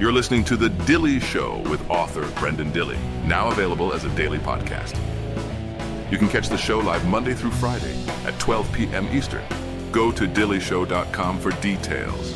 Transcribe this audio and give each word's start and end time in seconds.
You're 0.00 0.12
listening 0.12 0.42
to 0.46 0.56
The 0.56 0.70
Dilley 0.70 1.22
Show 1.22 1.58
with 1.70 1.88
author 1.88 2.22
Brenden 2.40 2.72
Dilley, 2.72 2.98
now 3.24 3.48
available 3.48 3.92
as 3.92 4.04
a 4.04 4.08
daily 4.16 4.38
podcast. 4.38 4.98
You 6.10 6.18
can 6.18 6.28
catch 6.28 6.48
the 6.48 6.58
show 6.58 6.80
live 6.80 7.06
Monday 7.06 7.32
through 7.32 7.52
Friday 7.52 7.94
at 8.24 8.36
12 8.40 8.72
p.m. 8.72 9.06
Eastern. 9.12 9.44
Go 9.92 10.10
to 10.10 10.26
dilleyshow.com 10.26 11.38
for 11.38 11.52
details. 11.60 12.32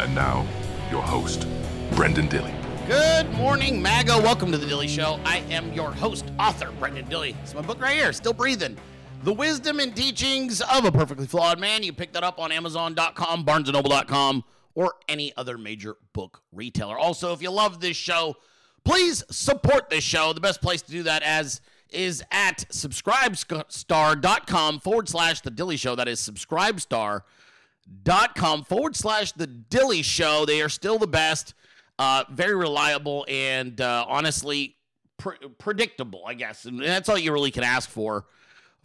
And 0.00 0.14
now, 0.14 0.46
your 0.90 1.00
host, 1.00 1.46
Brenden 1.92 2.28
Dilley. 2.28 2.54
Good 2.86 3.30
morning, 3.32 3.80
MAGA. 3.80 4.18
Welcome 4.18 4.52
to 4.52 4.58
the 4.58 4.66
Dilley 4.66 4.88
Show. 4.88 5.18
I 5.24 5.38
am 5.48 5.72
your 5.72 5.92
host, 5.92 6.26
author 6.38 6.72
Brenden 6.78 7.08
Dilley. 7.08 7.34
It's 7.42 7.54
my 7.54 7.62
book 7.62 7.80
right 7.80 7.96
here, 7.96 8.12
still 8.12 8.34
breathing. 8.34 8.76
The 9.22 9.32
Wisdom 9.32 9.80
and 9.80 9.96
Teachings 9.96 10.60
of 10.60 10.84
a 10.84 10.92
Perfectly 10.92 11.26
Flawed 11.26 11.58
Man. 11.58 11.82
You 11.84 11.94
pick 11.94 12.12
that 12.12 12.22
up 12.22 12.38
on 12.38 12.52
Amazon.com, 12.52 13.46
BarnesandNoble.com, 13.46 14.44
or 14.74 14.94
any 15.08 15.32
other 15.36 15.56
major 15.58 15.96
book 16.12 16.42
retailer. 16.52 16.96
Also, 16.98 17.32
if 17.32 17.42
you 17.42 17.50
love 17.50 17.80
this 17.80 17.96
show, 17.96 18.36
please 18.84 19.24
support 19.30 19.90
this 19.90 20.04
show. 20.04 20.32
The 20.32 20.40
best 20.40 20.62
place 20.62 20.82
to 20.82 20.90
do 20.90 21.02
that 21.04 21.22
as 21.22 21.60
is 21.90 22.22
at 22.30 22.64
subscribestar.com 22.70 24.80
forward 24.80 25.08
slash 25.08 25.40
the 25.42 25.50
Dilley 25.50 25.78
Show. 25.78 25.94
That 25.94 26.08
is 26.08 26.20
subscribestar.com 26.20 28.64
forward 28.64 28.96
slash 28.96 29.32
the 29.32 29.46
Dilley 29.46 30.02
Show. 30.02 30.46
They 30.46 30.62
are 30.62 30.70
still 30.70 30.98
the 30.98 31.06
best, 31.06 31.52
uh, 31.98 32.24
very 32.30 32.54
reliable, 32.54 33.26
and 33.28 33.78
uh, 33.80 34.06
honestly 34.08 34.76
pre- 35.18 35.36
predictable, 35.58 36.22
I 36.26 36.34
guess. 36.34 36.64
And 36.64 36.80
that's 36.80 37.08
all 37.08 37.18
you 37.18 37.32
really 37.32 37.50
can 37.50 37.64
ask 37.64 37.88
for 37.88 38.26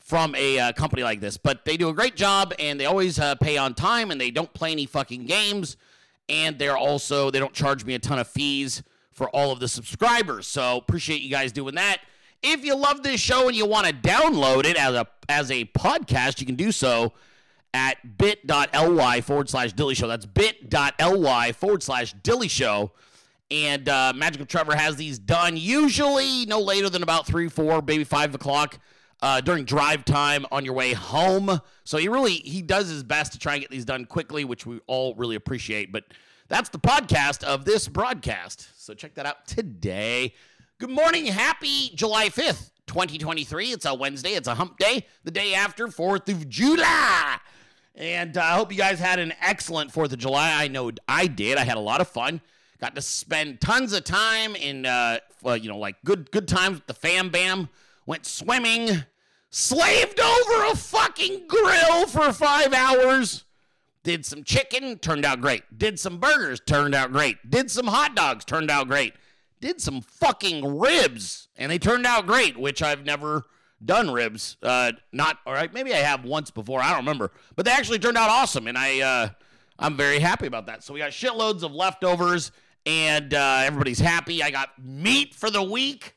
from 0.07 0.33
a 0.35 0.57
uh, 0.57 0.71
company 0.71 1.03
like 1.03 1.19
this. 1.19 1.35
But 1.35 1.65
they 1.65 1.75
do 1.75 1.89
a 1.89 1.93
great 1.93 2.15
job, 2.15 2.53
and 2.59 2.79
they 2.79 2.85
always 2.85 3.19
uh, 3.19 3.35
pay 3.35 3.57
on 3.57 3.73
time, 3.73 4.09
and 4.09 4.19
they 4.19 4.31
don't 4.31 4.51
play 4.53 4.71
any 4.71 4.85
fucking 4.85 5.25
games. 5.25 5.75
And 6.29 6.57
they're 6.57 6.77
also 6.77 7.29
they 7.29 7.39
don't 7.39 7.53
charge 7.53 7.83
me 7.83 7.93
a 7.93 7.99
ton 7.99 8.17
of 8.17 8.27
fees 8.27 8.83
for 9.11 9.29
all 9.29 9.51
of 9.51 9.59
the 9.59 9.67
subscribers. 9.67 10.47
So 10.47 10.77
appreciate 10.77 11.21
you 11.21 11.29
guys 11.29 11.51
doing 11.51 11.75
that. 11.75 11.97
If 12.41 12.63
you 12.63 12.75
love 12.75 13.03
this 13.03 13.19
show 13.19 13.47
and 13.47 13.57
you 13.57 13.65
want 13.65 13.87
to 13.87 13.93
download 13.93 14.65
it 14.65 14.77
as 14.77 14.95
a 14.95 15.07
as 15.27 15.51
a 15.51 15.65
podcast, 15.65 16.39
you 16.39 16.45
can 16.45 16.55
do 16.55 16.71
so 16.71 17.13
at 17.73 18.17
bit.ly 18.17 19.21
forward 19.21 19.49
slash 19.49 19.73
dilley 19.73 19.95
show. 19.95 20.07
That's 20.07 20.25
bit.ly 20.25 21.51
forward 21.51 21.83
slash 21.83 22.15
dilley 22.15 22.49
show. 22.49 22.93
And 23.51 23.87
uh, 23.89 24.13
Magical 24.15 24.45
Trevor 24.45 24.75
has 24.75 24.95
these 24.95 25.19
done 25.19 25.57
usually 25.57 26.45
no 26.45 26.59
later 26.59 26.89
than 26.89 27.03
about 27.03 27.27
three, 27.27 27.49
four, 27.49 27.81
maybe 27.85 28.03
five 28.05 28.33
o'clock 28.35 28.79
uh, 29.21 29.41
during 29.41 29.65
drive 29.65 30.05
time 30.05 30.45
on 30.51 30.65
your 30.65 30.73
way 30.73 30.93
home. 30.93 31.59
So 31.83 31.97
he 31.97 32.07
really 32.07 32.33
he 32.33 32.61
does 32.61 32.89
his 32.89 33.03
best 33.03 33.33
to 33.33 33.39
try 33.39 33.53
and 33.53 33.61
get 33.61 33.71
these 33.71 33.85
done 33.85 34.05
quickly, 34.05 34.45
which 34.45 34.65
we 34.65 34.79
all 34.87 35.15
really 35.15 35.35
appreciate. 35.35 35.91
But 35.91 36.03
that's 36.47 36.69
the 36.69 36.79
podcast 36.79 37.43
of 37.43 37.65
this 37.65 37.87
broadcast. 37.87 38.69
So 38.77 38.93
check 38.93 39.15
that 39.15 39.25
out 39.25 39.47
today. 39.47 40.33
Good 40.79 40.91
morning, 40.91 41.25
happy 41.25 41.89
July 41.95 42.29
fifth, 42.29 42.71
twenty 42.85 43.17
twenty 43.17 43.43
three. 43.43 43.71
It's 43.71 43.85
a 43.85 43.93
Wednesday. 43.93 44.31
It's 44.31 44.47
a 44.47 44.55
Hump 44.55 44.77
Day, 44.77 45.07
the 45.23 45.31
day 45.31 45.53
after 45.53 45.87
Fourth 45.87 46.29
of 46.29 46.47
July. 46.47 47.39
And 47.95 48.37
uh, 48.37 48.41
I 48.41 48.51
hope 48.51 48.71
you 48.71 48.77
guys 48.77 48.99
had 48.99 49.17
an 49.17 49.33
excellent 49.41 49.91
Fourth 49.91 50.13
of 50.13 50.19
July. 50.19 50.53
I 50.53 50.67
know 50.67 50.91
I 51.07 51.25
did. 51.25 51.57
I 51.57 51.63
had 51.63 51.77
a 51.77 51.81
lot 51.81 51.99
of 51.99 52.07
fun. 52.07 52.41
Got 52.79 52.93
to 52.93 53.01
spend 53.01 53.59
tons 53.59 53.91
of 53.91 54.03
time 54.03 54.55
in, 54.55 54.85
uh, 54.85 55.17
you 55.43 55.67
know, 55.67 55.79
like 55.79 55.95
good 56.05 56.29
good 56.29 56.47
times 56.47 56.75
with 56.75 56.85
the 56.85 56.93
fam 56.93 57.29
bam 57.29 57.69
went 58.07 58.25
swimming, 58.25 59.03
slaved 59.51 60.19
over 60.19 60.65
a 60.71 60.75
fucking 60.75 61.45
grill 61.47 62.07
for 62.07 62.33
five 62.33 62.73
hours. 62.73 63.43
Did 64.01 64.25
some 64.25 64.43
chicken, 64.43 64.97
turned 64.97 65.25
out 65.25 65.41
great. 65.41 65.77
Did 65.77 65.99
some 65.99 66.17
burgers, 66.17 66.61
turned 66.65 66.95
out 66.95 67.11
great. 67.11 67.37
Did 67.47 67.69
some 67.69 67.87
hot 67.87 68.15
dogs, 68.15 68.45
turned 68.45 68.71
out 68.71 68.87
great. 68.87 69.13
Did 69.59 69.81
some 69.81 70.01
fucking 70.01 70.79
ribs, 70.79 71.49
and 71.57 71.71
they 71.71 71.77
turned 71.77 72.05
out 72.05 72.25
great, 72.25 72.57
which 72.57 72.81
I've 72.81 73.05
never 73.05 73.43
done 73.83 74.09
ribs. 74.09 74.55
Uh, 74.63 74.93
not 75.11 75.39
all 75.45 75.53
right. 75.53 75.73
Maybe 75.73 75.93
I 75.93 75.97
have 75.97 76.23
once 76.23 76.49
before. 76.51 76.79
I 76.81 76.89
don't 76.89 76.99
remember, 76.99 77.31
but 77.55 77.65
they 77.65 77.71
actually 77.71 77.99
turned 77.99 78.17
out 78.17 78.29
awesome, 78.29 78.67
and 78.67 78.77
I 78.77 79.01
uh, 79.01 79.29
I'm 79.77 79.97
very 79.97 80.19
happy 80.19 80.47
about 80.47 80.67
that. 80.67 80.83
So 80.83 80.93
we 80.93 80.99
got 80.99 81.11
shitloads 81.11 81.63
of 81.63 81.73
leftovers, 81.73 82.51
and 82.85 83.33
uh, 83.33 83.61
everybody's 83.63 83.99
happy. 83.99 84.41
I 84.41 84.51
got 84.51 84.69
meat 84.81 85.35
for 85.35 85.49
the 85.49 85.63
week 85.63 86.13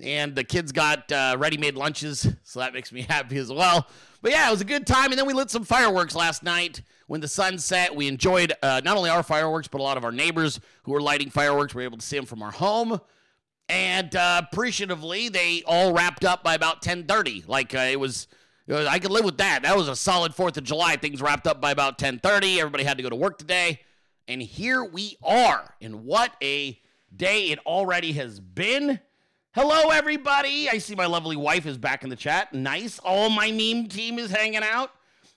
and 0.00 0.34
the 0.34 0.44
kids 0.44 0.72
got 0.72 1.10
uh, 1.12 1.36
ready-made 1.38 1.76
lunches, 1.76 2.26
so 2.42 2.60
that 2.60 2.72
makes 2.72 2.92
me 2.92 3.02
happy 3.08 3.36
as 3.36 3.50
well. 3.50 3.86
But 4.22 4.32
yeah, 4.32 4.48
it 4.48 4.50
was 4.50 4.60
a 4.60 4.66
good 4.66 4.86
time, 4.86 5.10
and 5.10 5.18
then 5.18 5.26
we 5.26 5.34
lit 5.34 5.50
some 5.50 5.64
fireworks 5.64 6.14
last 6.14 6.42
night 6.42 6.82
when 7.06 7.20
the 7.20 7.28
sun 7.28 7.58
set. 7.58 7.94
We 7.94 8.08
enjoyed 8.08 8.52
uh, 8.62 8.80
not 8.84 8.96
only 8.96 9.10
our 9.10 9.22
fireworks, 9.22 9.68
but 9.68 9.80
a 9.80 9.84
lot 9.84 9.96
of 9.96 10.04
our 10.04 10.12
neighbors 10.12 10.60
who 10.84 10.92
were 10.92 11.00
lighting 11.00 11.30
fireworks. 11.30 11.74
We 11.74 11.82
were 11.82 11.88
able 11.88 11.98
to 11.98 12.06
see 12.06 12.16
them 12.16 12.26
from 12.26 12.42
our 12.42 12.50
home, 12.50 13.00
and 13.68 14.14
uh, 14.16 14.42
appreciatively, 14.50 15.28
they 15.28 15.62
all 15.66 15.92
wrapped 15.92 16.24
up 16.24 16.42
by 16.42 16.54
about 16.54 16.82
10:30. 16.82 17.46
Like 17.48 17.74
uh, 17.74 17.88
it 17.90 18.00
was. 18.00 18.28
It 18.66 18.72
was, 18.72 18.86
I 18.86 18.98
could 18.98 19.10
live 19.10 19.26
with 19.26 19.36
that. 19.36 19.64
That 19.64 19.76
was 19.76 19.88
a 19.88 19.96
solid 19.96 20.34
Fourth 20.34 20.56
of 20.56 20.64
July. 20.64 20.96
Things 20.96 21.20
wrapped 21.20 21.46
up 21.46 21.60
by 21.60 21.70
about 21.70 21.98
10:30. 21.98 22.56
Everybody 22.56 22.84
had 22.84 22.96
to 22.96 23.02
go 23.02 23.10
to 23.10 23.16
work 23.16 23.36
today, 23.36 23.82
and 24.26 24.40
here 24.40 24.82
we 24.82 25.18
are. 25.22 25.74
And 25.82 26.06
what 26.06 26.32
a 26.42 26.80
day 27.14 27.50
it 27.50 27.58
already 27.66 28.12
has 28.12 28.40
been. 28.40 29.00
Hello, 29.54 29.90
everybody. 29.90 30.68
I 30.68 30.78
see 30.78 30.96
my 30.96 31.06
lovely 31.06 31.36
wife 31.36 31.64
is 31.64 31.78
back 31.78 32.02
in 32.02 32.10
the 32.10 32.16
chat. 32.16 32.52
Nice. 32.52 32.98
All 32.98 33.30
my 33.30 33.52
meme 33.52 33.86
team 33.86 34.18
is 34.18 34.32
hanging 34.32 34.64
out. 34.64 34.90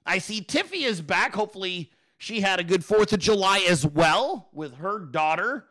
I 0.08 0.18
see 0.18 0.42
Tiffy 0.42 0.86
is 0.86 1.04
back. 1.04 1.36
Hopefully, 1.36 1.92
she 2.18 2.42
had 2.42 2.60
a 2.60 2.64
good 2.64 2.82
4th 2.82 3.14
of 3.14 3.20
July 3.20 3.64
as 3.70 3.86
well 3.86 4.50
with 4.52 4.78
her 4.78 4.98
daughter. 4.98 5.66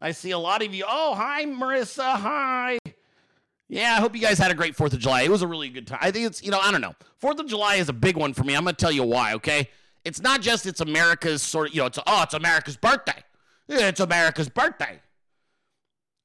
I 0.00 0.12
see 0.12 0.30
a 0.30 0.38
lot 0.38 0.62
of 0.62 0.72
you. 0.72 0.86
Oh, 0.88 1.14
hi, 1.14 1.44
Marissa. 1.44 2.14
Hi. 2.16 2.78
Yeah, 3.68 3.96
I 3.98 4.00
hope 4.00 4.14
you 4.14 4.22
guys 4.22 4.38
had 4.38 4.50
a 4.50 4.54
great 4.54 4.74
4th 4.74 4.94
of 4.94 4.98
July. 4.98 5.24
It 5.24 5.30
was 5.30 5.42
a 5.42 5.46
really 5.46 5.68
good 5.68 5.86
time. 5.86 5.98
I 6.00 6.10
think 6.10 6.26
it's, 6.26 6.42
you 6.42 6.50
know, 6.50 6.60
I 6.60 6.72
don't 6.72 6.80
know. 6.80 6.94
4th 7.22 7.40
of 7.40 7.46
July 7.46 7.74
is 7.74 7.90
a 7.90 7.92
big 7.92 8.16
one 8.16 8.32
for 8.32 8.44
me. 8.44 8.54
I'm 8.54 8.64
going 8.64 8.74
to 8.74 8.80
tell 8.80 8.90
you 8.90 9.02
why, 9.02 9.34
okay? 9.34 9.68
It's 10.02 10.22
not 10.22 10.40
just 10.40 10.64
it's 10.64 10.80
America's 10.80 11.42
sort 11.42 11.68
of, 11.68 11.74
you 11.74 11.82
know, 11.82 11.88
it's, 11.88 11.98
oh, 12.06 12.22
it's 12.22 12.32
America's 12.32 12.78
birthday. 12.78 13.22
It's 13.68 14.00
America's 14.00 14.48
birthday. 14.48 14.98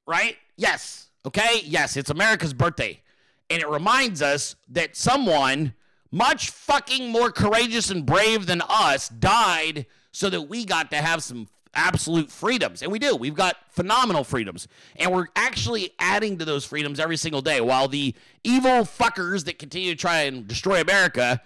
Right? 0.07 0.37
Yes. 0.55 1.06
Okay? 1.27 1.61
Yes, 1.65 1.97
it's 1.97 2.09
America's 2.09 2.53
birthday. 2.53 3.01
And 3.49 3.61
it 3.61 3.67
reminds 3.69 4.21
us 4.21 4.55
that 4.69 4.95
someone 4.95 5.73
much 6.09 6.49
fucking 6.49 7.11
more 7.11 7.31
courageous 7.31 7.91
and 7.91 8.05
brave 8.05 8.45
than 8.45 8.61
us 8.69 9.09
died 9.09 9.85
so 10.13 10.29
that 10.29 10.43
we 10.43 10.63
got 10.63 10.89
to 10.91 10.97
have 10.97 11.21
some 11.21 11.49
absolute 11.73 12.31
freedoms. 12.31 12.81
And 12.81 12.91
we 12.93 12.97
do. 12.97 13.13
We've 13.13 13.35
got 13.35 13.57
phenomenal 13.69 14.23
freedoms. 14.23 14.69
And 14.95 15.11
we're 15.11 15.27
actually 15.35 15.91
adding 15.99 16.37
to 16.37 16.45
those 16.45 16.63
freedoms 16.63 16.97
every 16.97 17.17
single 17.17 17.41
day 17.41 17.59
while 17.59 17.89
the 17.89 18.15
evil 18.45 18.83
fuckers 18.83 19.43
that 19.45 19.59
continue 19.59 19.91
to 19.91 19.97
try 19.97 20.21
and 20.21 20.47
destroy 20.47 20.79
America 20.79 21.41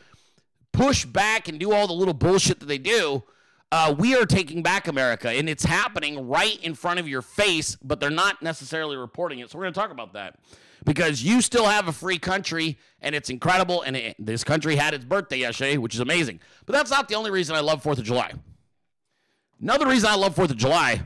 push 0.71 1.05
back 1.05 1.47
and 1.47 1.59
do 1.59 1.73
all 1.73 1.87
the 1.87 1.93
little 1.93 2.13
bullshit 2.13 2.59
that 2.59 2.67
they 2.67 2.77
do 2.77 3.23
uh, 3.71 3.95
we 3.97 4.15
are 4.15 4.25
taking 4.25 4.61
back 4.61 4.87
America, 4.87 5.29
and 5.29 5.47
it's 5.47 5.63
happening 5.63 6.27
right 6.27 6.61
in 6.61 6.75
front 6.75 6.99
of 6.99 7.07
your 7.07 7.21
face, 7.21 7.77
but 7.81 7.99
they're 7.99 8.09
not 8.09 8.41
necessarily 8.41 8.97
reporting 8.97 9.39
it. 9.39 9.49
So 9.49 9.57
we're 9.57 9.65
going 9.65 9.73
to 9.73 9.79
talk 9.79 9.91
about 9.91 10.13
that 10.13 10.37
because 10.83 11.23
you 11.23 11.41
still 11.41 11.65
have 11.65 11.87
a 11.87 11.93
free 11.93 12.17
country, 12.17 12.77
and 13.01 13.15
it's 13.15 13.29
incredible. 13.29 13.81
And 13.83 13.95
it, 13.95 14.15
this 14.19 14.43
country 14.43 14.75
had 14.75 14.93
its 14.93 15.05
birthday 15.05 15.37
yesterday, 15.37 15.77
which 15.77 15.93
is 15.93 16.01
amazing. 16.01 16.41
But 16.65 16.73
that's 16.73 16.91
not 16.91 17.07
the 17.07 17.15
only 17.15 17.31
reason 17.31 17.55
I 17.55 17.61
love 17.61 17.81
Fourth 17.81 17.99
of 17.99 18.03
July. 18.03 18.33
Another 19.61 19.87
reason 19.87 20.09
I 20.09 20.15
love 20.15 20.35
Fourth 20.35 20.51
of 20.51 20.57
July 20.57 21.01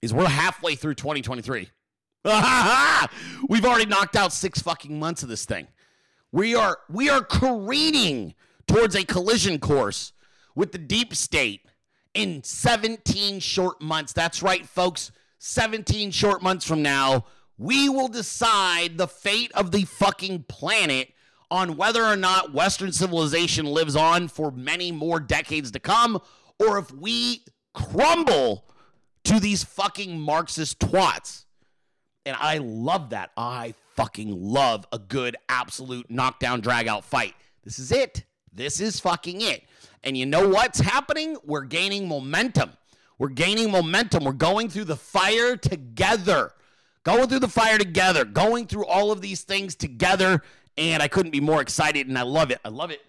is 0.00 0.12
we're 0.12 0.26
halfway 0.26 0.74
through 0.74 0.94
2023. 0.94 1.68
We've 3.48 3.64
already 3.64 3.86
knocked 3.86 4.16
out 4.16 4.32
six 4.32 4.60
fucking 4.62 4.98
months 4.98 5.22
of 5.22 5.28
this 5.28 5.44
thing. 5.44 5.68
We 6.32 6.54
are 6.54 6.78
we 6.88 7.10
are 7.10 7.22
careening 7.22 8.34
towards 8.66 8.94
a 8.94 9.04
collision 9.04 9.58
course 9.58 10.11
with 10.54 10.72
the 10.72 10.78
deep 10.78 11.14
state 11.14 11.62
in 12.14 12.42
17 12.42 13.40
short 13.40 13.80
months. 13.80 14.12
That's 14.12 14.42
right, 14.42 14.66
folks. 14.66 15.12
17 15.38 16.10
short 16.12 16.42
months 16.42 16.64
from 16.64 16.82
now, 16.82 17.24
we 17.58 17.88
will 17.88 18.08
decide 18.08 18.96
the 18.96 19.08
fate 19.08 19.50
of 19.54 19.72
the 19.72 19.84
fucking 19.84 20.44
planet 20.48 21.12
on 21.50 21.76
whether 21.76 22.04
or 22.04 22.16
not 22.16 22.54
Western 22.54 22.92
civilization 22.92 23.66
lives 23.66 23.96
on 23.96 24.28
for 24.28 24.50
many 24.50 24.90
more 24.92 25.20
decades 25.20 25.70
to 25.72 25.80
come, 25.80 26.20
or 26.58 26.78
if 26.78 26.90
we 26.92 27.44
crumble 27.74 28.64
to 29.24 29.38
these 29.38 29.64
fucking 29.64 30.18
Marxist 30.18 30.78
twats. 30.78 31.44
And 32.24 32.36
I 32.38 32.58
love 32.58 33.10
that. 33.10 33.30
I 33.36 33.74
fucking 33.96 34.30
love 34.30 34.86
a 34.92 34.98
good, 34.98 35.36
absolute 35.48 36.10
knockdown, 36.10 36.60
drag 36.60 36.88
out 36.88 37.04
fight. 37.04 37.34
This 37.64 37.78
is 37.78 37.92
it. 37.92 38.24
This 38.52 38.80
is 38.80 39.00
fucking 39.00 39.40
it. 39.40 39.64
And 40.04 40.16
you 40.16 40.26
know 40.26 40.48
what's 40.48 40.80
happening? 40.80 41.36
We're 41.44 41.64
gaining 41.64 42.08
momentum. 42.08 42.72
We're 43.18 43.28
gaining 43.28 43.70
momentum. 43.70 44.24
We're 44.24 44.32
going 44.32 44.68
through 44.68 44.84
the 44.84 44.96
fire 44.96 45.56
together. 45.56 46.52
Going 47.04 47.28
through 47.28 47.40
the 47.40 47.48
fire 47.48 47.78
together. 47.78 48.24
Going 48.24 48.66
through 48.66 48.86
all 48.86 49.12
of 49.12 49.20
these 49.20 49.42
things 49.42 49.74
together. 49.74 50.42
And 50.76 51.02
I 51.02 51.08
couldn't 51.08 51.30
be 51.30 51.40
more 51.40 51.60
excited. 51.60 52.08
And 52.08 52.18
I 52.18 52.22
love 52.22 52.50
it. 52.50 52.58
I 52.64 52.68
love 52.68 52.90
it. 52.90 53.00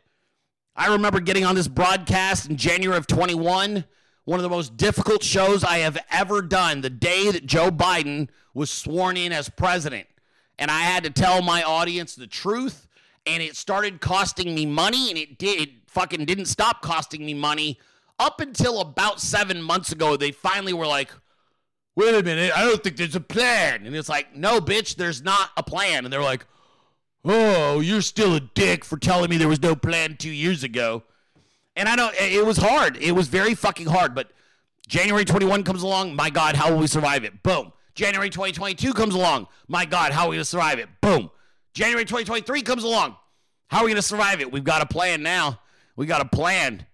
I 0.76 0.92
remember 0.94 1.20
getting 1.20 1.46
on 1.46 1.56
this 1.56 1.68
broadcast 1.68 2.50
in 2.50 2.58
January 2.58 2.98
of 2.98 3.08
21 3.08 3.86
one 4.26 4.40
of 4.40 4.44
the 4.44 4.50
most 4.50 4.78
difficult 4.78 5.24
shows 5.24 5.64
I 5.64 5.80
have 5.80 5.98
ever 6.10 6.42
done 6.42 6.82
the 6.82 6.90
day 6.90 7.30
that 7.32 7.46
Joe 7.46 7.70
Biden 7.70 8.30
was 8.54 8.70
sworn 8.70 9.18
in 9.18 9.32
as 9.34 9.50
president. 9.50 10.08
And 10.58 10.72
I 10.72 10.82
had 10.82 11.04
to 11.04 11.10
tell 11.10 11.42
my 11.42 11.64
audience 11.64 12.16
the 12.16 12.28
truth, 12.28 12.88
and 13.26 13.42
it 13.42 13.56
started 13.56 14.02
costing 14.02 14.54
me 14.54 14.66
money, 14.66 15.10
and 15.10 15.18
it 15.18 15.38
did 15.38 15.62
it 15.62 15.70
fucking 15.88 16.26
didn't 16.26 16.46
stop 16.46 16.82
costing 16.82 17.26
me 17.26 17.34
money 17.34 17.80
up 18.20 18.42
until 18.42 18.82
about 18.82 19.20
seven 19.22 19.62
months 19.62 19.92
ago. 19.92 20.18
They 20.18 20.32
finally 20.32 20.74
were 20.74 20.88
like, 20.88 21.12
wait 21.96 22.16
a 22.16 22.24
minute, 22.24 22.52
I 22.56 22.64
don't 22.64 22.84
think 22.84 22.98
there's 22.98 23.16
a 23.16 23.22
plan. 23.22 23.86
And 23.86 23.96
it's 23.96 24.10
like, 24.10 24.36
no, 24.36 24.60
bitch, 24.60 24.96
there's 24.96 25.24
not 25.24 25.52
a 25.58 25.64
plan. 25.64 26.06
And 26.06 26.14
they're 26.14 26.22
like, 26.22 26.46
oh, 27.26 27.80
you're 27.80 28.02
still 28.02 28.36
a 28.36 28.40
dick 28.40 28.84
for 28.84 28.98
telling 28.98 29.30
me 29.30 29.38
there 29.38 29.48
was 29.48 29.62
no 29.62 29.76
plan 29.76 30.18
two 30.18 30.32
years 30.32 30.64
ago. 30.64 31.04
And 31.76 31.90
I 31.90 31.96
know 31.96 32.12
it 32.14 32.46
was 32.46 32.58
hard. 32.58 32.98
It 32.98 33.14
was 33.14 33.28
very 33.28 33.56
fucking 33.56 33.88
hard. 33.88 34.14
But 34.14 34.32
January 34.88 35.26
21 35.26 35.64
comes 35.64 35.82
along. 35.82 36.16
My 36.16 36.30
God, 36.30 36.56
how 36.56 36.72
will 36.72 36.80
we 36.80 36.88
survive 36.88 37.24
it? 37.24 37.42
Boom. 37.42 37.74
January 37.96 38.30
2022 38.30 38.94
comes 38.94 39.16
along. 39.16 39.48
My 39.68 39.86
God, 39.86 40.12
how 40.12 40.26
are 40.26 40.30
we 40.30 40.44
survive 40.44 40.80
it? 40.80 40.90
Boom. 41.02 41.30
January 41.74 42.06
2023 42.06 42.62
comes 42.62 42.84
along. 42.84 43.16
How 43.68 43.80
are 43.80 43.84
we 43.84 43.90
going 43.90 43.96
to 43.96 44.02
survive 44.02 44.42
it? 44.42 44.52
We've 44.52 44.64
got 44.64 44.82
a 44.82 44.86
plan 44.86 45.24
now. 45.24 45.60
We 45.96 46.06
got 46.06 46.22
a 46.22 46.26
plan. 46.26 46.86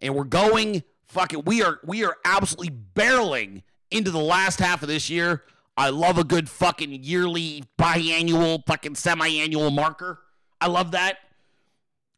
And 0.00 0.14
we're 0.14 0.24
going 0.24 0.82
fucking 1.08 1.42
we 1.44 1.62
are 1.62 1.80
we 1.84 2.04
are 2.04 2.16
absolutely 2.24 2.76
barreling 2.94 3.62
into 3.90 4.10
the 4.10 4.20
last 4.20 4.60
half 4.60 4.82
of 4.82 4.88
this 4.88 5.10
year. 5.10 5.42
I 5.76 5.90
love 5.90 6.18
a 6.18 6.24
good 6.24 6.48
fucking 6.48 7.04
yearly, 7.04 7.64
biannual, 7.78 8.64
fucking 8.66 8.96
semi-annual 8.96 9.70
marker. 9.70 10.18
I 10.60 10.66
love 10.66 10.90
that. 10.92 11.18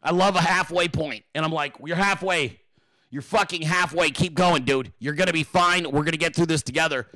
I 0.02 0.12
love 0.12 0.34
a 0.34 0.40
halfway 0.40 0.88
point. 0.88 1.25
And 1.34 1.44
I'm 1.44 1.52
like, 1.52 1.75
you're 1.84 1.96
halfway. 1.96 2.58
You're 3.11 3.20
fucking 3.20 3.62
halfway. 3.62 4.11
Keep 4.11 4.34
going, 4.34 4.64
dude. 4.64 4.93
You're 4.99 5.12
going 5.12 5.26
to 5.26 5.34
be 5.34 5.43
fine. 5.43 5.84
We're 5.84 6.02
going 6.02 6.12
to 6.12 6.19
get 6.19 6.34
through 6.34 6.46
this 6.46 6.62
together. 6.62 7.06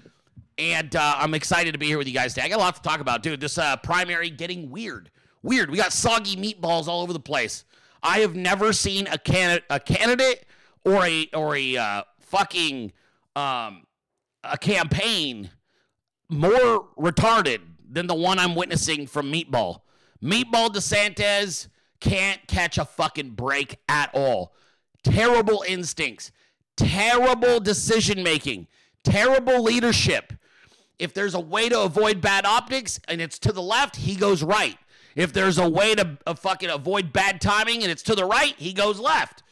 And 0.57 0.95
uh, 0.95 1.17
I'm 1.19 1.35
excited 1.35 1.73
to 1.73 1.79
be 1.79 1.87
here 1.87 1.99
with 1.99 2.07
you 2.07 2.15
guys 2.15 2.35
today. 2.35 2.47
I 2.47 2.49
got 2.49 2.57
a 2.57 2.61
lot 2.61 2.77
to 2.77 2.83
talk 2.83 3.01
about, 3.01 3.23
dude. 3.23 3.41
This 3.41 3.59
uh, 3.59 3.77
primary 3.79 4.31
getting 4.31 4.71
weird. 4.71 5.11
Weird. 5.43 5.71
We 5.71 5.77
got 5.77 5.93
soggy 5.93 6.37
meatballs 6.37 6.87
all 6.87 7.03
over 7.03 7.13
the 7.13 7.21
place. 7.21 7.65
I 8.03 8.21
have 8.21 8.37
never 8.37 8.73
seen 8.73 9.07
a, 9.09 9.19
can- 9.19 9.61
a 9.69 9.81
candidate 9.81 10.47
or 10.85 11.05
a 11.05 11.29
or 11.35 11.57
a 11.57 11.77
uh, 11.77 12.03
fucking 12.21 12.93
um, 13.35 13.87
a 14.45 14.57
campaign 14.59 15.51
more 16.29 16.89
retarded 16.99 17.61
than 17.91 18.07
the 18.07 18.15
one 18.15 18.39
I'm 18.39 18.55
witnessing 18.55 19.07
from 19.07 19.33
Meatball. 19.33 19.81
Meatball 20.23 20.69
DeSantis 20.69 21.69
can't 22.01 22.47
catch 22.47 22.79
a 22.79 22.85
fucking 22.85 23.31
break 23.31 23.79
at 23.89 24.11
all. 24.15 24.55
Terrible 25.03 25.65
instincts, 25.67 26.33
terrible 26.77 27.61
decision 27.61 28.23
making, 28.23 28.67
terrible 29.03 29.63
leadership. 29.63 30.33
If 30.99 31.13
there's 31.15 31.35
a 31.35 31.41
way 31.41 31.69
to 31.69 31.83
avoid 31.83 32.21
bad 32.21 32.47
optics 32.47 33.01
and 33.09 33.21
it's 33.21 33.39
to 33.41 33.53
the 33.53 33.63
left, 33.63 33.97
he 33.97 34.15
goes 34.15 34.43
right. 34.43 34.79
If 35.17 35.33
there's 35.33 35.59
a 35.59 35.69
way 35.69 35.95
to 35.95 36.19
uh, 36.27 36.35
fucking 36.35 36.71
avoid 36.71 37.13
bad 37.13 37.41
timing 37.41 37.83
and 37.83 37.91
it's 37.91 38.03
to 38.05 38.15
the 38.15 38.25
right, 38.25 38.55
he 38.57 38.73
goes 38.73 38.99
left. 38.99 39.43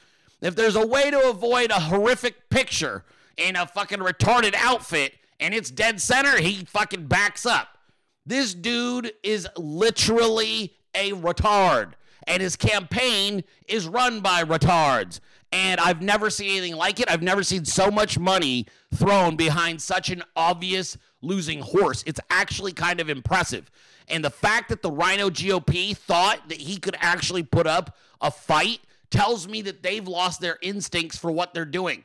If 0.41 0.57
there's 0.57 0.77
a 0.77 0.87
way 0.87 1.11
to 1.11 1.31
avoid 1.31 1.71
a 1.71 1.81
horrific 1.81 2.51
picture 2.51 3.05
in 3.37 3.57
a 3.57 3.67
fucking 3.67 4.01
retarded 4.01 4.55
outfit 4.57 5.15
and 5.39 5.55
it's 5.55 5.71
dead 5.71 6.01
center, 6.01 6.41
he 6.41 6.65
fucking 6.65 7.07
backs 7.07 7.47
up. 7.47 7.79
This 8.27 8.55
dude 8.55 9.13
is 9.23 9.49
literally 9.57 10.75
a 10.95 11.13
retard 11.13 11.93
and 12.27 12.43
his 12.43 12.57
campaign 12.57 13.45
is 13.67 13.89
run 13.89 14.21
by 14.21 14.43
retards. 14.45 15.21
And 15.53 15.79
I've 15.81 16.01
never 16.01 16.31
seen 16.31 16.51
anything 16.51 16.77
like 16.77 16.99
it. 16.99 17.11
I've 17.11 17.23
never 17.23 17.43
seen 17.43 17.67
so 17.67 17.91
much 17.91 18.19
money 18.19 18.67
thrown 18.95 19.37
behind 19.37 19.83
such 19.83 20.09
an 20.09 20.23
obvious 20.35 20.97
losing 21.21 21.61
horse. 21.61 22.03
It's 22.07 22.21
actually 22.31 22.73
kind 22.73 23.01
of 23.01 23.11
impressive. 23.11 23.71
And 24.09 24.25
the 24.25 24.31
fact 24.31 24.71
that 24.71 24.83
the 24.83 24.91
RINO 24.91 25.31
GOP 25.31 25.97
thought 25.97 26.49
that 26.49 26.59
he 26.59 26.79
could 26.79 26.97
actually 27.01 27.43
put 27.43 27.67
up 27.67 27.97
a 28.21 28.31
fight 28.31 28.81
tells 29.11 29.47
me 29.47 29.63
that 29.63 29.83
they've 29.83 30.09
lost 30.09 30.41
their 30.41 30.59
instincts 30.63 31.19
for 31.19 31.31
what 31.31 31.53
they're 31.53 31.65
doing. 31.65 32.03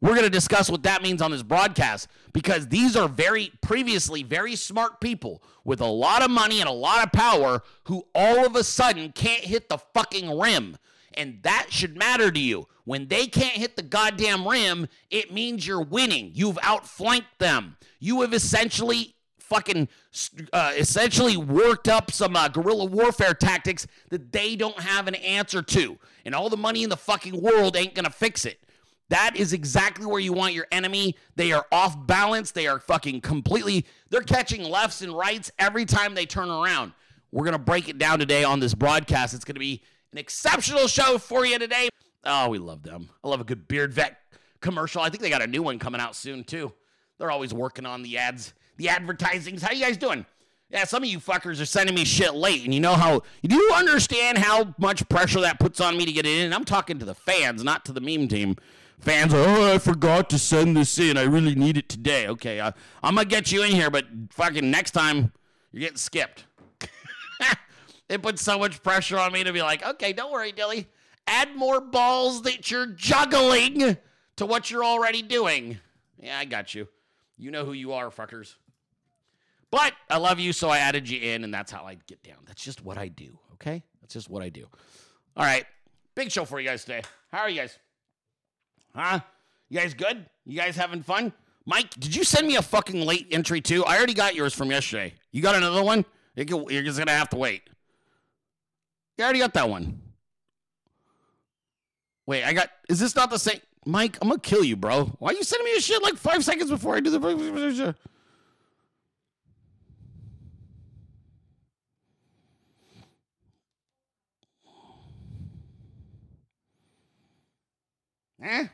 We're 0.00 0.14
going 0.14 0.24
to 0.24 0.30
discuss 0.30 0.70
what 0.70 0.82
that 0.84 1.02
means 1.02 1.20
on 1.20 1.30
this 1.30 1.42
broadcast 1.42 2.08
because 2.32 2.68
these 2.68 2.96
are 2.96 3.06
very 3.06 3.52
previously 3.60 4.22
very 4.22 4.56
smart 4.56 5.00
people 5.00 5.42
with 5.62 5.80
a 5.80 5.86
lot 5.86 6.22
of 6.22 6.30
money 6.30 6.60
and 6.60 6.68
a 6.68 6.72
lot 6.72 7.04
of 7.04 7.12
power 7.12 7.62
who 7.84 8.06
all 8.14 8.46
of 8.46 8.56
a 8.56 8.64
sudden 8.64 9.12
can't 9.12 9.44
hit 9.44 9.68
the 9.68 9.76
fucking 9.76 10.38
rim. 10.38 10.78
And 11.14 11.40
that 11.42 11.66
should 11.70 11.96
matter 11.96 12.30
to 12.30 12.38
you. 12.38 12.66
When 12.84 13.08
they 13.08 13.26
can't 13.26 13.56
hit 13.56 13.76
the 13.76 13.82
goddamn 13.82 14.46
rim, 14.46 14.88
it 15.10 15.32
means 15.32 15.66
you're 15.66 15.82
winning. 15.82 16.30
You've 16.34 16.58
outflanked 16.62 17.38
them. 17.38 17.76
You 17.98 18.20
have 18.22 18.32
essentially 18.32 19.14
fucking 19.38 19.88
uh, 20.52 20.72
essentially 20.76 21.36
worked 21.36 21.88
up 21.88 22.12
some 22.12 22.36
uh, 22.36 22.48
guerrilla 22.48 22.84
warfare 22.84 23.34
tactics 23.34 23.86
that 24.10 24.32
they 24.32 24.54
don't 24.54 24.78
have 24.78 25.08
an 25.08 25.16
answer 25.16 25.60
to. 25.60 25.98
And 26.24 26.34
all 26.34 26.48
the 26.48 26.56
money 26.56 26.84
in 26.84 26.90
the 26.90 26.96
fucking 26.96 27.40
world 27.40 27.76
ain't 27.76 27.94
going 27.94 28.04
to 28.04 28.12
fix 28.12 28.44
it. 28.44 28.60
That 29.08 29.34
is 29.34 29.52
exactly 29.52 30.06
where 30.06 30.20
you 30.20 30.32
want 30.32 30.54
your 30.54 30.68
enemy. 30.70 31.16
They 31.34 31.50
are 31.50 31.66
off 31.72 32.06
balance. 32.06 32.52
They 32.52 32.68
are 32.68 32.78
fucking 32.78 33.22
completely, 33.22 33.84
they're 34.08 34.22
catching 34.22 34.62
lefts 34.62 35.02
and 35.02 35.12
rights 35.12 35.50
every 35.58 35.84
time 35.84 36.14
they 36.14 36.26
turn 36.26 36.48
around. 36.48 36.92
We're 37.32 37.44
going 37.44 37.52
to 37.52 37.58
break 37.58 37.88
it 37.88 37.98
down 37.98 38.20
today 38.20 38.44
on 38.44 38.60
this 38.60 38.74
broadcast. 38.74 39.34
It's 39.34 39.44
going 39.44 39.54
to 39.54 39.60
be 39.60 39.82
an 40.12 40.18
exceptional 40.18 40.86
show 40.86 41.18
for 41.18 41.44
you 41.46 41.58
today. 41.58 41.88
Oh, 42.24 42.48
we 42.48 42.58
love 42.58 42.82
them. 42.82 43.10
I 43.24 43.28
love 43.28 43.40
a 43.40 43.44
good 43.44 43.68
Beard 43.68 43.92
Vet 43.94 44.16
commercial. 44.60 45.02
I 45.02 45.08
think 45.08 45.22
they 45.22 45.30
got 45.30 45.42
a 45.42 45.46
new 45.46 45.62
one 45.62 45.78
coming 45.78 46.00
out 46.00 46.14
soon, 46.14 46.44
too. 46.44 46.72
They're 47.18 47.30
always 47.30 47.54
working 47.54 47.86
on 47.86 48.02
the 48.02 48.18
ads, 48.18 48.54
the 48.76 48.88
advertisings. 48.88 49.62
How 49.62 49.72
you 49.72 49.84
guys 49.84 49.96
doing? 49.96 50.26
Yeah, 50.70 50.84
some 50.84 51.02
of 51.02 51.08
you 51.08 51.18
fuckers 51.18 51.60
are 51.60 51.66
sending 51.66 51.94
me 51.94 52.04
shit 52.04 52.34
late, 52.34 52.64
and 52.64 52.72
you 52.72 52.80
know 52.80 52.94
how 52.94 53.22
you 53.42 53.48
do 53.48 53.72
understand 53.74 54.38
how 54.38 54.74
much 54.78 55.08
pressure 55.08 55.40
that 55.40 55.58
puts 55.58 55.80
on 55.80 55.96
me 55.96 56.06
to 56.06 56.12
get 56.12 56.26
it 56.26 56.38
in. 56.38 56.44
And 56.46 56.54
I'm 56.54 56.64
talking 56.64 56.98
to 56.98 57.04
the 57.04 57.14
fans, 57.14 57.64
not 57.64 57.84
to 57.86 57.92
the 57.92 58.00
meme 58.00 58.28
team 58.28 58.56
fans 59.00 59.34
are, 59.34 59.38
oh, 59.38 59.74
I 59.74 59.78
forgot 59.78 60.30
to 60.30 60.38
send 60.38 60.76
this 60.76 60.98
in. 60.98 61.16
I 61.16 61.22
really 61.22 61.54
need 61.54 61.76
it 61.76 61.88
today. 61.88 62.28
Okay, 62.28 62.60
uh, 62.60 62.72
I'm 63.02 63.16
to 63.16 63.24
get 63.24 63.50
you 63.50 63.62
in 63.62 63.72
here, 63.72 63.90
but 63.90 64.06
fucking 64.30 64.70
next 64.70 64.92
time 64.92 65.32
you're 65.72 65.80
getting 65.80 65.96
skipped. 65.96 66.44
It 68.10 68.22
puts 68.22 68.42
so 68.42 68.58
much 68.58 68.82
pressure 68.82 69.18
on 69.18 69.32
me 69.32 69.44
to 69.44 69.52
be 69.52 69.62
like, 69.62 69.86
okay, 69.86 70.12
don't 70.12 70.32
worry, 70.32 70.52
Dilley. 70.52 70.86
Add 71.28 71.54
more 71.54 71.80
balls 71.80 72.42
that 72.42 72.68
you're 72.68 72.86
juggling 72.86 73.96
to 74.34 74.46
what 74.46 74.68
you're 74.68 74.84
already 74.84 75.22
doing. 75.22 75.78
Yeah, 76.20 76.36
I 76.36 76.44
got 76.44 76.74
you. 76.74 76.88
You 77.38 77.52
know 77.52 77.64
who 77.64 77.72
you 77.72 77.92
are, 77.92 78.10
fuckers. 78.10 78.56
But 79.70 79.92
I 80.10 80.16
love 80.16 80.40
you, 80.40 80.52
so 80.52 80.68
I 80.68 80.78
added 80.78 81.08
you 81.08 81.20
in, 81.20 81.44
and 81.44 81.54
that's 81.54 81.70
how 81.70 81.84
I 81.84 81.98
get 82.08 82.20
down. 82.24 82.38
That's 82.46 82.64
just 82.64 82.84
what 82.84 82.98
I 82.98 83.06
do, 83.06 83.38
okay? 83.54 83.84
That's 84.00 84.14
just 84.14 84.28
what 84.28 84.42
I 84.42 84.48
do. 84.48 84.66
All 85.36 85.44
right, 85.44 85.64
big 86.16 86.32
show 86.32 86.44
for 86.44 86.58
you 86.58 86.68
guys 86.68 86.84
today. 86.84 87.02
How 87.30 87.42
are 87.42 87.48
you 87.48 87.60
guys? 87.60 87.78
Huh? 88.92 89.20
You 89.68 89.78
guys 89.78 89.94
good? 89.94 90.26
You 90.44 90.58
guys 90.58 90.74
having 90.74 91.04
fun? 91.04 91.32
Mike, 91.64 91.90
did 91.90 92.16
you 92.16 92.24
send 92.24 92.48
me 92.48 92.56
a 92.56 92.62
fucking 92.62 93.06
late 93.06 93.28
entry 93.30 93.60
too? 93.60 93.84
I 93.84 93.96
already 93.96 94.14
got 94.14 94.34
yours 94.34 94.52
from 94.52 94.72
yesterday. 94.72 95.14
You 95.30 95.42
got 95.42 95.54
another 95.54 95.84
one? 95.84 96.04
You're 96.34 96.82
just 96.82 96.98
gonna 96.98 97.12
have 97.12 97.28
to 97.28 97.36
wait. 97.36 97.62
You 99.20 99.24
already 99.24 99.40
got 99.40 99.52
that 99.52 99.68
one. 99.68 100.00
Wait, 102.24 102.42
I 102.42 102.54
got. 102.54 102.70
Is 102.88 102.98
this 102.98 103.14
not 103.14 103.28
the 103.28 103.38
same? 103.38 103.60
Mike, 103.84 104.16
I'm 104.22 104.28
gonna 104.28 104.40
kill 104.40 104.64
you, 104.64 104.76
bro. 104.76 105.14
Why 105.18 105.32
are 105.32 105.34
you 105.34 105.42
sending 105.42 105.66
me 105.66 105.76
a 105.76 105.80
shit 105.82 106.02
like 106.02 106.14
five 106.14 106.42
seconds 106.42 106.70
before 106.70 106.96
I 106.96 107.00
do 107.00 107.10
the. 107.10 107.94
Eh? 118.42 118.66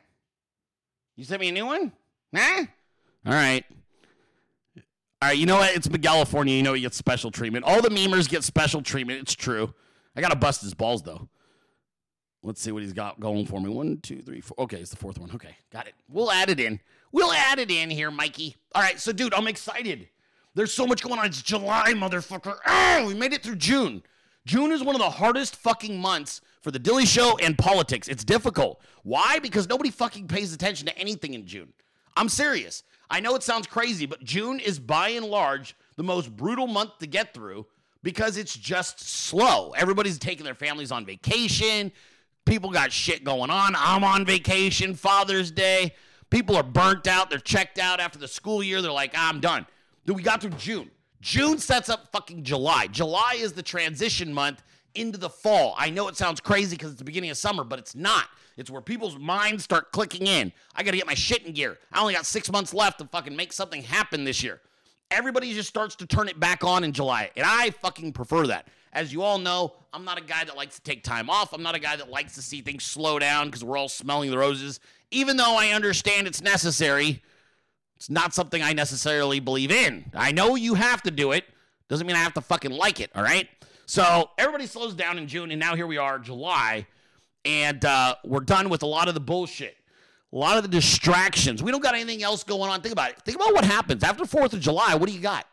You 1.16 1.24
sent 1.24 1.40
me 1.40 1.48
a 1.48 1.52
new 1.52 1.66
one? 1.66 1.90
Huh? 2.32 2.66
All 3.26 3.32
right. 3.32 3.64
All 5.20 5.30
right, 5.30 5.36
you 5.36 5.44
know 5.44 5.56
what? 5.56 5.74
It's 5.74 5.88
California. 5.88 6.54
You 6.54 6.62
know 6.62 6.72
he 6.72 6.82
gets 6.82 6.96
special 6.96 7.32
treatment. 7.32 7.64
All 7.64 7.82
the 7.82 7.88
memers 7.88 8.28
get 8.28 8.44
special 8.44 8.80
treatment. 8.80 9.22
It's 9.22 9.34
true. 9.34 9.74
I 10.16 10.20
gotta 10.20 10.36
bust 10.36 10.62
his 10.62 10.74
balls 10.74 11.02
though. 11.02 11.28
Let's 12.42 12.60
see 12.60 12.70
what 12.70 12.82
he's 12.82 12.92
got 12.92 13.18
going 13.18 13.44
for 13.46 13.60
me. 13.60 13.68
One, 13.68 13.98
two, 13.98 14.22
three, 14.22 14.40
four. 14.40 14.54
Okay, 14.64 14.78
it's 14.78 14.90
the 14.90 14.96
fourth 14.96 15.18
one. 15.18 15.30
Okay, 15.34 15.56
got 15.72 15.86
it. 15.86 15.94
We'll 16.08 16.30
add 16.30 16.48
it 16.48 16.60
in. 16.60 16.80
We'll 17.12 17.32
add 17.32 17.58
it 17.58 17.70
in 17.70 17.90
here, 17.90 18.10
Mikey. 18.10 18.56
All 18.74 18.82
right, 18.82 19.00
so 19.00 19.12
dude, 19.12 19.34
I'm 19.34 19.48
excited. 19.48 20.08
There's 20.54 20.72
so 20.72 20.86
much 20.86 21.02
going 21.02 21.18
on. 21.18 21.26
It's 21.26 21.42
July, 21.42 21.92
motherfucker. 21.92 22.56
Oh, 22.66 23.04
we 23.06 23.14
made 23.14 23.32
it 23.32 23.42
through 23.42 23.56
June. 23.56 24.02
June 24.46 24.70
is 24.70 24.82
one 24.82 24.94
of 24.94 25.00
the 25.00 25.10
hardest 25.10 25.56
fucking 25.56 25.98
months 25.98 26.40
for 26.62 26.70
the 26.70 26.78
Dilley 26.78 27.06
Show 27.06 27.36
and 27.42 27.58
politics. 27.58 28.06
It's 28.06 28.24
difficult. 28.24 28.80
Why? 29.02 29.38
Because 29.40 29.68
nobody 29.68 29.90
fucking 29.90 30.28
pays 30.28 30.54
attention 30.54 30.86
to 30.86 30.96
anything 30.96 31.34
in 31.34 31.46
June. 31.46 31.72
I'm 32.16 32.28
serious. 32.28 32.84
I 33.10 33.20
know 33.20 33.34
it 33.34 33.42
sounds 33.42 33.66
crazy, 33.66 34.06
but 34.06 34.22
June 34.22 34.60
is 34.60 34.78
by 34.78 35.10
and 35.10 35.26
large 35.26 35.76
the 35.96 36.02
most 36.04 36.34
brutal 36.36 36.66
month 36.68 36.98
to 36.98 37.06
get 37.06 37.34
through 37.34 37.66
because 38.06 38.36
it's 38.36 38.56
just 38.56 39.00
slow. 39.00 39.72
Everybody's 39.72 40.16
taking 40.16 40.44
their 40.44 40.54
families 40.54 40.92
on 40.92 41.04
vacation. 41.04 41.90
People 42.44 42.70
got 42.70 42.92
shit 42.92 43.24
going 43.24 43.50
on. 43.50 43.74
I'm 43.76 44.04
on 44.04 44.24
vacation, 44.24 44.94
Father's 44.94 45.50
Day. 45.50 45.92
People 46.30 46.54
are 46.54 46.62
burnt 46.62 47.08
out. 47.08 47.30
They're 47.30 47.40
checked 47.40 47.80
out 47.80 47.98
after 47.98 48.16
the 48.16 48.28
school 48.28 48.62
year. 48.62 48.80
They're 48.80 48.92
like, 48.92 49.10
I'm 49.18 49.40
done. 49.40 49.66
Then 50.04 50.14
we 50.14 50.22
got 50.22 50.40
through 50.40 50.52
June. 50.52 50.88
June 51.20 51.58
sets 51.58 51.88
up 51.88 52.12
fucking 52.12 52.44
July. 52.44 52.86
July 52.86 53.38
is 53.38 53.54
the 53.54 53.62
transition 53.64 54.32
month 54.32 54.62
into 54.94 55.18
the 55.18 55.28
fall. 55.28 55.74
I 55.76 55.90
know 55.90 56.06
it 56.06 56.16
sounds 56.16 56.38
crazy 56.38 56.76
because 56.76 56.92
it's 56.92 57.00
the 57.00 57.04
beginning 57.04 57.30
of 57.30 57.36
summer, 57.36 57.64
but 57.64 57.80
it's 57.80 57.96
not. 57.96 58.26
It's 58.56 58.70
where 58.70 58.82
people's 58.82 59.18
minds 59.18 59.64
start 59.64 59.90
clicking 59.90 60.28
in. 60.28 60.52
I 60.76 60.84
got 60.84 60.92
to 60.92 60.96
get 60.96 61.08
my 61.08 61.14
shit 61.14 61.44
in 61.44 61.54
gear. 61.54 61.76
I 61.92 62.02
only 62.02 62.14
got 62.14 62.24
six 62.24 62.52
months 62.52 62.72
left 62.72 63.00
to 63.00 63.06
fucking 63.06 63.34
make 63.34 63.52
something 63.52 63.82
happen 63.82 64.22
this 64.22 64.44
year. 64.44 64.60
Everybody 65.10 65.52
just 65.54 65.68
starts 65.68 65.94
to 65.96 66.06
turn 66.06 66.28
it 66.28 66.38
back 66.40 66.64
on 66.64 66.84
in 66.84 66.92
July, 66.92 67.30
and 67.36 67.46
I 67.46 67.70
fucking 67.70 68.12
prefer 68.12 68.46
that. 68.48 68.68
As 68.92 69.12
you 69.12 69.22
all 69.22 69.38
know, 69.38 69.74
I'm 69.92 70.04
not 70.04 70.18
a 70.18 70.22
guy 70.22 70.44
that 70.44 70.56
likes 70.56 70.76
to 70.76 70.82
take 70.82 71.04
time 71.04 71.30
off. 71.30 71.52
I'm 71.52 71.62
not 71.62 71.74
a 71.74 71.78
guy 71.78 71.96
that 71.96 72.10
likes 72.10 72.34
to 72.34 72.42
see 72.42 72.60
things 72.60 72.82
slow 72.82 73.18
down 73.18 73.46
because 73.46 73.62
we're 73.62 73.76
all 73.76 73.88
smelling 73.88 74.30
the 74.30 74.38
roses. 74.38 74.80
Even 75.10 75.36
though 75.36 75.56
I 75.56 75.68
understand 75.68 76.26
it's 76.26 76.42
necessary, 76.42 77.22
it's 77.96 78.10
not 78.10 78.34
something 78.34 78.62
I 78.62 78.72
necessarily 78.72 79.38
believe 79.38 79.70
in. 79.70 80.10
I 80.14 80.32
know 80.32 80.54
you 80.54 80.74
have 80.74 81.02
to 81.02 81.10
do 81.10 81.32
it. 81.32 81.44
Doesn't 81.88 82.06
mean 82.06 82.16
I 82.16 82.20
have 82.20 82.34
to 82.34 82.40
fucking 82.40 82.72
like 82.72 83.00
it, 83.00 83.10
all 83.14 83.22
right? 83.22 83.48
So 83.86 84.30
everybody 84.36 84.66
slows 84.66 84.94
down 84.94 85.18
in 85.18 85.28
June, 85.28 85.50
and 85.52 85.60
now 85.60 85.76
here 85.76 85.86
we 85.86 85.96
are, 85.96 86.18
July, 86.18 86.86
and 87.44 87.84
uh, 87.84 88.16
we're 88.24 88.40
done 88.40 88.68
with 88.68 88.82
a 88.82 88.86
lot 88.86 89.06
of 89.06 89.14
the 89.14 89.20
bullshit, 89.20 89.76
a 90.36 90.38
lot 90.38 90.58
of 90.58 90.62
the 90.62 90.68
distractions. 90.68 91.62
We 91.62 91.70
don't 91.72 91.82
got 91.82 91.94
anything 91.94 92.22
else 92.22 92.44
going 92.44 92.70
on. 92.70 92.82
Think 92.82 92.92
about 92.92 93.10
it. 93.10 93.22
Think 93.22 93.36
about 93.36 93.54
what 93.54 93.64
happens 93.64 94.04
after 94.04 94.24
4th 94.24 94.52
of 94.52 94.60
July. 94.60 94.94
What 94.94 95.08
do 95.08 95.14
you 95.14 95.20
got? 95.20 95.46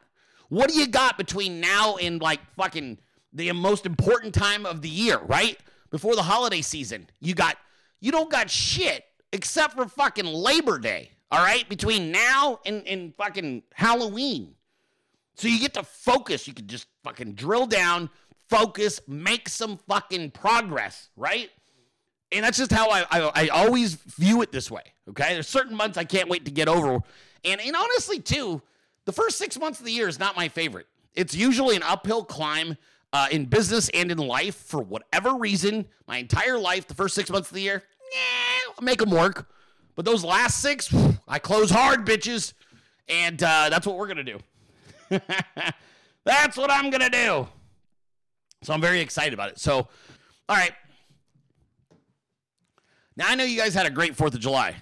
What 0.50 0.70
do 0.70 0.78
you 0.78 0.88
got 0.88 1.18
between 1.18 1.62
now 1.62 1.96
and 1.96 2.22
like 2.22 2.42
fucking 2.58 2.98
the 3.32 3.50
most 3.54 3.86
important 3.86 4.36
time 4.36 4.66
of 4.66 4.82
the 4.82 4.90
year, 4.90 5.20
right? 5.20 5.58
Before 5.90 6.18
the 6.18 6.24
holiday 6.24 6.62
season. 6.62 7.08
You 7.22 7.34
got, 7.34 7.56
you 8.02 8.12
don't 8.12 8.30
got 8.30 8.50
shit 8.50 9.06
except 9.32 9.76
for 9.76 9.88
fucking 9.88 10.26
Labor 10.26 10.80
Day, 10.80 11.12
all 11.32 11.42
right? 11.42 11.68
Between 11.70 12.12
now 12.12 12.60
and, 12.66 12.86
and 12.86 13.16
fucking 13.16 13.64
Halloween. 13.74 14.54
So 15.36 15.48
you 15.48 15.62
get 15.62 15.76
to 15.76 15.84
focus. 15.84 16.46
You 16.46 16.54
can 16.54 16.68
just 16.68 16.88
fucking 17.06 17.36
drill 17.36 17.68
down, 17.68 18.10
focus, 18.50 19.00
make 19.08 19.48
some 19.48 19.78
fucking 19.78 20.32
progress, 20.32 21.08
right? 21.16 21.50
And 22.34 22.44
that's 22.44 22.58
just 22.58 22.72
how 22.72 22.90
I, 22.90 23.06
I, 23.12 23.32
I 23.36 23.48
always 23.50 23.96
view 23.96 24.42
it 24.42 24.52
this 24.52 24.72
way. 24.72 24.84
Okay. 25.10 25.34
There's 25.34 25.48
certain 25.48 25.76
months 25.76 25.98
I 25.98 26.04
can't 26.04 26.30
wait 26.30 26.46
to 26.46 26.52
get 26.52 26.68
over. 26.68 27.00
And, 27.46 27.62
and 27.62 27.76
honestly, 27.76 28.20
too, 28.20 28.62
the 29.06 29.12
first 29.12 29.38
six 29.38 29.60
months 29.60 29.80
of 29.80 29.86
the 29.86 29.92
year 29.92 30.08
is 30.08 30.20
not 30.20 30.36
my 30.36 30.48
favorite. 30.48 30.88
It's 31.14 31.36
usually 31.36 31.76
an 31.76 31.84
uphill 31.84 32.24
climb 32.24 32.78
uh, 33.12 33.28
in 33.32 33.46
business 33.46 33.90
and 33.90 34.12
in 34.12 34.18
life 34.18 34.56
for 34.56 34.82
whatever 34.82 35.36
reason. 35.36 35.86
My 36.08 36.18
entire 36.18 36.58
life, 36.58 36.88
the 36.88 36.96
first 36.96 37.14
six 37.14 37.30
months 37.30 37.50
of 37.50 37.56
the 37.56 37.62
year, 37.62 37.84
yeah, 38.14 38.74
make 38.82 39.00
them 39.00 39.12
work. 39.12 39.50
But 39.96 40.06
those 40.06 40.24
last 40.24 40.60
six, 40.62 40.94
I 41.28 41.38
close 41.38 41.70
hard, 41.70 42.06
bitches. 42.06 42.54
And 43.08 43.42
uh, 43.44 43.70
that's 43.70 43.86
what 43.86 43.98
we're 43.98 44.08
going 44.08 44.18
to 44.18 44.24
do. 44.24 44.40
That's 46.26 46.58
what 46.58 46.72
I'm 46.72 46.90
going 46.90 47.02
to 47.02 47.10
do. 47.10 47.48
So 48.64 48.74
I'm 48.74 48.82
very 48.82 49.02
excited 49.02 49.34
about 49.34 49.50
it. 49.50 49.60
So, 49.60 49.76
all 49.76 50.56
right. 50.56 50.72
Now, 53.16 53.30
I 53.30 53.36
know 53.36 53.44
you 53.44 53.60
guys 53.60 53.74
had 53.74 53.86
a 53.86 53.92
great 53.92 54.16
4th 54.16 54.34
of 54.34 54.40
July, 54.40 54.76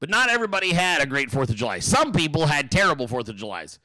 but 0.00 0.10
not 0.10 0.30
everybody 0.30 0.72
had 0.72 1.00
a 1.00 1.06
great 1.06 1.30
4th 1.30 1.50
of 1.50 1.56
July. 1.56 1.78
Some 1.78 2.12
people 2.12 2.46
had 2.46 2.70
terrible 2.70 3.06
4th 3.06 3.28
of 3.28 3.36
Julys. 3.36 3.78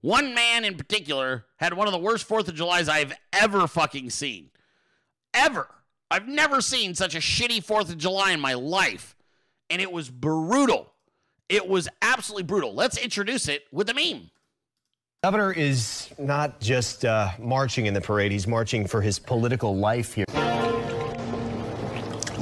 One 0.00 0.34
man 0.34 0.64
in 0.64 0.76
particular 0.76 1.46
had 1.56 1.74
one 1.74 1.88
of 1.88 1.92
the 1.92 1.98
worst 1.98 2.28
4th 2.28 2.48
of 2.48 2.54
Julys 2.54 2.88
I've 2.88 3.12
ever 3.32 3.66
fucking 3.66 4.10
seen. 4.10 4.50
Ever. 5.32 5.66
I've 6.10 6.28
never 6.28 6.60
seen 6.60 6.94
such 6.94 7.14
a 7.14 7.18
shitty 7.18 7.64
4th 7.64 7.88
of 7.88 7.98
July 7.98 8.32
in 8.32 8.40
my 8.40 8.54
life. 8.54 9.16
And 9.70 9.80
it 9.80 9.90
was 9.90 10.10
brutal. 10.10 10.92
It 11.48 11.66
was 11.66 11.88
absolutely 12.02 12.44
brutal. 12.44 12.74
Let's 12.74 12.98
introduce 12.98 13.48
it 13.48 13.64
with 13.72 13.88
a 13.90 13.94
meme. 13.94 14.30
Governor 15.24 15.52
is 15.52 16.10
not 16.18 16.60
just 16.60 17.04
uh, 17.04 17.30
marching 17.38 17.86
in 17.86 17.94
the 17.94 18.00
parade, 18.00 18.30
he's 18.30 18.46
marching 18.46 18.86
for 18.86 19.00
his 19.00 19.18
political 19.18 19.74
life 19.74 20.12
here. 20.12 20.26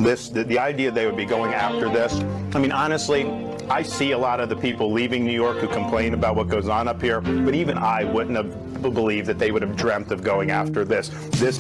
This, 0.02 0.28
the, 0.28 0.42
the 0.42 0.59
idea 0.59 0.90
they 0.90 1.06
would 1.06 1.16
be 1.16 1.25
going 1.25 1.54
after 1.54 1.88
this, 1.88 2.12
I 2.54 2.59
mean, 2.59 2.73
honestly, 2.73 3.25
I 3.68 3.82
see 3.82 4.12
a 4.12 4.18
lot 4.18 4.40
of 4.40 4.49
the 4.49 4.56
people 4.56 4.92
leaving 4.92 5.25
New 5.25 5.32
York 5.32 5.59
who 5.59 5.68
complain 5.68 6.12
about 6.12 6.35
what 6.35 6.49
goes 6.49 6.68
on 6.68 6.88
up 6.88 7.00
here, 7.00 7.21
but 7.21 7.54
even 7.54 7.78
I 7.78 8.02
wouldn't 8.02 8.37
have 8.37 8.82
believed 8.82 9.28
that 9.28 9.38
they 9.38 9.52
would 9.52 9.62
have 9.62 9.76
dreamt 9.76 10.11
of 10.11 10.25
going 10.25 10.50
after 10.50 10.85
this. 10.85 11.11
This, 11.30 11.59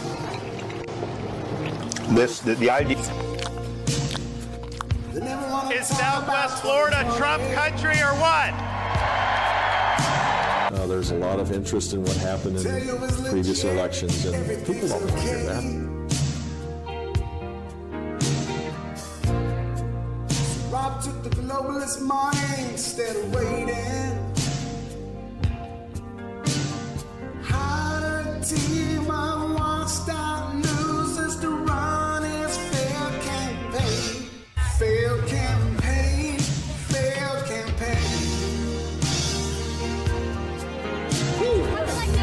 this, 2.08 2.40
the, 2.40 2.56
the 2.56 2.68
idea. 2.68 2.98
Is 5.72 5.86
Southwest 5.86 6.62
Florida 6.62 7.10
Trump 7.16 7.42
country 7.54 7.98
or 8.00 8.12
what? 8.16 8.52
Uh, 10.74 10.86
there's 10.86 11.12
a 11.12 11.16
lot 11.16 11.38
of 11.38 11.52
interest 11.52 11.92
in 11.92 12.02
what 12.02 12.16
happened 12.16 12.56
in 12.58 12.64
previous 13.30 13.62
elections, 13.64 14.26
and 14.26 14.66
people 14.66 14.88
don't 14.88 15.00
want 15.00 15.12
to 15.12 15.20
hear 15.20 15.44
that. 15.44 15.81
Rob 21.52 21.66
took 21.66 21.74
the 21.74 21.78
globalist 21.78 22.00
money 22.00 22.70
instead 22.70 23.16
of 23.16 23.34
waiting. 23.34 24.18
Had 27.42 28.02
a 28.02 28.40
team 28.44 29.10
of 29.10 29.54
watched 29.54 30.08
out 30.08 30.54
losers 30.54 31.40
to 31.40 31.48
run 31.50 32.22
his 32.22 32.56
fair 32.56 33.10
campaign. 33.22 34.28
Campaign, 35.28 36.38
campaign. 37.46 37.98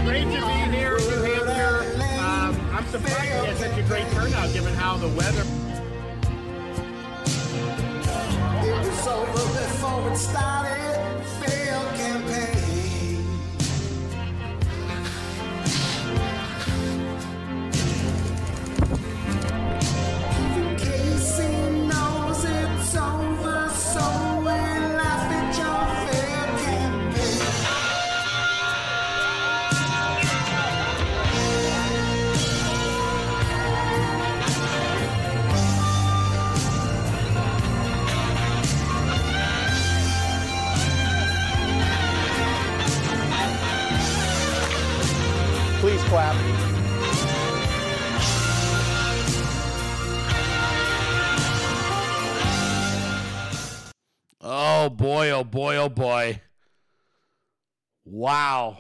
Great 0.06 0.24
to 0.24 0.30
be 0.30 0.78
here 0.78 0.98
New 0.98 1.24
Hampshire. 1.24 1.80
Um, 2.20 2.56
I'm 2.74 2.86
surprised 2.88 3.42
we 3.42 3.48
had 3.48 3.58
such 3.58 3.78
a 3.78 3.84
great 3.84 4.08
turnout 4.12 4.54
given 4.54 4.74
how 4.74 4.98
the 4.98 5.08
weather. 5.10 5.59
Was 9.00 9.08
over 9.08 9.60
before 9.60 10.12
it 10.12 10.18
started. 10.18 10.89
Boy, 55.20 55.32
oh 55.32 55.44
boy, 55.44 55.76
oh 55.76 55.90
boy. 55.90 56.42
Wow. 58.06 58.78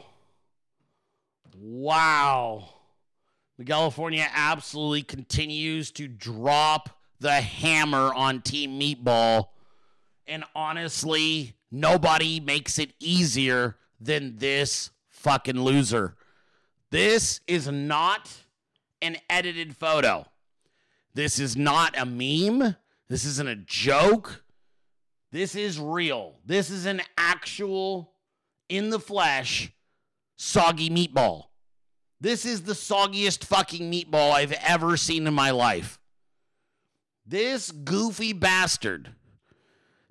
Wow. 1.57 2.69
The 3.57 3.65
California 3.65 4.25
absolutely 4.33 5.01
continues 5.01 5.91
to 5.91 6.07
drop 6.07 6.97
the 7.19 7.41
hammer 7.41 8.13
on 8.13 8.41
Team 8.41 8.79
Meatball. 8.79 9.47
And 10.27 10.45
honestly, 10.55 11.57
nobody 11.71 12.39
makes 12.39 12.79
it 12.79 12.93
easier 13.01 13.75
than 13.99 14.37
this 14.37 14.91
fucking 15.09 15.59
loser. 15.59 16.15
This 16.89 17.41
is 17.47 17.67
not 17.67 18.33
an 19.01 19.17
edited 19.29 19.75
photo. 19.75 20.25
This 21.13 21.37
is 21.37 21.57
not 21.57 21.99
a 21.99 22.05
meme. 22.05 22.77
This 23.09 23.25
isn't 23.25 23.49
a 23.49 23.57
joke. 23.57 24.41
This 25.31 25.55
is 25.55 25.79
real. 25.79 26.39
This 26.45 26.69
is 26.69 26.85
an 26.85 27.01
actual, 27.17 28.13
in 28.67 28.89
the 28.89 28.99
flesh, 28.99 29.71
soggy 30.37 30.89
meatball. 30.89 31.45
This 32.21 32.45
is 32.45 32.63
the 32.63 32.73
soggiest 32.73 33.45
fucking 33.45 33.91
meatball 33.91 34.31
I've 34.31 34.51
ever 34.51 34.97
seen 34.97 35.27
in 35.27 35.33
my 35.33 35.51
life. 35.51 35.99
This 37.25 37.71
goofy 37.71 38.33
bastard 38.33 39.11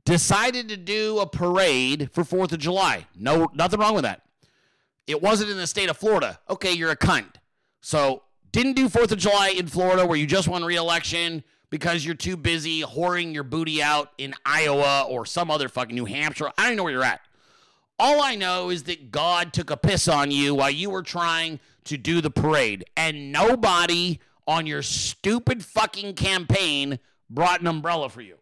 decided 0.05 0.69
to 0.69 0.77
do 0.77 1.19
a 1.19 1.27
parade 1.27 2.11
for 2.13 2.23
4th 2.23 2.53
of 2.53 2.59
July. 2.59 3.07
No, 3.15 3.49
nothing 3.55 3.81
wrong 3.81 3.95
with 3.95 4.05
that. 4.05 4.23
It 5.07 5.21
wasn't 5.21 5.51
in 5.51 5.57
the 5.57 5.67
state 5.67 5.91
of 5.91 5.97
Florida. 5.99 6.39
Okay, 6.49 6.73
you're 6.73 6.91
a 6.91 6.97
cunt. 6.97 7.35
So, 7.81 8.23
didn't 8.53 8.75
do 8.75 8.89
4th 8.89 9.13
of 9.13 9.19
July 9.19 9.49
in 9.49 9.67
Florida 9.67 10.07
where 10.07 10.17
you 10.17 10.27
just 10.27 10.49
won 10.49 10.65
re 10.65 10.77
election, 10.77 11.43
because 11.71 12.05
you're 12.05 12.15
too 12.15 12.37
busy 12.37 12.83
whoring 12.83 13.35
your 13.35 13.45
booty 13.45 13.83
out 13.83 14.13
in 14.19 14.35
Iowa 14.45 15.07
or 15.09 15.27
some 15.27 15.51
other 15.51 15.69
fucking 15.69 15.95
New 15.95 16.07
Hampshire. 16.07 16.51
I 16.57 16.63
don't 16.63 16.67
even 16.67 16.77
know 16.77 16.85
where 16.85 16.93
you're 16.93 17.05
at. 17.05 17.21
All 17.99 18.23
I 18.23 18.37
know 18.37 18.71
is 18.71 18.85
that 18.85 19.11
God 19.11 19.53
took 19.53 19.71
a 19.71 19.77
piss 19.77 20.07
on 20.07 20.31
you 20.31 20.55
while 20.55 20.71
you 20.71 20.91
were 20.91 21.03
trying 21.03 21.59
to 21.85 21.97
do 21.97 22.21
the 22.21 22.31
parade, 22.31 22.85
and 22.97 23.33
nobody 23.33 24.21
on 24.47 24.67
your 24.67 24.83
stupid 24.83 25.65
fucking 25.65 26.15
campaign 26.15 26.99
brought 27.29 27.61
an 27.61 27.67
umbrella 27.67 28.09
for 28.09 28.21
you. 28.21 28.37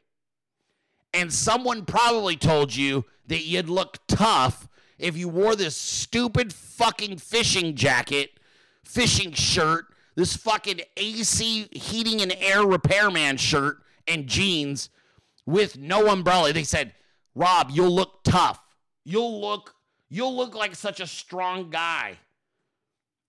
And 1.14 1.32
someone 1.32 1.84
probably 1.84 2.36
told 2.36 2.74
you 2.74 3.04
that 3.28 3.44
you'd 3.44 3.68
look 3.68 3.98
tough 4.06 4.68
if 4.98 5.16
you 5.16 5.28
wore 5.28 5.56
this 5.56 5.76
stupid 5.76 6.52
fucking 6.52 7.18
fishing 7.18 7.74
jacket, 7.74 8.38
fishing 8.84 9.32
shirt, 9.32 9.86
this 10.16 10.34
fucking 10.34 10.80
AC 10.96 11.68
heating 11.72 12.20
and 12.22 12.34
air 12.38 12.62
repairman 12.62 13.36
shirt 13.36 13.82
and 14.08 14.26
jeans 14.26 14.90
with 15.44 15.78
no 15.78 16.08
umbrella. 16.08 16.52
They 16.52 16.64
said, 16.64 16.94
"Rob, 17.34 17.70
you'll 17.70 17.94
look 17.94 18.24
tough. 18.24 18.60
You'll 19.04 19.40
look 19.40 19.74
you'll 20.08 20.36
look 20.36 20.54
like 20.54 20.74
such 20.74 21.00
a 21.00 21.06
strong 21.06 21.70
guy. 21.70 22.18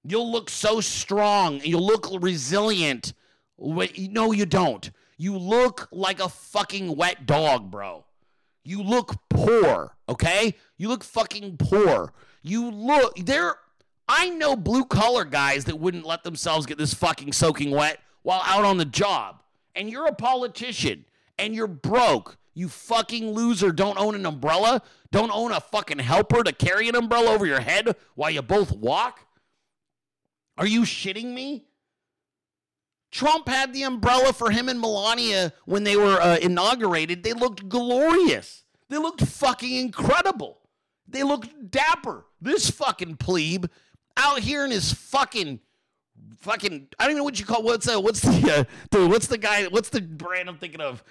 You'll 0.03 0.31
look 0.31 0.49
so 0.49 0.81
strong. 0.81 1.61
You'll 1.63 1.85
look 1.85 2.07
resilient." 2.21 3.13
No, 3.59 4.31
you 4.31 4.45
don't. 4.45 4.91
You 5.17 5.37
look 5.37 5.87
like 5.91 6.19
a 6.19 6.29
fucking 6.29 6.95
wet 6.95 7.25
dog, 7.25 7.71
bro. 7.71 8.05
You 8.63 8.83
look 8.83 9.15
poor, 9.29 9.97
okay? 10.07 10.55
You 10.77 10.89
look 10.89 11.03
fucking 11.03 11.57
poor. 11.57 12.13
You 12.43 12.69
look 12.69 13.17
there 13.17 13.55
I 14.07 14.29
know 14.29 14.55
blue 14.55 14.85
collar 14.85 15.25
guys 15.25 15.65
that 15.65 15.79
wouldn't 15.79 16.05
let 16.05 16.23
themselves 16.23 16.65
get 16.65 16.77
this 16.77 16.93
fucking 16.93 17.33
soaking 17.33 17.71
wet 17.71 17.99
while 18.21 18.41
out 18.45 18.63
on 18.63 18.77
the 18.77 18.85
job. 18.85 19.43
And 19.75 19.89
you're 19.89 20.07
a 20.07 20.15
politician 20.15 21.05
and 21.37 21.53
you're 21.53 21.67
broke. 21.67 22.37
You 22.53 22.69
fucking 22.69 23.31
loser 23.31 23.71
don't 23.71 23.99
own 23.99 24.15
an 24.15 24.25
umbrella, 24.25 24.81
don't 25.11 25.31
own 25.31 25.51
a 25.51 25.59
fucking 25.59 25.99
helper 25.99 26.43
to 26.43 26.51
carry 26.51 26.89
an 26.89 26.95
umbrella 26.95 27.31
over 27.31 27.45
your 27.45 27.59
head 27.59 27.95
while 28.15 28.31
you 28.31 28.41
both 28.41 28.71
walk? 28.71 29.19
Are 30.57 30.65
you 30.65 30.81
shitting 30.81 31.33
me? 31.33 31.65
Trump 33.11 33.47
had 33.47 33.73
the 33.73 33.83
umbrella 33.83 34.33
for 34.33 34.49
him 34.49 34.69
and 34.69 34.81
Melania 34.81 35.53
when 35.65 35.83
they 35.83 35.95
were 35.95 36.19
uh, 36.19 36.37
inaugurated. 36.37 37.23
They 37.23 37.33
looked 37.33 37.69
glorious. 37.69 38.63
They 38.89 38.97
looked 38.97 39.21
fucking 39.21 39.75
incredible. 39.75 40.59
They 41.07 41.23
looked 41.23 41.71
dapper. 41.71 42.25
This 42.41 42.69
fucking 42.69 43.17
plebe 43.17 43.67
out 44.17 44.39
here 44.39 44.65
in 44.65 44.71
his 44.71 44.91
fucking 44.91 45.59
fucking 46.39 46.87
I 46.99 47.03
don't 47.03 47.11
even 47.11 47.17
know 47.19 47.23
what 47.23 47.39
you 47.39 47.45
call 47.45 47.63
what's 47.63 47.87
uh, 47.87 47.99
what's 47.99 48.21
the 48.21 48.51
uh, 48.51 48.63
the 48.91 49.07
what's 49.07 49.27
the 49.27 49.37
guy 49.37 49.65
what's 49.67 49.89
the 49.89 50.01
brand 50.01 50.49
I'm 50.49 50.57
thinking 50.57 50.81
of? 50.81 51.03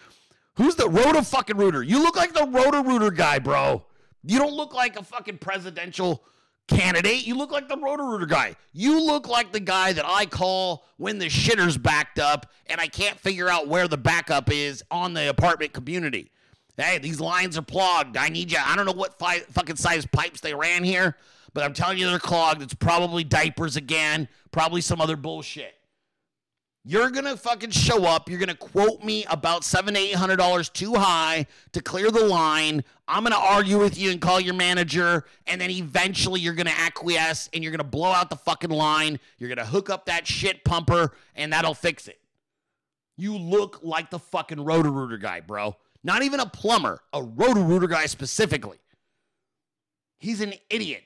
Who's 0.56 0.74
the 0.74 0.88
Roto 0.88 1.22
fucking 1.22 1.56
Rooter? 1.56 1.82
You 1.82 2.02
look 2.02 2.16
like 2.16 2.32
the 2.32 2.46
Roto 2.46 2.82
Rooter 2.82 3.10
guy, 3.10 3.38
bro. 3.38 3.84
You 4.24 4.38
don't 4.38 4.54
look 4.54 4.74
like 4.74 4.98
a 4.98 5.02
fucking 5.02 5.38
presidential 5.38 6.24
candidate. 6.66 7.26
You 7.26 7.36
look 7.36 7.52
like 7.52 7.68
the 7.68 7.76
Roto 7.76 8.04
Rooter 8.04 8.26
guy. 8.26 8.56
You 8.72 9.00
look 9.00 9.28
like 9.28 9.52
the 9.52 9.60
guy 9.60 9.92
that 9.92 10.04
I 10.06 10.26
call 10.26 10.86
when 10.96 11.18
the 11.18 11.26
shitter's 11.26 11.76
backed 11.76 12.18
up 12.18 12.50
and 12.66 12.80
I 12.80 12.88
can't 12.88 13.18
figure 13.18 13.48
out 13.48 13.68
where 13.68 13.86
the 13.86 13.98
backup 13.98 14.50
is 14.50 14.82
on 14.90 15.14
the 15.14 15.28
apartment 15.28 15.72
community. 15.72 16.32
Hey, 16.76 16.98
these 16.98 17.20
lines 17.20 17.56
are 17.56 17.62
plugged. 17.62 18.16
I 18.16 18.28
need 18.28 18.50
you. 18.52 18.58
I 18.62 18.76
don't 18.76 18.84
know 18.84 18.92
what 18.92 19.18
fi- 19.18 19.40
fucking 19.40 19.76
size 19.76 20.06
pipes 20.06 20.40
they 20.40 20.54
ran 20.54 20.84
here, 20.84 21.16
but 21.56 21.64
I'm 21.64 21.72
telling 21.72 21.96
you 21.96 22.06
they're 22.10 22.18
clogged. 22.18 22.60
It's 22.60 22.74
probably 22.74 23.24
diapers 23.24 23.76
again, 23.76 24.28
probably 24.50 24.82
some 24.82 25.00
other 25.00 25.16
bullshit. 25.16 25.72
You're 26.84 27.08
gonna 27.08 27.34
fucking 27.34 27.70
show 27.70 28.04
up. 28.04 28.28
You're 28.28 28.38
gonna 28.38 28.54
quote 28.54 29.02
me 29.02 29.24
about 29.30 29.64
seven, 29.64 29.96
eight 29.96 30.14
hundred 30.14 30.36
dollars 30.36 30.68
too 30.68 30.92
high 30.92 31.46
to 31.72 31.80
clear 31.80 32.10
the 32.10 32.26
line. 32.26 32.84
I'm 33.08 33.22
gonna 33.22 33.36
argue 33.38 33.78
with 33.78 33.96
you 33.96 34.10
and 34.10 34.20
call 34.20 34.38
your 34.38 34.52
manager, 34.52 35.24
and 35.46 35.58
then 35.58 35.70
eventually 35.70 36.40
you're 36.40 36.52
gonna 36.52 36.74
acquiesce 36.76 37.48
and 37.54 37.64
you're 37.64 37.72
gonna 37.72 37.84
blow 37.84 38.12
out 38.12 38.28
the 38.28 38.36
fucking 38.36 38.68
line. 38.68 39.18
You're 39.38 39.48
gonna 39.48 39.64
hook 39.64 39.88
up 39.88 40.04
that 40.06 40.26
shit 40.26 40.62
pumper, 40.62 41.14
and 41.36 41.54
that'll 41.54 41.72
fix 41.72 42.06
it. 42.06 42.20
You 43.16 43.38
look 43.38 43.80
like 43.82 44.10
the 44.10 44.18
fucking 44.18 44.62
Roto 44.62 44.90
Rooter 44.90 45.16
guy, 45.16 45.40
bro. 45.40 45.74
Not 46.04 46.22
even 46.22 46.38
a 46.38 46.46
plumber, 46.46 47.00
a 47.14 47.22
Roto 47.22 47.62
Rooter 47.62 47.86
guy 47.86 48.04
specifically. 48.04 48.76
He's 50.18 50.42
an 50.42 50.52
idiot. 50.68 51.04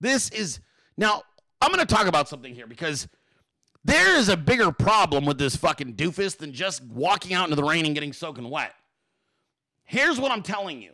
This 0.00 0.30
is 0.30 0.60
now. 0.96 1.22
I'm 1.60 1.70
gonna 1.70 1.86
talk 1.86 2.06
about 2.06 2.28
something 2.28 2.54
here 2.54 2.66
because 2.66 3.08
there 3.84 4.16
is 4.16 4.28
a 4.28 4.36
bigger 4.36 4.70
problem 4.70 5.24
with 5.24 5.38
this 5.38 5.56
fucking 5.56 5.94
doofus 5.94 6.36
than 6.36 6.52
just 6.52 6.84
walking 6.84 7.34
out 7.34 7.44
into 7.44 7.56
the 7.56 7.64
rain 7.64 7.84
and 7.84 7.94
getting 7.94 8.12
soaking 8.12 8.48
wet. 8.48 8.74
Here's 9.84 10.20
what 10.20 10.30
I'm 10.30 10.42
telling 10.42 10.82
you. 10.82 10.92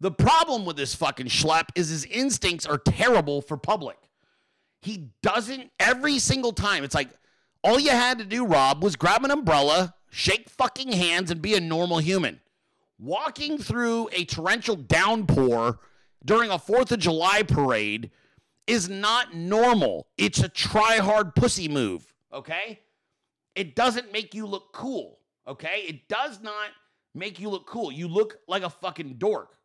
The 0.00 0.10
problem 0.10 0.64
with 0.66 0.76
this 0.76 0.94
fucking 0.94 1.26
schlep 1.26 1.68
is 1.74 1.88
his 1.88 2.04
instincts 2.04 2.66
are 2.66 2.78
terrible 2.78 3.40
for 3.40 3.56
public. 3.56 3.96
He 4.82 5.08
doesn't 5.22 5.70
every 5.80 6.18
single 6.18 6.52
time. 6.52 6.84
It's 6.84 6.94
like 6.94 7.08
all 7.64 7.80
you 7.80 7.90
had 7.90 8.18
to 8.18 8.24
do, 8.24 8.44
Rob, 8.44 8.84
was 8.84 8.94
grab 8.94 9.24
an 9.24 9.30
umbrella, 9.30 9.94
shake 10.10 10.50
fucking 10.50 10.92
hands, 10.92 11.30
and 11.30 11.40
be 11.40 11.54
a 11.54 11.60
normal 11.60 11.98
human. 11.98 12.40
Walking 12.98 13.58
through 13.58 14.10
a 14.12 14.24
torrential 14.24 14.76
downpour 14.76 15.80
during 16.24 16.50
a 16.50 16.58
4th 16.58 16.92
of 16.92 16.98
July 16.98 17.42
parade 17.42 18.10
is 18.66 18.88
not 18.88 19.34
normal. 19.34 20.08
It's 20.18 20.40
a 20.40 20.48
try 20.48 20.96
hard 20.96 21.34
pussy 21.34 21.68
move 21.68 22.12
okay? 22.36 22.80
It 23.54 23.74
doesn't 23.74 24.12
make 24.12 24.34
you 24.34 24.46
look 24.46 24.72
cool, 24.72 25.18
okay? 25.48 25.84
It 25.88 26.08
does 26.08 26.40
not 26.42 26.68
make 27.14 27.40
you 27.40 27.48
look 27.48 27.66
cool. 27.66 27.90
You 27.90 28.06
look 28.06 28.38
like 28.46 28.62
a 28.62 28.70
fucking 28.70 29.14
dork. 29.18 29.56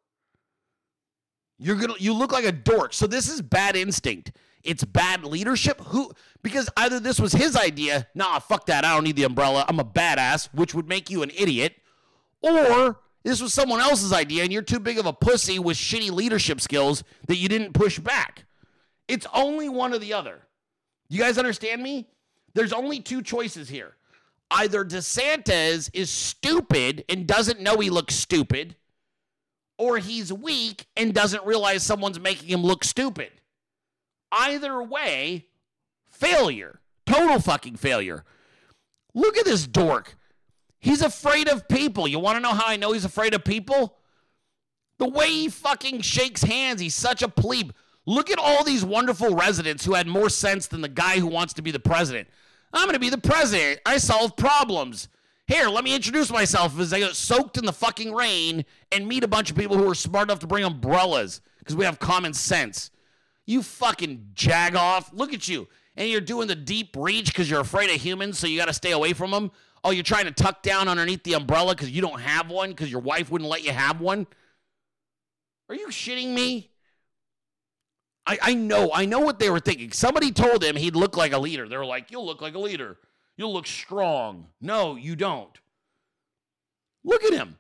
You're 1.60 1.76
gonna 1.76 1.94
you 2.00 2.14
look 2.14 2.32
like 2.32 2.46
a 2.46 2.52
dork. 2.52 2.94
So 2.94 3.06
this 3.06 3.30
is 3.30 3.42
bad 3.42 3.76
instinct. 3.76 4.32
It's 4.64 4.84
bad 4.84 5.24
leadership. 5.24 5.80
Who 5.82 6.12
because 6.42 6.70
either 6.76 7.00
this 7.00 7.20
was 7.20 7.34
his 7.34 7.56
idea, 7.56 8.08
nah, 8.16 8.40
fuck 8.40 8.66
that. 8.66 8.84
I 8.84 8.96
don't 8.96 9.04
need 9.04 9.16
the 9.16 9.26
umbrella. 9.26 9.66
I'm 9.68 9.80
a 9.80 9.86
badass, 9.86 10.50
which 10.54 10.74
would 10.74 10.88
make 10.88 11.12
you 11.12 11.22
an 11.22 11.30
idiot, 11.38 11.76
or 12.42 13.00
this 13.24 13.42
was 13.42 13.54
someone 13.54 13.80
else's 13.80 14.12
idea 14.12 14.42
and 14.44 14.52
you're 14.52 14.64
too 14.64 14.80
big 14.80 14.98
of 14.98 15.06
a 15.06 15.14
pussy 15.14 15.60
with 15.60 15.78
shitty 15.78 16.10
leadership 16.10 16.62
skills 16.62 17.04
that 17.28 17.36
you 17.36 17.48
didn't 17.48 17.74
push 17.74 18.00
back. 18.00 18.46
It's 19.08 19.28
only 19.34 19.70
one 19.70 19.94
or 19.94 20.00
the 20.00 20.14
other. 20.14 20.42
You 21.10 21.20
guys 21.20 21.38
understand 21.38 21.84
me? 21.84 22.08
There's 22.54 22.74
only 22.74 23.00
two 23.00 23.22
choices 23.22 23.70
here. 23.70 23.96
Either 24.50 24.84
DeSantis 24.84 25.90
is 25.94 26.10
stupid 26.10 27.06
and 27.08 27.26
doesn't 27.26 27.62
know 27.62 27.78
he 27.78 27.90
looks 27.90 28.16
stupid, 28.16 28.76
or 29.78 29.98
he's 29.98 30.32
weak 30.32 30.86
and 30.96 31.14
doesn't 31.14 31.46
realize 31.46 31.84
someone's 31.84 32.20
making 32.20 32.50
him 32.50 32.62
look 32.62 32.84
stupid. 32.84 33.32
Either 34.32 34.82
way, 34.84 35.48
failure. 36.10 36.80
Total 37.06 37.40
fucking 37.40 37.78
failure. 37.78 38.24
Look 39.14 39.38
at 39.38 39.46
this 39.46 39.66
dork. 39.66 40.16
He's 40.80 41.02
afraid 41.02 41.48
of 41.48 41.68
people. 41.68 42.08
You 42.08 42.20
want 42.20 42.38
to 42.38 42.42
know 42.42 42.54
how 42.54 42.68
I 42.68 42.78
know 42.78 42.92
he's 42.92 43.06
afraid 43.06 43.34
of 43.34 43.44
people? 43.44 43.98
The 44.98 45.10
way 45.10 45.30
he 45.30 45.50
fucking 45.50 46.02
shakes 46.02 46.44
hands, 46.44 46.82
he's 46.82 46.96
such 46.96 47.22
a 47.22 47.28
plebe. 47.28 47.72
Look 48.06 48.32
at 48.32 48.40
all 48.40 48.64
these 48.64 48.84
wonderful 48.84 49.36
residents 49.36 49.86
who 49.86 49.94
had 49.94 50.08
more 50.08 50.30
sense 50.30 50.68
than 50.68 50.82
the 50.82 50.90
guy 50.90 51.20
who 51.20 51.28
wants 51.28 51.54
to 51.54 51.62
be 51.62 51.72
the 51.72 51.80
president. 51.80 52.28
I'm 52.74 52.86
going 52.86 52.94
to 52.94 53.00
be 53.00 53.10
the 53.10 53.18
president. 53.18 53.80
I 53.86 53.98
solve 53.98 54.36
problems. 54.36 55.08
Here, 55.48 55.68
let 55.68 55.84
me 55.84 55.94
introduce 55.94 56.32
myself 56.32 56.80
as 56.80 56.94
I 56.94 57.00
get 57.00 57.16
soaked 57.16 57.58
in 57.58 57.66
the 57.66 57.74
fucking 57.74 58.14
rain 58.14 58.66
and 58.92 59.08
meet 59.08 59.24
a 59.24 59.28
bunch 59.28 59.52
of 59.52 59.58
people 59.58 59.78
who 59.78 59.90
are 59.90 59.96
smart 59.96 60.30
enough 60.30 60.40
to 60.40 60.48
bring 60.48 60.64
umbrellas 60.64 61.42
because 61.60 61.76
we 61.76 61.86
have 61.86 62.00
common 62.00 62.34
sense. 62.34 62.90
You 63.46 63.62
fucking 63.62 64.30
jag 64.34 64.76
off. 64.76 65.12
Look 65.14 65.34
at 65.34 65.48
you. 65.48 65.68
And 65.98 66.10
you're 66.10 66.22
doing 66.22 66.48
the 66.48 66.56
deep 66.56 66.96
reach 66.98 67.28
because 67.28 67.50
you're 67.50 67.60
afraid 67.60 67.94
of 67.94 68.02
humans, 68.02 68.40
so 68.40 68.48
you 68.48 68.58
got 68.58 68.70
to 68.70 68.74
stay 68.74 68.92
away 68.92 69.14
from 69.14 69.32
them. 69.32 69.52
Oh, 69.84 69.92
you're 69.92 70.04
trying 70.04 70.26
to 70.26 70.32
tuck 70.32 70.64
down 70.64 70.88
underneath 70.88 71.24
the 71.24 71.34
umbrella 71.34 71.76
because 71.76 71.92
you 71.92 72.02
don't 72.02 72.22
have 72.22 72.50
one 72.50 72.70
because 72.70 72.90
your 72.90 73.02
wife 73.02 73.30
wouldn't 73.30 73.50
let 73.50 73.64
you 73.64 73.72
have 73.72 74.00
one? 74.00 74.28
Are 75.68 75.76
you 75.76 75.88
shitting 75.88 76.34
me? 76.34 76.71
I, 78.26 78.38
I 78.42 78.54
know, 78.54 78.92
I 78.94 79.06
know 79.06 79.20
what 79.20 79.40
they 79.40 79.50
were 79.50 79.60
thinking. 79.60 79.92
Somebody 79.92 80.32
told 80.32 80.64
him 80.64 80.76
he'd 80.76 80.96
look 80.96 81.18
like 81.18 81.34
a 81.34 81.40
leader. 81.40 81.68
They 81.68 81.78
were 81.78 81.86
like, 81.86 82.12
You'll 82.12 82.26
look 82.26 82.42
like 82.42 82.56
a 82.56 82.60
leader. 82.60 82.98
You'll 83.38 83.54
look 83.54 83.68
strong. 83.68 84.48
No, 84.60 84.96
you 84.96 85.16
don't. 85.16 85.58
Look 87.04 87.24
at 87.24 87.34
him. 87.34 87.58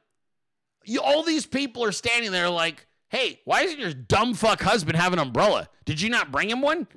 You, 0.85 1.01
all 1.01 1.23
these 1.23 1.45
people 1.45 1.83
are 1.83 1.91
standing 1.91 2.31
there 2.31 2.49
like, 2.49 2.85
Hey, 3.09 3.41
why 3.45 3.63
doesn't 3.63 3.79
your 3.79 3.93
dumb 3.93 4.33
fuck 4.33 4.61
husband 4.61 4.97
have 4.97 5.13
an 5.13 5.19
umbrella? 5.19 5.67
Did 5.85 5.99
you 5.99 6.09
not 6.09 6.31
bring 6.31 6.49
him 6.49 6.61
one? 6.61 6.87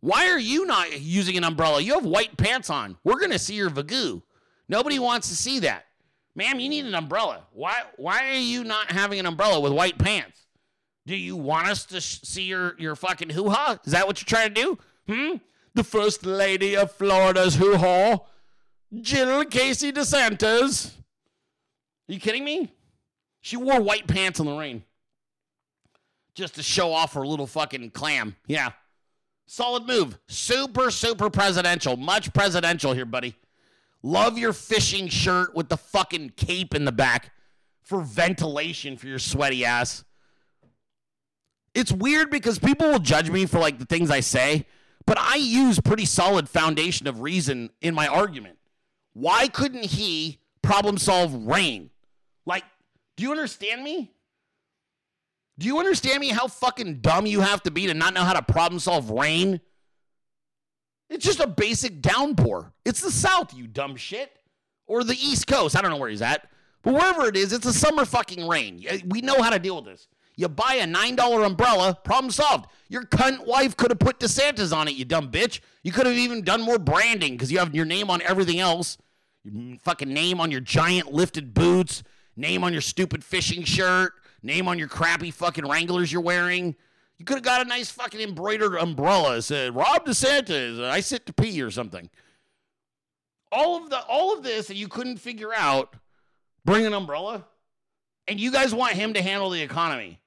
Why 0.00 0.30
are 0.30 0.38
you 0.38 0.64
not 0.64 1.00
using 1.00 1.36
an 1.36 1.44
umbrella? 1.44 1.80
You 1.80 1.94
have 1.94 2.06
white 2.06 2.36
pants 2.36 2.70
on. 2.70 2.96
We're 3.02 3.18
going 3.18 3.32
to 3.32 3.38
see 3.38 3.54
your 3.54 3.68
vagoo. 3.68 4.20
Nobody 4.68 4.98
wants 4.98 5.28
to 5.28 5.36
see 5.36 5.58
that. 5.60 5.86
Ma'am, 6.36 6.60
you 6.60 6.68
need 6.68 6.84
an 6.84 6.94
umbrella. 6.94 7.42
Why, 7.52 7.82
why 7.96 8.30
are 8.30 8.38
you 8.38 8.62
not 8.62 8.92
having 8.92 9.18
an 9.18 9.26
umbrella 9.26 9.58
with 9.58 9.72
white 9.72 9.98
pants? 9.98 10.46
Do 11.08 11.16
you 11.16 11.36
want 11.36 11.68
us 11.68 11.86
to 11.86 12.02
sh- 12.02 12.20
see 12.22 12.42
your, 12.42 12.74
your 12.78 12.94
fucking 12.94 13.30
hoo 13.30 13.48
ha? 13.48 13.78
Is 13.86 13.92
that 13.92 14.06
what 14.06 14.20
you're 14.20 14.26
trying 14.26 14.52
to 14.52 14.62
do? 14.62 14.78
Hmm? 15.08 15.36
The 15.72 15.82
first 15.82 16.26
lady 16.26 16.76
of 16.76 16.92
Florida's 16.92 17.56
hoo 17.56 17.76
ha? 17.76 18.18
Jill 19.00 19.46
Casey 19.46 19.90
DeSantis. 19.90 20.88
Are 22.08 22.12
you 22.12 22.20
kidding 22.20 22.44
me? 22.44 22.74
She 23.40 23.56
wore 23.56 23.80
white 23.80 24.06
pants 24.06 24.38
in 24.38 24.44
the 24.44 24.52
rain 24.52 24.84
just 26.34 26.56
to 26.56 26.62
show 26.62 26.92
off 26.92 27.14
her 27.14 27.26
little 27.26 27.46
fucking 27.46 27.92
clam. 27.92 28.36
Yeah. 28.46 28.72
Solid 29.46 29.86
move. 29.86 30.18
Super, 30.28 30.90
super 30.90 31.30
presidential. 31.30 31.96
Much 31.96 32.34
presidential 32.34 32.92
here, 32.92 33.06
buddy. 33.06 33.34
Love 34.02 34.36
your 34.36 34.52
fishing 34.52 35.08
shirt 35.08 35.54
with 35.54 35.70
the 35.70 35.78
fucking 35.78 36.34
cape 36.36 36.74
in 36.74 36.84
the 36.84 36.92
back 36.92 37.32
for 37.82 38.02
ventilation 38.02 38.98
for 38.98 39.06
your 39.06 39.18
sweaty 39.18 39.64
ass. 39.64 40.04
It's 41.78 41.92
weird 41.92 42.28
because 42.28 42.58
people 42.58 42.88
will 42.88 42.98
judge 42.98 43.30
me 43.30 43.46
for 43.46 43.60
like 43.60 43.78
the 43.78 43.84
things 43.84 44.10
I 44.10 44.18
say, 44.18 44.66
but 45.06 45.16
I 45.16 45.36
use 45.36 45.78
pretty 45.78 46.06
solid 46.06 46.48
foundation 46.48 47.06
of 47.06 47.20
reason 47.20 47.70
in 47.80 47.94
my 47.94 48.08
argument. 48.08 48.58
Why 49.12 49.46
couldn't 49.46 49.84
he 49.84 50.40
problem 50.60 50.98
solve 50.98 51.32
rain? 51.46 51.90
Like, 52.44 52.64
do 53.16 53.22
you 53.22 53.30
understand 53.30 53.84
me? 53.84 54.10
Do 55.56 55.68
you 55.68 55.78
understand 55.78 56.18
me 56.18 56.30
how 56.30 56.48
fucking 56.48 56.96
dumb 56.96 57.26
you 57.26 57.42
have 57.42 57.62
to 57.62 57.70
be 57.70 57.86
to 57.86 57.94
not 57.94 58.12
know 58.12 58.24
how 58.24 58.32
to 58.32 58.42
problem 58.42 58.80
solve 58.80 59.10
rain? 59.10 59.60
It's 61.08 61.24
just 61.24 61.38
a 61.38 61.46
basic 61.46 62.02
downpour. 62.02 62.72
It's 62.84 63.00
the 63.00 63.12
South, 63.12 63.54
you 63.54 63.68
dumb 63.68 63.94
shit. 63.94 64.36
Or 64.88 65.04
the 65.04 65.14
East 65.14 65.46
Coast. 65.46 65.76
I 65.76 65.82
don't 65.82 65.92
know 65.92 65.96
where 65.96 66.10
he's 66.10 66.22
at. 66.22 66.50
But 66.82 66.94
wherever 66.94 67.28
it 67.28 67.36
is, 67.36 67.52
it's 67.52 67.66
a 67.66 67.72
summer 67.72 68.04
fucking 68.04 68.48
rain. 68.48 68.84
We 69.06 69.20
know 69.20 69.40
how 69.40 69.50
to 69.50 69.60
deal 69.60 69.76
with 69.76 69.84
this. 69.84 70.08
You 70.38 70.48
buy 70.48 70.74
a 70.74 70.86
$9 70.86 71.44
umbrella, 71.44 71.98
problem 72.04 72.30
solved. 72.30 72.66
Your 72.88 73.02
cunt 73.02 73.44
wife 73.44 73.76
could 73.76 73.90
have 73.90 73.98
put 73.98 74.20
DeSantis 74.20 74.72
on 74.74 74.86
it, 74.86 74.94
you 74.94 75.04
dumb 75.04 75.32
bitch. 75.32 75.58
You 75.82 75.90
could 75.90 76.06
have 76.06 76.14
even 76.14 76.42
done 76.42 76.62
more 76.62 76.78
branding 76.78 77.32
because 77.32 77.50
you 77.50 77.58
have 77.58 77.74
your 77.74 77.84
name 77.84 78.08
on 78.08 78.22
everything 78.22 78.60
else. 78.60 78.98
Your 79.42 79.76
fucking 79.78 80.08
name 80.08 80.40
on 80.40 80.52
your 80.52 80.60
giant 80.60 81.12
lifted 81.12 81.54
boots, 81.54 82.04
name 82.36 82.62
on 82.62 82.70
your 82.72 82.80
stupid 82.80 83.24
fishing 83.24 83.64
shirt, 83.64 84.12
name 84.40 84.68
on 84.68 84.78
your 84.78 84.86
crappy 84.86 85.32
fucking 85.32 85.66
Wranglers 85.66 86.12
you're 86.12 86.22
wearing. 86.22 86.76
You 87.16 87.24
could 87.24 87.38
have 87.38 87.44
got 87.44 87.66
a 87.66 87.68
nice 87.68 87.90
fucking 87.90 88.20
embroidered 88.20 88.76
umbrella 88.76 89.34
that 89.34 89.42
said 89.42 89.74
Rob 89.74 90.06
DeSantis, 90.06 90.80
I 90.84 91.00
sit 91.00 91.26
to 91.26 91.32
pee 91.32 91.60
or 91.60 91.72
something. 91.72 92.08
All 93.50 93.82
of 93.82 93.90
the 93.90 94.00
all 94.04 94.32
of 94.36 94.44
this 94.44 94.68
that 94.68 94.76
you 94.76 94.86
couldn't 94.86 95.16
figure 95.16 95.52
out, 95.52 95.96
bring 96.64 96.86
an 96.86 96.94
umbrella, 96.94 97.44
and 98.28 98.38
you 98.38 98.52
guys 98.52 98.72
want 98.72 98.92
him 98.92 99.14
to 99.14 99.22
handle 99.22 99.50
the 99.50 99.62
economy. 99.62 100.20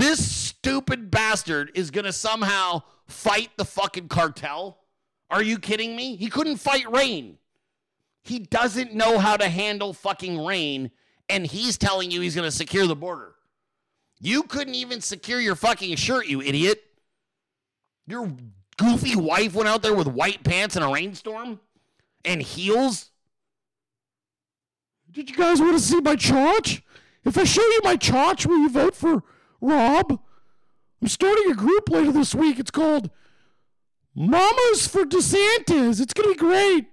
This 0.00 0.32
stupid 0.32 1.10
bastard 1.10 1.72
is 1.74 1.90
gonna 1.90 2.14
somehow 2.14 2.84
fight 3.06 3.50
the 3.58 3.66
fucking 3.66 4.08
cartel. 4.08 4.78
Are 5.28 5.42
you 5.42 5.58
kidding 5.58 5.94
me? 5.94 6.16
He 6.16 6.30
couldn't 6.30 6.56
fight 6.56 6.90
rain. 6.90 7.36
He 8.22 8.38
doesn't 8.38 8.94
know 8.94 9.18
how 9.18 9.36
to 9.36 9.46
handle 9.46 9.92
fucking 9.92 10.42
rain, 10.42 10.90
and 11.28 11.46
he's 11.46 11.76
telling 11.76 12.10
you 12.10 12.22
he's 12.22 12.34
gonna 12.34 12.50
secure 12.50 12.86
the 12.86 12.96
border. 12.96 13.34
You 14.18 14.44
couldn't 14.44 14.74
even 14.74 15.02
secure 15.02 15.38
your 15.38 15.54
fucking 15.54 15.94
shirt, 15.96 16.28
you 16.28 16.40
idiot. 16.40 16.82
Your 18.06 18.32
goofy 18.78 19.16
wife 19.16 19.52
went 19.52 19.68
out 19.68 19.82
there 19.82 19.94
with 19.94 20.06
white 20.06 20.42
pants 20.42 20.76
in 20.76 20.82
a 20.82 20.90
rainstorm 20.90 21.60
and 22.24 22.40
heels. 22.40 23.10
Did 25.10 25.28
you 25.28 25.36
guys 25.36 25.60
want 25.60 25.74
to 25.74 25.78
see 25.78 26.00
my 26.00 26.16
chotch? 26.16 26.80
If 27.22 27.36
I 27.36 27.44
show 27.44 27.60
you 27.60 27.80
my 27.84 27.98
chotch, 27.98 28.46
will 28.46 28.60
you 28.60 28.70
vote 28.70 28.96
for 28.96 29.24
Rob? 29.60 30.20
I'm 31.02 31.08
starting 31.08 31.50
a 31.50 31.54
group 31.54 31.88
later 31.88 32.12
this 32.12 32.34
week. 32.34 32.58
It's 32.58 32.70
called 32.70 33.10
Mamas 34.14 34.86
for 34.86 35.04
DeSantis. 35.04 36.00
It's 36.00 36.12
going 36.12 36.28
to 36.28 36.34
be 36.34 36.38
great. 36.38 36.86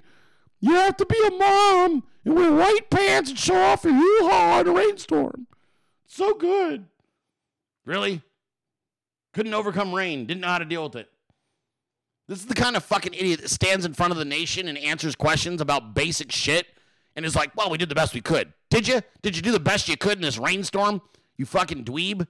You 0.59 0.73
have 0.73 0.97
to 0.97 1.05
be 1.05 1.19
a 1.27 1.31
mom 1.31 2.03
and 2.25 2.35
wear 2.35 2.51
white 2.51 2.89
pants 2.89 3.29
and 3.29 3.39
show 3.39 3.55
off 3.55 3.83
your 3.83 3.93
hoo-ha 3.93 4.61
in 4.61 4.67
a 4.67 4.71
rainstorm. 4.71 5.47
So 6.05 6.33
good. 6.33 6.85
Really? 7.85 8.21
Couldn't 9.33 9.53
overcome 9.53 9.93
rain. 9.93 10.25
Didn't 10.25 10.41
know 10.41 10.47
how 10.47 10.57
to 10.57 10.65
deal 10.65 10.83
with 10.83 10.95
it. 10.95 11.09
This 12.27 12.39
is 12.39 12.45
the 12.47 12.55
kind 12.55 12.75
of 12.75 12.83
fucking 12.83 13.13
idiot 13.13 13.41
that 13.41 13.49
stands 13.49 13.85
in 13.85 13.93
front 13.93 14.11
of 14.11 14.17
the 14.17 14.25
nation 14.25 14.67
and 14.67 14.77
answers 14.77 15.15
questions 15.15 15.61
about 15.61 15.93
basic 15.93 16.31
shit 16.31 16.67
and 17.15 17.25
is 17.25 17.35
like, 17.35 17.55
well, 17.55 17.69
we 17.69 17.77
did 17.77 17.89
the 17.89 17.95
best 17.95 18.13
we 18.13 18.21
could. 18.21 18.51
Did 18.69 18.87
you? 18.87 19.01
Did 19.21 19.35
you 19.35 19.41
do 19.41 19.51
the 19.51 19.59
best 19.59 19.87
you 19.87 19.95
could 19.95 20.17
in 20.17 20.21
this 20.21 20.37
rainstorm? 20.37 21.01
You 21.37 21.45
fucking 21.45 21.85
dweeb. 21.85 22.27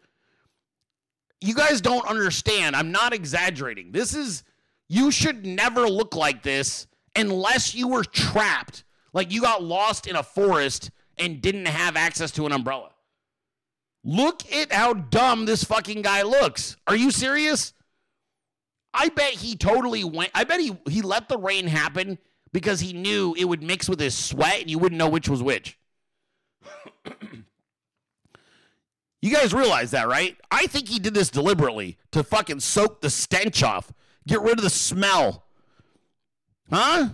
You 1.41 1.53
guys 1.53 1.81
don't 1.81 2.07
understand. 2.07 2.75
I'm 2.75 2.91
not 2.91 3.13
exaggerating. 3.13 3.91
This 3.91 4.13
is, 4.15 4.43
you 4.89 5.11
should 5.11 5.45
never 5.45 5.87
look 5.87 6.15
like 6.15 6.43
this 6.43 6.87
unless 7.15 7.75
you 7.75 7.87
were 7.87 8.03
trapped. 8.03 8.83
Like 9.13 9.31
you 9.31 9.41
got 9.41 9.63
lost 9.63 10.07
in 10.07 10.15
a 10.15 10.23
forest 10.23 10.91
and 11.17 11.41
didn't 11.41 11.67
have 11.67 11.95
access 11.95 12.31
to 12.31 12.45
an 12.45 12.51
umbrella. 12.51 12.89
Look 14.03 14.51
at 14.53 14.71
how 14.71 14.93
dumb 14.93 15.45
this 15.45 15.63
fucking 15.63 16.01
guy 16.01 16.21
looks. 16.21 16.77
Are 16.87 16.95
you 16.95 17.11
serious? 17.11 17.73
I 18.93 19.09
bet 19.09 19.33
he 19.33 19.55
totally 19.55 20.03
went. 20.03 20.31
I 20.33 20.43
bet 20.43 20.59
he, 20.59 20.77
he 20.89 21.01
let 21.01 21.29
the 21.29 21.37
rain 21.37 21.67
happen 21.67 22.17
because 22.53 22.79
he 22.79 22.93
knew 22.93 23.35
it 23.37 23.45
would 23.45 23.61
mix 23.61 23.89
with 23.89 23.99
his 23.99 24.15
sweat 24.15 24.61
and 24.61 24.71
you 24.71 24.79
wouldn't 24.79 24.97
know 24.97 25.09
which 25.09 25.29
was 25.29 25.43
which. 25.43 25.77
You 29.27 29.35
guys 29.35 29.53
realize 29.53 29.91
that, 29.91 30.07
right? 30.07 30.37
I 30.49 30.67
think 30.67 30.87
he 30.87 30.99
did 30.99 31.13
this 31.13 31.29
deliberately 31.29 31.97
to 32.11 32.23
fucking 32.23 32.61
soak 32.61 33.01
the 33.01 33.09
stench 33.09 33.61
off, 33.61 33.91
get 34.25 34.41
rid 34.41 34.57
of 34.57 34.63
the 34.63 34.69
smell. 34.69 35.43
Huh? 36.71 37.09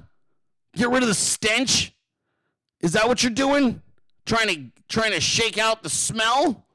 Get 0.76 0.90
rid 0.90 1.02
of 1.02 1.10
the 1.10 1.16
stench? 1.16 1.94
Is 2.82 2.94
that 2.94 3.08
what 3.08 3.24
you're 3.24 3.32
doing? 3.32 3.82
Trying 4.26 4.48
to 4.48 4.82
trying 4.88 5.12
to 5.12 5.20
shake 5.20 5.58
out 5.58 5.84
the 5.84 5.90
smell? 5.90 6.66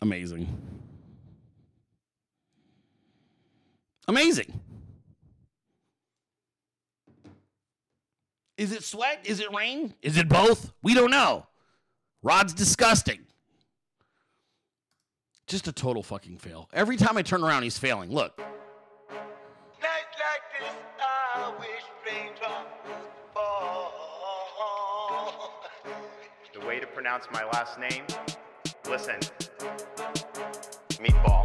Amazing. 0.00 0.71
Amazing. 4.12 4.60
Is 8.58 8.70
it 8.72 8.84
sweat? 8.84 9.20
Is 9.24 9.40
it 9.40 9.50
rain? 9.54 9.94
Is 10.02 10.18
it 10.18 10.28
both? 10.28 10.70
We 10.82 10.92
don't 10.92 11.10
know. 11.10 11.46
Rod's 12.22 12.52
disgusting. 12.52 13.20
Just 15.46 15.66
a 15.66 15.72
total 15.72 16.02
fucking 16.02 16.36
fail. 16.36 16.68
Every 16.74 16.98
time 16.98 17.16
I 17.16 17.22
turn 17.22 17.42
around, 17.42 17.62
he's 17.62 17.78
failing. 17.78 18.10
Look. 18.10 18.38
The 26.52 26.66
way 26.66 26.80
to 26.80 26.86
pronounce 26.88 27.24
my 27.32 27.44
last 27.44 27.78
name, 27.78 28.04
listen. 28.90 29.18
Meatball. 31.00 31.41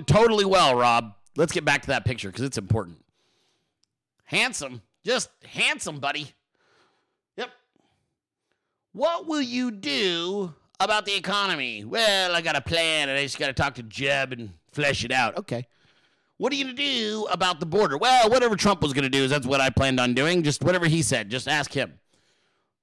Totally 0.00 0.44
well, 0.44 0.74
Rob. 0.74 1.14
let's 1.36 1.52
get 1.52 1.64
back 1.64 1.82
to 1.82 1.88
that 1.88 2.04
picture 2.04 2.28
because 2.28 2.44
it's 2.44 2.58
important. 2.58 2.98
Handsome, 4.24 4.82
just 5.04 5.30
handsome, 5.44 5.98
buddy. 5.98 6.32
Yep. 7.36 7.50
What 8.92 9.26
will 9.26 9.42
you 9.42 9.70
do 9.70 10.54
about 10.80 11.04
the 11.04 11.14
economy? 11.14 11.84
Well, 11.84 12.34
I 12.34 12.40
got 12.40 12.56
a 12.56 12.60
plan 12.60 13.08
and 13.08 13.18
I 13.18 13.22
just 13.22 13.38
got 13.38 13.48
to 13.48 13.52
talk 13.52 13.74
to 13.74 13.82
Jeb 13.82 14.32
and 14.32 14.50
flesh 14.72 15.04
it 15.04 15.12
out. 15.12 15.36
Okay. 15.36 15.66
What 16.38 16.52
are 16.52 16.56
you 16.56 16.64
going 16.64 16.76
to 16.76 16.82
do 16.82 17.26
about 17.30 17.60
the 17.60 17.66
border? 17.66 17.96
Well, 17.96 18.28
whatever 18.30 18.56
Trump 18.56 18.82
was 18.82 18.92
going 18.92 19.04
to 19.04 19.10
do, 19.10 19.24
is 19.24 19.30
that's 19.30 19.46
what 19.46 19.60
I 19.60 19.70
planned 19.70 20.00
on 20.00 20.14
doing. 20.14 20.42
Just 20.42 20.64
whatever 20.64 20.86
he 20.86 21.02
said, 21.02 21.30
just 21.30 21.46
ask 21.46 21.72
him. 21.72 22.00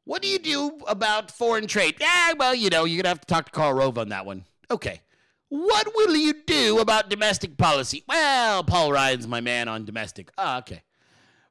What 0.06 0.22
do 0.22 0.28
you 0.28 0.40
do 0.40 0.80
about 0.88 1.30
foreign 1.30 1.68
trade? 1.68 1.96
Yeah, 2.00 2.34
well, 2.38 2.56
you 2.56 2.70
know, 2.70 2.86
you're 2.86 2.98
going 2.98 3.04
to 3.04 3.10
have 3.10 3.22
to 3.22 3.28
talk 3.28 3.46
to 3.48 3.52
Karl 3.52 3.74
Rove 3.74 3.98
on 3.98 4.10
that 4.10 4.26
one. 4.26 4.46
Okay. 4.72 5.02
What 5.50 5.88
will 5.96 6.16
you 6.16 6.34
do 6.46 6.80
about 6.80 7.10
domestic 7.10 7.58
policy? 7.58 8.04
Well, 8.08 8.64
Paul 8.64 8.92
Ryan's 8.92 9.28
my 9.28 9.42
man 9.42 9.68
on 9.68 9.84
domestic. 9.84 10.30
Ah, 10.38 10.60
okay. 10.60 10.84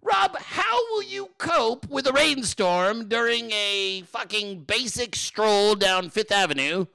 Rob, 0.02 0.38
how 0.38 0.76
will 0.90 1.02
you 1.02 1.30
cope 1.38 1.88
with 1.90 2.06
a 2.06 2.12
rainstorm 2.12 3.08
during 3.08 3.50
a 3.50 4.02
fucking 4.06 4.60
basic 4.60 5.16
stroll 5.16 5.74
down 5.74 6.10
Fifth 6.10 6.30
Avenue 6.30 6.86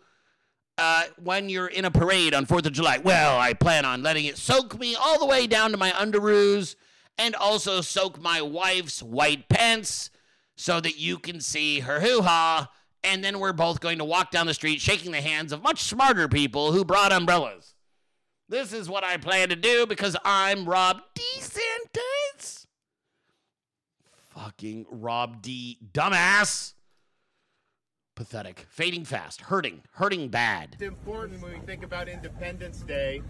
uh, 0.77 1.03
when 1.21 1.49
you're 1.49 1.67
in 1.67 1.83
a 1.83 1.91
parade 1.91 2.33
on 2.33 2.45
4th 2.45 2.65
of 2.67 2.71
July? 2.71 2.99
Well, 2.99 3.37
I 3.37 3.53
plan 3.53 3.83
on 3.83 4.01
letting 4.01 4.23
it 4.25 4.37
soak 4.37 4.79
me 4.79 4.95
all 4.95 5.19
the 5.19 5.25
way 5.25 5.45
down 5.45 5.71
to 5.71 5.77
my 5.77 5.91
underoos 5.91 6.77
and 7.17 7.35
also 7.35 7.81
soak 7.81 8.21
my 8.21 8.41
wife's 8.41 9.03
white 9.03 9.49
pants 9.49 10.09
so 10.55 10.79
that 10.79 10.97
you 10.97 11.19
can 11.19 11.41
see 11.41 11.81
her 11.81 11.99
hoo 11.99 12.21
ha. 12.21 12.69
And 13.03 13.23
then 13.23 13.39
we're 13.39 13.53
both 13.53 13.79
going 13.79 13.97
to 13.97 14.05
walk 14.05 14.31
down 14.31 14.47
the 14.47 14.53
street 14.53 14.79
shaking 14.81 15.11
the 15.11 15.21
hands 15.21 15.51
of 15.51 15.61
much 15.61 15.83
smarter 15.83 16.27
people 16.27 16.71
who 16.71 16.85
brought 16.85 17.11
umbrellas. 17.11 17.75
This 18.49 18.71
is 18.71 18.89
what 18.89 19.03
I 19.03 19.17
plan 19.17 19.49
to 19.49 19.55
do 19.55 19.85
because 19.85 20.15
I'm 20.23 20.65
Rob 20.65 21.01
DeSantis. 21.15 22.65
Fucking 24.29 24.85
Rob 24.89 25.41
D. 25.41 25.79
Dumbass. 25.91 26.73
Pathetic. 28.15 28.65
Fading 28.69 29.05
fast. 29.05 29.41
Hurting. 29.41 29.81
Hurting 29.93 30.29
bad. 30.29 30.69
It's 30.73 30.83
important 30.83 31.41
when 31.41 31.53
we 31.53 31.59
think 31.59 31.83
about 31.83 32.07
Independence 32.07 32.79
Day. 32.81 33.21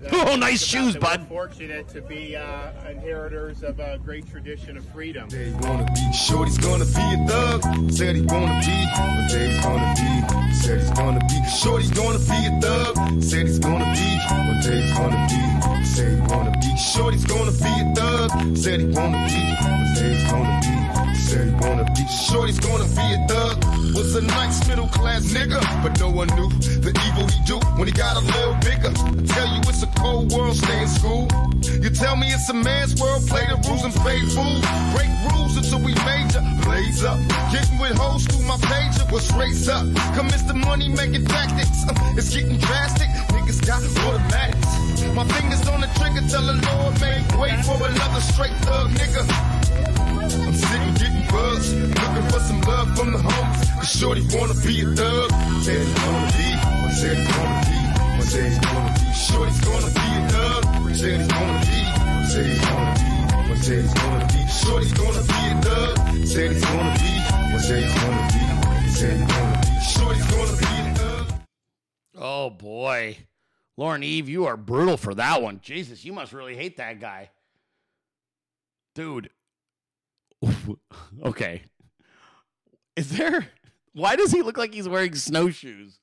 That 0.00 0.12
Oh, 0.12 0.36
nice 0.36 0.62
shoes, 0.62 0.94
that 0.94 1.02
bud. 1.02 1.20
We're 1.22 1.26
fortunate 1.48 1.88
to 1.88 2.00
be 2.02 2.36
uh, 2.36 2.70
inheritors 2.88 3.62
of 3.62 3.78
a 3.80 3.98
great 3.98 4.28
tradition 4.30 4.76
of 4.76 4.84
freedom. 4.86 5.28
They 5.28 5.52
wanna 5.60 5.86
be 5.94 6.12
shorty's 6.12 6.58
gonna 6.58 6.84
be 6.84 6.90
a 7.00 7.26
thug. 7.28 7.92
Said 7.92 8.16
he 8.16 8.22
wanna 8.22 8.60
be, 8.60 8.86
what 8.96 9.30
day 9.30 9.50
he's 9.50 9.64
gonna 9.64 9.94
be. 9.96 10.54
Said 10.54 10.80
he's 10.80 10.90
gonna 10.90 11.20
be, 11.20 11.48
shorty's 11.48 11.90
gonna 11.90 12.18
be 12.18 12.46
a 12.46 12.60
thug. 12.60 13.22
Said 13.22 13.46
he's 13.46 13.58
gonna 13.58 13.92
be, 13.92 14.18
what 14.28 14.62
day 14.62 14.80
he's 14.80 14.92
gonna 14.96 15.26
be. 15.28 15.84
Said 15.84 16.14
he 16.14 16.20
wanna 16.32 16.52
be, 16.60 16.76
shorty's 16.76 17.24
gonna 17.24 17.52
be 17.52 17.72
a 17.80 17.94
thug. 17.94 18.56
Said 18.56 18.80
he 18.80 18.86
wanna 18.86 19.26
be, 19.26 19.40
what 19.62 19.94
day 19.96 20.14
he's 20.14 20.30
gonna 20.30 20.60
be. 20.62 20.99
Said 21.20 21.46
he 21.48 21.54
wanna 21.60 21.84
be, 21.94 22.04
shorty's 22.08 22.58
gonna 22.58 22.88
be 22.96 23.06
a 23.14 23.20
thug. 23.28 23.64
Was 23.94 24.16
a 24.16 24.22
nice 24.22 24.66
middle 24.66 24.88
class 24.88 25.22
nigga, 25.32 25.60
but 25.82 25.98
no 26.00 26.10
one 26.10 26.28
knew 26.34 26.48
the 26.80 26.92
evil 27.06 27.26
he 27.28 27.38
do 27.44 27.58
when 27.78 27.86
he 27.86 27.92
got 27.92 28.16
a 28.16 28.20
little 28.20 28.54
bigger. 28.64 28.90
I 28.90 29.22
tell 29.26 29.48
you 29.54 29.60
it's 29.70 29.82
a 29.82 29.90
cold 30.00 30.32
world, 30.32 30.56
stay 30.56 30.80
in 30.82 30.88
school. 30.88 31.28
You 31.82 31.90
tell 31.90 32.16
me 32.16 32.28
it's 32.28 32.48
a 32.48 32.54
man's 32.54 33.00
world, 33.00 33.26
play 33.28 33.46
the 33.46 33.56
rules 33.68 33.84
and 33.84 33.94
fade 34.02 34.26
fools. 34.32 34.64
Break 34.96 35.10
rules 35.30 35.56
until 35.56 35.80
we 35.80 35.92
major, 36.08 36.42
blaze 36.64 37.04
up. 37.04 37.18
Getting 37.52 37.78
with 37.78 37.96
hoes 37.98 38.24
through 38.26 38.46
my 38.46 38.56
pager, 38.56 39.04
what's 39.12 39.30
race 39.32 39.68
up? 39.68 39.86
Commence 40.16 40.42
the 40.42 40.54
money 40.54 40.88
making 40.88 41.26
tactics. 41.26 41.84
Uh, 41.86 41.94
It's 42.16 42.34
getting 42.34 42.58
drastic, 42.58 43.08
niggas 43.34 43.60
got 43.66 43.82
automatics. 44.06 44.72
My 45.14 45.24
fingers 45.36 45.62
on 45.68 45.80
the 45.80 45.90
trigger, 45.98 46.22
tell 46.28 46.42
the 46.42 46.56
Lord, 46.66 47.00
man, 47.00 47.20
wait 47.38 47.56
for 47.64 47.76
another 47.86 48.20
straight 48.20 48.56
thug 48.66 48.90
nigga. 48.90 49.49
I'm 50.34 50.94
getting 50.94 51.26
buzzed, 51.28 51.76
looking 51.76 52.28
for 52.30 52.40
some 52.40 52.60
love 52.62 52.96
from 52.96 53.12
the 53.12 53.18
homies. 53.18 53.74
Cause 53.76 53.90
Shorty 53.90 54.22
wanna 54.32 54.54
be 54.54 54.82
a 54.82 54.86
thug. 54.94 55.30
Said 55.62 55.86
he's 55.86 55.94
gonna 55.94 56.26
be, 56.36 56.48
said 56.94 57.16
he's 57.16 57.28
gonna 57.28 57.60
be, 57.66 58.22
said 58.22 58.44
he's 58.46 58.58
gonna 58.58 58.94
be. 58.94 59.12
Shorty's 59.12 59.60
gonna 59.60 59.90
be 59.90 60.06
a 60.06 60.28
thug. 60.30 60.62
Said 60.94 61.20
he's 61.20 61.28
gonna 61.28 61.60
be, 61.60 61.80
said 62.30 62.46
he's 62.46 62.62
gonna 62.64 62.94
be, 62.94 63.10
said 63.56 63.82
he's 63.82 63.94
gonna 63.94 64.26
be. 64.28 64.40
Shorty's 64.48 64.92
gonna 64.92 65.22
be 65.22 65.40
a 65.50 65.62
thug. 65.62 65.96
Said 66.26 66.52
he's 66.52 66.64
gonna 66.64 66.94
be, 66.94 67.12
said 67.58 67.82
he's 67.82 67.94
gonna 67.94 68.22
be, 68.30 68.88
said 68.90 69.16
he's 69.18 69.26
gonna 69.26 69.60
be. 69.60 69.70
Shorty's 69.80 70.26
gonna 70.30 70.56
be 70.56 70.64
a 70.64 70.94
thug. 70.94 71.26
Oh 72.16 72.50
boy. 72.50 73.16
Lauren 73.76 74.02
Eve, 74.02 74.28
you 74.28 74.46
are 74.46 74.56
brutal 74.56 74.96
for 74.96 75.14
that 75.14 75.42
one. 75.42 75.60
Jesus, 75.62 76.04
you 76.04 76.12
must 76.12 76.32
really 76.32 76.54
hate 76.54 76.76
that 76.76 77.00
guy. 77.00 77.30
Dude. 78.94 79.30
okay. 81.24 81.62
Is 82.96 83.10
there 83.10 83.46
why 83.92 84.16
does 84.16 84.32
he 84.32 84.42
look 84.42 84.56
like 84.56 84.72
he's 84.72 84.88
wearing 84.88 85.14
snowshoes? 85.14 85.98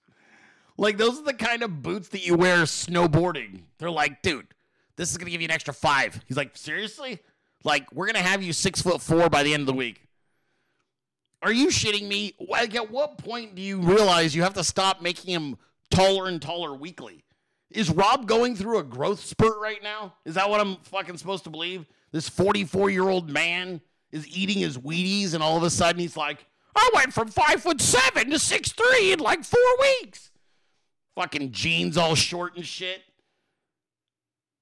Like 0.78 0.98
those 0.98 1.20
are 1.20 1.24
the 1.24 1.34
kind 1.34 1.64
of 1.64 1.82
boots 1.82 2.10
that 2.10 2.26
you 2.26 2.36
wear 2.36 2.64
snowboarding. 2.64 3.62
They're 3.80 3.92
like, 3.92 4.22
dude, 4.22 4.48
this 4.96 5.12
is 5.12 5.18
gonna 5.18 5.32
give 5.32 5.42
you 5.42 5.48
an 5.48 5.52
extra 5.52 5.74
five. 5.74 6.22
He's 6.28 6.38
like, 6.38 6.56
seriously? 6.58 7.20
Like, 7.64 7.92
we're 7.92 8.06
gonna 8.06 8.20
have 8.20 8.44
you 8.44 8.54
six 8.54 8.82
foot 8.82 9.02
four 9.02 9.30
by 9.30 9.44
the 9.44 9.54
end 9.54 9.62
of 9.62 9.68
the 9.68 9.74
week. 9.74 10.02
Are 11.42 11.52
you 11.52 11.68
shitting 11.68 12.08
me? 12.08 12.34
Like, 12.40 12.76
at 12.76 12.92
what 12.92 13.18
point 13.18 13.56
do 13.56 13.62
you 13.62 13.80
realize 13.80 14.36
you 14.36 14.44
have 14.44 14.56
to 14.56 14.64
stop 14.64 15.02
making 15.02 15.34
him 15.34 15.58
taller 15.92 16.28
and 16.28 16.42
taller 16.42 16.76
weekly? 16.76 17.24
Is 17.70 17.90
Rob 17.90 18.28
going 18.28 18.56
through 18.56 18.80
a 18.80 18.84
growth 18.84 19.20
spurt 19.20 19.60
right 19.60 19.82
now? 19.84 20.14
Is 20.26 20.36
that 20.36 20.50
what 20.50 20.62
I'm 20.62 20.78
fucking 20.84 21.18
supposed 21.18 21.44
to 21.44 21.50
believe? 21.50 21.86
This 22.12 22.30
44 22.30 22.90
year 22.90 23.08
old 23.08 23.30
man 23.30 23.82
is 24.12 24.28
eating 24.28 24.60
his 24.60 24.78
Wheaties, 24.78 25.34
and 25.34 25.44
all 25.44 25.58
of 25.58 25.64
a 25.64 25.70
sudden 25.70 26.00
he's 26.00 26.18
like, 26.18 26.46
I 26.76 26.90
went 26.94 27.14
from 27.14 27.28
five 27.30 27.62
foot 27.62 27.82
seven 27.82 28.30
to 28.30 28.40
six 28.40 28.72
three 28.72 29.12
in 29.12 29.20
like 29.20 29.44
four 29.44 29.60
weeks. 29.82 30.32
Fucking 31.16 31.52
jeans 31.52 31.98
all 31.98 32.16
short 32.16 32.56
and 32.56 32.66
shit. 32.66 33.02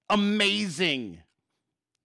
Amazing. 0.09 1.19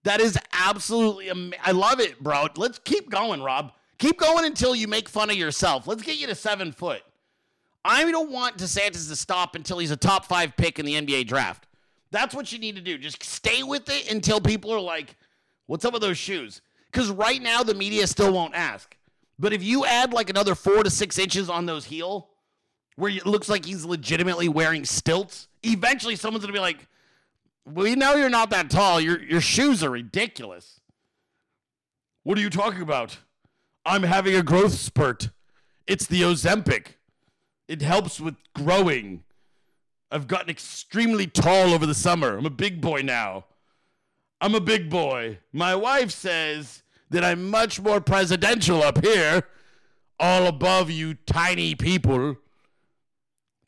That 0.04 0.20
is 0.20 0.38
absolutely 0.52 1.28
amazing. 1.28 1.60
I 1.62 1.72
love 1.72 2.00
it, 2.00 2.20
bro. 2.20 2.46
Let's 2.56 2.78
keep 2.78 3.10
going, 3.10 3.42
Rob. 3.42 3.72
Keep 3.98 4.18
going 4.18 4.46
until 4.46 4.74
you 4.74 4.88
make 4.88 5.08
fun 5.08 5.30
of 5.30 5.36
yourself. 5.36 5.86
Let's 5.86 6.02
get 6.02 6.18
you 6.18 6.26
to 6.26 6.34
seven 6.34 6.72
foot. 6.72 7.02
I 7.84 8.10
don't 8.10 8.30
want 8.30 8.58
DeSantis 8.58 9.08
to 9.08 9.16
stop 9.16 9.54
until 9.54 9.78
he's 9.78 9.90
a 9.90 9.96
top 9.96 10.24
five 10.24 10.56
pick 10.56 10.78
in 10.78 10.86
the 10.86 10.94
NBA 10.94 11.26
draft. 11.26 11.66
That's 12.10 12.34
what 12.34 12.52
you 12.52 12.58
need 12.58 12.76
to 12.76 12.82
do. 12.82 12.98
Just 12.98 13.22
stay 13.22 13.62
with 13.62 13.88
it 13.88 14.10
until 14.10 14.40
people 14.40 14.72
are 14.72 14.80
like, 14.80 15.16
what's 15.66 15.84
up 15.84 15.92
with 15.92 16.02
those 16.02 16.18
shoes? 16.18 16.60
Because 16.90 17.10
right 17.10 17.40
now, 17.40 17.62
the 17.62 17.74
media 17.74 18.06
still 18.06 18.32
won't 18.32 18.54
ask. 18.54 18.96
But 19.38 19.52
if 19.52 19.62
you 19.62 19.86
add 19.86 20.12
like 20.12 20.28
another 20.28 20.54
four 20.54 20.82
to 20.82 20.90
six 20.90 21.18
inches 21.18 21.48
on 21.48 21.66
those 21.66 21.84
heel, 21.86 22.28
where 22.96 23.10
it 23.10 23.26
looks 23.26 23.48
like 23.48 23.64
he's 23.64 23.84
legitimately 23.84 24.48
wearing 24.48 24.84
stilts, 24.84 25.48
eventually 25.62 26.16
someone's 26.16 26.44
going 26.44 26.52
to 26.52 26.58
be 26.58 26.62
like, 26.62 26.86
we 27.64 27.94
know 27.94 28.16
you're 28.16 28.28
not 28.28 28.50
that 28.50 28.70
tall. 28.70 29.00
Your, 29.00 29.22
your 29.22 29.40
shoes 29.40 29.82
are 29.82 29.90
ridiculous. 29.90 30.80
What 32.22 32.36
are 32.36 32.40
you 32.42 32.50
talking 32.50 32.82
about? 32.82 33.18
I'm 33.86 34.02
having 34.02 34.34
a 34.34 34.42
growth 34.42 34.74
spurt. 34.74 35.30
It's 35.86 36.06
the 36.06 36.22
Ozempic. 36.22 36.96
It 37.66 37.82
helps 37.82 38.20
with 38.20 38.34
growing. 38.54 39.24
I've 40.10 40.26
gotten 40.26 40.50
extremely 40.50 41.26
tall 41.26 41.72
over 41.72 41.86
the 41.86 41.94
summer. 41.94 42.36
I'm 42.36 42.46
a 42.46 42.50
big 42.50 42.80
boy 42.80 43.02
now. 43.02 43.44
I'm 44.40 44.54
a 44.54 44.60
big 44.60 44.88
boy. 44.88 45.38
My 45.52 45.74
wife 45.74 46.10
says 46.10 46.82
that 47.10 47.22
I'm 47.22 47.50
much 47.50 47.80
more 47.80 48.00
presidential 48.00 48.82
up 48.82 49.04
here, 49.04 49.42
all 50.18 50.46
above 50.46 50.90
you 50.90 51.14
tiny 51.14 51.74
people. 51.74 52.36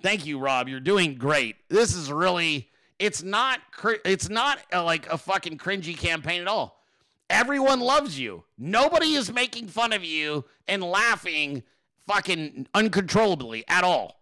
Thank 0.02 0.24
you, 0.26 0.38
Rob. 0.38 0.68
You're 0.68 0.80
doing 0.80 1.16
great. 1.16 1.56
This 1.68 1.94
is 1.94 2.10
really 2.10 2.68
it's 2.98 3.22
not 3.22 3.60
it's 4.04 4.28
not 4.28 4.60
uh 4.72 4.82
like 4.82 5.10
a 5.12 5.18
fucking 5.18 5.58
cringy 5.58 5.96
campaign 5.96 6.40
at 6.40 6.48
all. 6.48 6.80
Everyone 7.28 7.80
loves 7.80 8.18
you. 8.18 8.44
Nobody 8.58 9.12
is 9.12 9.32
making 9.32 9.68
fun 9.68 9.92
of 9.92 10.04
you 10.04 10.44
and 10.68 10.82
laughing 10.82 11.62
fucking 12.06 12.66
uncontrollably 12.74 13.64
at 13.68 13.84
all. 13.84 14.20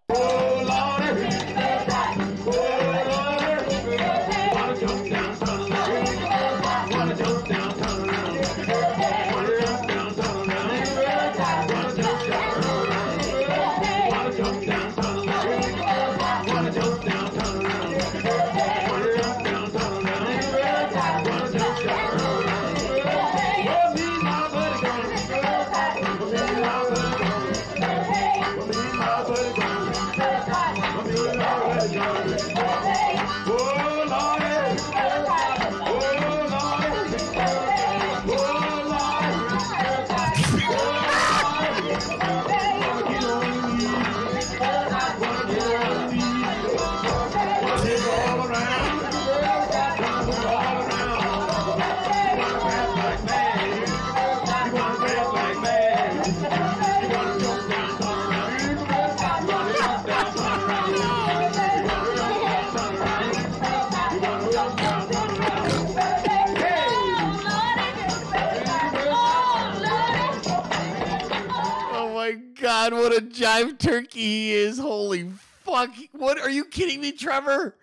God, 72.81 72.95
what 72.95 73.14
a 73.14 73.21
jive 73.21 73.79
turkey 73.79 74.21
he 74.21 74.53
is. 74.53 74.79
Holy 74.79 75.29
fuck. 75.64 75.90
What 76.12 76.40
are 76.40 76.49
you 76.49 76.64
kidding 76.64 77.03
me, 77.03 77.12
Trevor? 77.12 77.77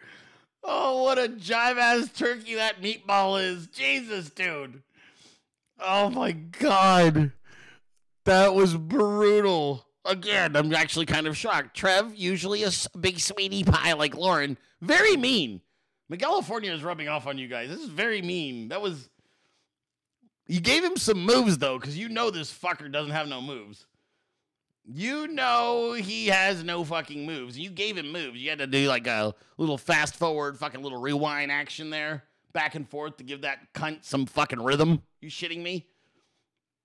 Oh, 0.64 1.04
what 1.04 1.20
a 1.20 1.28
jive 1.28 1.78
ass 1.78 2.10
turkey 2.18 2.56
that 2.56 2.82
meatball 2.82 3.40
is. 3.40 3.68
Jesus, 3.68 4.32
dude. 4.32 4.82
Oh 5.80 6.10
my 6.10 6.32
God. 6.32 7.32
That 8.26 8.56
was 8.56 8.76
brutal. 8.76 9.86
Again, 10.04 10.56
I'm 10.56 10.74
actually 10.74 11.06
kind 11.06 11.28
of 11.28 11.38
shocked. 11.38 11.78
Trev, 11.78 12.16
usually 12.16 12.64
a 12.64 12.72
big 13.00 13.20
sweetie 13.20 13.66
pie 13.66 13.94
like 13.94 14.16
Lauren, 14.16 14.58
very 14.82 15.16
mean. 15.16 15.62
California 16.18 16.74
is 16.74 16.82
rubbing 16.84 17.08
off 17.08 17.28
on 17.28 17.38
you 17.38 17.48
guys. 17.48 17.70
This 17.70 17.82
is 17.82 17.90
very 17.90 18.24
mean. 18.24 18.70
That 18.70 18.82
was. 18.82 19.10
You 20.48 20.60
gave 20.60 20.84
him 20.84 20.98
some 20.98 21.24
moves 21.24 21.60
though, 21.60 21.78
because 21.78 21.96
you 21.96 22.10
know 22.10 22.32
this 22.32 22.52
fucker 22.52 22.92
doesn't 22.92 23.12
have 23.12 23.28
no 23.28 23.42
moves. 23.42 23.86
You 24.90 25.28
know 25.28 25.94
he 25.94 26.28
has 26.28 26.64
no 26.64 26.86
fucking 26.86 27.26
moves. 27.26 27.60
You 27.60 27.70
gave 27.70 27.98
him 27.98 28.10
moves. 28.14 28.40
You 28.40 28.50
had 28.50 28.60
to 28.60 28.68
do 28.68 28.88
like 28.88 29.06
a 29.06 29.36
little 29.58 29.78
fast 29.78 30.16
forward, 30.16 30.58
fucking 30.58 30.82
little 30.82 31.00
rewind 31.00 31.52
action 31.52 31.90
there, 31.90 32.24
back 32.54 32.76
and 32.76 32.90
forth 32.90 33.18
to 33.18 33.26
give 33.26 33.42
that 33.42 33.74
cunt 33.74 34.06
some 34.06 34.26
fucking 34.26 34.62
rhythm. 34.62 35.02
You 35.20 35.30
shitting 35.30 35.62
me? 35.62 35.88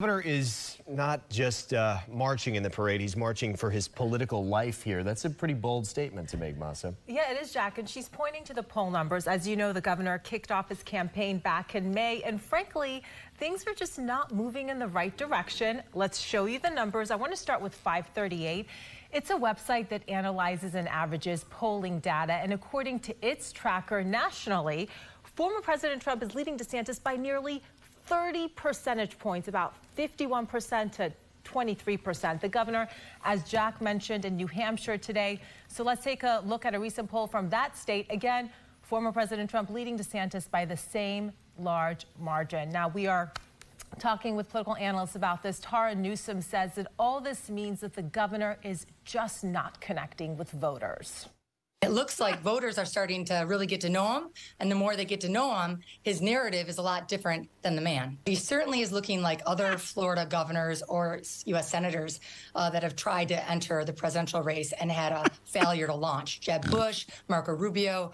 Governor 0.02 0.20
is 0.20 0.78
not 0.88 1.30
just 1.30 1.72
uh, 1.72 1.98
marching 2.10 2.56
in 2.56 2.64
the 2.64 2.70
parade, 2.70 3.00
he's 3.00 3.16
marching 3.16 3.54
for 3.54 3.70
his 3.70 3.86
political 3.86 4.44
life 4.44 4.82
here. 4.82 5.04
That's 5.04 5.26
a 5.26 5.30
pretty 5.30 5.54
bold 5.54 5.86
statement 5.86 6.28
to 6.30 6.36
make, 6.36 6.58
Masa. 6.58 6.92
Yeah, 7.06 7.30
it 7.30 7.40
is, 7.40 7.52
Jack. 7.52 7.78
And 7.78 7.88
she's 7.88 8.08
pointing 8.08 8.42
to 8.46 8.52
the 8.52 8.64
poll 8.64 8.90
numbers. 8.90 9.28
As 9.28 9.46
you 9.46 9.54
know, 9.54 9.72
the 9.72 9.80
governor 9.80 10.18
kicked 10.18 10.50
off 10.50 10.68
his 10.68 10.82
campaign 10.82 11.38
back 11.38 11.76
in 11.76 11.94
May. 11.94 12.20
And 12.22 12.42
frankly, 12.42 13.04
things 13.38 13.64
are 13.68 13.74
just 13.74 13.96
not 13.96 14.34
moving 14.34 14.70
in 14.70 14.80
the 14.80 14.88
right 14.88 15.16
direction. 15.16 15.84
Let's 15.94 16.18
show 16.18 16.46
you 16.46 16.58
the 16.58 16.70
numbers. 16.70 17.12
I 17.12 17.14
want 17.14 17.30
to 17.30 17.38
start 17.38 17.62
with 17.62 17.72
538. 17.72 18.66
It's 19.12 19.30
a 19.30 19.36
website 19.36 19.88
that 19.90 20.02
analyzes 20.08 20.74
and 20.74 20.88
averages 20.88 21.44
polling 21.48 22.00
data. 22.00 22.32
And 22.32 22.52
according 22.52 22.98
to 23.00 23.14
its 23.24 23.52
tracker 23.52 24.02
nationally, 24.02 24.88
former 25.36 25.60
President 25.60 26.02
Trump 26.02 26.22
is 26.22 26.34
leading 26.34 26.58
DeSantis 26.58 27.02
by 27.02 27.16
nearly 27.16 27.62
30 28.12 28.48
percentage 28.48 29.18
points, 29.18 29.48
about 29.48 29.74
51% 29.96 30.92
to 30.92 31.10
23%. 31.46 32.40
The 32.42 32.48
governor, 32.48 32.86
as 33.24 33.42
Jack 33.44 33.80
mentioned, 33.80 34.26
in 34.26 34.36
New 34.36 34.46
Hampshire 34.46 34.98
today. 34.98 35.40
So 35.68 35.82
let's 35.82 36.04
take 36.04 36.22
a 36.22 36.42
look 36.44 36.66
at 36.66 36.74
a 36.74 36.78
recent 36.78 37.08
poll 37.08 37.26
from 37.26 37.48
that 37.48 37.74
state. 37.74 38.06
Again, 38.10 38.50
former 38.82 39.12
President 39.12 39.48
Trump 39.48 39.70
leading 39.70 39.98
DeSantis 39.98 40.50
by 40.50 40.66
the 40.66 40.76
same 40.76 41.32
large 41.58 42.04
margin. 42.20 42.68
Now, 42.68 42.88
we 42.88 43.06
are 43.06 43.32
talking 43.98 44.36
with 44.36 44.50
political 44.50 44.76
analysts 44.76 45.16
about 45.16 45.42
this. 45.42 45.58
Tara 45.62 45.94
Newsom 45.94 46.42
says 46.42 46.74
that 46.74 46.88
all 46.98 47.18
this 47.18 47.48
means 47.48 47.80
that 47.80 47.94
the 47.94 48.02
governor 48.02 48.58
is 48.62 48.84
just 49.06 49.42
not 49.42 49.80
connecting 49.80 50.36
with 50.36 50.50
voters. 50.50 51.28
It 51.82 51.90
looks 51.90 52.20
like 52.20 52.40
voters 52.52 52.78
are 52.78 52.84
starting 52.84 53.24
to 53.26 53.44
really 53.46 53.66
get 53.66 53.80
to 53.82 53.88
know 53.88 54.16
him. 54.16 54.30
And 54.60 54.70
the 54.70 54.74
more 54.74 54.96
they 54.96 55.04
get 55.04 55.20
to 55.22 55.28
know 55.28 55.54
him, 55.60 55.80
his 56.02 56.22
narrative 56.22 56.68
is 56.68 56.78
a 56.78 56.82
lot 56.82 57.08
different 57.08 57.48
than 57.62 57.74
the 57.74 57.82
man. 57.82 58.18
He 58.26 58.34
certainly 58.34 58.80
is 58.80 58.92
looking 58.92 59.20
like 59.20 59.42
other 59.46 59.76
Florida 59.78 60.26
governors 60.26 60.82
or 60.82 61.20
U.S. 61.46 61.68
senators 61.68 62.20
uh, 62.54 62.70
that 62.70 62.82
have 62.82 62.96
tried 62.96 63.28
to 63.28 63.50
enter 63.50 63.84
the 63.84 63.92
presidential 63.92 64.42
race 64.42 64.72
and 64.72 64.90
had 64.90 65.12
a 65.12 65.26
failure 65.44 65.86
to 65.86 65.94
launch. 65.94 66.40
Jeb 66.40 66.70
Bush, 66.70 67.06
Marco 67.28 67.52
Rubio. 67.52 68.12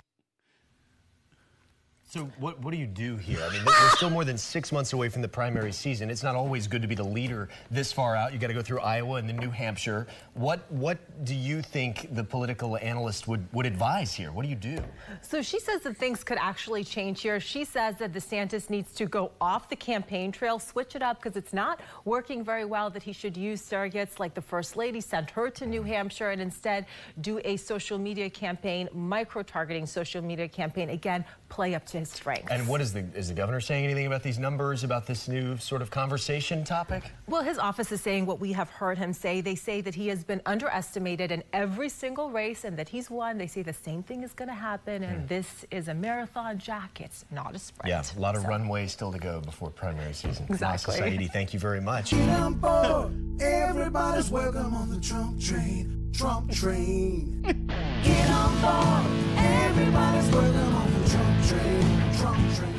So 2.11 2.21
what, 2.39 2.59
what 2.61 2.71
do 2.71 2.79
you 2.79 2.87
do 2.87 3.17
here? 3.17 3.39
I 3.43 3.53
mean, 3.53 3.63
we're 3.67 3.91
still 3.91 4.09
more 4.09 4.25
than 4.25 4.39
six 4.39 4.73
months 4.73 4.95
away 4.95 5.11
from 5.11 5.21
the 5.21 5.29
primary 5.29 5.73
season. 5.73 6.09
It's 6.09 6.23
not 6.23 6.37
always 6.37 6.67
good 6.67 6.81
to 6.81 6.89
be 6.89 6.95
the 6.95 7.05
leader 7.05 7.51
this 7.71 7.93
far 7.93 8.17
out. 8.17 8.33
You 8.33 8.39
got 8.39 8.47
to 8.47 8.55
go 8.55 8.63
through 8.63 8.81
Iowa 8.81 9.17
and 9.17 9.29
then 9.29 9.37
New 9.37 9.51
Hampshire. 9.51 10.07
What 10.33 10.61
what 10.73 10.97
do 11.27 11.35
you 11.35 11.61
think 11.61 12.09
the 12.15 12.25
political 12.25 12.79
analyst 12.79 13.29
would, 13.29 13.47
would 13.53 13.67
advise 13.67 14.15
here? 14.15 14.33
What 14.33 14.45
do 14.45 14.49
you 14.49 14.55
do? 14.55 14.79
So 15.21 15.43
she 15.43 15.61
says 15.61 15.83
that 15.83 15.99
things 15.99 16.25
could 16.25 16.39
actually 16.41 16.83
change 16.83 17.21
here. 17.21 17.41
She 17.41 17.63
says 17.67 17.97
that 17.99 18.15
DeSantis 18.15 18.71
needs 18.71 18.91
to 18.95 19.05
go 19.05 19.31
off 19.39 19.69
the 19.69 19.77
campaign 19.77 20.33
trail, 20.33 20.59
switch 20.59 20.97
it 20.97 21.03
up 21.03 21.23
because 21.23 21.37
it's 21.37 21.53
not 21.53 21.79
working 22.07 22.43
very 22.43 22.65
well, 22.65 22.89
that 22.89 23.03
he 23.03 23.13
should 23.13 23.37
use 23.37 23.61
surrogates 23.61 24.19
like 24.19 24.33
the 24.33 24.41
First 24.41 24.79
Lady, 24.79 25.03
send 25.03 25.29
her 25.29 25.51
to 25.51 25.67
New 25.67 25.83
Hampshire, 25.83 26.31
and 26.31 26.41
instead 26.41 26.87
do 27.21 27.39
a 27.45 27.59
social 27.59 27.99
media 27.99 28.31
campaign, 28.31 28.89
micro 28.95 29.43
targeting 29.43 29.85
social 29.85 30.23
media 30.23 30.49
campaign. 30.49 30.89
Again, 30.89 31.23
play 31.51 31.75
up 31.75 31.85
to 31.85 31.98
his 31.99 32.11
strengths. 32.11 32.51
And 32.51 32.67
what 32.67 32.81
is 32.81 32.93
the 32.93 33.05
is 33.15 33.29
the 33.29 33.35
governor 33.35 33.61
saying 33.61 33.85
anything 33.85 34.07
about 34.07 34.23
these 34.23 34.39
numbers, 34.39 34.85
about 34.85 35.07
this 35.07 35.29
new 35.29 35.57
sort 35.59 35.83
of 35.83 35.91
conversation 35.91 36.65
topic? 36.65 37.05
Well, 37.27 37.43
his 37.43 37.59
office 37.59 37.93
is 37.93 38.01
saying 38.01 38.27
what 38.27 38.41
we 38.41 38.53
have 38.53 38.71
heard 38.71 38.99
him 38.99 39.13
say. 39.13 39.41
They 39.41 39.55
say 39.55 39.81
that 39.83 39.95
he 39.95 40.09
has 40.09 40.25
been 40.25 40.41
underestimated 40.47 41.31
in 41.33 41.43
every 41.53 41.89
single 41.89 42.31
race 42.31 42.65
and 42.65 42.77
that 42.79 42.89
he's 42.89 43.11
won. 43.11 43.39
They 43.39 43.47
say 43.47 43.63
the 43.63 43.73
same 43.73 44.03
thing 44.03 44.23
is 44.23 44.33
going 44.33 44.49
to 44.49 44.55
happen, 44.55 45.03
and 45.03 45.21
hmm. 45.21 45.27
this 45.27 45.65
is 45.71 45.89
a 45.89 45.95
marathon, 45.95 46.59
Jack. 46.59 47.01
It's 47.01 47.25
not 47.31 47.55
a 47.55 47.59
sprint. 47.59 47.89
Yeah, 47.89 48.03
a 48.17 48.21
lot 48.21 48.37
of 48.37 48.45
runway 48.45 48.87
still 48.87 49.13
to 49.13 49.19
go 49.19 49.41
before 49.41 49.71
primary 49.71 50.13
season. 50.13 50.47
Exactly. 50.49 50.97
Masa 50.97 51.19
Saidi, 51.19 51.31
thank 51.31 51.53
you 51.53 51.61
very 51.61 51.81
much. 51.81 52.11
Get. 52.11 53.11
Everybody's 53.41 54.31
welcome 54.31 54.75
on 54.75 54.91
the 54.91 55.01
Trump 55.01 55.41
train. 55.41 56.08
Trump 56.13 56.51
train. 56.51 57.43
Get 58.03 58.31
on 58.31 58.61
board. 58.61 59.13
Everybody's 59.37 60.31
welcome 60.33 60.75
on 60.75 61.03
the 61.03 61.09
Trump 61.11 61.47
train. 61.47 62.13
Trump 62.19 62.55
train. 62.57 62.75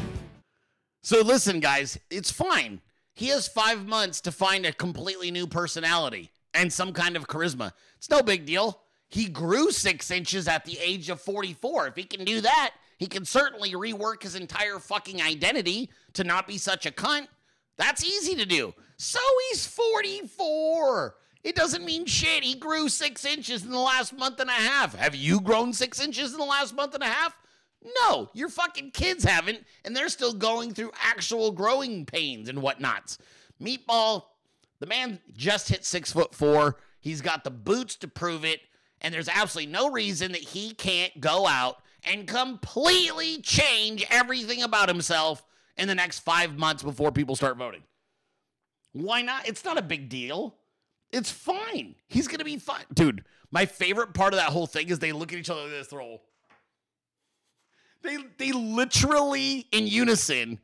So 1.03 1.21
listen, 1.21 1.59
guys, 1.59 1.97
it's 2.09 2.31
fine. 2.31 2.81
He 3.13 3.27
has 3.27 3.47
five 3.47 3.85
months 3.85 4.21
to 4.21 4.31
find 4.31 4.65
a 4.65 4.73
completely 4.73 5.31
new 5.31 5.47
personality 5.47 6.31
and 6.53 6.71
some 6.71 6.93
kind 6.93 7.15
of 7.15 7.27
charisma. 7.27 7.71
It's 7.97 8.09
no 8.09 8.21
big 8.21 8.45
deal. 8.45 8.81
He 9.09 9.27
grew 9.27 9.71
six 9.71 10.11
inches 10.11 10.47
at 10.47 10.65
the 10.65 10.77
age 10.79 11.09
of 11.09 11.19
44. 11.19 11.87
If 11.87 11.95
he 11.95 12.03
can 12.03 12.25
do 12.25 12.41
that, 12.41 12.75
he 12.97 13.07
can 13.07 13.25
certainly 13.25 13.71
rework 13.73 14.23
his 14.23 14.35
entire 14.35 14.77
fucking 14.77 15.21
identity 15.21 15.89
to 16.13 16.23
not 16.23 16.47
be 16.47 16.57
such 16.57 16.85
a 16.85 16.91
cunt. 16.91 17.27
That's 17.77 18.05
easy 18.05 18.35
to 18.35 18.45
do. 18.45 18.73
So 18.97 19.19
he's 19.49 19.65
44. 19.65 21.15
It 21.43 21.55
doesn't 21.55 21.85
mean 21.85 22.05
shit. 22.05 22.43
He 22.43 22.55
grew 22.55 22.89
six 22.89 23.23
inches 23.25 23.63
in 23.63 23.71
the 23.71 23.79
last 23.79 24.17
month 24.17 24.39
and 24.39 24.49
a 24.49 24.53
half. 24.53 24.95
Have 24.95 25.15
you 25.15 25.39
grown 25.39 25.71
six 25.73 25.99
inches 25.99 26.33
in 26.33 26.39
the 26.39 26.45
last 26.45 26.75
month 26.75 26.93
and 26.93 27.03
a 27.03 27.07
half? 27.07 27.37
No, 28.01 28.29
your 28.33 28.49
fucking 28.49 28.91
kids 28.91 29.23
haven't, 29.23 29.63
and 29.85 29.95
they're 29.95 30.09
still 30.09 30.33
going 30.33 30.73
through 30.73 30.91
actual 31.01 31.51
growing 31.51 32.05
pains 32.05 32.49
and 32.49 32.59
whatnots. 32.59 33.17
Meatball, 33.61 34.23
the 34.79 34.85
man 34.85 35.19
just 35.33 35.69
hit 35.69 35.85
six 35.85 36.11
foot 36.11 36.35
four. 36.35 36.77
He's 36.99 37.21
got 37.21 37.45
the 37.45 37.51
boots 37.51 37.95
to 37.97 38.09
prove 38.09 38.43
it, 38.43 38.59
and 38.99 39.13
there's 39.13 39.29
absolutely 39.29 39.71
no 39.71 39.89
reason 39.91 40.33
that 40.33 40.41
he 40.41 40.73
can't 40.73 41.21
go 41.21 41.47
out 41.47 41.77
and 42.03 42.27
completely 42.27 43.41
change 43.41 44.05
everything 44.09 44.61
about 44.61 44.89
himself 44.89 45.45
in 45.77 45.87
the 45.87 45.95
next 45.95 46.19
five 46.19 46.57
months 46.57 46.83
before 46.83 47.13
people 47.13 47.37
start 47.37 47.55
voting. 47.55 47.83
Why 48.91 49.21
not? 49.21 49.47
It's 49.47 49.63
not 49.63 49.77
a 49.77 49.81
big 49.81 50.09
deal. 50.09 50.55
It's 51.11 51.31
fine. 51.31 51.95
He's 52.07 52.27
gonna 52.27 52.43
be 52.43 52.57
fine. 52.57 52.85
Dude, 52.93 53.23
my 53.51 53.65
favorite 53.65 54.13
part 54.13 54.33
of 54.33 54.39
that 54.39 54.49
whole 54.49 54.67
thing 54.67 54.89
is 54.89 54.99
they 54.99 55.11
look 55.11 55.33
at 55.33 55.39
each 55.39 55.49
other 55.49 55.61
like 55.61 55.71
this, 55.71 55.87
they're 55.87 56.01
all 56.01 56.21
they 58.01 58.17
they 58.37 58.51
literally 58.51 59.67
in 59.71 59.87
unison. 59.87 60.59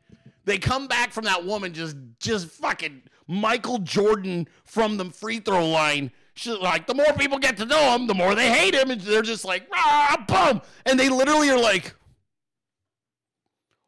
They 0.46 0.58
come 0.58 0.88
back 0.88 1.12
from 1.12 1.26
that 1.26 1.46
woman 1.46 1.74
just 1.74 1.96
just 2.20 2.48
fucking 2.48 3.04
Michael 3.28 3.80
Jordan 3.80 4.48
from 4.64 4.98
the 4.98 5.06
free 5.06 5.40
throw 5.40 5.68
line. 5.68 6.12
She's 6.36 6.58
like, 6.58 6.86
the 6.86 6.94
more 6.94 7.14
people 7.18 7.40
get 7.40 7.58
to 7.58 7.66
know 7.66 7.96
him, 7.96 8.08
the 8.08 8.14
more 8.14 8.36
they 8.36 8.52
hate 8.52 8.76
him, 8.76 8.92
and 8.92 9.00
they're 9.00 9.22
just 9.22 9.46
like, 9.46 9.68
ah, 9.74 10.24
boom, 10.28 10.62
and 10.86 11.00
they 11.00 11.08
literally 11.08 11.50
are 11.50 11.60
like, 11.60 11.96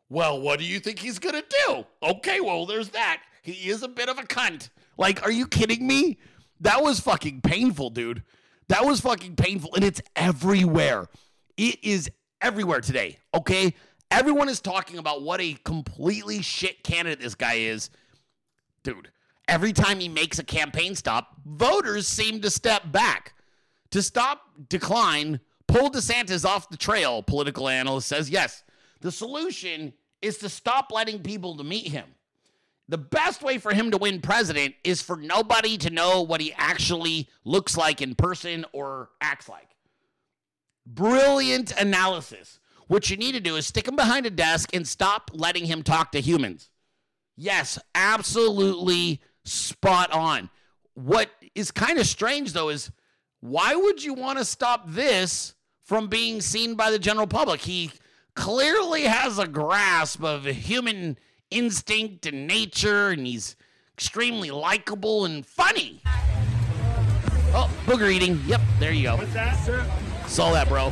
well, 0.10 0.39
what 0.39 0.58
do 0.58 0.66
you 0.66 0.80
think 0.80 0.99
he's 0.99 1.20
gonna 1.20 1.43
do? 1.68 1.86
Okay, 2.01 2.39
well, 2.39 2.66
there's 2.66 2.89
that. 2.89 3.22
He 3.41 3.70
is 3.70 3.84
a 3.84 3.88
bit 3.88 4.10
of 4.10 4.18
a 4.18 4.24
cunt. 4.24 4.70
Like, 4.97 5.24
are 5.24 5.32
you 5.32 5.45
kidding 5.45 5.86
me? 5.86 6.18
That 6.62 6.82
was 6.82 6.99
fucking 6.99 7.41
painful, 7.41 7.91
dude. 7.91 8.24
That 8.70 8.86
was 8.86 9.01
fucking 9.01 9.36
painful, 9.36 9.76
and 9.76 9.84
it's 9.84 10.01
everywhere. 10.16 11.08
It 11.55 11.84
is 11.84 12.10
everywhere 12.41 12.82
today, 12.82 13.18
okay? 13.34 13.74
Everyone 14.12 14.49
is 14.49 14.60
talking 14.60 14.99
about 14.99 15.22
what 15.22 15.41
a 15.41 15.53
completely 15.64 16.41
shit 16.41 16.84
candidate 16.84 17.20
this 17.20 17.36
guy 17.36 17.55
is. 17.55 17.89
Dude, 18.84 19.10
every 19.47 19.74
time 19.74 19.99
he 19.99 20.10
makes 20.10 20.39
a 20.39 20.43
campaign 20.43 20.95
stop, 20.95 21.36
voters 21.45 22.08
seem 22.08 22.41
to 22.41 22.49
step 22.49 22.91
back. 22.91 23.34
To 23.91 24.01
stop 24.01 24.41
decline, 24.70 25.39
pull 25.68 25.89
DeSantis 25.89 26.45
off 26.45 26.70
the 26.70 26.78
trail, 26.78 27.24
political 27.24 27.70
analyst 27.70 28.08
says 28.08 28.30
yes. 28.30 28.64
The 29.01 29.12
solution 29.12 29.93
is 30.22 30.38
to 30.39 30.49
stop 30.49 30.91
letting 30.91 31.22
people 31.22 31.55
to 31.58 31.64
meet 31.64 31.88
him. 31.88 32.05
The 32.90 32.98
best 32.98 33.44
way 33.44 33.58
for 33.58 33.74
him 33.74 33.92
to 33.92 33.98
win 33.98 34.22
president 34.22 34.76
is 34.84 35.02
for 35.02 35.18
nobody 35.18 35.78
to 35.80 35.90
know 35.90 36.22
what 36.22 36.40
he 36.40 36.54
actually 36.54 37.28
looks 37.44 37.76
like 37.76 38.02
in 38.02 38.16
person 38.16 38.66
or 38.72 39.10
acts 39.20 39.50
like. 39.50 39.76
Brilliant 40.86 41.74
analysis. 41.80 42.60
What 42.88 43.10
you 43.10 43.18
need 43.18 43.34
to 43.34 43.42
do 43.42 43.58
is 43.58 43.68
stick 43.68 43.88
him 43.88 43.98
behind 43.98 44.26
a 44.26 44.30
desk 44.30 44.74
and 44.74 44.88
stop 44.88 45.32
letting 45.34 45.66
him 45.66 45.84
talk 45.84 46.14
to 46.14 46.22
humans. 46.22 46.70
Yes, 47.36 47.78
absolutely 47.94 49.22
spot 49.44 50.12
on. 50.12 50.50
what 50.94 51.30
is 51.56 51.72
kind 51.72 52.00
of 52.00 52.08
strange 52.08 52.54
though 52.54 52.70
is 52.70 52.92
why 53.40 53.76
would 53.76 54.04
you 54.04 54.14
want 54.14 54.40
to 54.40 54.46
stop 54.46 54.84
this 54.88 55.54
from 55.84 56.08
being 56.08 56.42
seen 56.42 56.76
by 56.76 56.90
the 56.90 57.00
general 57.00 57.28
public? 57.28 57.62
He 57.62 57.92
clearly 58.34 59.04
has 59.04 59.38
a 59.40 59.48
grasp 59.48 60.24
of 60.24 60.46
human 60.46 61.18
instinct 61.52 62.26
and 62.26 62.48
nature, 62.48 63.10
and 63.10 63.26
he's 63.26 63.56
extremely 63.95 64.52
likable 64.52 65.26
and 65.26 65.45
funny. 65.45 66.02
Oh, 67.54 67.72
booger 67.86 68.12
eating. 68.12 68.41
Yep, 68.45 68.62
there 68.80 68.91
you 68.91 69.04
go. 69.04 69.16
What's 69.16 69.34
that, 69.34 69.56
sir? 69.66 69.86
Saw 70.28 70.52
that, 70.54 70.68
bro. 70.68 70.91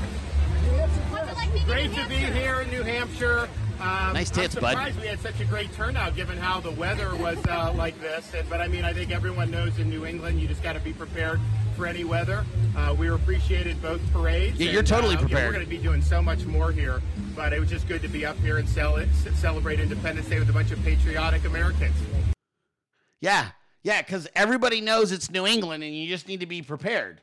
Great 1.66 1.94
to 1.96 2.08
be 2.08 2.16
here 2.16 2.62
in 2.62 2.70
New 2.70 2.84
Hampshire. 2.84 3.50
Um, 3.82 4.14
Nice 4.14 4.30
tits, 4.30 4.56
I'm 4.56 4.62
bud. 4.62 4.70
surprised 4.72 5.02
we 5.02 5.08
had 5.08 5.20
such 5.20 5.40
a 5.42 5.46
great 5.46 5.72
turnout 5.74 6.16
given 6.16 6.38
how 6.38 6.60
the 6.60 6.72
weather 6.72 7.16
was 7.16 7.38
uh, 7.48 7.74
like 7.76 8.00
this. 8.00 8.34
And, 8.34 8.48
but 8.50 8.62
I 8.62 8.68
mean, 8.68 8.86
I 8.86 8.94
think 8.94 9.12
everyone 9.12 9.52
knows 9.52 9.78
in 9.80 9.90
New 9.90 10.06
England 10.06 10.40
you 10.40 10.48
just 10.48 10.64
got 10.64 10.74
to 10.74 10.80
be 10.80 10.94
prepared 10.94 11.40
for 11.76 11.86
any 11.86 12.04
weather. 12.04 12.46
Uh, 12.76 12.96
we 12.98 13.10
appreciated 13.10 13.82
both 13.82 14.02
parades. 14.12 14.60
Yeah, 14.60 14.72
you're 14.72 14.84
totally 14.84 15.16
uh, 15.16 15.20
yeah, 15.20 15.26
prepared. 15.26 15.48
we're 15.48 15.54
going 15.54 15.66
to 15.66 15.70
be 15.70 15.78
doing 15.78 16.02
so 16.02 16.22
much 16.22 16.46
more 16.46 16.72
here. 16.72 17.02
But 17.36 17.54
it 17.54 17.60
was 17.60 17.70
just 17.70 17.88
good 17.88 18.02
to 18.02 18.08
be 18.08 18.26
up 18.26 18.38
here 18.38 18.58
and 18.58 18.68
cel- 18.68 19.06
celebrate 19.36 19.80
Independence 19.80 20.28
Day 20.30 20.40
with 20.40 20.50
a 20.50 20.54
bunch 20.54 20.72
of 20.72 20.82
patriotic 20.84 21.46
Americans. 21.46 21.96
Yeah, 23.22 23.50
yeah, 23.84 24.02
because 24.02 24.28
everybody 24.36 24.82
knows 24.82 25.12
it's 25.12 25.30
New 25.30 25.46
England 25.46 25.84
and 25.84 25.96
you 25.96 26.08
just 26.08 26.28
need 26.28 26.40
to 26.40 26.46
be 26.46 26.62
prepared. 26.62 27.22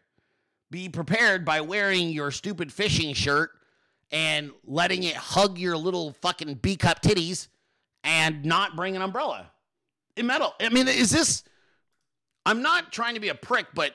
Be 0.70 0.88
prepared 0.88 1.44
by 1.44 1.61
wearing 1.61 2.11
your 2.11 2.30
stupid 2.30 2.72
fishing 2.72 3.14
shirt 3.14 3.50
and 4.11 4.53
letting 4.64 5.03
it 5.03 5.16
hug 5.16 5.59
your 5.59 5.76
little 5.76 6.12
fucking 6.20 6.55
B 6.55 6.76
cup 6.76 7.03
titties 7.03 7.48
and 8.05 8.44
not 8.44 8.76
bring 8.76 8.96
an 8.96 9.03
umbrella. 9.03 9.50
In 10.16 10.26
metal. 10.26 10.55
I 10.61 10.68
mean, 10.68 10.88
is 10.88 11.11
this. 11.11 11.44
I'm 12.44 12.61
not 12.61 12.92
trying 12.92 13.14
to 13.14 13.20
be 13.20 13.28
a 13.28 13.34
prick, 13.34 13.66
but 13.74 13.94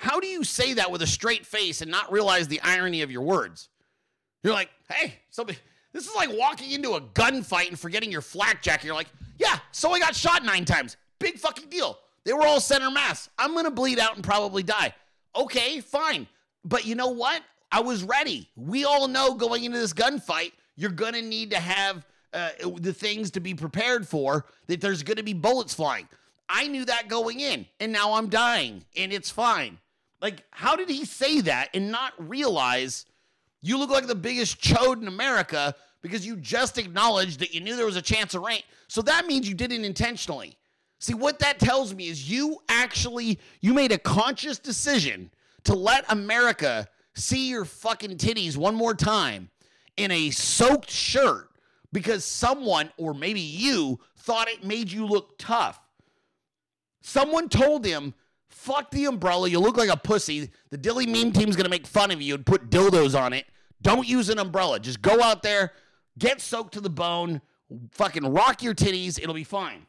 how 0.00 0.18
do 0.18 0.26
you 0.26 0.44
say 0.44 0.72
that 0.74 0.90
with 0.90 1.02
a 1.02 1.06
straight 1.06 1.44
face 1.44 1.82
and 1.82 1.90
not 1.90 2.10
realize 2.10 2.48
the 2.48 2.58
irony 2.62 3.02
of 3.02 3.10
your 3.10 3.20
words? 3.20 3.68
You're 4.42 4.54
like, 4.54 4.70
hey, 4.90 5.16
somebody. 5.28 5.58
This 5.92 6.06
is 6.06 6.14
like 6.14 6.30
walking 6.32 6.70
into 6.70 6.94
a 6.94 7.02
gunfight 7.02 7.68
and 7.68 7.78
forgetting 7.78 8.10
your 8.10 8.22
flak 8.22 8.62
jacket. 8.62 8.86
You're 8.86 8.94
like, 8.94 9.10
yeah, 9.38 9.58
so 9.72 9.90
I 9.90 9.98
got 9.98 10.16
shot 10.16 10.42
nine 10.42 10.64
times. 10.64 10.96
Big 11.18 11.38
fucking 11.38 11.68
deal. 11.68 11.98
They 12.24 12.32
were 12.32 12.46
all 12.46 12.60
center 12.60 12.90
mass. 12.90 13.28
I'm 13.38 13.54
gonna 13.54 13.70
bleed 13.70 13.98
out 13.98 14.14
and 14.14 14.24
probably 14.24 14.62
die. 14.62 14.94
Okay, 15.36 15.80
fine. 15.80 16.26
But 16.64 16.86
you 16.86 16.94
know 16.94 17.08
what? 17.08 17.42
I 17.70 17.80
was 17.80 18.02
ready. 18.02 18.48
We 18.56 18.86
all 18.86 19.06
know 19.06 19.34
going 19.34 19.64
into 19.64 19.78
this 19.78 19.92
gunfight, 19.92 20.52
you're 20.76 20.92
gonna 20.92 21.20
need 21.20 21.50
to 21.50 21.60
have 21.60 22.06
uh, 22.32 22.50
the 22.76 22.94
things 22.94 23.32
to 23.32 23.40
be 23.40 23.52
prepared 23.52 24.08
for. 24.08 24.46
That 24.66 24.80
there's 24.80 25.02
gonna 25.02 25.22
be 25.22 25.34
bullets 25.34 25.74
flying. 25.74 26.08
I 26.48 26.68
knew 26.68 26.86
that 26.86 27.08
going 27.08 27.40
in, 27.40 27.66
and 27.80 27.92
now 27.92 28.14
I'm 28.14 28.30
dying, 28.30 28.82
and 28.96 29.12
it's 29.12 29.30
fine. 29.30 29.76
Like, 30.20 30.44
how 30.50 30.76
did 30.76 30.88
he 30.88 31.04
say 31.04 31.40
that 31.42 31.70
and 31.74 31.90
not 31.90 32.12
realize 32.18 33.06
you 33.62 33.78
look 33.78 33.90
like 33.90 34.06
the 34.06 34.14
biggest 34.14 34.60
chode 34.60 35.00
in 35.00 35.08
America 35.08 35.74
because 36.02 36.26
you 36.26 36.36
just 36.36 36.78
acknowledged 36.78 37.40
that 37.40 37.54
you 37.54 37.60
knew 37.60 37.76
there 37.76 37.86
was 37.86 37.96
a 37.96 38.02
chance 38.02 38.34
of 38.34 38.42
rain? 38.42 38.62
So 38.88 39.02
that 39.02 39.26
means 39.26 39.48
you 39.48 39.54
did 39.54 39.72
it 39.72 39.84
intentionally. 39.84 40.56
See, 40.98 41.14
what 41.14 41.38
that 41.38 41.58
tells 41.58 41.94
me 41.94 42.08
is 42.08 42.30
you 42.30 42.58
actually 42.68 43.38
you 43.60 43.72
made 43.72 43.92
a 43.92 43.98
conscious 43.98 44.58
decision 44.58 45.30
to 45.64 45.74
let 45.74 46.04
America 46.10 46.86
see 47.14 47.48
your 47.48 47.64
fucking 47.64 48.18
titties 48.18 48.56
one 48.56 48.74
more 48.74 48.94
time 48.94 49.50
in 49.96 50.10
a 50.10 50.30
soaked 50.30 50.90
shirt 50.90 51.48
because 51.92 52.24
someone 52.24 52.90
or 52.98 53.14
maybe 53.14 53.40
you 53.40 53.98
thought 54.16 54.48
it 54.48 54.64
made 54.64 54.92
you 54.92 55.06
look 55.06 55.38
tough. 55.38 55.80
Someone 57.02 57.48
told 57.48 57.84
him, 57.84 58.14
fuck 58.50 58.90
the 58.90 59.06
umbrella. 59.06 59.48
You 59.48 59.60
look 59.60 59.76
like 59.76 59.88
a 59.88 59.96
pussy. 59.96 60.50
The 60.70 60.78
Dilley 60.78 61.06
meme 61.06 61.32
team's 61.32 61.56
going 61.56 61.64
to 61.64 61.70
make 61.70 61.86
fun 61.86 62.10
of 62.10 62.20
you 62.20 62.34
and 62.34 62.44
put 62.44 62.70
dildos 62.70 63.18
on 63.18 63.32
it. 63.32 63.46
Don't 63.82 64.06
use 64.06 64.28
an 64.28 64.38
umbrella. 64.38 64.78
Just 64.78 65.00
go 65.00 65.22
out 65.22 65.42
there, 65.42 65.72
get 66.18 66.40
soaked 66.40 66.74
to 66.74 66.80
the 66.80 66.90
bone, 66.90 67.40
fucking 67.92 68.30
rock 68.32 68.62
your 68.62 68.74
titties. 68.74 69.18
It'll 69.18 69.34
be 69.34 69.44
fine. 69.44 69.86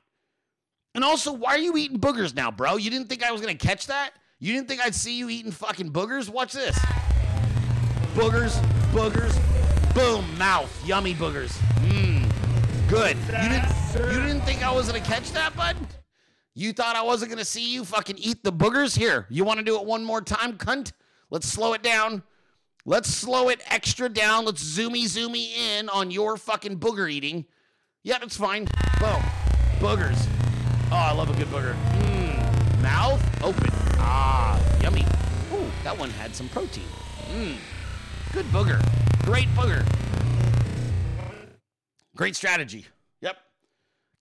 And 0.94 1.04
also, 1.04 1.32
why 1.34 1.52
are 1.52 1.60
you 1.60 1.76
eating 1.78 2.00
boogers 2.00 2.36
now, 2.36 2.52
bro? 2.52 2.76
You 2.76 2.90
didn't 2.90 3.08
think 3.08 3.24
I 3.24 3.32
was 3.32 3.42
going 3.42 3.58
to 3.58 3.68
catch 3.68 3.88
that? 3.88 4.12
You 4.40 4.54
didn't 4.54 4.68
think 4.68 4.82
I'd 4.82 4.96
see 4.96 5.18
you 5.18 5.30
eating 5.30 5.52
fucking 5.52 5.92
boogers? 5.92 6.30
Watch 6.30 6.54
this. 6.54 6.78
Boogers, 8.14 8.60
boogers, 8.92 9.34
boom, 9.94 10.26
mouth, 10.38 10.86
yummy 10.86 11.14
boogers. 11.14 11.52
Mmm, 11.80 12.90
good. 12.90 13.16
You 13.18 13.50
didn't, 13.50 14.14
you 14.14 14.22
didn't 14.22 14.42
think 14.42 14.64
I 14.64 14.72
was 14.72 14.90
going 14.90 15.02
to 15.02 15.08
catch 15.08 15.32
that, 15.32 15.56
bud? 15.56 15.78
You 16.62 16.74
thought 16.74 16.96
I 16.96 17.02
wasn't 17.02 17.32
gonna 17.32 17.44
see 17.44 17.74
you 17.74 17.84
fucking 17.84 18.20
eat 18.20 18.44
the 18.44 18.54
boogers? 18.54 18.96
Here, 18.96 19.26
you 19.32 19.44
wanna 19.44 19.64
do 19.64 19.80
it 19.80 19.86
one 19.86 20.04
more 20.04 20.22
time, 20.22 20.60
cunt? 20.60 20.92
Let's 21.32 21.48
slow 21.48 21.74
it 21.74 21.82
down. 21.82 22.22
Let's 22.86 23.10
slow 23.10 23.50
it 23.50 23.62
extra 23.66 24.08
down. 24.08 24.46
Let's 24.46 24.64
zoomy 24.64 25.06
zoomy 25.06 25.58
in 25.58 25.90
on 25.90 26.12
your 26.12 26.38
fucking 26.38 26.78
booger 26.78 27.12
eating. 27.12 27.46
Yeah, 28.04 28.20
that's 28.20 28.38
fine. 28.38 28.66
Boom. 29.00 29.24
Boogers. 29.80 30.28
Oh, 30.92 30.98
I 30.98 31.14
love 31.14 31.32
a 31.32 31.34
good 31.34 31.48
booger. 31.48 31.74
Mmm. 31.94 32.82
Mouth 32.84 33.44
open. 33.44 33.70
Ah, 33.98 34.62
yummy. 34.84 35.04
Ooh, 35.54 35.66
that 35.84 35.98
one 35.98 36.12
had 36.12 36.36
some 36.36 36.48
protein. 36.50 36.86
Mmm. 37.34 37.56
Good 38.34 38.46
booger. 38.48 38.80
Great 39.24 39.48
booger. 39.56 39.84
Great 42.16 42.36
strategy. 42.36 42.86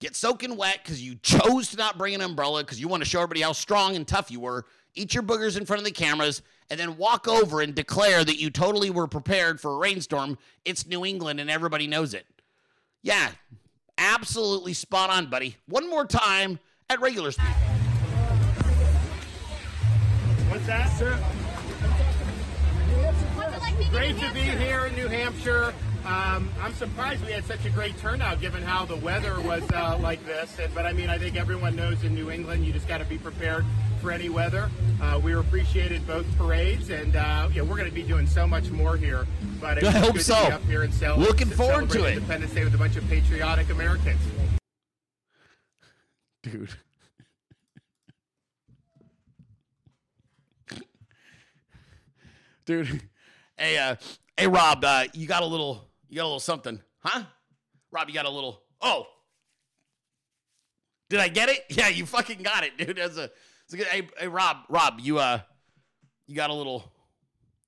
Yep. 0.01 0.11
Get 0.11 0.17
soaking 0.17 0.57
wet 0.57 0.81
because 0.83 1.03
you 1.03 1.17
chose 1.17 1.69
to 1.71 1.77
not 1.77 1.99
bring 1.99 2.15
an 2.15 2.21
umbrella 2.21 2.63
because 2.63 2.81
you 2.81 2.89
want 2.89 3.03
to 3.03 3.09
show 3.09 3.21
everybody 3.21 3.43
how 3.43 3.53
strong 3.53 3.97
and 3.97 4.07
tough 4.07 4.31
you 4.31 4.41
were. 4.41 4.65
Eat 4.95 5.15
your 5.15 5.23
boogers 5.23 5.57
in 5.57 5.67
front 5.67 5.79
of 5.79 5.85
the 5.85 5.93
cameras 5.93 6.43
and 6.69 6.81
then 6.81 6.97
walk 6.97 7.29
over 7.29 7.61
and 7.61 7.75
declare 7.75 8.25
that 8.25 8.41
you 8.41 8.51
totally 8.51 8.91
were 8.91 9.07
prepared 9.07 9.61
for 9.61 9.75
a 9.75 9.79
rainstorm. 9.79 10.39
It's 10.65 10.87
New 10.87 11.05
England 11.05 11.39
and 11.39 11.51
everybody 11.51 11.87
knows 11.87 12.15
it. 12.15 12.27
Yeah, 13.03 13.31
absolutely 13.99 14.73
spot 14.73 15.11
on, 15.11 15.31
buddy. 15.31 15.57
One 15.67 15.89
more 15.89 16.07
time 16.07 16.59
at 16.89 17.01
regular 17.01 17.31
speed. 17.31 17.47
What's 20.49 20.67
that, 20.67 20.89
sir? 20.99 21.19
Great 23.91 24.19
to 24.19 24.33
be 24.33 24.41
here 24.41 24.87
in 24.87 24.95
New 24.95 25.09
Hampshire. 25.09 25.75
Um, 26.07 26.49
I'm 26.63 26.73
surprised 26.75 27.25
we 27.25 27.33
had 27.33 27.45
such 27.45 27.65
a 27.67 27.71
great 27.71 27.97
turnout 27.99 28.41
given 28.41 28.63
how 28.63 28.87
the 28.87 28.97
weather 28.97 29.39
was 29.41 29.63
uh, 29.73 29.99
like 30.01 30.25
this. 30.25 30.59
And, 30.59 30.75
but 30.75 30.87
I 30.87 30.93
mean, 30.93 31.11
I 31.11 31.19
think 31.19 31.37
everyone 31.37 31.77
knows 31.77 32.03
in 32.05 32.15
New 32.15 32.31
England 32.31 32.65
you 32.65 32.73
just 32.73 32.89
got 32.89 32.99
to 32.99 33.05
be 33.05 33.19
prepared 33.19 33.67
for 34.01 34.11
any 34.11 34.31
weather. 34.31 34.71
Uh, 35.03 35.21
we 35.23 35.35
appreciated 35.35 36.07
both 36.07 36.27
parades, 36.39 36.89
and 36.91 37.17
uh, 37.17 37.51
yeah, 37.53 37.61
we're 37.63 37.77
going 37.77 37.89
to 37.89 37.95
be 37.95 38.03
doing 38.03 38.27
so 38.27 38.47
much 38.47 38.71
more 38.71 38.97
here. 38.97 39.27
But 39.61 39.85
I 39.85 39.91
hope 39.91 40.15
good 40.15 40.25
so. 40.25 40.35
to 40.35 40.47
be 40.47 40.53
up 40.53 40.63
here 40.65 40.83
and 40.83 40.95
cel- 40.95 41.19
Looking 41.19 41.49
forward 41.49 41.91
to 41.91 42.05
it. 42.07 42.15
Independence 42.15 42.55
Day 42.55 42.65
with 42.65 42.75
a 42.75 42.79
bunch 42.79 42.97
of 42.97 43.07
patriotic 43.09 43.69
Americans. 43.71 44.21
Dude. 46.43 46.71
Dude. 52.65 53.03
Hey, 53.59 53.77
uh, 53.77 53.97
hey 54.39 54.47
Rob, 54.47 54.83
uh, 54.83 55.05
you 55.13 55.27
got 55.27 55.43
a 55.43 55.47
little 55.47 55.90
you 56.11 56.17
got 56.17 56.25
a 56.25 56.27
little 56.27 56.41
something, 56.41 56.81
huh? 56.99 57.23
Rob, 57.93 58.09
you 58.09 58.15
got 58.15 58.27
a 58.27 58.31
little 58.31 58.63
oh. 58.83 59.07
Did 61.09 61.21
I 61.21 61.29
get 61.29 61.49
it? 61.49 61.65
Yeah, 61.71 61.89
you 61.89 62.05
fucking 62.05 62.43
got 62.43 62.65
it, 62.65 62.77
dude. 62.77 62.97
That's 62.97 63.17
a, 63.17 63.31
it's 63.65 63.75
a 63.75 63.77
good, 63.77 63.87
hey, 63.87 64.09
hey 64.19 64.29
Rob, 64.29 64.59
Rob, 64.69 64.99
you 65.01 65.19
uh 65.19 65.41
you 66.27 66.35
got 66.35 66.51
a 66.51 66.55
little 66.55 66.93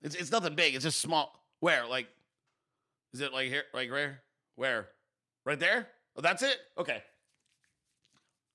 it's 0.02 0.16
it's 0.16 0.32
nothing 0.32 0.56
big, 0.56 0.74
it's 0.74 0.84
just 0.84 1.00
small. 1.00 1.40
Where? 1.60 1.86
Like 1.86 2.08
is 3.14 3.20
it 3.20 3.32
like 3.32 3.48
here 3.48 3.62
like 3.72 3.90
where? 3.90 4.20
Where? 4.56 4.88
Right 5.44 5.58
there? 5.58 5.86
Oh, 6.16 6.20
that's 6.20 6.42
it? 6.42 6.58
Okay. 6.76 7.02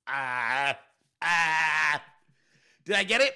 Ah, 0.06 0.78
ah. 1.22 2.04
Did 2.86 2.96
I 2.96 3.04
get 3.04 3.22
it? 3.22 3.34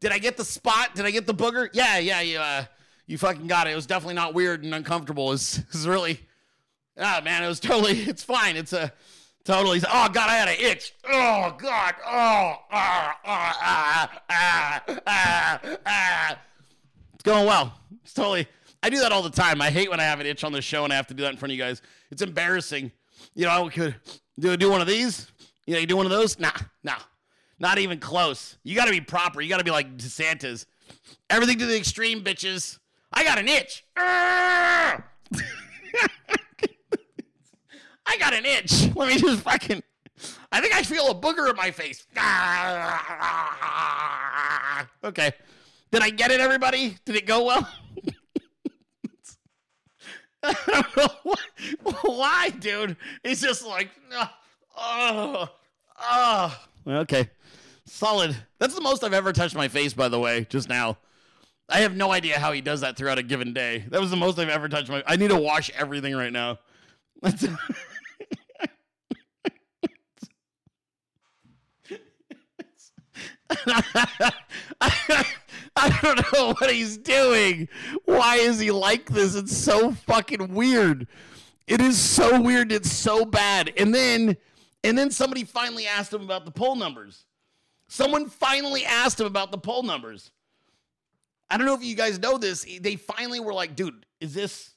Did 0.00 0.12
I 0.12 0.18
get 0.18 0.36
the 0.36 0.44
spot? 0.44 0.94
Did 0.94 1.06
I 1.06 1.10
get 1.10 1.26
the 1.26 1.34
booger? 1.34 1.68
Yeah, 1.72 1.98
yeah, 1.98 2.40
uh, 2.42 2.64
you 3.06 3.18
fucking 3.18 3.46
got 3.46 3.66
it. 3.66 3.70
It 3.70 3.76
was 3.76 3.86
definitely 3.86 4.14
not 4.14 4.34
weird 4.34 4.64
and 4.64 4.74
uncomfortable. 4.74 5.32
It's, 5.32 5.58
it's 5.72 5.86
really, 5.86 6.20
ah, 6.98 7.20
man, 7.24 7.42
it 7.42 7.48
was 7.48 7.60
totally, 7.60 8.00
it's 8.02 8.22
fine. 8.22 8.56
It's 8.56 8.72
a, 8.72 8.92
totally, 9.44 9.80
oh, 9.80 10.08
God, 10.08 10.28
I 10.28 10.34
had 10.34 10.48
an 10.48 10.56
itch. 10.58 10.94
Oh, 11.04 11.54
God, 11.58 11.94
oh, 12.04 12.56
ah, 12.70 13.16
ah, 13.24 13.58
ah, 13.64 14.22
ah, 14.30 14.82
ah, 15.06 15.60
ah. 15.86 16.38
It's 17.14 17.24
going 17.24 17.46
well. 17.46 17.74
It's 18.02 18.14
totally, 18.14 18.48
I 18.82 18.90
do 18.90 19.00
that 19.00 19.12
all 19.12 19.22
the 19.22 19.30
time. 19.30 19.62
I 19.62 19.70
hate 19.70 19.90
when 19.90 20.00
I 20.00 20.04
have 20.04 20.20
an 20.20 20.26
itch 20.26 20.44
on 20.44 20.52
the 20.52 20.62
show 20.62 20.84
and 20.84 20.92
I 20.92 20.96
have 20.96 21.06
to 21.08 21.14
do 21.14 21.22
that 21.22 21.32
in 21.32 21.36
front 21.36 21.52
of 21.52 21.56
you 21.56 21.62
guys. 21.62 21.82
It's 22.10 22.22
embarrassing. 22.22 22.90
You 23.34 23.46
know, 23.46 23.66
I 23.66 23.68
could 23.68 23.94
do, 24.38 24.56
do 24.56 24.70
one 24.70 24.80
of 24.80 24.86
these. 24.86 25.30
You 25.66 25.74
know, 25.74 25.80
you 25.80 25.86
do 25.86 25.96
one 25.96 26.06
of 26.06 26.10
those? 26.10 26.38
Nah, 26.38 26.50
nah. 26.82 26.96
Not 27.60 27.78
even 27.78 28.00
close. 28.00 28.58
You 28.64 28.74
got 28.74 28.86
to 28.86 28.90
be 28.90 29.00
proper. 29.00 29.40
You 29.40 29.48
got 29.48 29.58
to 29.58 29.64
be 29.64 29.70
like 29.70 29.96
DeSantis. 29.96 30.66
Everything 31.30 31.58
to 31.58 31.66
the 31.66 31.76
extreme, 31.76 32.24
bitches. 32.24 32.80
I 33.12 33.24
got 33.24 33.38
an 33.38 33.48
itch. 33.48 33.84
I 33.96 35.02
got 38.18 38.34
an 38.34 38.44
itch. 38.44 38.94
Let 38.94 39.08
me 39.08 39.18
just 39.18 39.42
fucking. 39.42 39.82
I 40.50 40.60
think 40.60 40.74
I 40.74 40.82
feel 40.82 41.08
a 41.08 41.14
booger 41.14 41.48
in 41.50 41.56
my 41.56 41.70
face. 41.70 42.06
Okay. 45.04 45.32
Did 45.90 46.02
I 46.02 46.10
get 46.10 46.30
it, 46.30 46.40
everybody? 46.40 46.96
Did 47.04 47.16
it 47.16 47.26
go 47.26 47.44
well? 47.44 47.68
I 50.42 50.54
don't 50.66 50.96
know 50.96 51.08
why, 51.22 51.36
why, 52.02 52.50
dude. 52.50 52.96
It's 53.22 53.40
just 53.40 53.64
like, 53.64 53.90
oh, 54.76 55.48
oh. 56.00 56.60
Okay. 56.86 57.30
Solid. 57.86 58.36
That's 58.58 58.74
the 58.74 58.80
most 58.80 59.04
I've 59.04 59.12
ever 59.12 59.32
touched 59.32 59.54
my 59.54 59.68
face, 59.68 59.92
by 59.92 60.08
the 60.08 60.18
way, 60.18 60.46
just 60.48 60.68
now. 60.68 60.98
I 61.72 61.78
have 61.80 61.96
no 61.96 62.12
idea 62.12 62.38
how 62.38 62.52
he 62.52 62.60
does 62.60 62.82
that 62.82 62.98
throughout 62.98 63.16
a 63.18 63.22
given 63.22 63.54
day. 63.54 63.86
That 63.88 63.98
was 63.98 64.10
the 64.10 64.16
most 64.16 64.38
I've 64.38 64.50
ever 64.50 64.68
touched 64.68 64.90
my. 64.90 65.02
I 65.06 65.16
need 65.16 65.30
to 65.30 65.40
wash 65.40 65.70
everything 65.70 66.14
right 66.14 66.32
now. 66.32 66.58
I 75.74 75.98
don't 76.02 76.32
know 76.32 76.52
what 76.58 76.70
he's 76.70 76.98
doing. 76.98 77.70
Why 78.04 78.36
is 78.36 78.58
he 78.58 78.70
like 78.70 79.08
this? 79.08 79.34
It's 79.34 79.56
so 79.56 79.92
fucking 79.92 80.52
weird. 80.52 81.06
It 81.66 81.80
is 81.80 81.98
so 81.98 82.38
weird. 82.38 82.70
It's 82.70 82.92
so 82.92 83.24
bad. 83.24 83.72
And 83.78 83.94
then, 83.94 84.36
and 84.84 84.98
then 84.98 85.10
somebody 85.10 85.44
finally 85.44 85.86
asked 85.86 86.12
him 86.12 86.22
about 86.22 86.44
the 86.44 86.50
poll 86.50 86.76
numbers. 86.76 87.24
Someone 87.88 88.28
finally 88.28 88.84
asked 88.84 89.20
him 89.20 89.26
about 89.26 89.52
the 89.52 89.58
poll 89.58 89.82
numbers. 89.82 90.32
I 91.52 91.58
don't 91.58 91.66
know 91.66 91.74
if 91.74 91.84
you 91.84 91.94
guys 91.94 92.18
know 92.18 92.38
this. 92.38 92.64
Eh, 92.66 92.78
they 92.80 92.96
finally 92.96 93.38
were 93.38 93.52
like, 93.52 93.76
dude, 93.76 94.06
is 94.22 94.32
this 94.32 94.70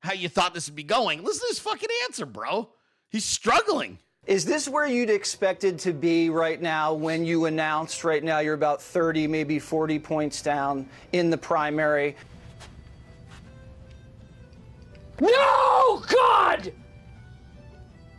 how 0.00 0.12
you 0.12 0.28
thought 0.28 0.52
this 0.52 0.68
would 0.68 0.76
be 0.76 0.82
going? 0.82 1.24
Listen 1.24 1.40
to 1.40 1.46
this 1.48 1.58
fucking 1.58 1.88
answer, 2.04 2.26
bro. 2.26 2.68
He's 3.08 3.24
struggling. 3.24 3.98
Is 4.26 4.44
this 4.44 4.68
where 4.68 4.86
you'd 4.86 5.08
expected 5.08 5.78
to 5.78 5.94
be 5.94 6.28
right 6.28 6.60
now 6.60 6.92
when 6.92 7.24
you 7.24 7.46
announced 7.46 8.04
right 8.04 8.22
now 8.22 8.40
you're 8.40 8.52
about 8.52 8.82
30, 8.82 9.28
maybe 9.28 9.58
40 9.58 9.98
points 9.98 10.42
down 10.42 10.86
in 11.12 11.30
the 11.30 11.38
primary? 11.38 12.14
No, 15.22 16.02
God! 16.06 16.70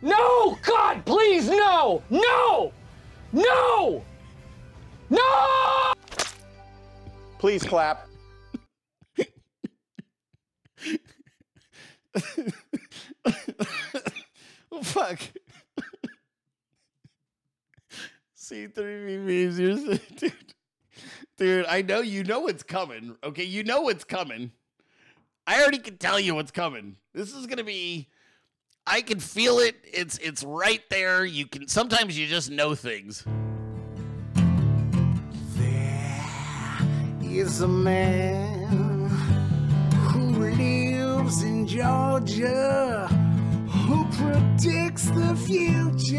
No, 0.02 0.58
God, 0.62 1.04
please, 1.04 1.48
no! 1.48 2.02
No! 2.10 2.72
No! 3.32 4.04
No! 5.08 5.91
Please 7.42 7.64
clap. 7.64 8.06
Fuck. 14.84 15.18
C3 18.38 19.18
memes, 19.18 19.58
you're 19.58 19.74
dude. 20.16 20.32
Dude, 21.36 21.66
I 21.66 21.82
know 21.82 22.00
you 22.00 22.22
know 22.22 22.38
what's 22.38 22.62
coming. 22.62 23.16
Okay, 23.24 23.42
you 23.42 23.64
know 23.64 23.80
what's 23.80 24.04
coming. 24.04 24.52
I 25.44 25.60
already 25.60 25.78
can 25.78 25.98
tell 25.98 26.20
you 26.20 26.36
what's 26.36 26.52
coming. 26.52 26.94
This 27.12 27.34
is 27.34 27.48
gonna 27.48 27.64
be. 27.64 28.06
I 28.86 29.02
can 29.02 29.18
feel 29.18 29.58
it. 29.58 29.74
It's 29.82 30.16
it's 30.18 30.44
right 30.44 30.88
there. 30.90 31.24
You 31.24 31.48
can 31.48 31.66
sometimes 31.66 32.16
you 32.16 32.28
just 32.28 32.52
know 32.52 32.76
things. 32.76 33.26
Is 37.38 37.62
a 37.62 37.68
man 37.68 39.08
who 40.08 40.50
lives 40.50 41.42
in 41.42 41.66
Georgia 41.66 43.08
who 43.68 44.04
predicts 44.10 45.06
the 45.10 45.34
future. 45.36 46.18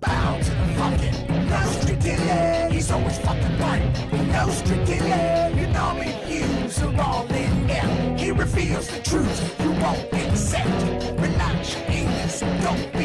Bow 0.00 0.38
to 0.38 0.50
the 0.50 0.68
fucking 0.76 1.48
Nostradamus. 1.48 2.72
He's 2.72 2.90
always 2.90 3.18
fucking 3.18 3.58
right. 3.58 4.08
Nostradamus. 4.32 5.56
Your 5.56 5.68
normal 5.68 6.26
views 6.26 6.82
are 6.82 7.00
all 7.00 7.26
in 7.32 7.66
there. 7.66 8.16
He 8.18 8.30
reveals 8.32 8.88
the 8.88 9.00
truth 9.02 9.60
you 9.60 9.70
won't 9.72 10.12
accept. 10.12 11.20
Relax 11.20 11.74
your 11.74 11.84
anus. 11.88 12.40
Don't 12.40 12.97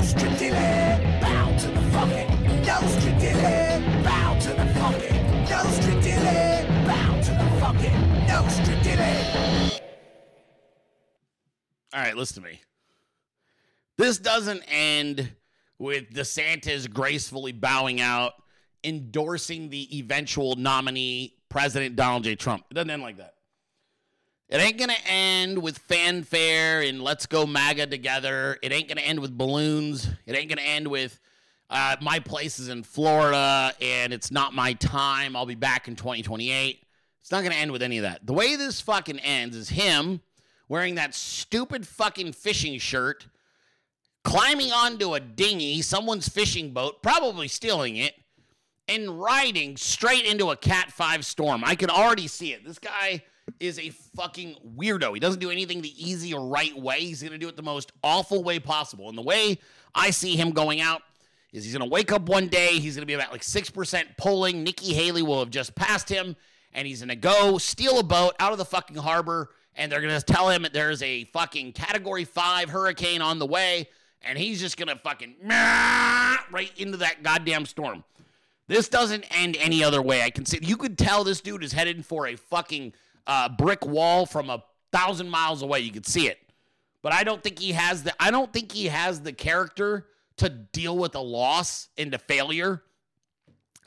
motherfucking 0.00 0.30
Nostradamus. 0.30 1.22
Bow 1.22 1.58
to 1.58 1.68
the 1.68 1.80
fucking 1.90 2.62
Nostradamus. 2.62 4.04
Bow 4.04 4.38
to 4.40 4.48
the 4.48 4.66
fucking 4.74 5.44
Nostradamus. 5.44 6.86
Bow 6.86 7.20
to 7.20 7.30
the 7.30 7.60
fucking 7.60 8.26
Nostradamus. 8.26 9.80
All 11.92 12.00
right, 12.00 12.16
listen 12.16 12.42
to 12.42 12.48
me. 12.48 12.60
This 13.98 14.18
doesn't 14.18 14.62
end 14.68 15.32
with 15.78 16.10
DeSantis 16.12 16.90
gracefully 16.90 17.52
bowing 17.52 18.00
out, 18.00 18.32
endorsing 18.84 19.68
the 19.68 19.98
eventual 19.98 20.56
nominee, 20.56 21.34
President 21.48 21.96
Donald 21.96 22.24
J. 22.24 22.36
Trump. 22.36 22.64
It 22.70 22.74
doesn't 22.74 22.90
end 22.90 23.02
like 23.02 23.18
that. 23.18 23.34
It 24.50 24.60
ain't 24.60 24.78
going 24.78 24.90
to 24.90 25.06
end 25.06 25.62
with 25.62 25.78
fanfare 25.78 26.80
and 26.80 27.00
let's 27.00 27.24
go 27.24 27.46
MAGA 27.46 27.86
together. 27.86 28.58
It 28.62 28.72
ain't 28.72 28.88
going 28.88 28.98
to 28.98 29.04
end 29.04 29.20
with 29.20 29.38
balloons. 29.38 30.08
It 30.26 30.36
ain't 30.36 30.48
going 30.48 30.58
to 30.58 30.64
end 30.64 30.88
with 30.88 31.20
uh, 31.70 31.94
my 32.02 32.18
place 32.18 32.58
is 32.58 32.68
in 32.68 32.82
Florida 32.82 33.72
and 33.80 34.12
it's 34.12 34.32
not 34.32 34.52
my 34.52 34.72
time. 34.72 35.36
I'll 35.36 35.46
be 35.46 35.54
back 35.54 35.86
in 35.86 35.94
2028. 35.94 36.84
It's 37.20 37.30
not 37.30 37.42
going 37.42 37.52
to 37.52 37.58
end 37.58 37.70
with 37.70 37.80
any 37.80 37.98
of 37.98 38.02
that. 38.02 38.26
The 38.26 38.32
way 38.32 38.56
this 38.56 38.80
fucking 38.80 39.20
ends 39.20 39.54
is 39.54 39.68
him 39.68 40.20
wearing 40.68 40.96
that 40.96 41.14
stupid 41.14 41.86
fucking 41.86 42.32
fishing 42.32 42.80
shirt, 42.80 43.28
climbing 44.24 44.72
onto 44.72 45.14
a 45.14 45.20
dinghy, 45.20 45.80
someone's 45.80 46.28
fishing 46.28 46.72
boat, 46.72 47.04
probably 47.04 47.46
stealing 47.46 47.94
it, 47.94 48.14
and 48.88 49.20
riding 49.20 49.76
straight 49.76 50.24
into 50.24 50.50
a 50.50 50.56
Cat 50.56 50.90
5 50.90 51.24
storm. 51.24 51.62
I 51.64 51.76
can 51.76 51.88
already 51.88 52.26
see 52.26 52.52
it. 52.52 52.64
This 52.64 52.80
guy 52.80 53.22
is 53.60 53.78
a 53.78 53.90
fucking 54.16 54.56
weirdo. 54.76 55.14
He 55.14 55.20
doesn't 55.20 55.40
do 55.40 55.50
anything 55.50 55.82
the 55.82 56.10
easy 56.10 56.34
or 56.34 56.46
right 56.46 56.76
way. 56.76 57.00
He's 57.00 57.22
going 57.22 57.32
to 57.32 57.38
do 57.38 57.48
it 57.48 57.56
the 57.56 57.62
most 57.62 57.92
awful 58.02 58.42
way 58.42 58.58
possible. 58.58 59.08
And 59.08 59.16
the 59.16 59.22
way 59.22 59.58
I 59.94 60.10
see 60.10 60.34
him 60.34 60.50
going 60.50 60.80
out 60.80 61.02
is 61.52 61.64
he's 61.64 61.76
going 61.76 61.88
to 61.88 61.92
wake 61.92 62.12
up 62.12 62.28
one 62.28 62.46
day, 62.46 62.78
he's 62.78 62.94
going 62.94 63.02
to 63.02 63.06
be 63.06 63.14
about 63.14 63.32
like 63.32 63.42
6% 63.42 64.04
polling. 64.16 64.62
Nikki 64.62 64.94
Haley 64.94 65.22
will 65.22 65.40
have 65.40 65.50
just 65.50 65.74
passed 65.74 66.08
him, 66.08 66.36
and 66.72 66.86
he's 66.86 67.00
going 67.00 67.08
to 67.08 67.16
go 67.16 67.58
steal 67.58 67.98
a 67.98 68.04
boat 68.04 68.34
out 68.38 68.52
of 68.52 68.58
the 68.58 68.64
fucking 68.64 68.96
harbor, 68.96 69.50
and 69.74 69.90
they're 69.90 70.00
going 70.00 70.18
to 70.18 70.24
tell 70.24 70.48
him 70.48 70.64
there's 70.72 71.02
a 71.02 71.24
fucking 71.24 71.72
category 71.72 72.24
5 72.24 72.70
hurricane 72.70 73.20
on 73.20 73.38
the 73.38 73.46
way, 73.46 73.88
and 74.22 74.38
he's 74.38 74.60
just 74.60 74.76
going 74.76 74.88
to 74.88 74.96
fucking 74.96 75.34
right 75.48 76.70
into 76.76 76.98
that 76.98 77.22
goddamn 77.22 77.66
storm. 77.66 78.04
This 78.68 78.88
doesn't 78.88 79.24
end 79.36 79.56
any 79.58 79.82
other 79.82 80.00
way. 80.00 80.22
I 80.22 80.30
can 80.30 80.46
see 80.46 80.60
you 80.62 80.76
could 80.76 80.96
tell 80.96 81.24
this 81.24 81.40
dude 81.40 81.64
is 81.64 81.72
headed 81.72 82.06
for 82.06 82.28
a 82.28 82.36
fucking 82.36 82.92
uh, 83.26 83.48
brick 83.48 83.84
wall 83.86 84.26
from 84.26 84.50
a 84.50 84.62
thousand 84.92 85.30
miles 85.30 85.62
away. 85.62 85.80
You 85.80 85.92
could 85.92 86.06
see 86.06 86.28
it, 86.28 86.38
but 87.02 87.12
I 87.12 87.24
don't 87.24 87.42
think 87.42 87.58
he 87.58 87.72
has 87.72 88.02
the. 88.02 88.12
I 88.20 88.30
don't 88.30 88.52
think 88.52 88.72
he 88.72 88.86
has 88.86 89.20
the 89.20 89.32
character 89.32 90.06
to 90.38 90.48
deal 90.48 90.96
with 90.96 91.14
a 91.14 91.20
loss 91.20 91.88
and 91.98 92.18
failure. 92.26 92.82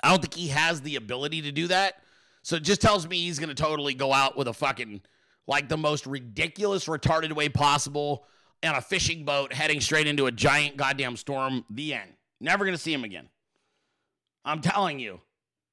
I 0.04 0.10
don't 0.10 0.22
think 0.22 0.34
he 0.34 0.50
has 0.50 0.82
the 0.82 0.98
ability 0.98 1.44
to 1.44 1.52
do 1.52 1.68
that. 1.68 1.96
So 2.44 2.58
it 2.58 2.64
just 2.64 2.82
tells 2.82 3.08
me 3.08 3.18
he's 3.18 3.40
going 3.40 3.50
to 3.50 3.56
totally 3.56 3.94
go 3.94 4.12
out 4.12 4.38
with 4.38 4.48
a 4.48 4.54
fucking 4.54 5.02
like 5.48 5.70
the 5.70 5.78
most 5.78 6.06
ridiculous, 6.06 6.86
retarded 6.86 7.32
way 7.34 7.50
possible 7.50 8.26
on 8.64 8.76
a 8.76 8.82
fishing 8.82 9.26
boat, 9.26 9.54
heading 9.54 9.82
straight 9.82 10.08
into 10.08 10.26
a 10.26 10.32
giant 10.32 10.78
goddamn 10.78 11.18
storm. 11.18 11.66
The 11.70 11.94
end. 11.94 12.12
Never 12.40 12.66
going 12.66 12.76
to 12.76 12.82
see 12.82 12.94
him 12.94 13.04
again. 13.04 13.30
I'm 14.46 14.62
telling 14.62 15.00
you, 15.00 15.22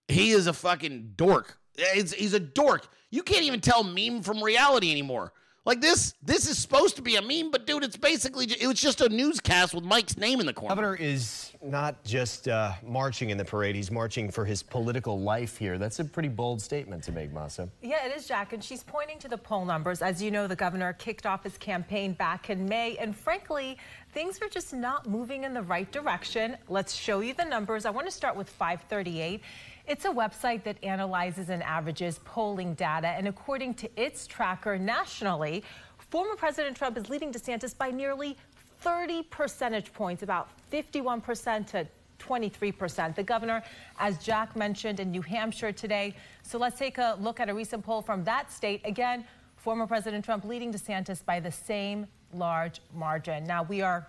he 0.08 0.30
is 0.30 0.46
a 0.46 0.52
fucking 0.52 1.14
dork. 1.16 1.58
It's, 1.76 2.12
he's 2.12 2.34
a 2.34 2.40
dork. 2.40 2.88
You 3.10 3.22
can't 3.22 3.42
even 3.42 3.60
tell 3.60 3.82
meme 3.82 4.22
from 4.22 4.42
reality 4.42 4.90
anymore. 4.90 5.32
Like 5.66 5.82
this, 5.82 6.14
this 6.22 6.48
is 6.48 6.56
supposed 6.56 6.96
to 6.96 7.02
be 7.02 7.16
a 7.16 7.22
meme, 7.22 7.50
but 7.50 7.66
dude, 7.66 7.84
it's 7.84 7.96
basically 7.96 8.46
it 8.46 8.66
was 8.66 8.80
just 8.80 9.02
a 9.02 9.10
newscast 9.10 9.74
with 9.74 9.84
Mike's 9.84 10.16
name 10.16 10.40
in 10.40 10.46
the 10.46 10.54
corner. 10.54 10.74
Governor 10.74 10.96
is 10.96 11.52
not 11.62 12.02
just 12.02 12.48
uh, 12.48 12.72
marching 12.82 13.28
in 13.28 13.36
the 13.36 13.44
parade, 13.44 13.76
he's 13.76 13.90
marching 13.90 14.30
for 14.30 14.46
his 14.46 14.62
political 14.62 15.20
life 15.20 15.58
here. 15.58 15.76
That's 15.76 15.98
a 15.98 16.04
pretty 16.04 16.30
bold 16.30 16.62
statement 16.62 17.04
to 17.04 17.12
make, 17.12 17.30
Masa. 17.30 17.68
Yeah, 17.82 18.06
it 18.06 18.16
is, 18.16 18.26
Jack. 18.26 18.54
And 18.54 18.64
she's 18.64 18.82
pointing 18.82 19.18
to 19.18 19.28
the 19.28 19.36
poll 19.36 19.66
numbers. 19.66 20.00
As 20.00 20.22
you 20.22 20.30
know, 20.30 20.46
the 20.46 20.56
governor 20.56 20.94
kicked 20.94 21.26
off 21.26 21.44
his 21.44 21.58
campaign 21.58 22.14
back 22.14 22.48
in 22.48 22.66
May. 22.66 22.96
And 22.96 23.14
frankly, 23.14 23.76
things 24.14 24.40
were 24.40 24.48
just 24.48 24.72
not 24.72 25.08
moving 25.10 25.44
in 25.44 25.52
the 25.52 25.62
right 25.62 25.92
direction. 25.92 26.56
Let's 26.68 26.94
show 26.94 27.20
you 27.20 27.34
the 27.34 27.44
numbers. 27.44 27.84
I 27.84 27.90
want 27.90 28.06
to 28.06 28.12
start 28.12 28.34
with 28.34 28.48
538. 28.48 29.42
It's 29.90 30.04
a 30.04 30.08
website 30.08 30.62
that 30.62 30.76
analyzes 30.84 31.48
and 31.48 31.64
averages 31.64 32.20
polling 32.24 32.74
data. 32.74 33.08
And 33.08 33.26
according 33.26 33.74
to 33.74 33.90
its 34.00 34.24
tracker 34.24 34.78
nationally, 34.78 35.64
former 35.98 36.36
President 36.36 36.76
Trump 36.76 36.96
is 36.96 37.10
leading 37.10 37.32
DeSantis 37.32 37.76
by 37.76 37.90
nearly 37.90 38.36
30 38.82 39.24
percentage 39.24 39.92
points, 39.92 40.22
about 40.22 40.48
51% 40.72 41.66
to 41.72 41.88
23%. 42.20 43.16
The 43.16 43.24
governor, 43.24 43.64
as 43.98 44.18
Jack 44.18 44.54
mentioned, 44.54 45.00
in 45.00 45.10
New 45.10 45.22
Hampshire 45.22 45.72
today. 45.72 46.14
So 46.44 46.56
let's 46.56 46.78
take 46.78 46.98
a 46.98 47.16
look 47.18 47.40
at 47.40 47.48
a 47.48 47.54
recent 47.54 47.84
poll 47.84 48.00
from 48.00 48.22
that 48.22 48.52
state. 48.52 48.82
Again, 48.84 49.24
former 49.56 49.88
President 49.88 50.24
Trump 50.24 50.44
leading 50.44 50.72
DeSantis 50.72 51.24
by 51.24 51.40
the 51.40 51.50
same 51.50 52.06
large 52.32 52.80
margin. 52.94 53.42
Now, 53.42 53.64
we 53.64 53.82
are 53.82 54.06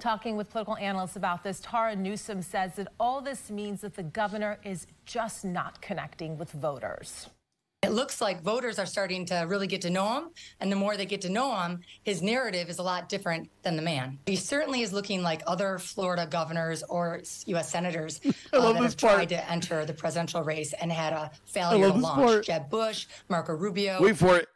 talking 0.00 0.36
with 0.36 0.50
political 0.50 0.76
analysts 0.76 1.16
about 1.16 1.42
this. 1.42 1.60
Tara 1.60 1.96
Newsom 1.96 2.42
says 2.42 2.74
that 2.76 2.88
all 2.98 3.20
this 3.20 3.50
means 3.50 3.80
that 3.80 3.94
the 3.94 4.02
governor 4.02 4.58
is 4.64 4.86
just 5.04 5.44
not 5.44 5.80
connecting 5.80 6.38
with 6.38 6.50
voters. 6.52 7.28
It 7.82 7.92
looks 7.92 8.20
like 8.20 8.42
voters 8.42 8.78
are 8.80 8.86
starting 8.86 9.26
to 9.26 9.44
really 9.46 9.66
get 9.68 9.82
to 9.82 9.90
know 9.90 10.16
him. 10.16 10.30
And 10.60 10.72
the 10.72 10.76
more 10.76 10.96
they 10.96 11.06
get 11.06 11.20
to 11.20 11.28
know 11.28 11.56
him, 11.60 11.82
his 12.02 12.20
narrative 12.20 12.68
is 12.68 12.78
a 12.78 12.82
lot 12.82 13.08
different 13.08 13.48
than 13.62 13.76
the 13.76 13.82
man. 13.82 14.18
He 14.26 14.34
certainly 14.34 14.82
is 14.82 14.92
looking 14.92 15.22
like 15.22 15.42
other 15.46 15.78
Florida 15.78 16.26
governors 16.28 16.82
or 16.82 17.20
U.S. 17.46 17.70
senators 17.70 18.20
uh, 18.52 18.72
that 18.72 18.82
have 18.82 18.96
tried 18.96 19.28
to 19.28 19.50
enter 19.50 19.84
the 19.84 19.92
presidential 19.92 20.42
race 20.42 20.72
and 20.72 20.90
had 20.90 21.12
a 21.12 21.30
failure 21.44 21.88
to 21.88 21.94
launch. 21.94 22.16
Part. 22.16 22.44
Jeb 22.46 22.70
Bush, 22.70 23.06
Marco 23.28 23.52
Rubio. 23.52 24.02
Wait 24.02 24.16
for 24.16 24.38
it. 24.38 24.48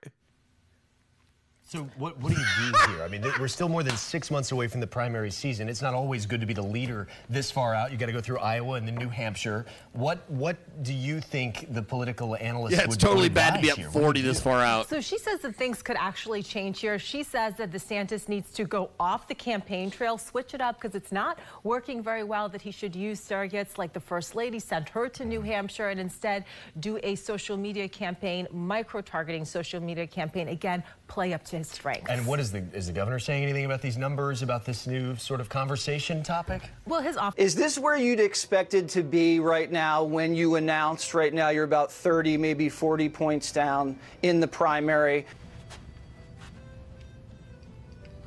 So 1.70 1.88
what, 1.98 2.18
what 2.18 2.32
do 2.32 2.36
you 2.40 2.72
do 2.72 2.90
here? 2.90 3.04
I 3.04 3.06
mean, 3.06 3.22
we're 3.38 3.46
still 3.46 3.68
more 3.68 3.84
than 3.84 3.96
six 3.96 4.28
months 4.28 4.50
away 4.50 4.66
from 4.66 4.80
the 4.80 4.88
primary 4.88 5.30
season. 5.30 5.68
It's 5.68 5.80
not 5.80 5.94
always 5.94 6.26
good 6.26 6.40
to 6.40 6.46
be 6.46 6.52
the 6.52 6.60
leader 6.60 7.06
this 7.28 7.52
far 7.52 7.76
out. 7.76 7.92
You 7.92 7.96
got 7.96 8.06
to 8.06 8.12
go 8.12 8.20
through 8.20 8.40
Iowa 8.40 8.74
and 8.74 8.88
then 8.88 8.96
New 8.96 9.08
Hampshire. 9.08 9.64
What 9.92 10.28
what 10.28 10.56
do 10.82 10.92
you 10.92 11.20
think 11.20 11.72
the 11.72 11.80
political 11.80 12.34
analysts? 12.34 12.72
Yeah, 12.72 12.82
it's 12.86 12.96
totally 12.96 13.28
bad 13.28 13.54
to 13.54 13.60
be 13.60 13.70
at 13.70 13.92
40 13.92 14.20
this 14.20 14.40
far 14.40 14.62
out. 14.62 14.88
So 14.88 15.00
she 15.00 15.16
says 15.16 15.42
that 15.42 15.54
things 15.54 15.80
could 15.80 15.94
actually 15.96 16.42
change 16.42 16.80
here. 16.80 16.98
She 16.98 17.22
says 17.22 17.54
that 17.58 17.70
DeSantis 17.70 18.28
needs 18.28 18.50
to 18.54 18.64
go 18.64 18.90
off 18.98 19.28
the 19.28 19.36
campaign 19.36 19.92
trail, 19.92 20.18
switch 20.18 20.54
it 20.54 20.60
up 20.60 20.80
because 20.80 20.96
it's 20.96 21.12
not 21.12 21.38
working 21.62 22.02
very 22.02 22.24
well. 22.24 22.48
That 22.48 22.62
he 22.62 22.72
should 22.72 22.96
use 22.96 23.20
surrogates 23.20 23.78
like 23.78 23.92
the 23.92 24.00
first 24.00 24.34
lady, 24.34 24.58
send 24.58 24.88
her 24.88 25.08
to 25.10 25.24
New 25.24 25.40
Hampshire, 25.40 25.90
and 25.90 26.00
instead 26.00 26.46
do 26.80 26.98
a 27.04 27.14
social 27.14 27.56
media 27.56 27.88
campaign, 27.88 28.48
micro-targeting 28.50 29.44
social 29.44 29.80
media 29.80 30.08
campaign. 30.08 30.48
Again, 30.48 30.82
play 31.06 31.32
up 31.32 31.44
to 31.44 31.59
his 31.61 31.68
strengths. 31.68 32.11
And 32.11 32.26
what 32.26 32.40
is 32.40 32.50
the 32.50 32.64
is 32.72 32.86
the 32.86 32.92
governor 32.92 33.18
saying 33.18 33.42
anything 33.42 33.64
about 33.64 33.82
these 33.82 33.96
numbers 33.96 34.42
about 34.42 34.64
this 34.64 34.86
new 34.86 35.14
sort 35.16 35.40
of 35.40 35.48
conversation 35.48 36.22
topic? 36.22 36.62
Well, 36.86 37.00
his 37.00 37.16
office 37.16 37.42
is 37.42 37.54
this 37.54 37.78
where 37.78 37.96
you'd 37.96 38.20
expected 38.20 38.88
to 38.90 39.02
be 39.02 39.40
right 39.40 39.70
now 39.70 40.02
when 40.02 40.34
you 40.34 40.56
announced 40.56 41.14
right 41.14 41.32
now 41.32 41.50
you're 41.50 41.64
about 41.64 41.92
30, 41.92 42.36
maybe 42.36 42.68
40 42.68 43.08
points 43.08 43.52
down 43.52 43.98
in 44.22 44.40
the 44.40 44.48
primary. 44.48 45.26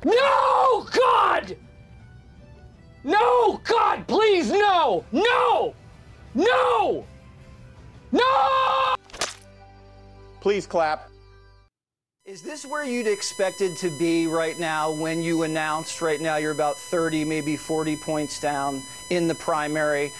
No, 0.04 0.86
God! 0.92 1.56
No, 3.02 3.60
God, 3.64 4.06
please, 4.06 4.50
no! 4.50 5.04
No! 5.12 5.74
No! 6.34 7.06
No! 8.12 8.94
Please 10.40 10.66
clap. 10.66 11.10
Is 12.26 12.40
this 12.40 12.64
where 12.64 12.84
you'd 12.84 13.06
expected 13.06 13.76
to 13.76 13.90
be 13.90 14.26
right 14.26 14.58
now 14.58 14.90
when 14.90 15.22
you 15.22 15.42
announced 15.42 16.00
right 16.00 16.18
now 16.18 16.36
you're 16.36 16.52
about 16.52 16.74
30, 16.74 17.22
maybe 17.22 17.54
40 17.54 17.96
points 17.96 18.40
down 18.40 18.82
in 19.10 19.28
the 19.28 19.34
primary? 19.34 20.10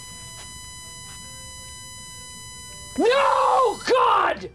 No, 2.98 3.80
God! 3.90 4.50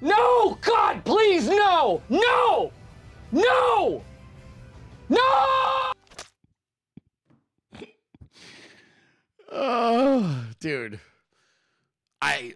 No, 0.00 0.56
God, 0.62 1.04
please, 1.04 1.46
no! 1.46 2.00
No! 2.08 2.72
No! 3.30 4.02
No! 5.10 5.92
Oh, 9.52 10.44
dude. 10.58 11.00
I 12.22 12.54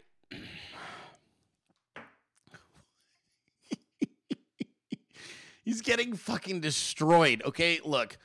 He's 5.62 5.80
getting 5.80 6.14
fucking 6.14 6.60
destroyed. 6.60 7.42
Okay, 7.44 7.80
look. 7.84 8.18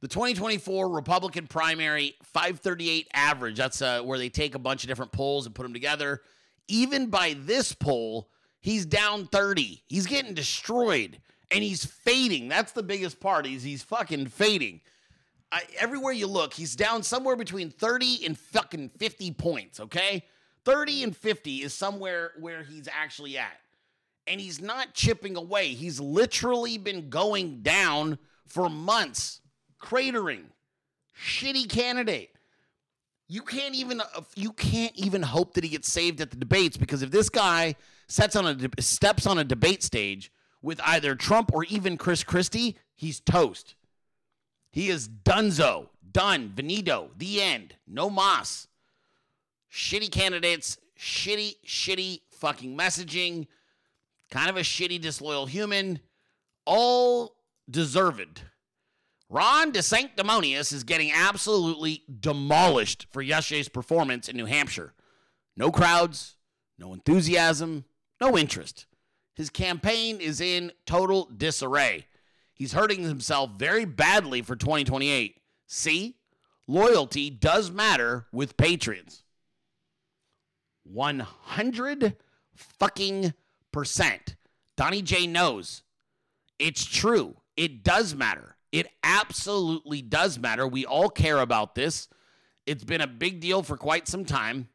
The 0.00 0.08
2024 0.08 0.88
Republican 0.88 1.48
primary 1.48 2.14
538 2.22 3.08
average, 3.14 3.56
that's 3.56 3.82
uh, 3.82 4.00
where 4.02 4.16
they 4.16 4.28
take 4.28 4.54
a 4.54 4.58
bunch 4.58 4.84
of 4.84 4.88
different 4.88 5.10
polls 5.10 5.44
and 5.44 5.54
put 5.54 5.64
them 5.64 5.72
together. 5.72 6.22
Even 6.68 7.06
by 7.06 7.34
this 7.36 7.72
poll, 7.72 8.28
he's 8.60 8.86
down 8.86 9.26
30. 9.26 9.82
He's 9.88 10.06
getting 10.06 10.34
destroyed 10.34 11.18
and 11.50 11.64
he's 11.64 11.84
fading. 11.84 12.46
That's 12.46 12.72
the 12.72 12.82
biggest 12.84 13.18
part. 13.18 13.44
Is 13.46 13.64
he's 13.64 13.82
fucking 13.82 14.26
fading. 14.26 14.82
I, 15.50 15.62
everywhere 15.78 16.12
you 16.12 16.28
look, 16.28 16.54
he's 16.54 16.76
down 16.76 17.02
somewhere 17.02 17.34
between 17.34 17.70
30 17.70 18.24
and 18.24 18.38
fucking 18.38 18.90
50 18.98 19.32
points, 19.32 19.80
okay? 19.80 20.24
30 20.64 21.04
and 21.04 21.16
50 21.16 21.62
is 21.62 21.72
somewhere 21.74 22.32
where 22.38 22.62
he's 22.62 22.86
actually 22.92 23.38
at 23.38 23.56
and 24.28 24.40
he's 24.40 24.60
not 24.60 24.94
chipping 24.94 25.36
away. 25.36 25.68
He's 25.68 26.00
literally 26.00 26.78
been 26.78 27.08
going 27.08 27.62
down 27.62 28.18
for 28.46 28.68
months, 28.68 29.40
cratering. 29.80 30.44
Shitty 31.20 31.68
candidate. 31.68 32.30
You 33.26 33.42
can't 33.42 33.74
even 33.74 34.00
you 34.34 34.52
can't 34.52 34.94
even 34.94 35.22
hope 35.22 35.54
that 35.54 35.64
he 35.64 35.70
gets 35.70 35.92
saved 35.92 36.20
at 36.20 36.30
the 36.30 36.36
debates 36.36 36.76
because 36.76 37.02
if 37.02 37.10
this 37.10 37.28
guy 37.28 37.74
sets 38.06 38.36
on 38.36 38.46
a 38.46 38.82
steps 38.82 39.26
on 39.26 39.38
a 39.38 39.44
debate 39.44 39.82
stage 39.82 40.32
with 40.62 40.80
either 40.84 41.14
Trump 41.14 41.50
or 41.52 41.64
even 41.64 41.96
Chris 41.96 42.24
Christie, 42.24 42.76
he's 42.94 43.20
toast. 43.20 43.74
He 44.70 44.88
is 44.88 45.08
dunzo, 45.08 45.88
done, 46.10 46.52
venido, 46.54 47.10
the 47.16 47.42
end. 47.42 47.74
No 47.86 48.08
moss. 48.08 48.68
Shitty 49.70 50.10
candidates, 50.10 50.78
shitty, 50.98 51.56
shitty 51.66 52.20
fucking 52.30 52.76
messaging 52.76 53.46
kind 54.30 54.50
of 54.50 54.56
a 54.56 54.60
shitty, 54.60 55.00
disloyal 55.00 55.46
human, 55.46 56.00
all 56.64 57.36
deserved. 57.68 58.42
Ron 59.30 59.72
DeSanctimonious 59.72 60.72
is 60.72 60.84
getting 60.84 61.12
absolutely 61.12 62.02
demolished 62.20 63.06
for 63.10 63.20
yesterday's 63.20 63.68
performance 63.68 64.28
in 64.28 64.36
New 64.36 64.46
Hampshire. 64.46 64.94
No 65.56 65.70
crowds, 65.70 66.36
no 66.78 66.94
enthusiasm, 66.94 67.84
no 68.20 68.38
interest. 68.38 68.86
His 69.34 69.50
campaign 69.50 70.20
is 70.20 70.40
in 70.40 70.72
total 70.86 71.28
disarray. 71.36 72.06
He's 72.54 72.72
hurting 72.72 73.02
himself 73.02 73.50
very 73.56 73.84
badly 73.84 74.42
for 74.42 74.56
2028. 74.56 75.36
See, 75.66 76.16
loyalty 76.66 77.30
does 77.30 77.70
matter 77.70 78.26
with 78.32 78.56
patriots. 78.56 79.22
100 80.84 82.16
fucking 82.54 83.34
percent. 83.72 84.36
Donnie 84.76 85.02
J 85.02 85.26
knows 85.26 85.82
it's 86.58 86.84
true. 86.84 87.36
It 87.56 87.82
does 87.82 88.14
matter. 88.14 88.56
It 88.70 88.86
absolutely 89.02 90.02
does 90.02 90.38
matter. 90.38 90.66
We 90.66 90.84
all 90.84 91.08
care 91.08 91.38
about 91.40 91.74
this. 91.74 92.08
It's 92.66 92.84
been 92.84 93.00
a 93.00 93.06
big 93.06 93.40
deal 93.40 93.62
for 93.62 93.76
quite 93.76 94.06
some 94.06 94.24
time. 94.24 94.68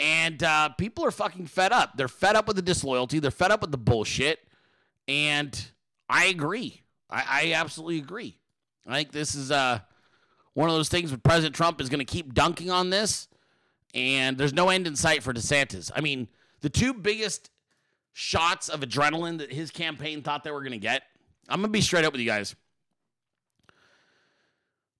And 0.00 0.42
uh, 0.42 0.70
people 0.70 1.04
are 1.04 1.12
fucking 1.12 1.46
fed 1.46 1.70
up. 1.70 1.96
They're 1.96 2.08
fed 2.08 2.34
up 2.34 2.48
with 2.48 2.56
the 2.56 2.62
disloyalty. 2.62 3.20
They're 3.20 3.30
fed 3.30 3.52
up 3.52 3.60
with 3.60 3.70
the 3.70 3.78
bullshit. 3.78 4.40
And 5.06 5.70
I 6.08 6.24
agree. 6.26 6.82
I, 7.08 7.24
I 7.28 7.52
absolutely 7.52 7.98
agree. 7.98 8.40
I 8.86 8.96
think 8.96 9.12
this 9.12 9.36
is 9.36 9.52
uh, 9.52 9.78
one 10.54 10.68
of 10.68 10.74
those 10.74 10.88
things 10.88 11.12
where 11.12 11.18
President 11.18 11.54
Trump 11.54 11.80
is 11.80 11.88
going 11.88 12.04
to 12.04 12.04
keep 12.04 12.34
dunking 12.34 12.70
on 12.70 12.90
this. 12.90 13.28
And 13.94 14.38
there's 14.38 14.54
no 14.54 14.70
end 14.70 14.86
in 14.86 14.96
sight 14.96 15.22
for 15.22 15.32
DeSantis. 15.32 15.92
I 15.94 16.00
mean, 16.00 16.26
the 16.62 16.70
two 16.70 16.94
biggest 16.94 17.50
shots 18.12 18.68
of 18.68 18.80
adrenaline 18.80 19.38
that 19.38 19.52
his 19.52 19.70
campaign 19.70 20.22
thought 20.22 20.44
they 20.44 20.50
were 20.50 20.60
going 20.60 20.72
to 20.72 20.78
get. 20.78 21.02
I'm 21.48 21.60
going 21.60 21.68
to 21.68 21.72
be 21.72 21.80
straight 21.80 22.04
up 22.04 22.12
with 22.12 22.20
you 22.20 22.26
guys. 22.26 22.54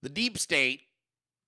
The 0.03 0.09
deep 0.09 0.39
state, 0.39 0.83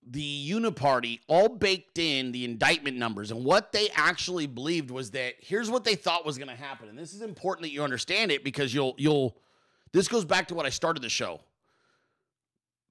the 0.07 0.51
uniparty, 0.51 1.21
all 1.27 1.49
baked 1.49 1.99
in 1.99 2.33
the 2.33 2.45
indictment 2.45 2.97
numbers. 2.97 3.31
And 3.31 3.45
what 3.45 3.73
they 3.73 3.89
actually 3.95 4.47
believed 4.47 4.91
was 4.91 5.11
that 5.13 5.35
here's 5.41 5.71
what 5.71 5.85
they 5.85 5.95
thought 5.95 6.25
was 6.25 6.39
going 6.39 6.49
to 6.49 6.55
happen. 6.55 6.89
And 6.89 6.99
this 6.99 7.15
is 7.15 7.23
important 7.23 7.63
that 7.63 7.73
you 7.73 7.83
understand 7.83 8.31
it 8.31 8.45
because 8.45 8.73
you'll, 8.73 8.95
you'll, 8.97 9.37
this 9.93 10.07
goes 10.07 10.25
back 10.25 10.49
to 10.49 10.55
what 10.55 10.67
I 10.67 10.71
started 10.71 11.03
the 11.03 11.09
show. 11.09 11.41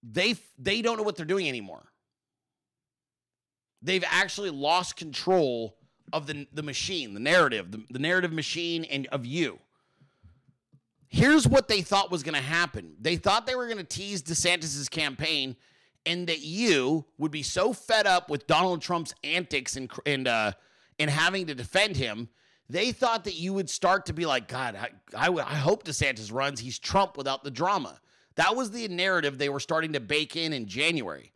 They, 0.02 0.36
they 0.58 0.82
don't 0.82 0.98
know 0.98 1.04
what 1.04 1.16
they're 1.16 1.26
doing 1.26 1.48
anymore. 1.48 1.84
They've 3.82 4.04
actually 4.10 4.50
lost 4.50 4.96
control 4.96 5.78
of 6.14 6.28
the, 6.28 6.48
the 6.54 6.64
machine, 6.64 7.14
the 7.14 7.20
narrative, 7.20 7.72
the, 7.72 7.84
the 7.90 8.00
narrative 8.00 8.32
machine 8.32 8.86
and 8.86 9.08
of 9.08 9.26
you. 9.26 9.60
Here's 11.10 11.48
what 11.48 11.68
they 11.68 11.82
thought 11.82 12.10
was 12.10 12.24
going 12.24 12.36
to 12.36 12.42
happen. 12.42 12.96
They 13.02 13.18
thought 13.18 13.46
they 13.46 13.56
were 13.56 13.66
going 13.66 13.78
to 13.78 13.84
tease 13.84 14.24
DeSantis's 14.24 14.88
campaign 14.90 15.56
and 16.06 16.28
that 16.28 16.40
you 16.40 17.06
would 17.18 17.32
be 17.32 17.44
so 17.44 17.74
fed 17.74 18.08
up 18.08 18.30
with 18.30 18.48
Donald 18.48 18.82
Trump's 18.82 19.14
antics 19.24 19.76
and 19.76 19.92
and 20.06 20.28
uh, 20.28 20.52
and 21.00 21.10
having 21.10 21.48
to 21.48 21.56
defend 21.56 21.96
him, 21.98 22.30
they 22.70 22.92
thought 22.92 23.24
that 23.24 23.36
you 23.36 23.54
would 23.54 23.70
start 23.70 24.06
to 24.08 24.14
be 24.14 24.26
like, 24.26 24.48
God, 24.48 24.76
I, 24.76 24.90
I, 25.16 25.30
I 25.30 25.56
hope 25.56 25.84
DeSantis 25.84 26.32
runs. 26.34 26.60
He's 26.60 26.80
Trump 26.80 27.18
without 27.18 27.44
the 27.44 27.52
drama. 27.52 28.00
That 28.36 28.56
was 28.56 28.72
the 28.72 28.88
narrative 28.88 29.38
they 29.38 29.50
were 29.50 29.60
starting 29.60 29.94
to 29.94 30.00
bake 30.00 30.36
in 30.36 30.54
in 30.54 30.68
January. 30.68 31.32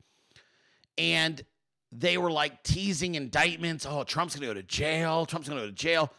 and 0.97 1.43
they 1.91 2.17
were 2.17 2.31
like 2.31 2.63
teasing 2.63 3.15
indictments. 3.15 3.85
Oh, 3.85 4.03
Trump's 4.03 4.35
going 4.35 4.47
to 4.47 4.53
go 4.53 4.53
to 4.53 4.65
jail. 4.65 5.25
Trump's 5.25 5.47
going 5.47 5.59
to 5.59 5.67
go 5.67 5.69
to 5.69 5.75
jail. 5.75 6.11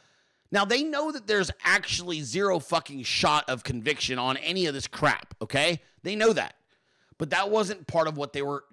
Now 0.51 0.65
they 0.65 0.83
know 0.83 1.13
that 1.13 1.27
there's 1.27 1.51
actually 1.63 2.23
zero 2.23 2.59
fucking 2.59 3.03
shot 3.03 3.49
of 3.49 3.65
conviction 3.65 4.19
on 4.19 4.37
any 4.39 4.67
of 4.67 4.75
this 4.75 4.87
crap, 4.87 5.35
okay? 5.43 5.83
They 6.03 6.17
know 6.17 6.33
that. 6.33 6.55
But 7.19 7.31
that 7.31 7.51
wasn't 7.51 7.87
part 7.87 8.09
of 8.09 8.17
what 8.17 8.33
they 8.33 8.43
were 8.43 8.65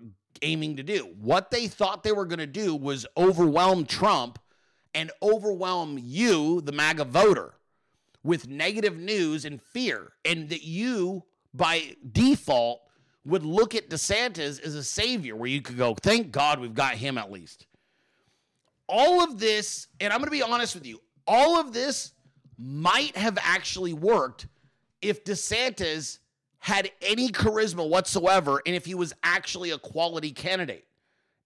aiming 0.41 0.77
to 0.77 0.83
do. 0.83 1.13
What 1.19 1.51
they 1.51 1.67
thought 1.67 2.03
they 2.03 2.11
were 2.11 2.25
going 2.25 2.39
to 2.39 2.47
do 2.47 2.75
was 2.75 3.05
overwhelm 3.17 3.85
Trump 3.85 4.39
and 4.93 5.11
overwhelm 5.21 5.99
you, 6.01 6.61
the 6.61 6.71
MAGA 6.71 7.05
voter, 7.05 7.55
with 8.23 8.47
negative 8.47 8.97
news 8.97 9.43
and 9.43 9.61
fear, 9.61 10.13
and 10.23 10.49
that 10.49 10.63
you, 10.63 11.23
by 11.53 11.95
default, 12.09 12.81
would 13.25 13.43
look 13.43 13.75
at 13.75 13.89
DeSantis 13.89 14.61
as 14.61 14.75
a 14.75 14.83
savior 14.83 15.35
where 15.35 15.49
you 15.49 15.61
could 15.61 15.77
go, 15.77 15.95
thank 15.95 16.31
God 16.31 16.59
we've 16.59 16.73
got 16.73 16.95
him 16.95 17.17
at 17.17 17.31
least. 17.31 17.65
All 18.87 19.23
of 19.23 19.39
this, 19.39 19.87
and 19.99 20.13
I'm 20.13 20.19
going 20.19 20.27
to 20.27 20.31
be 20.31 20.43
honest 20.43 20.75
with 20.75 20.85
you, 20.85 21.01
all 21.25 21.59
of 21.59 21.73
this 21.73 22.11
might 22.57 23.17
have 23.17 23.37
actually 23.41 23.93
worked 23.93 24.47
if 25.01 25.23
DeSantis 25.23 26.19
had 26.59 26.89
any 27.01 27.29
charisma 27.29 27.87
whatsoever 27.87 28.61
and 28.65 28.75
if 28.75 28.85
he 28.85 28.95
was 28.95 29.13
actually 29.23 29.71
a 29.71 29.77
quality 29.77 30.31
candidate. 30.31 30.85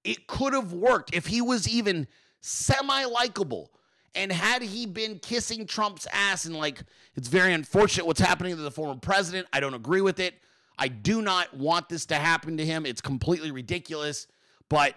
It 0.03 0.27
could 0.27 0.53
have 0.53 0.71
worked 0.73 1.13
if 1.13 1.27
he 1.27 1.41
was 1.41 1.67
even 1.67 2.07
semi 2.41 3.05
likable. 3.05 3.71
And 4.15 4.32
had 4.32 4.61
he 4.61 4.86
been 4.86 5.19
kissing 5.19 5.65
Trump's 5.67 6.07
ass 6.11 6.45
and 6.45 6.55
like, 6.55 6.82
it's 7.15 7.27
very 7.27 7.53
unfortunate 7.53 8.05
what's 8.05 8.19
happening 8.19 8.55
to 8.55 8.61
the 8.61 8.71
former 8.71 8.99
president. 8.99 9.47
I 9.53 9.59
don't 9.59 9.73
agree 9.73 10.01
with 10.01 10.19
it. 10.19 10.36
I 10.80 10.88
do 10.88 11.21
not 11.21 11.53
want 11.55 11.89
this 11.89 12.05
to 12.07 12.15
happen 12.15 12.57
to 12.57 12.65
him. 12.65 12.86
It's 12.86 13.01
completely 13.01 13.51
ridiculous. 13.51 14.27
But 14.69 14.95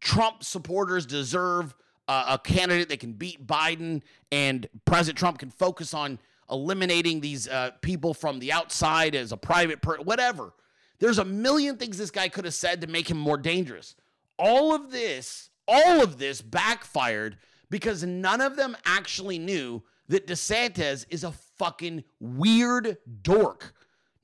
Trump 0.00 0.42
supporters 0.42 1.06
deserve 1.06 1.74
a 2.08 2.38
candidate 2.42 2.88
that 2.88 3.00
can 3.00 3.12
beat 3.12 3.46
Biden, 3.46 4.02
and 4.30 4.66
President 4.84 5.18
Trump 5.18 5.38
can 5.38 5.50
focus 5.50 5.94
on 5.94 6.18
eliminating 6.50 7.20
these 7.20 7.48
uh, 7.48 7.70
people 7.80 8.12
from 8.12 8.38
the 8.38 8.52
outside 8.52 9.14
as 9.14 9.32
a 9.32 9.36
private 9.36 9.80
person, 9.80 10.04
whatever. 10.04 10.52
There's 10.98 11.18
a 11.18 11.24
million 11.24 11.76
things 11.76 11.98
this 11.98 12.10
guy 12.10 12.28
could 12.28 12.44
have 12.44 12.54
said 12.54 12.80
to 12.82 12.86
make 12.86 13.10
him 13.10 13.18
more 13.18 13.38
dangerous. 13.38 13.96
All 14.38 14.74
of 14.74 14.90
this, 14.90 15.50
all 15.66 16.02
of 16.02 16.18
this 16.18 16.42
backfired 16.42 17.38
because 17.70 18.04
none 18.04 18.40
of 18.40 18.56
them 18.56 18.76
actually 18.84 19.38
knew 19.38 19.82
that 20.08 20.26
DeSantis 20.26 21.06
is 21.08 21.24
a 21.24 21.32
fucking 21.32 22.04
weird 22.20 22.98
dork. 23.22 23.74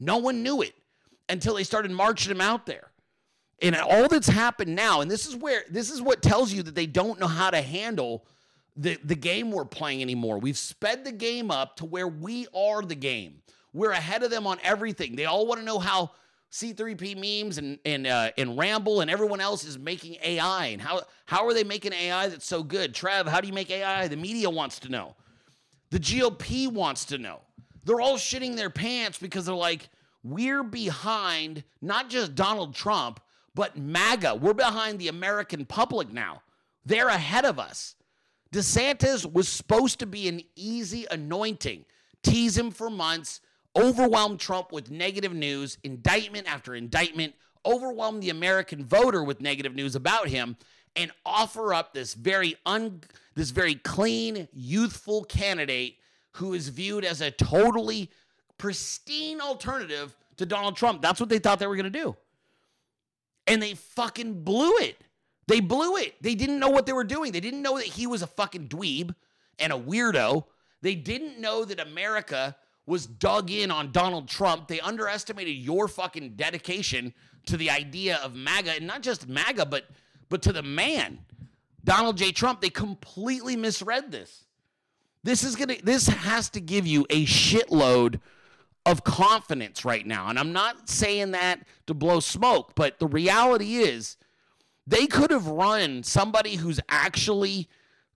No 0.01 0.19
one 0.19 0.43
knew 0.43 0.63
it 0.63 0.75
until 1.29 1.55
they 1.55 1.65
started 1.65 1.91
marching 1.91 2.31
him 2.31 2.41
out 2.41 2.67
there. 2.67 2.91
And 3.61 3.75
all 3.75 4.09
that's 4.09 4.29
happened 4.29 4.77
now, 4.77 5.01
and 5.01 5.11
this 5.11 5.27
is 5.27 5.35
where 5.35 5.65
this 5.69 5.91
is 5.91 6.01
what 6.01 6.23
tells 6.23 6.53
you 6.53 6.63
that 6.63 6.77
they 6.77 6.87
don't 6.87 7.19
know 7.19 7.27
how 7.27 7.51
to 7.51 7.61
handle 7.61 8.25
the, 8.77 8.97
the 9.03 9.17
game 9.17 9.51
we're 9.51 9.65
playing 9.65 10.01
anymore. 10.01 10.39
We've 10.39 10.57
sped 10.57 11.05
the 11.05 11.11
game 11.11 11.51
up 11.51 11.77
to 11.77 11.85
where 11.85 12.07
we 12.07 12.47
are 12.55 12.83
the 12.83 12.95
game. 12.95 13.43
We're 13.73 13.91
ahead 13.91 14.23
of 14.23 14.31
them 14.31 14.47
on 14.47 14.59
everything. 14.63 15.17
They 15.17 15.25
all 15.25 15.47
want 15.47 15.59
to 15.61 15.67
know 15.67 15.81
how 15.81 16.13
C3P 16.53 17.17
memes 17.17 17.59
and 17.59 17.79
and 17.85 18.07
uh, 18.07 18.31
and 18.39 18.57
Ramble 18.57 19.01
and 19.01 19.11
everyone 19.11 19.41
else 19.41 19.65
is 19.65 19.77
making 19.77 20.17
AI 20.23 20.67
and 20.67 20.81
how 20.81 21.03
how 21.27 21.45
are 21.47 21.53
they 21.53 21.65
making 21.65 21.93
AI 21.93 22.29
that's 22.29 22.47
so 22.47 22.63
good? 22.63 22.95
Trev, 22.95 23.27
how 23.27 23.41
do 23.41 23.49
you 23.49 23.53
make 23.53 23.71
AI? 23.71 24.07
The 24.07 24.17
media 24.17 24.49
wants 24.49 24.79
to 24.81 24.89
know. 24.89 25.17
The 25.91 25.99
GOP 25.99 26.69
wants 26.69 27.05
to 27.07 27.19
know. 27.19 27.41
They're 27.89 28.03
all 28.03 28.18
shitting 28.18 28.55
their 28.55 28.68
pants 28.68 29.16
because 29.18 29.47
they're 29.47 29.55
like, 29.55 29.89
we're 30.22 30.62
behind 30.62 31.64
not 31.80 32.11
just 32.11 32.34
Donald 32.34 32.74
Trump, 32.74 33.18
but 33.55 33.78
MAGA. 33.78 34.34
We're 34.34 34.53
behind 34.53 34.99
the 34.99 35.09
American 35.09 35.64
public 35.64 36.12
now. 36.12 36.43
They're 36.84 37.09
ahead 37.09 37.47
of 37.47 37.59
us. 37.59 37.95
DeSantis 38.53 39.32
was 39.32 39.49
supposed 39.49 40.01
to 40.01 40.07
be 40.07 40.28
an 40.28 40.43
easy 40.55 41.07
anointing, 41.11 41.86
tease 42.22 42.59
him 42.59 42.70
for 42.70 42.91
months, 42.91 43.41
overwhelm 43.74 44.36
Trump 44.36 44.70
with 44.70 44.91
negative 44.91 45.32
news, 45.32 45.78
indictment 45.82 46.47
after 46.47 46.74
indictment, 46.74 47.34
overwhelm 47.64 48.20
the 48.20 48.28
American 48.28 48.84
voter 48.84 49.24
with 49.24 49.41
negative 49.41 49.74
news 49.74 49.97
about 49.97 50.28
him, 50.28 50.59
and 50.95 51.11
offer 51.24 51.72
up 51.72 51.95
this 51.95 52.12
very 52.12 52.55
un 52.66 53.01
this 53.34 53.49
very 53.49 53.76
clean, 53.76 54.47
youthful 54.53 55.24
candidate 55.24 55.97
who 56.33 56.55
is 56.55 56.68
viewed 56.68 57.05
as 57.05 57.20
a 57.20 57.31
totally 57.31 58.11
pristine 58.59 59.41
alternative 59.41 60.16
to 60.37 60.47
Donald 60.47 60.76
Trump. 60.76 61.03
That's 61.03 61.20
what 61.20 61.29
they 61.29 61.39
thought 61.39 61.59
they 61.59 61.66
were 61.66 61.76
going 61.76 61.85
to 61.85 61.91
do. 61.91 62.16
And 63.47 63.62
they 63.62 63.74
fucking 63.74 64.45
blew 64.45 64.76
it. 64.79 64.97
They 65.47 65.61
blew 65.61 65.97
it. 65.97 66.14
They 66.22 66.35
didn't 66.35 66.59
know 66.59 66.68
what 66.68 66.87
they 66.87 66.93
were 66.93 67.05
doing. 67.05 67.33
They 67.33 67.41
didn't 67.41 67.62
know 67.62 67.79
that 67.79 67.87
he 67.87 68.07
was 68.07 68.22
a 68.22 68.26
fucking 68.26 68.68
dweeb 68.68 69.14
and 69.59 69.72
a 69.72 69.79
weirdo. 69.79 70.45
They 70.83 70.95
didn't 70.95 71.41
know 71.41 71.64
that 71.64 71.81
America 71.81 72.55
was 72.87 73.07
dug 73.07 73.51
in 73.51 73.70
on 73.70 73.93
Donald 73.93 74.29
Trump. 74.29 74.68
They 74.68 74.81
underestimated 74.81 75.57
your 75.57 75.89
fucking 75.89 76.37
dedication 76.37 77.14
to 77.47 77.57
the 77.57 77.70
idea 77.70 78.18
of 78.22 78.35
MAGA, 78.35 78.72
and 78.76 78.87
not 78.87 79.03
just 79.03 79.29
MAGA, 79.29 79.66
but 79.66 79.85
but 80.29 80.43
to 80.43 80.53
the 80.53 80.62
man, 80.62 81.20
Donald 81.83 82.18
J. 82.18 82.33
Trump. 82.33 82.61
They 82.61 82.70
completely 82.70 83.57
misread 83.57 84.11
this. 84.12 84.45
This 85.23 85.43
is 85.43 85.57
gonna. 85.57 85.77
This 85.83 86.07
has 86.07 86.51
to 86.51 86.61
give 86.61 86.87
you 86.87 87.07
a 87.11 87.27
shitload 87.27 88.21
of 88.87 89.05
confidence 89.05 89.85
right 89.85 90.07
now. 90.07 90.29
And 90.29 90.39
I'm 90.39 90.53
not 90.53 90.89
saying 90.89 91.33
that 91.33 91.61
to 91.87 91.95
blow 91.95 92.21
smoke, 92.21 92.73
but 92.75 92.99
the 92.99 93.07
reality 93.07 93.77
is 93.77 94.16
they 94.87 95.07
could 95.07 95.31
have 95.31 95.47
run 95.47 96.03
somebody 96.03 96.57
who's 96.57 96.81
actually 96.89 97.69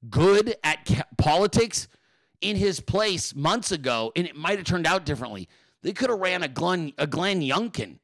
good 0.09 0.57
at 0.64 1.07
politics 1.18 1.88
in 2.40 2.57
his 2.57 2.80
place 2.80 3.34
months 3.34 3.70
ago, 3.70 4.12
and 4.16 4.26
it 4.26 4.34
might 4.34 4.59
have 4.59 4.66
turned 4.66 4.86
out 4.86 5.05
differently. 5.05 5.48
They 5.82 5.92
could 5.92 6.11
have 6.11 6.18
ran 6.18 6.42
a 6.42 6.48
Glenn, 6.48 6.92
a 6.98 7.07
Glenn 7.07 7.40
Youngkin 7.40 7.98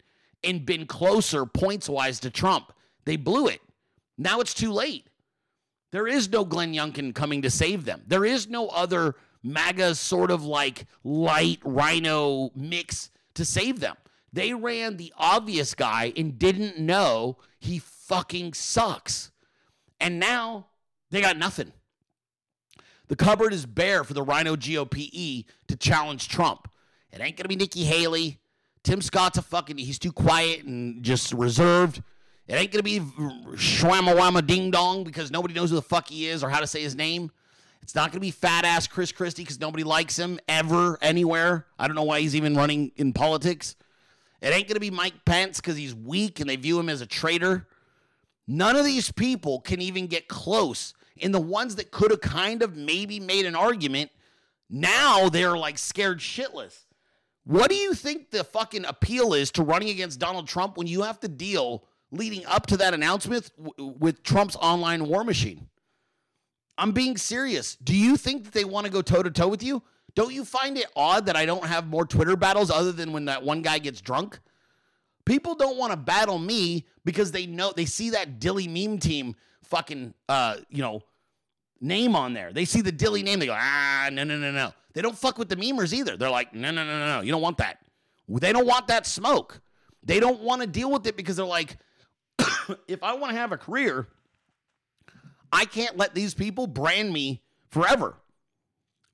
and 0.45 0.65
been 0.65 0.87
closer 0.87 1.47
points 1.47 1.89
wise 1.89 2.21
to 2.21 2.31
Trump. 2.31 2.73
They 3.05 3.17
blew 3.17 3.49
it. 3.49 3.61
Now 4.17 4.41
it's 4.41 4.55
too 4.55 4.73
late. 4.73 5.07
There 5.91 6.07
is 6.07 6.29
no 6.29 6.45
Glenn 6.45 6.75
Youngkin 6.75 7.15
coming 7.15 7.43
to 7.43 7.51
save 7.51 7.85
them. 7.85 8.03
There 8.07 8.25
is 8.25 8.49
no 8.49 8.69
other 8.69 9.15
MAGA 9.43 9.95
sort 9.95 10.31
of 10.31 10.45
like 10.45 10.87
light 11.03 11.61
RINO 11.65 12.51
mix 12.55 13.11
to 13.35 13.45
save 13.45 13.81
them. 13.81 13.97
They 14.33 14.53
ran 14.53 14.97
the 14.97 15.13
obvious 15.17 15.75
guy 15.75 16.13
and 16.17 16.39
didn't 16.39 16.79
know 16.79 17.39
he 17.59 17.79
fucking 17.79 18.53
sucks. 18.53 19.31
And 20.01 20.21
now 20.21 20.67
they 21.11 21.21
got 21.21 21.39
nothing. 21.39 21.73
The 23.09 23.17
cupboard 23.17 23.55
is 23.55 23.65
bare 23.65 24.05
for 24.05 24.13
the 24.13 24.23
RINO 24.23 24.57
GOPE 24.57 25.47
to 25.69 25.77
challenge 25.79 26.29
Trump. 26.29 26.69
It 27.11 27.21
ain't 27.23 27.37
gonna 27.37 27.49
be 27.49 27.57
Nikki 27.57 27.85
Haley. 27.85 28.39
Tim 28.83 29.01
Scott's 29.01 29.39
a 29.39 29.43
fucking, 29.43 29.79
he's 29.79 29.99
too 29.99 30.13
quiet 30.13 30.65
and 30.65 31.03
just 31.03 31.33
reserved. 31.33 32.03
It 32.49 32.55
ain't 32.55 32.73
gonna 32.73 32.83
be 32.83 32.99
Shwama 32.99 34.17
Wama 34.17 34.45
Ding 34.47 34.71
Dong 34.71 35.05
because 35.05 35.31
nobody 35.31 35.55
knows 35.55 35.71
who 35.71 35.77
the 35.77 35.83
fuck 35.83 36.09
he 36.09 36.27
is 36.27 36.43
or 36.43 36.49
how 36.49 36.61
to 36.61 36.67
say 36.67 36.83
his 36.83 36.97
name. 36.97 37.31
It's 37.89 37.95
not 37.95 38.11
going 38.11 38.19
to 38.19 38.21
be 38.21 38.31
fat 38.31 38.67
ass 38.67 38.87
Chris 38.87 39.13
Christie 39.13 39.45
because 39.45 39.61
nobody 39.61 39.83
likes 39.83 40.19
him 40.19 40.39
ever, 40.47 40.99
anywhere. 41.01 41.65
I 41.79 41.87
don't 41.87 41.97
know 41.97 42.03
why 42.03 42.21
he's 42.21 42.37
even 42.37 42.55
running 42.55 42.93
in 42.97 43.15
politics. 43.15 43.77
It 44.43 44.49
ain't 44.49 44.69
going 44.69 44.75
to 44.75 44.81
be 44.81 44.91
Mike 44.91 45.25
Pence 45.25 45.59
because 45.59 45.79
he's 45.79 45.95
weak 45.95 46.39
and 46.39 46.51
they 46.51 46.57
view 46.57 46.79
him 46.79 46.91
as 46.91 47.01
a 47.01 47.07
traitor. 47.07 47.67
None 48.47 48.77
of 48.77 48.85
these 48.85 49.11
people 49.11 49.61
can 49.61 49.81
even 49.81 50.07
get 50.07 50.29
close. 50.29 50.93
And 51.23 51.35
the 51.35 51.41
ones 51.41 51.77
that 51.77 51.91
could 51.91 52.11
have 52.11 52.21
kind 52.21 52.63
of 52.63 52.77
maybe 52.77 53.21
made 53.21 53.47
an 53.47 53.57
argument, 53.57 54.11
now 54.69 55.31
they're 55.31 55.57
like 55.57 55.79
scared 55.79 56.19
shitless. 56.19 56.85
What 57.45 57.71
do 57.71 57.77
you 57.77 57.95
think 57.95 58.31
the 58.31 58.45
fucking 58.45 58.85
appeal 58.85 59.33
is 59.33 59.51
to 59.53 59.63
running 59.63 59.89
against 59.89 60.21
Donald 60.21 60.47
Trump 60.47 60.77
when 60.77 60.87
you 60.87 61.05
have 61.05 61.21
to 61.21 61.29
deal 61.29 61.85
leading 62.11 62.45
up 62.47 62.67
to 62.67 62.77
that 62.79 62.95
announcement 62.95 63.51
with 63.79 64.23
Trump's 64.23 64.57
online 64.57 65.07
war 65.07 65.25
machine? 65.25 65.69
I'm 66.77 66.93
being 66.93 67.17
serious. 67.17 67.77
Do 67.77 67.95
you 67.95 68.17
think 68.17 68.45
that 68.45 68.53
they 68.53 68.65
want 68.65 68.87
to 68.87 68.93
go 68.93 69.03
toe 69.03 69.23
to 69.23 69.31
toe 69.31 69.49
with 69.49 69.63
you? 69.63 69.83
Don't 70.15 70.33
you 70.33 70.45
find 70.45 70.79
it 70.79 70.87
odd 70.97 71.27
that 71.27 71.37
I 71.37 71.45
don't 71.45 71.65
have 71.65 71.87
more 71.87 72.07
Twitter 72.07 72.37
battles 72.37 72.71
other 72.71 72.93
than 72.93 73.13
when 73.13 73.27
that 73.27 73.43
one 73.43 73.63
guy 73.63 73.79
gets 73.79 74.01
drunk? 74.01 74.39
People 75.25 75.55
don't 75.55 75.77
want 75.77 75.93
to 75.93 75.97
battle 75.97 76.39
me 76.39 76.87
because 77.05 77.33
they 77.33 77.47
know 77.47 77.73
they 77.75 77.85
see 77.85 78.11
that 78.11 78.41
Dilley 78.41 78.69
meme 78.69 78.99
team 78.99 79.37
fucking 79.65 80.15
uh, 80.29 80.57
you 80.71 80.83
know, 80.83 81.03
name 81.81 82.17
on 82.17 82.33
there. 82.33 82.53
They 82.53 82.65
see 82.65 82.81
the 82.81 82.93
Dilley 82.93 83.23
name, 83.23 83.39
they 83.39 83.47
go, 83.47 83.57
ah, 83.57 84.09
no, 84.11 84.25
no, 84.25 84.39
no, 84.39 84.51
no. 84.51 84.73
They 84.95 85.03
don't 85.03 85.17
fuck 85.17 85.39
with 85.39 85.49
the 85.49 85.57
memers 85.57 85.93
either. 85.93 86.17
They're 86.17 86.31
like, 86.31 86.55
no, 86.55 86.71
no, 86.71 86.85
no, 86.85 86.99
no, 86.99 87.17
no. 87.19 87.21
You 87.21 87.31
don't 87.31 87.43
want 87.43 87.59
that. 87.59 87.79
They 88.29 88.53
don't 88.53 88.67
want 88.67 88.89
that 88.89 89.07
smoke. 89.07 89.61
They 90.03 90.21
don't 90.21 90.41
want 90.41 90.63
to 90.63 90.67
deal 90.67 90.91
with 90.91 91.07
it 91.07 91.17
because 91.17 91.37
they're 91.37 91.47
like, 91.47 91.77
if 92.89 93.03
I 93.03 93.15
want 93.15 93.33
to 93.33 93.39
have 93.39 93.53
a 93.53 93.59
career, 93.59 94.07
I 95.53 95.65
can't 95.65 95.97
let 95.97 96.15
these 96.15 96.35
people 96.35 96.67
brand 96.67 97.13
me 97.13 97.43
forever. 97.71 98.17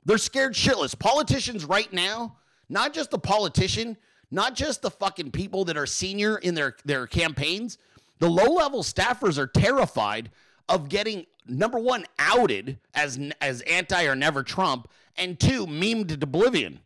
They're 0.04 0.18
scared 0.18 0.54
shitless. 0.54 0.98
Politicians 0.98 1.64
right 1.64 1.92
now, 1.92 2.36
not 2.68 2.92
just 2.92 3.10
the 3.10 3.18
politician, 3.18 3.96
not 4.30 4.54
just 4.54 4.82
the 4.82 4.90
fucking 4.90 5.30
people 5.30 5.64
that 5.66 5.76
are 5.76 5.86
senior 5.86 6.36
in 6.38 6.54
their, 6.54 6.76
their 6.84 7.06
campaigns, 7.06 7.78
The 8.18 8.28
low 8.28 8.52
level 8.52 8.82
staffers 8.82 9.38
are 9.38 9.46
terrified 9.46 10.30
of 10.68 10.88
getting 10.88 11.26
number 11.46 11.78
one 11.78 12.06
outed 12.18 12.78
as 12.94 13.18
as 13.40 13.60
anti 13.62 14.04
or 14.04 14.14
never 14.14 14.42
Trump, 14.42 14.88
and 15.16 15.38
two 15.38 15.66
memed 15.66 16.08
to 16.08 16.14
oblivion. 16.14 16.80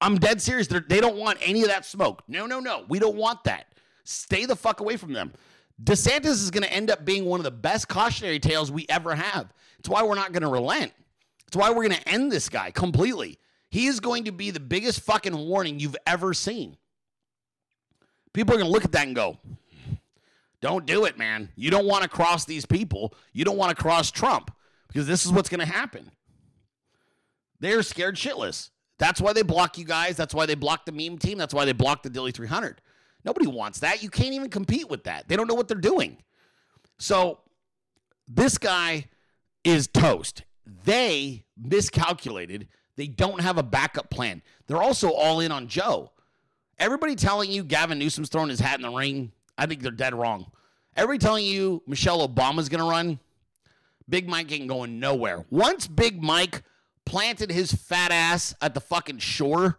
I'm 0.00 0.18
dead 0.18 0.40
serious. 0.40 0.66
They're, 0.66 0.84
they 0.86 0.96
do 0.96 1.08
not 1.08 1.16
want 1.16 1.38
any 1.42 1.62
of 1.62 1.68
that 1.68 1.84
smoke. 1.84 2.22
No, 2.28 2.46
no, 2.46 2.60
no. 2.60 2.84
We 2.88 2.98
don't 2.98 3.16
want 3.16 3.44
that. 3.44 3.72
Stay 4.04 4.44
the 4.44 4.56
fuck 4.56 4.80
away 4.80 4.96
from 4.96 5.12
them. 5.12 5.32
DeSantis 5.82 6.26
is 6.26 6.50
going 6.50 6.62
to 6.62 6.72
end 6.72 6.90
up 6.90 7.04
being 7.04 7.24
one 7.24 7.40
of 7.40 7.44
the 7.44 7.50
best 7.50 7.88
cautionary 7.88 8.38
tales 8.38 8.70
we 8.70 8.86
ever 8.88 9.14
have. 9.14 9.52
It's 9.78 9.88
why 9.88 10.02
we're 10.02 10.14
not 10.14 10.32
going 10.32 10.42
to 10.42 10.48
relent. 10.48 10.92
It's 11.46 11.56
why 11.56 11.70
we're 11.70 11.86
going 11.86 12.00
to 12.00 12.08
end 12.08 12.30
this 12.30 12.48
guy 12.48 12.70
completely. 12.70 13.38
He 13.70 13.86
is 13.86 13.98
going 14.00 14.24
to 14.24 14.32
be 14.32 14.50
the 14.50 14.60
biggest 14.60 15.00
fucking 15.00 15.36
warning 15.36 15.80
you've 15.80 15.96
ever 16.06 16.32
seen. 16.32 16.76
People 18.32 18.54
are 18.54 18.58
going 18.58 18.68
to 18.68 18.72
look 18.72 18.84
at 18.84 18.92
that 18.92 19.06
and 19.06 19.16
go, 19.16 19.38
don't 20.60 20.86
do 20.86 21.04
it, 21.04 21.18
man. 21.18 21.50
You 21.56 21.70
don't 21.70 21.86
want 21.86 22.04
to 22.04 22.08
cross 22.08 22.44
these 22.44 22.64
people. 22.64 23.14
You 23.32 23.44
don't 23.44 23.56
want 23.56 23.76
to 23.76 23.82
cross 23.82 24.10
Trump 24.10 24.50
because 24.88 25.06
this 25.06 25.26
is 25.26 25.32
what's 25.32 25.48
going 25.48 25.60
to 25.60 25.72
happen. 25.72 26.10
They're 27.60 27.82
scared 27.82 28.16
shitless. 28.16 28.70
That's 28.98 29.20
why 29.20 29.32
they 29.32 29.42
block 29.42 29.76
you 29.76 29.84
guys. 29.84 30.16
That's 30.16 30.34
why 30.34 30.46
they 30.46 30.54
block 30.54 30.86
the 30.86 30.92
meme 30.92 31.18
team. 31.18 31.36
That's 31.36 31.52
why 31.52 31.64
they 31.64 31.72
block 31.72 32.02
the 32.02 32.10
Dilley 32.10 32.32
300. 32.32 32.80
Nobody 33.24 33.46
wants 33.46 33.80
that. 33.80 34.02
You 34.02 34.10
can't 34.10 34.34
even 34.34 34.50
compete 34.50 34.88
with 34.88 35.04
that. 35.04 35.28
They 35.28 35.36
don't 35.36 35.46
know 35.46 35.54
what 35.54 35.68
they're 35.68 35.76
doing. 35.76 36.18
So 36.98 37.40
this 38.28 38.58
guy 38.58 39.06
is 39.64 39.86
toast. 39.86 40.44
They 40.84 41.44
miscalculated. 41.56 42.68
They 42.96 43.06
don't 43.06 43.40
have 43.40 43.58
a 43.58 43.62
backup 43.62 44.10
plan. 44.10 44.42
They're 44.66 44.82
also 44.82 45.10
all 45.10 45.40
in 45.40 45.52
on 45.52 45.68
Joe. 45.68 46.12
Everybody 46.78 47.14
telling 47.14 47.50
you 47.50 47.64
Gavin 47.64 47.98
Newsom's 47.98 48.28
throwing 48.28 48.48
his 48.48 48.60
hat 48.60 48.76
in 48.78 48.82
the 48.82 48.90
ring, 48.90 49.32
I 49.56 49.66
think 49.66 49.82
they're 49.82 49.92
dead 49.92 50.14
wrong. 50.14 50.50
Everybody 50.96 51.18
telling 51.18 51.44
you 51.44 51.82
Michelle 51.86 52.26
Obama's 52.26 52.68
going 52.68 52.82
to 52.82 52.90
run, 52.90 53.18
Big 54.08 54.28
Mike 54.28 54.52
ain't 54.52 54.68
going 54.68 55.00
nowhere. 55.00 55.44
Once 55.50 55.86
Big 55.86 56.22
Mike 56.22 56.62
planted 57.04 57.50
his 57.50 57.72
fat 57.72 58.12
ass 58.12 58.54
at 58.60 58.74
the 58.74 58.80
fucking 58.80 59.18
shore, 59.18 59.78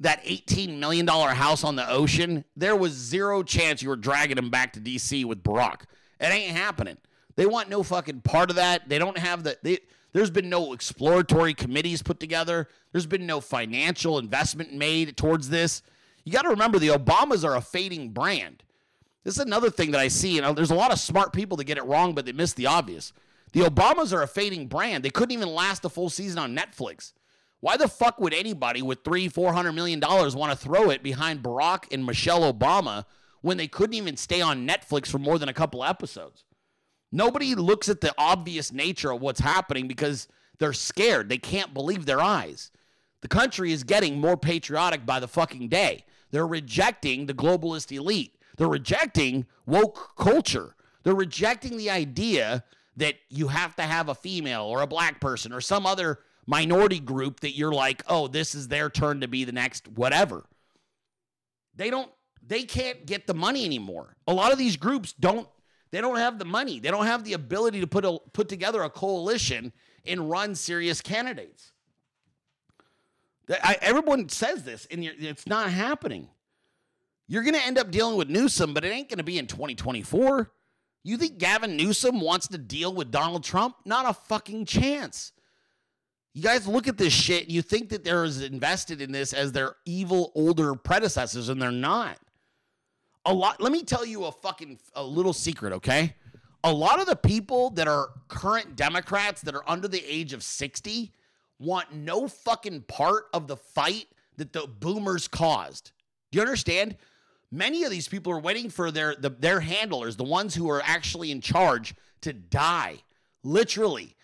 that 0.00 0.22
$18 0.24 0.78
million 0.78 1.06
house 1.06 1.64
on 1.64 1.76
the 1.76 1.88
ocean, 1.88 2.44
there 2.56 2.76
was 2.76 2.92
zero 2.92 3.42
chance 3.42 3.82
you 3.82 3.88
were 3.88 3.96
dragging 3.96 4.38
him 4.38 4.50
back 4.50 4.72
to 4.74 4.80
D.C. 4.80 5.24
with 5.24 5.42
Barack. 5.42 5.82
It 6.20 6.26
ain't 6.26 6.56
happening. 6.56 6.98
They 7.36 7.46
want 7.46 7.68
no 7.68 7.82
fucking 7.82 8.22
part 8.22 8.50
of 8.50 8.56
that. 8.56 8.88
They 8.88 8.98
don't 8.98 9.18
have 9.18 9.44
the. 9.44 9.58
They, 9.62 9.78
there's 10.12 10.30
been 10.30 10.48
no 10.48 10.72
exploratory 10.72 11.52
committees 11.52 12.02
put 12.02 12.18
together. 12.18 12.68
There's 12.92 13.06
been 13.06 13.26
no 13.26 13.42
financial 13.42 14.18
investment 14.18 14.72
made 14.72 15.16
towards 15.16 15.50
this. 15.50 15.82
You 16.24 16.32
got 16.32 16.42
to 16.42 16.48
remember 16.48 16.78
the 16.78 16.88
Obamas 16.88 17.44
are 17.44 17.56
a 17.56 17.60
fading 17.60 18.10
brand. 18.10 18.62
This 19.24 19.34
is 19.34 19.44
another 19.44 19.70
thing 19.70 19.90
that 19.90 20.00
I 20.00 20.08
see. 20.08 20.38
And 20.38 20.56
there's 20.56 20.70
a 20.70 20.74
lot 20.74 20.92
of 20.92 20.98
smart 20.98 21.32
people 21.32 21.58
that 21.58 21.64
get 21.64 21.76
it 21.76 21.84
wrong, 21.84 22.14
but 22.14 22.24
they 22.24 22.32
miss 22.32 22.54
the 22.54 22.66
obvious. 22.66 23.12
The 23.52 23.60
Obamas 23.60 24.12
are 24.12 24.22
a 24.22 24.26
fading 24.26 24.68
brand. 24.68 25.04
They 25.04 25.10
couldn't 25.10 25.32
even 25.32 25.48
last 25.48 25.84
a 25.84 25.88
full 25.88 26.08
season 26.08 26.38
on 26.38 26.56
Netflix. 26.56 27.12
Why 27.60 27.76
the 27.76 27.88
fuck 27.88 28.20
would 28.20 28.34
anybody 28.34 28.82
with 28.82 29.04
three, 29.04 29.28
four 29.28 29.52
hundred 29.52 29.72
million 29.72 30.00
dollars 30.00 30.36
want 30.36 30.52
to 30.52 30.58
throw 30.58 30.90
it 30.90 31.02
behind 31.02 31.42
Barack 31.42 31.92
and 31.92 32.04
Michelle 32.04 32.52
Obama 32.52 33.04
when 33.40 33.56
they 33.56 33.68
couldn't 33.68 33.94
even 33.94 34.16
stay 34.16 34.40
on 34.40 34.66
Netflix 34.66 35.08
for 35.08 35.18
more 35.18 35.38
than 35.38 35.48
a 35.48 35.54
couple 35.54 35.84
episodes? 35.84 36.44
Nobody 37.12 37.54
looks 37.54 37.88
at 37.88 38.00
the 38.00 38.14
obvious 38.18 38.72
nature 38.72 39.12
of 39.12 39.20
what's 39.20 39.40
happening 39.40 39.88
because 39.88 40.28
they're 40.58 40.72
scared. 40.72 41.28
They 41.28 41.38
can't 41.38 41.72
believe 41.72 42.04
their 42.04 42.20
eyes. 42.20 42.70
The 43.22 43.28
country 43.28 43.72
is 43.72 43.84
getting 43.84 44.20
more 44.20 44.36
patriotic 44.36 45.06
by 45.06 45.20
the 45.20 45.28
fucking 45.28 45.68
day. 45.68 46.04
They're 46.30 46.46
rejecting 46.46 47.26
the 47.26 47.34
globalist 47.34 47.90
elite. 47.90 48.36
They're 48.56 48.68
rejecting 48.68 49.46
woke 49.64 50.16
culture. 50.16 50.74
They're 51.02 51.14
rejecting 51.14 51.76
the 51.76 51.90
idea 51.90 52.64
that 52.96 53.16
you 53.28 53.48
have 53.48 53.76
to 53.76 53.82
have 53.82 54.08
a 54.08 54.14
female 54.14 54.62
or 54.62 54.82
a 54.82 54.86
black 54.86 55.20
person 55.20 55.52
or 55.52 55.60
some 55.60 55.86
other 55.86 56.20
minority 56.46 57.00
group 57.00 57.40
that 57.40 57.56
you're 57.56 57.72
like, 57.72 58.02
oh, 58.08 58.28
this 58.28 58.54
is 58.54 58.68
their 58.68 58.88
turn 58.88 59.20
to 59.20 59.28
be 59.28 59.44
the 59.44 59.52
next 59.52 59.88
whatever. 59.88 60.44
They 61.74 61.90
don't, 61.90 62.10
they 62.46 62.62
can't 62.62 63.06
get 63.06 63.26
the 63.26 63.34
money 63.34 63.64
anymore. 63.64 64.16
A 64.26 64.32
lot 64.32 64.52
of 64.52 64.58
these 64.58 64.76
groups 64.76 65.12
don't, 65.12 65.48
they 65.90 66.00
don't 66.00 66.16
have 66.16 66.38
the 66.38 66.44
money. 66.44 66.80
They 66.80 66.90
don't 66.90 67.06
have 67.06 67.24
the 67.24 67.34
ability 67.34 67.80
to 67.80 67.86
put 67.86 68.04
a, 68.04 68.18
put 68.32 68.48
together 68.48 68.82
a 68.82 68.90
coalition 68.90 69.72
and 70.06 70.30
run 70.30 70.54
serious 70.54 71.00
candidates. 71.00 71.72
I, 73.48 73.76
everyone 73.80 74.28
says 74.28 74.64
this, 74.64 74.86
and 74.90 75.04
it's 75.04 75.46
not 75.46 75.70
happening. 75.70 76.28
You're 77.28 77.42
going 77.42 77.54
to 77.54 77.64
end 77.64 77.78
up 77.78 77.90
dealing 77.90 78.16
with 78.16 78.28
Newsom, 78.28 78.74
but 78.74 78.84
it 78.84 78.88
ain't 78.88 79.08
going 79.08 79.18
to 79.18 79.24
be 79.24 79.38
in 79.38 79.46
2024. 79.46 80.50
You 81.02 81.16
think 81.16 81.38
Gavin 81.38 81.76
Newsom 81.76 82.20
wants 82.20 82.48
to 82.48 82.58
deal 82.58 82.92
with 82.92 83.10
Donald 83.12 83.44
Trump? 83.44 83.76
Not 83.84 84.08
a 84.08 84.12
fucking 84.12 84.64
chance. 84.66 85.32
You 86.36 86.42
guys 86.42 86.68
look 86.68 86.86
at 86.86 86.98
this 86.98 87.14
shit 87.14 87.44
and 87.44 87.52
you 87.52 87.62
think 87.62 87.88
that 87.88 88.04
they're 88.04 88.22
as 88.22 88.42
invested 88.42 89.00
in 89.00 89.10
this 89.10 89.32
as 89.32 89.52
their 89.52 89.76
evil 89.86 90.32
older 90.34 90.74
predecessors, 90.74 91.48
and 91.48 91.62
they're 91.62 91.72
not. 91.72 92.18
A 93.24 93.32
lot. 93.32 93.58
Let 93.58 93.72
me 93.72 93.82
tell 93.82 94.04
you 94.04 94.26
a 94.26 94.32
fucking 94.32 94.78
a 94.94 95.02
little 95.02 95.32
secret, 95.32 95.72
okay? 95.72 96.14
A 96.62 96.70
lot 96.70 97.00
of 97.00 97.06
the 97.06 97.16
people 97.16 97.70
that 97.70 97.88
are 97.88 98.10
current 98.28 98.76
Democrats 98.76 99.40
that 99.42 99.54
are 99.54 99.64
under 99.66 99.88
the 99.88 100.04
age 100.06 100.34
of 100.34 100.42
60 100.42 101.10
want 101.58 101.94
no 101.94 102.28
fucking 102.28 102.82
part 102.82 103.28
of 103.32 103.46
the 103.48 103.56
fight 103.56 104.04
that 104.36 104.52
the 104.52 104.66
boomers 104.66 105.28
caused. 105.28 105.92
Do 106.30 106.36
you 106.36 106.42
understand? 106.42 106.98
Many 107.50 107.84
of 107.84 107.90
these 107.90 108.08
people 108.08 108.30
are 108.34 108.40
waiting 108.40 108.68
for 108.68 108.90
their 108.90 109.14
the, 109.14 109.30
their 109.30 109.60
handlers, 109.60 110.16
the 110.16 110.24
ones 110.24 110.54
who 110.54 110.68
are 110.68 110.82
actually 110.84 111.30
in 111.30 111.40
charge, 111.40 111.94
to 112.20 112.34
die. 112.34 112.98
Literally. 113.42 114.16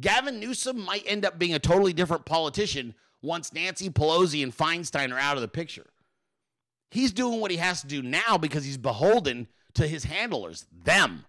Gavin 0.00 0.38
Newsom 0.38 0.84
might 0.84 1.04
end 1.06 1.24
up 1.24 1.38
being 1.38 1.54
a 1.54 1.58
totally 1.58 1.92
different 1.92 2.24
politician 2.24 2.94
once 3.22 3.52
Nancy 3.52 3.90
Pelosi 3.90 4.42
and 4.42 4.56
Feinstein 4.56 5.12
are 5.12 5.18
out 5.18 5.36
of 5.36 5.42
the 5.42 5.48
picture. 5.48 5.86
He's 6.90 7.12
doing 7.12 7.40
what 7.40 7.50
he 7.50 7.56
has 7.56 7.80
to 7.82 7.86
do 7.86 8.02
now 8.02 8.38
because 8.38 8.64
he's 8.64 8.78
beholden 8.78 9.48
to 9.74 9.86
his 9.86 10.04
handlers, 10.04 10.66
them. 10.84 11.24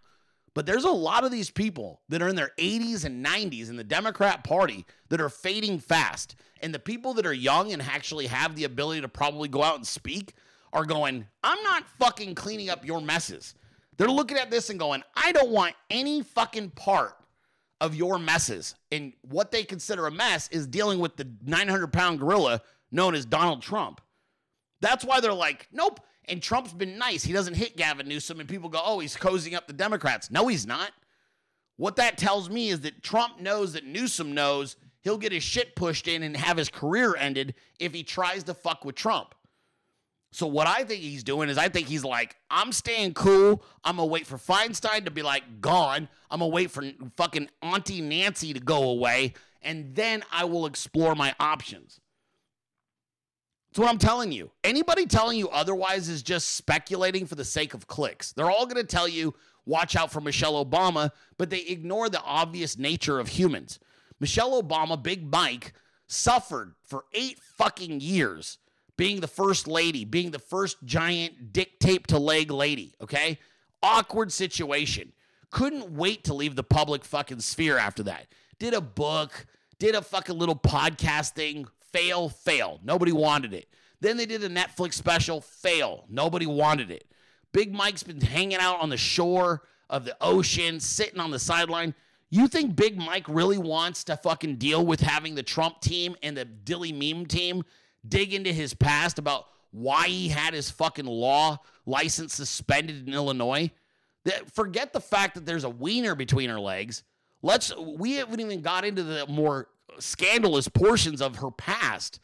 But 0.53 0.65
there's 0.65 0.83
a 0.83 0.91
lot 0.91 1.23
of 1.23 1.31
these 1.31 1.49
people 1.49 2.01
that 2.09 2.21
are 2.21 2.27
in 2.27 2.35
their 2.35 2.51
80s 2.57 3.05
and 3.05 3.25
90s 3.25 3.69
in 3.69 3.75
the 3.75 3.83
Democrat 3.83 4.43
Party 4.43 4.85
that 5.09 5.21
are 5.21 5.29
fading 5.29 5.79
fast. 5.79 6.35
And 6.61 6.73
the 6.73 6.79
people 6.79 7.13
that 7.15 7.25
are 7.25 7.33
young 7.33 7.71
and 7.71 7.81
actually 7.81 8.27
have 8.27 8.55
the 8.55 8.63
ability 8.63 9.01
to 9.01 9.07
probably 9.07 9.47
go 9.47 9.63
out 9.63 9.75
and 9.75 9.87
speak 9.87 10.33
are 10.73 10.85
going, 10.85 11.25
I'm 11.43 11.61
not 11.63 11.87
fucking 11.99 12.35
cleaning 12.35 12.69
up 12.69 12.85
your 12.85 13.01
messes. 13.01 13.55
They're 13.97 14.07
looking 14.07 14.37
at 14.37 14.49
this 14.49 14.69
and 14.69 14.79
going, 14.79 15.03
I 15.15 15.31
don't 15.31 15.51
want 15.51 15.75
any 15.89 16.21
fucking 16.21 16.71
part 16.71 17.18
of 17.81 17.95
your 17.95 18.19
messes. 18.19 18.75
And 18.91 19.13
what 19.21 19.51
they 19.51 19.63
consider 19.63 20.07
a 20.07 20.11
mess 20.11 20.49
is 20.49 20.67
dealing 20.67 20.99
with 20.99 21.15
the 21.15 21.27
900 21.45 21.91
pound 21.93 22.19
gorilla 22.19 22.61
known 22.91 23.15
as 23.15 23.25
Donald 23.25 23.61
Trump. 23.61 24.01
That's 24.81 25.05
why 25.05 25.19
they're 25.19 25.33
like, 25.33 25.67
nope. 25.71 25.99
And 26.25 26.41
Trump's 26.43 26.73
been 26.73 26.97
nice. 26.97 27.23
He 27.23 27.33
doesn't 27.33 27.55
hit 27.55 27.75
Gavin 27.75 28.07
Newsom, 28.07 28.39
and 28.39 28.47
people 28.47 28.69
go, 28.69 28.79
oh, 28.83 28.99
he's 28.99 29.15
cozying 29.15 29.55
up 29.55 29.65
the 29.65 29.73
Democrats. 29.73 30.29
No, 30.29 30.47
he's 30.47 30.67
not. 30.67 30.91
What 31.77 31.95
that 31.95 32.17
tells 32.17 32.49
me 32.49 32.69
is 32.69 32.81
that 32.81 33.01
Trump 33.01 33.39
knows 33.39 33.73
that 33.73 33.85
Newsom 33.85 34.33
knows 34.33 34.75
he'll 35.01 35.17
get 35.17 35.31
his 35.31 35.43
shit 35.43 35.75
pushed 35.75 36.07
in 36.07 36.23
and 36.23 36.35
have 36.37 36.57
his 36.57 36.69
career 36.69 37.15
ended 37.15 37.55
if 37.79 37.93
he 37.93 38.03
tries 38.03 38.43
to 38.43 38.53
fuck 38.53 38.85
with 38.85 38.95
Trump. 38.95 39.33
So 40.31 40.45
what 40.45 40.67
I 40.67 40.83
think 40.83 41.01
he's 41.01 41.23
doing 41.23 41.49
is 41.49 41.57
I 41.57 41.69
think 41.69 41.87
he's 41.87 42.03
like, 42.03 42.35
I'm 42.51 42.71
staying 42.71 43.13
cool. 43.15 43.63
I'm 43.83 43.95
gonna 43.95 44.05
wait 44.05 44.27
for 44.27 44.37
Feinstein 44.37 45.05
to 45.05 45.11
be 45.11 45.23
like 45.23 45.61
gone. 45.61 46.07
I'm 46.29 46.39
gonna 46.39 46.51
wait 46.51 46.69
for 46.69 46.83
fucking 47.17 47.49
Auntie 47.61 48.01
Nancy 48.01 48.53
to 48.53 48.59
go 48.59 48.83
away, 48.89 49.33
and 49.63 49.95
then 49.95 50.23
I 50.31 50.45
will 50.45 50.67
explore 50.67 51.15
my 51.15 51.33
options. 51.39 51.99
That's 53.71 53.79
what 53.79 53.89
I'm 53.89 53.97
telling 53.97 54.31
you. 54.31 54.51
Anybody 54.63 55.05
telling 55.07 55.37
you 55.37 55.49
otherwise 55.49 56.09
is 56.09 56.21
just 56.21 56.53
speculating 56.53 57.25
for 57.25 57.35
the 57.35 57.45
sake 57.45 57.73
of 57.73 57.87
clicks. 57.87 58.31
They're 58.31 58.51
all 58.51 58.67
gonna 58.67 58.83
tell 58.83 59.07
you, 59.07 59.33
watch 59.65 59.95
out 59.95 60.11
for 60.11 60.21
Michelle 60.21 60.63
Obama, 60.63 61.11
but 61.39 61.49
they 61.49 61.61
ignore 61.61 62.07
the 62.07 62.21
obvious 62.21 62.77
nature 62.77 63.19
of 63.19 63.29
humans. 63.29 63.79
Michelle 64.19 64.61
Obama, 64.61 65.01
Big 65.01 65.31
Mike, 65.31 65.73
suffered 66.05 66.75
for 66.83 67.05
eight 67.13 67.39
fucking 67.39 67.99
years 67.99 68.59
being 68.99 69.21
the 69.21 69.27
first 69.27 69.65
lady, 69.65 70.03
being 70.03 70.29
the 70.29 70.39
first 70.39 70.75
giant 70.83 71.53
dick 71.53 71.79
tape 71.79 72.05
to 72.05 72.19
leg 72.19 72.51
lady, 72.51 72.93
okay? 72.99 73.39
Awkward 73.81 74.29
situation. 74.29 75.13
Couldn't 75.51 75.93
wait 75.93 76.25
to 76.25 76.33
leave 76.33 76.57
the 76.57 76.65
public 76.65 77.05
fucking 77.05 77.39
sphere 77.39 77.77
after 77.77 78.03
that. 78.03 78.27
Did 78.59 78.73
a 78.73 78.81
book, 78.81 79.45
did 79.79 79.95
a 79.95 80.01
fucking 80.01 80.37
little 80.37 80.57
podcast 80.57 81.31
thing, 81.31 81.65
fail, 81.93 82.27
fail. 82.27 82.81
Nobody 82.83 83.13
wanted 83.13 83.53
it. 83.53 83.69
Then 84.01 84.17
they 84.17 84.25
did 84.25 84.43
a 84.43 84.49
Netflix 84.49 84.95
special, 84.95 85.39
fail. 85.39 86.03
Nobody 86.09 86.45
wanted 86.45 86.91
it. 86.91 87.09
Big 87.53 87.73
Mike's 87.73 88.03
been 88.03 88.19
hanging 88.19 88.59
out 88.59 88.81
on 88.81 88.89
the 88.89 88.97
shore 88.97 89.63
of 89.89 90.03
the 90.03 90.17
ocean, 90.19 90.81
sitting 90.81 91.21
on 91.21 91.31
the 91.31 91.39
sideline. 91.39 91.95
You 92.29 92.49
think 92.49 92.75
Big 92.75 92.97
Mike 92.97 93.29
really 93.29 93.57
wants 93.57 94.03
to 94.03 94.17
fucking 94.17 94.57
deal 94.57 94.85
with 94.85 94.99
having 94.99 95.35
the 95.35 95.43
Trump 95.43 95.79
team 95.79 96.17
and 96.21 96.35
the 96.35 96.45
Dilley 96.45 96.91
meme 96.91 97.27
team 97.27 97.63
dig 98.07 98.33
into 98.33 98.51
his 98.51 98.73
past 98.73 99.19
about 99.19 99.45
why 99.71 100.07
he 100.07 100.29
had 100.29 100.53
his 100.53 100.69
fucking 100.69 101.05
law 101.05 101.59
license 101.85 102.33
suspended 102.33 103.07
in 103.07 103.13
Illinois. 103.13 103.71
That 104.25 104.51
forget 104.51 104.93
the 104.93 105.01
fact 105.01 105.35
that 105.35 105.45
there's 105.45 105.63
a 105.63 105.69
wiener 105.69 106.15
between 106.15 106.49
her 106.49 106.59
legs. 106.59 107.03
Let's 107.41 107.75
we 107.75 108.13
haven't 108.15 108.39
even 108.39 108.61
got 108.61 108.83
into 108.85 109.03
the 109.03 109.25
more 109.27 109.69
scandalous 109.99 110.67
portions 110.67 111.21
of 111.21 111.37
her 111.37 111.51
past. 111.51 112.19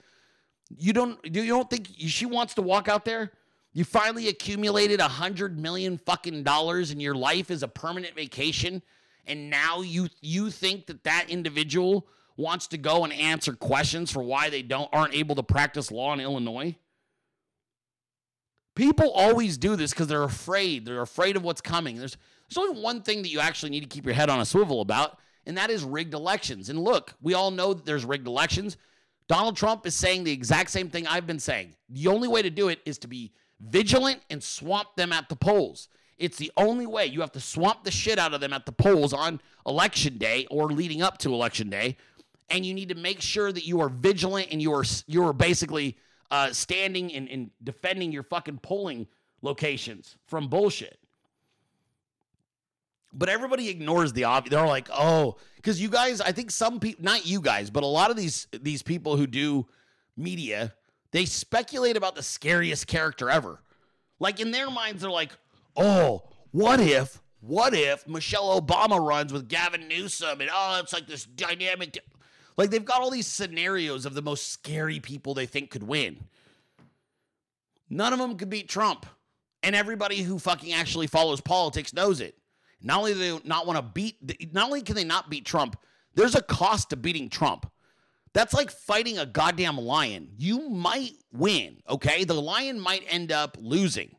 You 0.77 0.93
don't 0.93 1.21
do 1.31 1.41
you 1.41 1.53
don't 1.53 1.69
think 1.69 1.87
she 1.97 2.25
wants 2.25 2.53
to 2.55 2.61
walk 2.61 2.87
out 2.87 3.05
there? 3.05 3.31
You 3.73 3.83
finally 3.83 4.29
accumulated 4.29 4.99
a 4.99 5.07
hundred 5.07 5.59
million 5.59 5.97
fucking 5.97 6.43
dollars 6.43 6.91
and 6.91 7.01
your 7.01 7.15
life 7.15 7.51
is 7.51 7.63
a 7.63 7.67
permanent 7.67 8.15
vacation, 8.15 8.81
and 9.25 9.49
now 9.49 9.81
you 9.81 10.09
you 10.21 10.49
think 10.49 10.87
that 10.87 11.03
that 11.03 11.29
individual 11.29 12.07
wants 12.37 12.67
to 12.67 12.77
go 12.77 13.03
and 13.03 13.13
answer 13.13 13.53
questions 13.53 14.11
for 14.11 14.23
why 14.23 14.49
they 14.49 14.61
don't 14.61 14.89
aren't 14.91 15.13
able 15.13 15.35
to 15.35 15.43
practice 15.43 15.91
law 15.91 16.13
in 16.13 16.19
Illinois? 16.19 16.75
People 18.75 19.09
always 19.11 19.57
do 19.57 19.75
this 19.75 19.91
because 19.91 20.07
they're 20.07 20.23
afraid. 20.23 20.85
They're 20.85 21.01
afraid 21.01 21.37
of 21.37 21.43
what's 21.43 21.61
coming. 21.61 21.97
There's 21.97 22.17
there's 22.49 22.57
only 22.57 22.81
one 22.81 23.01
thing 23.01 23.21
that 23.23 23.29
you 23.29 23.39
actually 23.39 23.71
need 23.71 23.81
to 23.81 23.87
keep 23.87 24.05
your 24.05 24.13
head 24.13 24.29
on 24.29 24.39
a 24.39 24.45
swivel 24.45 24.81
about, 24.81 25.17
and 25.45 25.57
that 25.57 25.69
is 25.69 25.83
rigged 25.83 26.13
elections. 26.13 26.69
And 26.69 26.79
look, 26.79 27.13
we 27.21 27.33
all 27.33 27.51
know 27.51 27.73
that 27.73 27.85
there's 27.85 28.05
rigged 28.05 28.27
elections. 28.27 28.77
Donald 29.27 29.57
Trump 29.57 29.87
is 29.87 29.95
saying 29.95 30.23
the 30.23 30.31
exact 30.31 30.69
same 30.69 30.89
thing 30.89 31.07
I've 31.07 31.25
been 31.25 31.39
saying. 31.39 31.75
The 31.89 32.07
only 32.07 32.27
way 32.27 32.41
to 32.43 32.51
do 32.51 32.67
it 32.67 32.79
is 32.85 32.99
to 32.99 33.07
be 33.07 33.31
vigilant 33.59 34.21
and 34.29 34.43
swamp 34.43 34.89
them 34.95 35.11
at 35.11 35.29
the 35.29 35.35
polls. 35.35 35.89
It's 36.17 36.37
the 36.37 36.51
only 36.55 36.85
way. 36.85 37.07
You 37.07 37.21
have 37.21 37.31
to 37.33 37.39
swamp 37.39 37.83
the 37.83 37.91
shit 37.91 38.19
out 38.19 38.33
of 38.33 38.41
them 38.41 38.53
at 38.53 38.65
the 38.65 38.71
polls 38.71 39.11
on 39.11 39.41
election 39.65 40.17
day 40.17 40.45
or 40.49 40.69
leading 40.69 41.01
up 41.01 41.17
to 41.19 41.33
election 41.33 41.69
day. 41.69 41.97
And 42.49 42.65
you 42.65 42.73
need 42.73 42.89
to 42.89 42.95
make 42.95 43.21
sure 43.21 43.51
that 43.51 43.65
you 43.65 43.81
are 43.81 43.89
vigilant 43.89 44.49
and 44.51 44.61
you 44.61 44.73
are 44.73 44.83
you 45.07 45.23
are 45.25 45.33
basically 45.33 45.97
uh, 46.31 46.51
standing 46.51 47.13
and, 47.13 47.27
and 47.29 47.49
defending 47.63 48.11
your 48.11 48.23
fucking 48.23 48.59
polling 48.61 49.07
locations 49.41 50.17
from 50.27 50.47
bullshit. 50.47 50.99
But 53.13 53.29
everybody 53.29 53.69
ignores 53.69 54.11
the 54.11 54.25
obvious. 54.25 54.51
They're 54.51 54.67
like, 54.67 54.89
oh, 54.91 55.37
because 55.55 55.81
you 55.81 55.89
guys, 55.89 56.19
I 56.19 56.33
think 56.33 56.51
some 56.51 56.79
people, 56.79 57.03
not 57.03 57.25
you 57.25 57.39
guys, 57.39 57.69
but 57.69 57.83
a 57.83 57.87
lot 57.87 58.11
of 58.11 58.17
these 58.17 58.47
these 58.61 58.83
people 58.83 59.15
who 59.15 59.25
do 59.25 59.65
media, 60.17 60.73
they 61.11 61.25
speculate 61.25 61.95
about 61.95 62.15
the 62.15 62.23
scariest 62.23 62.87
character 62.87 63.29
ever. 63.29 63.61
Like 64.19 64.39
in 64.39 64.51
their 64.51 64.69
minds, 64.69 65.01
they're 65.01 65.11
like, 65.11 65.31
oh, 65.77 66.23
what 66.51 66.79
if, 66.79 67.21
what 67.39 67.73
if 67.73 68.07
Michelle 68.07 68.61
Obama 68.61 68.99
runs 69.05 69.31
with 69.31 69.47
Gavin 69.47 69.87
Newsom 69.87 70.41
and 70.41 70.49
oh, 70.53 70.79
it's 70.81 70.93
like 70.93 71.07
this 71.07 71.25
dynamic. 71.25 71.97
Like 72.57 72.69
they've 72.69 72.83
got 72.83 73.01
all 73.01 73.11
these 73.11 73.27
scenarios 73.27 74.05
of 74.05 74.13
the 74.13 74.21
most 74.21 74.51
scary 74.51 74.99
people 74.99 75.33
they 75.33 75.45
think 75.45 75.71
could 75.71 75.83
win. 75.83 76.23
None 77.89 78.13
of 78.13 78.19
them 78.19 78.37
could 78.37 78.49
beat 78.49 78.69
Trump. 78.69 79.05
And 79.61 79.75
everybody 79.75 80.21
who 80.21 80.37
fucking 80.37 80.73
actually 80.73 81.07
follows 81.07 81.41
politics 81.41 81.93
knows 81.93 82.21
it. 82.21 82.37
Not 82.81 82.99
only 82.99 83.13
do 83.13 83.19
they 83.19 83.47
not 83.47 83.65
want 83.65 83.77
to 83.77 83.81
beat, 83.81 84.53
not 84.53 84.67
only 84.67 84.81
can 84.83 84.95
they 84.95 85.03
not 85.03 85.29
beat 85.29 85.45
Trump, 85.45 85.75
there's 86.13 86.35
a 86.35 86.41
cost 86.41 86.91
to 86.91 86.95
beating 86.95 87.29
Trump. 87.29 87.69
That's 88.33 88.53
like 88.53 88.69
fighting 88.69 89.17
a 89.17 89.25
goddamn 89.25 89.77
lion. 89.77 90.29
You 90.37 90.69
might 90.69 91.13
win, 91.31 91.77
okay? 91.89 92.25
The 92.25 92.33
lion 92.33 92.79
might 92.79 93.05
end 93.07 93.31
up 93.31 93.57
losing, 93.59 94.15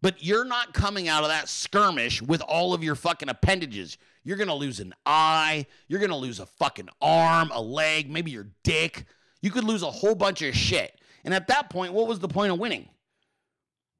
but 0.00 0.22
you're 0.24 0.44
not 0.44 0.72
coming 0.72 1.08
out 1.08 1.24
of 1.24 1.28
that 1.28 1.48
skirmish 1.48 2.22
with 2.22 2.40
all 2.42 2.72
of 2.72 2.84
your 2.84 2.94
fucking 2.94 3.28
appendages. 3.28 3.98
You're 4.28 4.36
going 4.36 4.48
to 4.48 4.54
lose 4.54 4.78
an 4.78 4.94
eye. 5.06 5.64
You're 5.86 6.00
going 6.00 6.10
to 6.10 6.16
lose 6.16 6.38
a 6.38 6.44
fucking 6.44 6.90
arm, 7.00 7.50
a 7.50 7.62
leg, 7.62 8.10
maybe 8.10 8.30
your 8.30 8.48
dick. 8.62 9.06
You 9.40 9.50
could 9.50 9.64
lose 9.64 9.82
a 9.82 9.90
whole 9.90 10.14
bunch 10.14 10.42
of 10.42 10.54
shit. 10.54 11.00
And 11.24 11.32
at 11.32 11.48
that 11.48 11.70
point, 11.70 11.94
what 11.94 12.06
was 12.06 12.18
the 12.18 12.28
point 12.28 12.52
of 12.52 12.58
winning? 12.58 12.90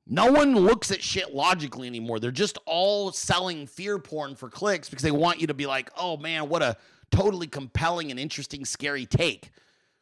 No 0.07 0.31
one 0.31 0.55
looks 0.55 0.91
at 0.91 1.03
shit 1.03 1.35
logically 1.35 1.89
anymore. 1.89 2.21
They're 2.21 2.31
just 2.31 2.59
all 2.67 3.11
selling 3.11 3.67
fear 3.67 3.99
porn 3.99 4.35
for 4.35 4.51
clicks 4.51 4.91
because 4.91 5.03
they 5.03 5.11
want 5.11 5.41
you 5.41 5.47
to 5.47 5.55
be 5.55 5.65
like, 5.65 5.89
oh 5.97 6.19
man, 6.19 6.51
what 6.51 6.61
a 6.61 6.77
totally 7.11 7.47
compelling 7.47 8.11
and 8.11 8.21
interesting, 8.21 8.67
scary 8.67 9.07
take. 9.07 9.49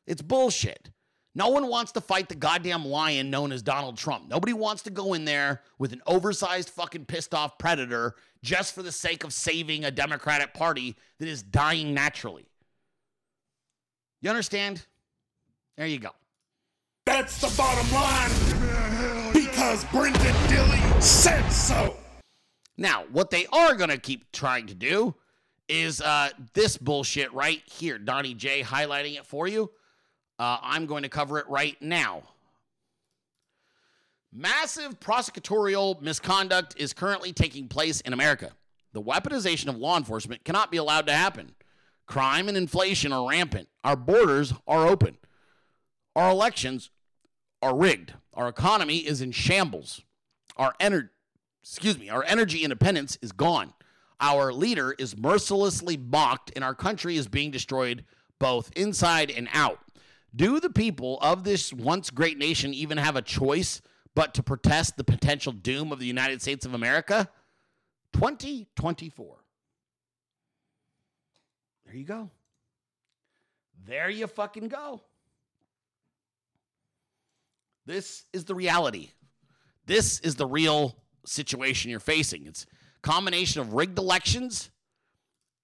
It's 0.09 0.23
bullshit. 0.23 0.91
No 1.37 1.51
one 1.51 1.69
wants 1.69 1.93
to 1.93 2.01
fight 2.01 2.31
the 2.31 2.35
goddamn 2.35 2.87
lion 2.87 3.29
known 3.29 3.53
as 3.53 3.63
Donald 3.63 3.99
Trump. 3.99 4.27
Nobody 4.27 4.55
wants 4.55 4.83
to 4.85 4.91
go 4.91 5.13
in 5.13 5.27
there 5.27 5.61
with 5.79 5.93
an 5.93 6.01
oversized, 6.07 6.71
fucking 6.71 7.05
pissed 7.05 7.35
off 7.35 7.59
predator 7.59 8.15
just 8.43 8.75
for 8.75 8.83
the 8.83 8.91
sake 8.91 9.23
of 9.23 9.35
saving 9.35 9.85
a 9.85 9.91
Democratic 9.91 10.55
Party 10.55 10.97
that 11.19 11.29
is 11.29 11.43
dying 11.43 11.93
naturally. 11.93 12.49
You 14.23 14.31
understand? 14.31 14.87
There 15.77 15.87
you 15.87 15.99
go. 15.99 16.13
That's 17.05 17.39
the 17.39 17.55
bottom 17.55 17.93
line. 17.93 19.35
Because 19.35 19.85
Brenden 19.85 20.33
Dilley 20.49 21.03
said 21.03 21.47
so. 21.51 21.99
Now, 22.79 23.05
what 23.13 23.29
they 23.29 23.45
are 23.53 23.75
going 23.75 23.91
to 23.91 23.99
keep 23.99 24.33
trying 24.33 24.69
to 24.69 24.75
do 24.75 25.15
is 25.69 26.01
uh, 26.01 26.31
this 26.55 26.79
bullshit 26.79 27.31
right 27.35 27.61
here. 27.67 27.99
Donnie 27.99 28.33
J 28.33 28.63
highlighting 28.63 29.19
it 29.19 29.27
for 29.27 29.47
you. 29.47 29.71
Uh, 30.39 30.59
I'm 30.63 30.87
going 30.87 31.03
to 31.03 31.09
cover 31.09 31.39
it 31.39 31.49
right 31.49 31.81
now. 31.81 32.23
Massive 34.33 35.01
prosecutorial 35.01 36.01
misconduct 36.03 36.75
is 36.77 36.93
currently 36.93 37.33
taking 37.33 37.69
place 37.69 38.01
in 38.03 38.13
America. 38.13 38.53
The 38.93 39.03
weaponization 39.03 39.69
of 39.69 39.77
law 39.77 39.97
enforcement 39.97 40.45
cannot 40.45 40.71
be 40.71 40.77
allowed 40.77 41.07
to 41.07 41.13
happen. 41.13 41.55
Crime 42.07 42.49
and 42.49 42.57
inflation 42.57 43.13
are 43.13 43.29
rampant. 43.29 43.69
Our 43.83 43.97
borders 43.97 44.53
are 44.67 44.87
open. 44.87 45.17
Our 46.15 46.31
elections 46.31 46.91
are 47.63 47.75
rigged. 47.75 48.13
Our 48.35 48.49
economy 48.49 48.99
is 48.99 49.23
in 49.23 49.33
shambles. 49.33 50.03
Our 50.57 50.75
energy, 50.81 51.09
excuse 51.63 51.99
me, 51.99 52.09
our 52.11 52.25
energy 52.25 52.63
independence 52.63 53.19
is 53.23 53.33
gone. 53.33 53.73
Our 54.21 54.53
leader 54.53 54.95
is 54.99 55.17
mercilessly 55.17 55.97
mocked, 55.97 56.53
and 56.55 56.65
our 56.65 56.75
country 56.75 57.17
is 57.17 57.29
being 57.29 57.51
destroyed 57.51 58.05
both 58.39 58.71
inside 58.77 59.31
and 59.31 59.49
out. 59.53 59.81
Do 60.37 60.61
the 60.61 60.71
people 60.71 61.19
of 61.23 61.45
this 61.45 61.73
once 61.73 62.11
great 62.11 62.37
nation 62.37 62.75
even 62.75 62.99
have 62.99 63.17
a 63.17 63.23
choice 63.23 63.81
but 64.15 64.35
to 64.35 64.43
protest 64.43 64.97
the 64.97 65.05
potential 65.05 65.53
doom 65.53 65.93
of 65.93 65.99
the 65.99 66.07
United 66.07 66.43
States 66.43 66.67
of 66.67 66.75
America? 66.75 67.29
2024. 68.13 69.37
There 71.87 71.95
you 71.95 72.05
go. 72.05 72.31
There 73.87 74.11
you 74.11 74.27
fucking 74.27 74.69
go. 74.69 75.01
This 77.87 78.25
is 78.33 78.45
the 78.45 78.55
reality. 78.55 79.11
This 79.87 80.19
is 80.21 80.35
the 80.35 80.47
real 80.47 80.97
situation 81.25 81.91
you're 81.91 82.01
facing. 82.01 82.47
It's 82.47 82.67
combination 83.03 83.61
of 83.61 83.73
rigged 83.73 83.99
elections 83.99 84.71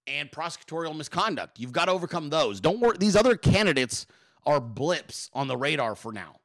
and 0.07 0.31
prosecutorial 0.31 0.97
misconduct. 0.97 1.59
You've 1.59 1.73
got 1.73 1.87
to 1.87 1.93
overcome 1.93 2.31
those. 2.31 2.61
Don't 2.61 2.81
worry, 2.81 2.97
these 2.99 3.17
other 3.17 3.37
candidates 3.37 4.07
are 4.45 4.61
blips 4.61 5.31
on 5.33 5.49
the 5.49 5.57
radar 5.57 5.95
for 5.95 6.13
now. 6.13 6.37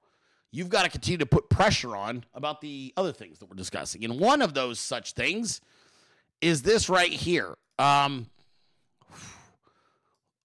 You've 0.51 0.69
got 0.69 0.83
to 0.83 0.89
continue 0.89 1.17
to 1.17 1.25
put 1.25 1.49
pressure 1.49 1.95
on 1.95 2.23
about 2.33 2.61
the 2.61 2.93
other 2.95 3.11
things 3.11 3.39
that 3.39 3.49
we're 3.49 3.55
discussing. 3.55 4.05
And 4.05 4.19
one 4.19 4.41
of 4.41 4.53
those 4.53 4.79
such 4.79 5.13
things 5.13 5.61
is 6.41 6.61
this 6.61 6.89
right 6.89 7.11
here. 7.11 7.55
Um, 7.77 8.27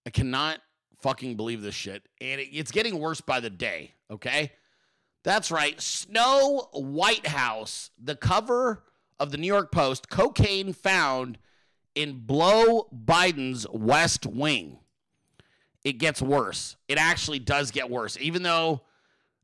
I 0.05 0.11
cannot 0.11 0.59
fucking 1.01 1.37
believe 1.37 1.63
this 1.63 1.75
shit. 1.75 2.09
And 2.21 2.41
it, 2.41 2.49
it's 2.53 2.71
getting 2.71 2.99
worse 2.99 3.21
by 3.21 3.41
the 3.41 3.51
day, 3.51 3.93
okay? 4.11 4.53
That's 5.23 5.51
right. 5.51 5.81
Snow 5.81 6.69
White 6.73 7.29
House, 7.29 7.91
the 8.03 8.17
cover 8.17 8.83
of 9.21 9.31
the 9.31 9.37
New 9.37 9.47
York 9.47 9.71
Post, 9.71 10.09
cocaine 10.09 10.73
found 10.73 11.39
in 11.95 12.21
Blow 12.21 12.89
Biden's 12.93 13.67
West 13.73 14.27
Wing. 14.27 14.79
It 15.85 15.95
gets 15.95 16.23
worse. 16.23 16.77
It 16.89 16.99
actually 16.99 17.41
does 17.41 17.71
get 17.71 17.91
worse. 17.91 18.17
Even 18.21 18.43
though 18.43 18.83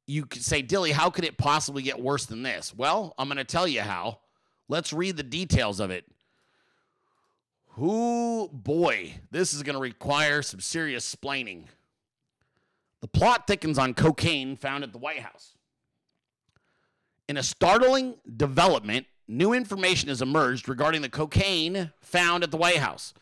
you 0.07 0.25
could 0.25 0.43
say, 0.43 0.63
Dilley, 0.63 0.93
how 0.93 1.11
could 1.11 1.25
it 1.25 1.37
possibly 1.37 1.83
get 1.83 2.01
worse 2.01 2.27
than 2.27 2.43
this? 2.43 2.75
Well, 2.75 3.15
I'm 3.19 3.29
going 3.29 3.39
to 3.39 3.45
tell 3.45 3.67
you 3.67 3.83
how. 3.83 4.21
Let's 4.69 4.93
read 4.93 5.17
the 5.17 5.23
details 5.23 5.81
of 5.81 5.91
it. 5.91 6.05
Who, 7.73 8.49
boy, 8.53 9.15
this 9.31 9.55
is 9.55 9.63
going 9.63 9.75
to 9.75 9.81
require 9.81 10.43
some 10.43 10.61
serious 10.61 11.15
splaining. 11.15 11.65
The 13.01 13.09
plot 13.09 13.47
thickens 13.47 13.79
on 13.79 13.95
cocaine 13.95 14.57
found 14.57 14.83
at 14.83 14.93
the 14.93 14.99
White 14.99 15.21
House. 15.21 15.55
In 17.29 17.37
a 17.37 17.43
startling 17.43 18.15
development, 18.37 19.07
new 19.29 19.53
information 19.53 20.09
has 20.09 20.23
emerged 20.23 20.69
regarding 20.69 21.03
the 21.03 21.09
cocaine 21.09 21.93
found 22.01 22.43
at 22.43 22.51
the 22.51 22.57
White 22.57 22.79
House. 22.79 23.15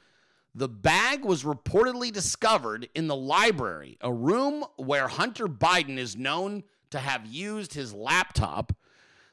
The 0.57 0.69
bag 0.71 1.23
was 1.23 1.45
reportedly 1.45 2.11
discovered 2.11 2.89
in 2.95 3.09
the 3.09 3.15
library, 3.15 3.99
a 4.01 4.11
room 4.11 4.65
where 4.77 5.07
Hunter 5.07 5.49
Biden 5.49 5.99
is 5.99 6.17
known 6.17 6.65
to 6.89 6.99
have 6.99 7.27
used 7.27 7.75
his 7.75 7.93
laptop. 7.93 8.73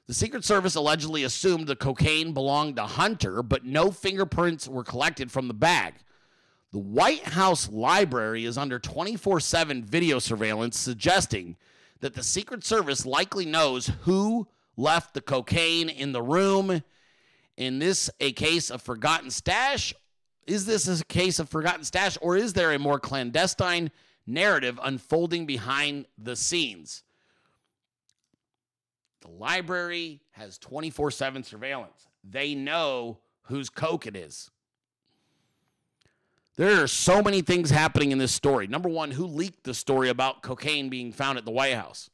The 0.05 0.13
Secret 0.13 0.43
Service 0.43 0.75
allegedly 0.75 1.23
assumed 1.23 1.67
the 1.67 1.77
cocaine 1.77 2.33
belonged 2.33 2.75
to 2.75 2.83
Hunter, 2.83 3.41
but 3.41 3.63
no 3.63 3.89
fingerprints 3.89 4.67
were 4.67 4.83
collected 4.83 5.31
from 5.31 5.47
the 5.47 5.53
bag. 5.53 5.93
The 6.73 6.79
White 6.79 7.23
House 7.23 7.69
library 7.69 8.43
is 8.43 8.57
under 8.57 8.77
24 8.77 9.39
7 9.39 9.81
video 9.81 10.19
surveillance, 10.19 10.77
suggesting 10.77 11.55
that 12.01 12.15
the 12.15 12.23
Secret 12.23 12.65
Service 12.65 13.05
likely 13.05 13.45
knows 13.45 13.89
who 14.01 14.49
left 14.75 15.13
the 15.13 15.21
cocaine 15.21 15.87
in 15.87 16.11
the 16.11 16.21
room 16.21 16.83
In 17.55 17.79
this 17.79 18.09
a 18.19 18.33
case 18.33 18.69
of 18.69 18.81
forgotten 18.81 19.31
stash? 19.31 19.93
Is 20.45 20.65
this 20.65 20.87
a 20.87 21.05
case 21.05 21.39
of 21.39 21.49
forgotten 21.49 21.83
stash, 21.83 22.17
or 22.21 22.35
is 22.35 22.53
there 22.53 22.71
a 22.71 22.79
more 22.79 22.99
clandestine 22.99 23.91
narrative 24.27 24.79
unfolding 24.81 25.45
behind 25.45 26.05
the 26.17 26.35
scenes? 26.35 27.03
The 29.21 29.31
library 29.31 30.19
has 30.31 30.57
24 30.57 31.11
7 31.11 31.43
surveillance. 31.43 32.07
They 32.23 32.55
know 32.55 33.19
whose 33.43 33.69
Coke 33.69 34.05
it 34.05 34.15
is. 34.15 34.49
There 36.55 36.83
are 36.83 36.87
so 36.87 37.23
many 37.23 37.41
things 37.41 37.71
happening 37.71 38.11
in 38.11 38.19
this 38.19 38.31
story. 38.31 38.67
Number 38.67 38.89
one, 38.89 39.11
who 39.11 39.25
leaked 39.25 39.63
the 39.63 39.73
story 39.73 40.09
about 40.09 40.43
cocaine 40.43 40.89
being 40.89 41.11
found 41.11 41.37
at 41.37 41.45
the 41.45 41.51
White 41.51 41.73
House? 41.73 42.09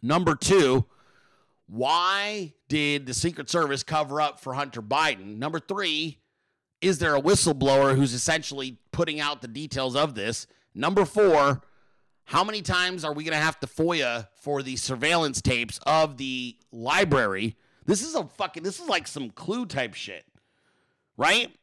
Number 0.00 0.34
two, 0.34 0.86
why 1.66 2.54
did 2.68 3.06
the 3.06 3.12
Secret 3.12 3.50
Service 3.50 3.82
cover 3.82 4.20
up 4.20 4.40
for 4.40 4.54
Hunter 4.54 4.80
Biden? 4.80 5.38
Number 5.38 5.60
three, 5.60 6.18
is 6.80 6.98
there 6.98 7.14
a 7.16 7.20
whistleblower 7.20 7.96
who's 7.96 8.12
essentially 8.12 8.78
putting 8.92 9.20
out 9.20 9.42
the 9.42 9.48
details 9.48 9.96
of 9.96 10.14
this? 10.14 10.46
Number 10.74 11.04
four, 11.04 11.62
how 12.24 12.44
many 12.44 12.60
times 12.60 13.04
are 13.04 13.12
we 13.12 13.24
going 13.24 13.36
to 13.38 13.42
have 13.42 13.58
to 13.60 13.66
FOIA 13.66 14.28
for 14.34 14.62
the 14.62 14.76
surveillance 14.76 15.40
tapes 15.40 15.78
of 15.86 16.16
the 16.16 16.56
library? 16.72 17.56
This 17.86 18.02
is 18.02 18.14
a 18.14 18.24
fucking, 18.24 18.62
this 18.62 18.80
is 18.80 18.88
like 18.88 19.06
some 19.06 19.30
clue 19.30 19.64
type 19.64 19.94
shit, 19.94 20.24
right? 21.16 21.54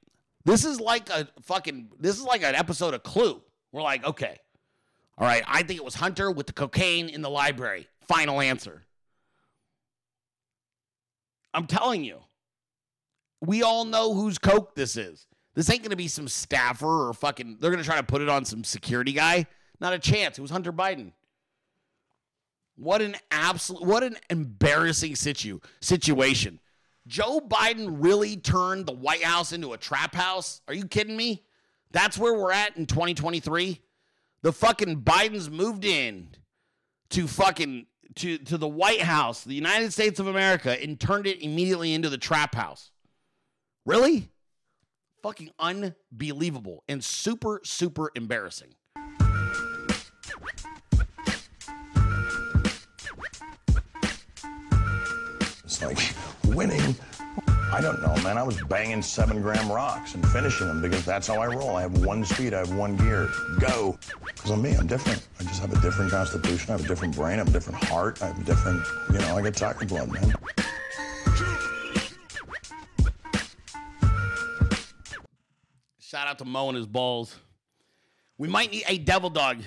This 0.45 0.65
is 0.65 0.79
like 0.79 1.09
a 1.09 1.27
fucking, 1.41 1.89
this 1.99 2.17
is 2.17 2.23
like 2.23 2.43
an 2.43 2.55
episode 2.55 2.93
of 2.93 3.03
Clue. 3.03 3.41
We're 3.71 3.81
like, 3.81 4.05
okay, 4.05 4.37
all 5.17 5.27
right, 5.27 5.43
I 5.47 5.63
think 5.63 5.79
it 5.79 5.85
was 5.85 5.95
Hunter 5.95 6.31
with 6.31 6.47
the 6.47 6.53
cocaine 6.53 7.09
in 7.09 7.21
the 7.21 7.29
library. 7.29 7.87
Final 8.07 8.41
answer. 8.41 8.83
I'm 11.53 11.67
telling 11.67 12.03
you, 12.03 12.19
we 13.45 13.61
all 13.61 13.85
know 13.85 14.13
whose 14.13 14.37
Coke 14.37 14.73
this 14.75 14.95
is. 14.95 15.27
This 15.53 15.69
ain't 15.69 15.81
going 15.81 15.91
to 15.91 15.95
be 15.95 16.07
some 16.07 16.27
staffer 16.27 17.09
or 17.09 17.13
fucking, 17.13 17.57
they're 17.59 17.71
going 17.71 17.83
to 17.83 17.87
try 17.87 17.97
to 17.97 18.03
put 18.03 18.21
it 18.21 18.29
on 18.29 18.45
some 18.45 18.63
security 18.63 19.11
guy. 19.11 19.45
Not 19.79 19.93
a 19.93 19.99
chance. 19.99 20.37
It 20.37 20.41
was 20.41 20.49
Hunter 20.51 20.71
Biden. 20.71 21.11
What 22.75 23.01
an 23.01 23.15
absolute, 23.29 23.83
what 23.83 24.01
an 24.01 24.17
embarrassing 24.29 25.15
situ, 25.15 25.59
situation. 25.81 26.59
Joe 27.05 27.39
Biden 27.39 27.97
really 27.99 28.37
turned 28.37 28.85
the 28.85 28.93
White 28.93 29.23
House 29.23 29.51
into 29.51 29.73
a 29.73 29.77
trap 29.77 30.15
house? 30.15 30.61
Are 30.67 30.73
you 30.73 30.87
kidding 30.87 31.17
me? 31.17 31.43
That's 31.91 32.17
where 32.17 32.33
we're 32.33 32.51
at 32.51 32.77
in 32.77 32.85
2023. 32.85 33.79
The 34.41 34.53
fucking 34.53 35.01
Bidens 35.01 35.51
moved 35.51 35.85
in 35.85 36.29
to 37.09 37.27
fucking 37.27 37.85
to 38.15 38.37
to 38.39 38.57
the 38.57 38.67
White 38.67 39.01
House, 39.01 39.43
the 39.43 39.53
United 39.53 39.91
States 39.93 40.19
of 40.19 40.27
America, 40.27 40.81
and 40.81 40.99
turned 40.99 41.27
it 41.27 41.43
immediately 41.43 41.93
into 41.93 42.09
the 42.09 42.17
trap 42.17 42.55
house. 42.55 42.91
Really? 43.85 44.29
Fucking 45.21 45.49
unbelievable 45.59 46.83
and 46.87 47.03
super 47.03 47.59
super 47.65 48.11
embarrassing. 48.15 48.75
It's 55.65 55.81
like 55.81 55.97
winning. 56.55 56.95
I 57.73 57.81
don't 57.81 58.01
know, 58.01 58.15
man. 58.21 58.37
I 58.37 58.43
was 58.43 58.61
banging 58.63 59.01
seven 59.01 59.41
gram 59.41 59.69
rocks 59.69 60.13
and 60.13 60.25
finishing 60.29 60.67
them 60.67 60.81
because 60.81 61.03
that's 61.03 61.27
how 61.27 61.41
I 61.41 61.47
roll. 61.47 61.75
I 61.75 61.81
have 61.81 62.05
one 62.05 62.23
speed, 62.23 62.53
I 62.53 62.59
have 62.59 62.73
one 62.75 62.95
gear. 62.95 63.27
Go. 63.59 63.97
Because 64.25 64.51
I'm 64.51 64.61
me, 64.61 64.75
I'm 64.75 64.87
different. 64.87 65.27
I 65.39 65.43
just 65.43 65.59
have 65.59 65.73
a 65.73 65.81
different 65.81 66.11
constitution, 66.11 66.69
I 66.69 66.73
have 66.73 66.85
a 66.85 66.87
different 66.87 67.15
brain, 67.15 67.33
I 67.33 67.37
have 67.37 67.47
a 67.47 67.51
different 67.51 67.83
heart, 67.83 68.21
I 68.21 68.27
have 68.27 68.39
a 68.39 68.43
different, 68.43 68.85
you 69.11 69.17
know, 69.19 69.37
I 69.37 69.41
got 69.41 69.55
tiger 69.55 69.85
blood, 69.85 70.11
man. 70.11 70.33
Shout 76.13 76.27
out 76.27 76.37
to 76.37 76.45
Mo 76.45 76.69
and 76.69 76.77
his 76.77 76.85
balls. 76.85 77.35
We 78.37 78.47
might 78.47 78.69
need 78.69 78.83
a 78.87 78.99
devil 78.99 79.31
dog. 79.31 79.63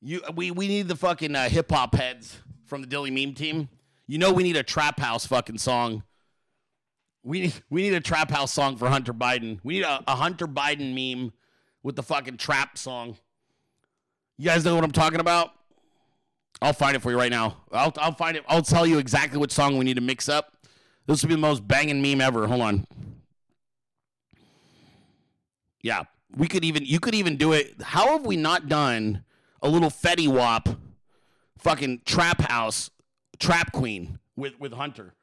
You, 0.00 0.22
we, 0.36 0.52
we 0.52 0.68
need 0.68 0.86
the 0.86 0.94
fucking 0.94 1.34
uh, 1.34 1.48
hip 1.48 1.72
hop 1.72 1.96
heads 1.96 2.38
from 2.66 2.82
the 2.82 2.86
Dilley 2.86 3.12
meme 3.12 3.34
team. 3.34 3.68
You 4.06 4.18
know 4.18 4.32
we 4.32 4.44
need 4.44 4.56
a 4.56 4.62
trap 4.62 5.00
house 5.00 5.26
fucking 5.26 5.58
song. 5.58 6.04
We 7.24 7.40
need, 7.40 7.54
we 7.68 7.82
need 7.82 7.94
a 7.94 8.00
trap 8.00 8.30
house 8.30 8.52
song 8.52 8.76
for 8.76 8.88
Hunter 8.88 9.12
Biden. 9.12 9.58
We 9.64 9.78
need 9.78 9.82
a, 9.82 10.04
a 10.06 10.14
Hunter 10.14 10.46
Biden 10.46 10.94
meme 10.94 11.32
with 11.82 11.96
the 11.96 12.04
fucking 12.04 12.36
trap 12.36 12.78
song. 12.78 13.16
You 14.36 14.44
guys 14.44 14.64
know 14.64 14.76
what 14.76 14.84
I'm 14.84 14.92
talking 14.92 15.18
about? 15.18 15.50
I'll 16.62 16.72
find 16.72 16.94
it 16.94 17.02
for 17.02 17.10
you 17.10 17.18
right 17.18 17.32
now. 17.32 17.56
I'll, 17.72 17.92
I'll 17.96 18.14
find 18.14 18.36
it. 18.36 18.44
I'll 18.46 18.62
tell 18.62 18.86
you 18.86 18.98
exactly 18.98 19.40
which 19.40 19.50
song 19.50 19.78
we 19.78 19.84
need 19.84 19.96
to 19.96 20.00
mix 20.00 20.28
up. 20.28 20.56
This 21.08 21.24
will 21.24 21.28
be 21.30 21.34
the 21.34 21.40
most 21.40 21.66
banging 21.66 22.00
meme 22.00 22.20
ever. 22.20 22.46
Hold 22.46 22.60
on. 22.60 22.86
Yeah, 25.82 26.04
we 26.36 26.48
could 26.48 26.64
even 26.64 26.84
you 26.84 27.00
could 27.00 27.14
even 27.14 27.36
do 27.36 27.52
it. 27.52 27.80
How 27.82 28.12
have 28.12 28.26
we 28.26 28.36
not 28.36 28.68
done 28.68 29.24
a 29.62 29.68
little 29.68 29.90
Fetty 29.90 30.28
Wap, 30.28 30.68
fucking 31.58 32.02
trap 32.04 32.40
house, 32.42 32.90
trap 33.38 33.72
queen 33.72 34.18
with 34.36 34.58
with 34.58 34.72
Hunter? 34.72 35.14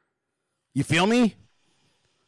You 0.74 0.84
feel 0.84 1.08
me, 1.08 1.36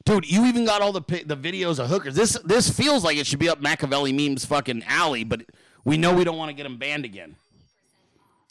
dude? 0.06 0.30
You 0.30 0.46
even 0.46 0.66
got 0.66 0.82
all 0.82 0.92
the 0.92 1.02
the 1.02 1.38
videos 1.38 1.80
of 1.80 1.90
hookers. 1.90 2.16
This 2.16 2.38
this 2.46 2.70
feels 2.70 3.04
like 3.04 3.18
it 3.18 3.28
should 3.28 3.40
be 3.40 3.50
up 3.50 3.62
Machiavelli 3.62 4.14
memes 4.14 4.46
fucking 4.46 4.84
alley, 4.88 5.24
but 5.24 5.42
we 5.84 5.98
know 5.98 6.14
we 6.14 6.24
don't 6.24 6.38
want 6.38 6.50
to 6.50 6.54
get 6.54 6.66
him 6.66 6.78
banned 6.78 7.06
again. 7.06 7.36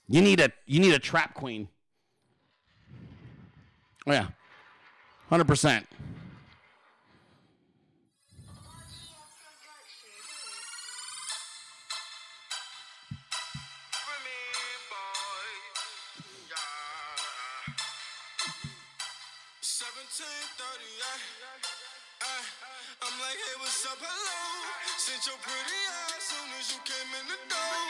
You 0.09 0.23
need 0.23 0.41
a 0.41 0.51
you 0.67 0.81
need 0.81 0.95
a 0.95 0.99
trap 0.99 1.35
queen. 1.35 1.69
Oh, 4.07 4.13
yeah, 4.13 4.29
hundred 5.29 5.47
percent. 5.49 5.87
Up, 23.97 24.05
hello? 24.05 24.41
Sent 25.01 25.25
your 25.25 25.41
pretty 25.41 25.81
ass 25.89 26.29
soon 26.29 26.49
as 26.61 26.67
you 26.73 26.81
came 26.85 27.11
in 27.17 27.25
the 27.33 27.39
door. 27.49 27.81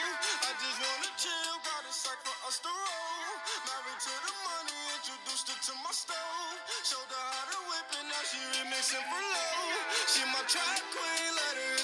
I 0.47 0.51
just 0.55 0.79
wanna 0.79 1.11
chill, 1.19 1.55
got 1.67 1.83
a 1.83 1.91
sack 1.91 2.19
for 2.23 2.37
us 2.47 2.59
to 2.63 2.71
roll. 2.71 3.31
Married 3.67 4.01
to 4.07 4.13
the 4.23 4.33
money, 4.47 4.79
introduced 4.95 5.47
her 5.51 5.59
to 5.67 5.73
my 5.83 5.91
stove. 5.91 6.59
Showed 6.87 7.11
her 7.11 7.25
how 7.35 7.45
to 7.51 7.59
whip 7.67 7.91
it, 7.91 8.05
now 8.07 8.23
she 8.23 8.39
remixing 8.55 9.03
for 9.03 9.19
low. 9.19 9.67
She 10.07 10.23
my 10.31 10.43
track 10.47 10.79
queen, 10.95 11.31
let 11.35 11.55
her 11.59 11.76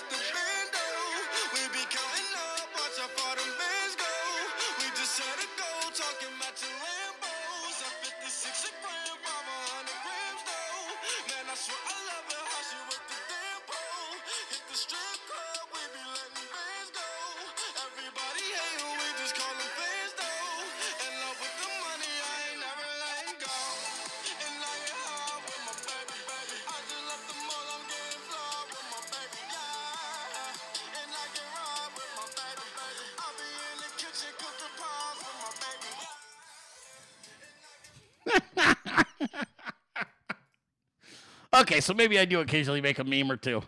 Okay, 41.64 41.80
so 41.80 41.94
maybe 41.94 42.20
I 42.20 42.26
do 42.26 42.42
occasionally 42.42 42.82
make 42.82 43.00
a 43.00 43.06
meme 43.06 43.32
or 43.32 43.38
two. 43.38 43.64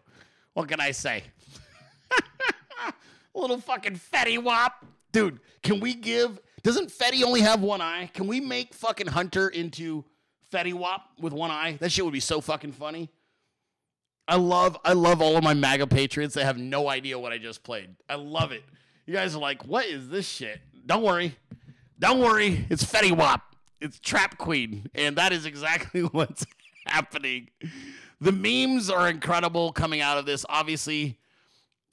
What 0.54 0.68
can 0.68 0.82
I 0.82 0.92
say? 0.92 1.24
little 3.34 3.58
fucking 3.58 3.96
Fetty 4.14 4.38
Wap. 4.38 4.86
Dude, 5.14 5.40
can 5.64 5.80
we 5.80 5.94
give. 5.94 6.42
Doesn't 6.62 6.90
Fetty 6.90 7.24
only 7.24 7.40
have 7.40 7.62
one 7.62 7.80
eye? 7.80 8.10
Can 8.14 8.28
we 8.28 8.42
make 8.42 8.74
fucking 8.74 9.08
Hunter 9.08 9.48
into 9.48 10.04
Fetty 10.52 10.74
Wap 10.74 11.04
with 11.22 11.32
one 11.32 11.52
eye? 11.52 11.78
That 11.80 11.90
shit 11.90 12.04
would 12.04 12.12
be 12.12 12.20
so 12.20 12.42
fucking 12.42 12.74
funny. 12.74 13.10
I 14.28 14.36
love 14.36 14.78
I 14.84 14.92
love 14.92 15.22
all 15.22 15.38
of 15.38 15.44
my 15.46 15.54
MAGA 15.54 15.88
patriots 15.88 16.34
that 16.34 16.44
have 16.44 16.58
no 16.58 16.90
idea 16.90 17.18
what 17.18 17.32
I 17.32 17.38
just 17.38 17.64
played. 17.64 17.96
I 18.10 18.16
love 18.16 18.52
it. 18.52 18.64
You 19.06 19.14
guys 19.14 19.38
are 19.38 19.42
like, 19.42 19.66
what 19.66 19.86
is 19.86 20.10
this 20.10 20.28
shit? 20.28 20.60
Don't 20.86 21.02
worry. 21.02 21.38
Don't 21.98 22.20
worry. 22.20 22.66
It's 22.70 22.84
Fetty 22.84 23.16
Wap. 23.16 23.56
It's 23.80 24.02
Trap 24.02 24.38
Queen. 24.38 24.90
And 24.94 25.16
that 25.16 25.32
is 25.32 25.46
exactly 25.46 26.02
what's 26.12 26.46
happening. 26.96 27.50
The 28.22 28.32
memes 28.32 28.90
are 28.90 29.10
incredible 29.10 29.72
coming 29.72 30.02
out 30.02 30.18
of 30.18 30.26
this. 30.26 30.46
Obviously, 30.50 31.20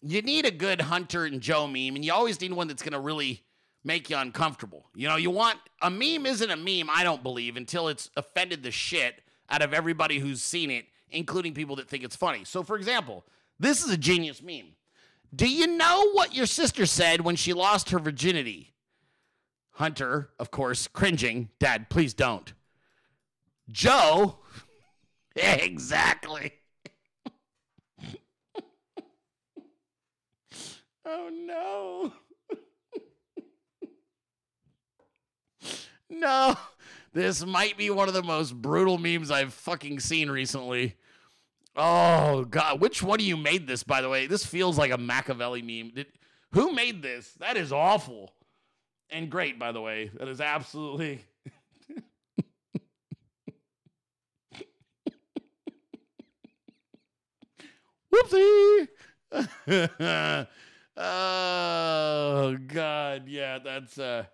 you 0.02 0.22
need 0.22 0.46
a 0.46 0.50
good 0.50 0.80
Hunter 0.80 1.24
and 1.24 1.40
Joe 1.40 1.66
meme, 1.66 1.96
and 1.96 2.04
you 2.04 2.12
always 2.12 2.40
need 2.40 2.52
one 2.52 2.68
that's 2.68 2.82
going 2.82 2.92
to 2.92 3.00
really 3.00 3.42
make 3.84 4.10
you 4.10 4.16
uncomfortable. 4.16 4.86
You 4.94 5.08
know, 5.08 5.16
you 5.16 5.30
want 5.30 5.58
a 5.80 5.90
meme 5.90 6.26
isn't 6.26 6.50
a 6.50 6.56
meme, 6.56 6.88
I 6.92 7.02
don't 7.04 7.22
believe, 7.22 7.56
until 7.56 7.88
it's 7.88 8.10
offended 8.16 8.62
the 8.62 8.70
shit 8.70 9.22
out 9.50 9.62
of 9.62 9.74
everybody 9.74 10.18
who's 10.18 10.42
seen 10.42 10.70
it, 10.70 10.86
including 11.10 11.54
people 11.54 11.76
that 11.76 11.88
think 11.88 12.04
it's 12.04 12.16
funny. 12.16 12.44
So, 12.44 12.62
for 12.62 12.76
example, 12.76 13.24
this 13.58 13.84
is 13.84 13.90
a 13.90 13.96
genius 13.96 14.42
meme. 14.42 14.74
Do 15.34 15.48
you 15.48 15.66
know 15.66 16.10
what 16.12 16.34
your 16.34 16.46
sister 16.46 16.86
said 16.86 17.22
when 17.22 17.36
she 17.36 17.52
lost 17.52 17.90
her 17.90 17.98
virginity? 17.98 18.74
Hunter, 19.72 20.30
of 20.38 20.50
course, 20.50 20.86
cringing. 20.86 21.48
Dad, 21.58 21.88
please 21.88 22.12
don't. 22.12 22.52
Joe, 23.70 24.38
exactly. 25.36 26.52
oh 31.04 31.30
no. 31.32 32.12
no. 36.10 36.56
This 37.12 37.44
might 37.44 37.76
be 37.76 37.90
one 37.90 38.08
of 38.08 38.14
the 38.14 38.22
most 38.22 38.54
brutal 38.54 38.96
memes 38.98 39.30
I've 39.30 39.52
fucking 39.52 40.00
seen 40.00 40.30
recently. 40.30 40.96
Oh 41.76 42.44
god, 42.44 42.80
which 42.80 43.02
one 43.02 43.20
of 43.20 43.26
you 43.26 43.36
made 43.36 43.66
this 43.66 43.82
by 43.82 44.00
the 44.00 44.08
way? 44.08 44.26
This 44.26 44.44
feels 44.44 44.78
like 44.78 44.90
a 44.90 44.98
Machiavelli 44.98 45.62
meme. 45.62 45.92
Did, 45.94 46.06
who 46.52 46.72
made 46.72 47.02
this? 47.02 47.32
That 47.40 47.56
is 47.56 47.72
awful. 47.72 48.34
And 49.10 49.30
great 49.30 49.58
by 49.58 49.72
the 49.72 49.80
way. 49.80 50.10
That 50.18 50.28
is 50.28 50.40
absolutely 50.40 51.24
Whoopsie. 58.12 58.88
oh 60.96 62.56
god, 62.66 63.28
yeah, 63.28 63.58
that's 63.58 63.98
uh 63.98 64.24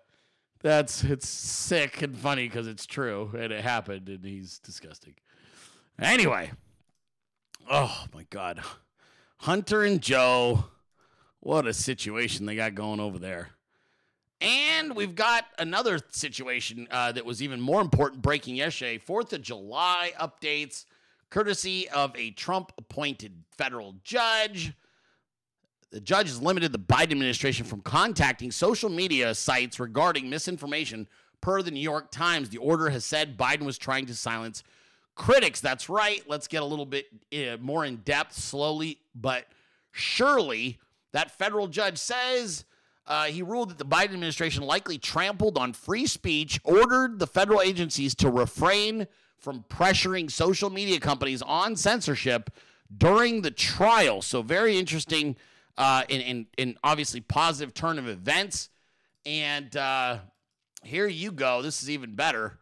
that's 0.61 1.03
it's 1.03 1.29
sick 1.29 2.01
and 2.01 2.17
funny 2.17 2.47
because 2.47 2.67
it's 2.67 2.85
true 2.85 3.31
and 3.33 3.53
it 3.53 3.63
happened 3.63 4.09
and 4.09 4.25
he's 4.25 4.59
disgusting. 4.59 5.13
Anyway, 6.01 6.51
oh 7.69 8.05
my 8.13 8.25
god, 8.29 8.61
Hunter 9.37 9.83
and 9.83 10.01
Joe, 10.01 10.65
what 11.39 11.65
a 11.65 11.73
situation 11.73 12.45
they 12.45 12.55
got 12.55 12.75
going 12.75 12.99
over 12.99 13.17
there. 13.17 13.51
And 14.41 14.95
we've 14.95 15.15
got 15.15 15.45
another 15.57 15.99
situation 16.11 16.87
uh, 16.91 17.11
that 17.11 17.25
was 17.25 17.41
even 17.41 17.59
more 17.59 17.81
important 17.81 18.21
breaking 18.21 18.55
yesterday. 18.55 18.97
Fourth 18.97 19.33
of 19.33 19.41
July 19.41 20.13
updates, 20.19 20.85
courtesy 21.29 21.89
of 21.89 22.15
a 22.15 22.31
Trump 22.31 22.71
appointed 22.77 23.43
federal 23.51 23.95
judge. 24.03 24.73
The 25.91 25.99
judge 25.99 26.27
has 26.27 26.41
limited 26.41 26.71
the 26.71 26.79
Biden 26.79 27.11
administration 27.11 27.65
from 27.65 27.81
contacting 27.81 28.51
social 28.51 28.89
media 28.89 29.33
sites 29.33 29.79
regarding 29.79 30.29
misinformation. 30.29 31.07
Per 31.41 31.61
the 31.61 31.71
New 31.71 31.79
York 31.79 32.11
Times, 32.11 32.49
the 32.49 32.57
order 32.57 32.89
has 32.89 33.05
said 33.05 33.37
Biden 33.37 33.63
was 33.63 33.77
trying 33.77 34.05
to 34.07 34.15
silence 34.15 34.63
critics. 35.15 35.61
That's 35.61 35.89
right. 35.89 36.21
Let's 36.27 36.47
get 36.47 36.61
a 36.61 36.65
little 36.65 36.85
bit 36.85 37.07
uh, 37.33 37.57
more 37.59 37.85
in 37.85 37.97
depth, 37.97 38.33
slowly 38.33 38.99
but 39.15 39.45
surely. 39.91 40.79
That 41.11 41.31
federal 41.31 41.67
judge 41.67 41.97
says 41.97 42.65
uh, 43.07 43.25
he 43.25 43.41
ruled 43.41 43.71
that 43.71 43.77
the 43.79 43.85
Biden 43.85 44.13
administration 44.13 44.63
likely 44.63 44.97
trampled 44.97 45.57
on 45.57 45.73
free 45.73 46.05
speech, 46.05 46.59
ordered 46.63 47.19
the 47.19 47.27
federal 47.27 47.61
agencies 47.61 48.13
to 48.15 48.29
refrain 48.29 49.07
from 49.39 49.63
pressuring 49.69 50.29
social 50.29 50.69
media 50.69 50.99
companies 50.99 51.41
on 51.41 51.75
censorship 51.75 52.49
during 52.95 53.41
the 53.41 53.51
trial. 53.51 54.21
So, 54.21 54.41
very 54.41 54.77
interesting 54.77 55.35
uh, 55.77 56.03
and, 56.09 56.21
and, 56.21 56.45
and 56.57 56.77
obviously 56.83 57.21
positive 57.21 57.73
turn 57.73 57.97
of 57.97 58.07
events. 58.07 58.69
And 59.25 59.75
uh, 59.75 60.19
here 60.83 61.07
you 61.07 61.31
go. 61.31 61.61
This 61.61 61.81
is 61.81 61.89
even 61.89 62.15
better. 62.15 62.59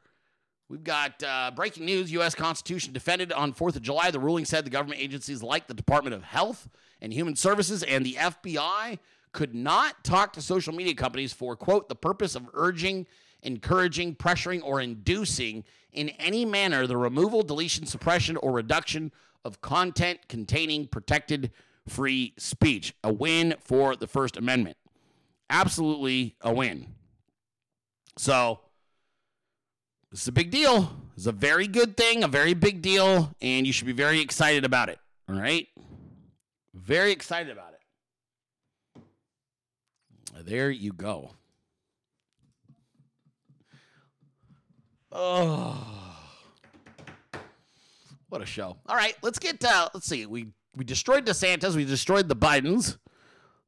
We've 0.69 0.83
got 0.83 1.23
uh, 1.23 1.51
breaking 1.55 1.85
news 1.85 2.11
U.S. 2.11 2.35
Constitution 2.35 2.93
defended 2.93 3.31
on 3.31 3.53
4th 3.53 3.77
of 3.77 3.81
July. 3.81 4.11
The 4.11 4.19
ruling 4.19 4.45
said 4.45 4.65
the 4.65 4.69
government 4.69 5.01
agencies 5.01 5.41
like 5.41 5.67
the 5.67 5.73
Department 5.73 6.13
of 6.13 6.23
Health 6.23 6.67
and 7.01 7.13
Human 7.13 7.35
Services 7.35 7.83
and 7.83 8.05
the 8.05 8.15
FBI 8.15 8.99
could 9.31 9.55
not 9.55 10.03
talk 10.03 10.33
to 10.33 10.41
social 10.41 10.73
media 10.73 10.93
companies 10.93 11.31
for, 11.31 11.55
quote, 11.55 11.89
the 11.89 11.95
purpose 11.95 12.35
of 12.35 12.49
urging, 12.53 13.07
encouraging, 13.47 14.13
pressuring, 14.13 14.61
or 14.63 14.81
inducing 14.81 15.63
in 15.93 16.09
any 16.09 16.45
manner 16.45 16.85
the 16.85 16.97
removal, 16.97 17.41
deletion, 17.41 17.87
suppression, 17.87 18.37
or 18.37 18.51
reduction 18.51 19.11
of 19.43 19.61
content 19.61 20.19
containing 20.27 20.85
protected 20.85 21.51
free 21.87 22.33
speech. 22.37 22.93
A 23.03 23.11
win 23.11 23.55
for 23.63 23.95
the 23.95 24.05
First 24.05 24.35
Amendment. 24.35 24.75
Absolutely 25.49 26.35
a 26.41 26.53
win. 26.53 26.93
So, 28.17 28.59
this 30.11 30.21
is 30.23 30.27
a 30.27 30.33
big 30.33 30.51
deal. 30.51 30.91
It's 31.15 31.25
a 31.25 31.31
very 31.31 31.67
good 31.67 31.95
thing, 31.95 32.23
a 32.23 32.27
very 32.27 32.53
big 32.53 32.81
deal, 32.81 33.33
and 33.41 33.65
you 33.65 33.71
should 33.71 33.87
be 33.87 33.93
very 33.93 34.19
excited 34.19 34.65
about 34.65 34.89
it. 34.89 34.99
All 35.29 35.39
right? 35.39 35.67
Very 36.73 37.11
excited 37.11 37.51
about 37.51 37.73
it. 37.73 37.73
There 40.45 40.69
you 40.69 40.93
go. 40.93 41.31
Oh, 45.19 45.83
what 48.29 48.39
a 48.43 48.45
show! 48.45 48.77
All 48.85 48.95
right, 48.95 49.15
let's 49.23 49.39
get. 49.39 49.63
Uh, 49.65 49.89
let's 49.91 50.05
see. 50.05 50.27
We 50.27 50.49
we 50.75 50.85
destroyed 50.85 51.25
DeSantis. 51.25 51.75
We 51.75 51.85
destroyed 51.85 52.29
the 52.29 52.35
Bidens. 52.35 52.99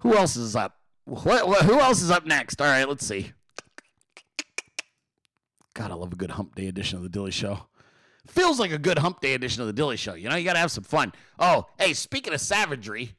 Who 0.02 0.16
else 0.16 0.36
is 0.36 0.56
up? 0.56 0.78
What, 1.06 1.48
what? 1.48 1.66
Who 1.66 1.80
else 1.80 2.04
is 2.04 2.12
up 2.12 2.28
next? 2.28 2.62
All 2.62 2.68
right, 2.68 2.88
let's 2.88 3.04
see. 3.04 3.32
God, 5.74 5.90
I 5.90 5.96
love 5.96 6.14
a 6.14 6.16
good 6.16 6.30
Hump 6.30 6.54
Day 6.54 6.68
edition 6.68 6.98
of 6.98 7.04
the 7.04 7.10
Dilley 7.10 7.34
Show. 7.34 7.68
Feels 8.28 8.60
like 8.60 8.72
a 8.72 8.78
good 8.78 9.00
Hump 9.00 9.20
Day 9.20 9.34
edition 9.34 9.64
of 9.64 9.74
the 9.74 9.82
Dilley 9.82 9.98
Show. 9.98 10.14
You 10.14 10.30
know, 10.30 10.36
you 10.36 10.46
got 10.46 10.54
to 10.54 10.60
have 10.60 10.72
some 10.72 10.84
fun. 10.84 11.14
Oh, 11.40 11.66
hey, 11.80 11.94
speaking 11.94 12.32
of 12.32 12.42
savagery, 12.42 13.16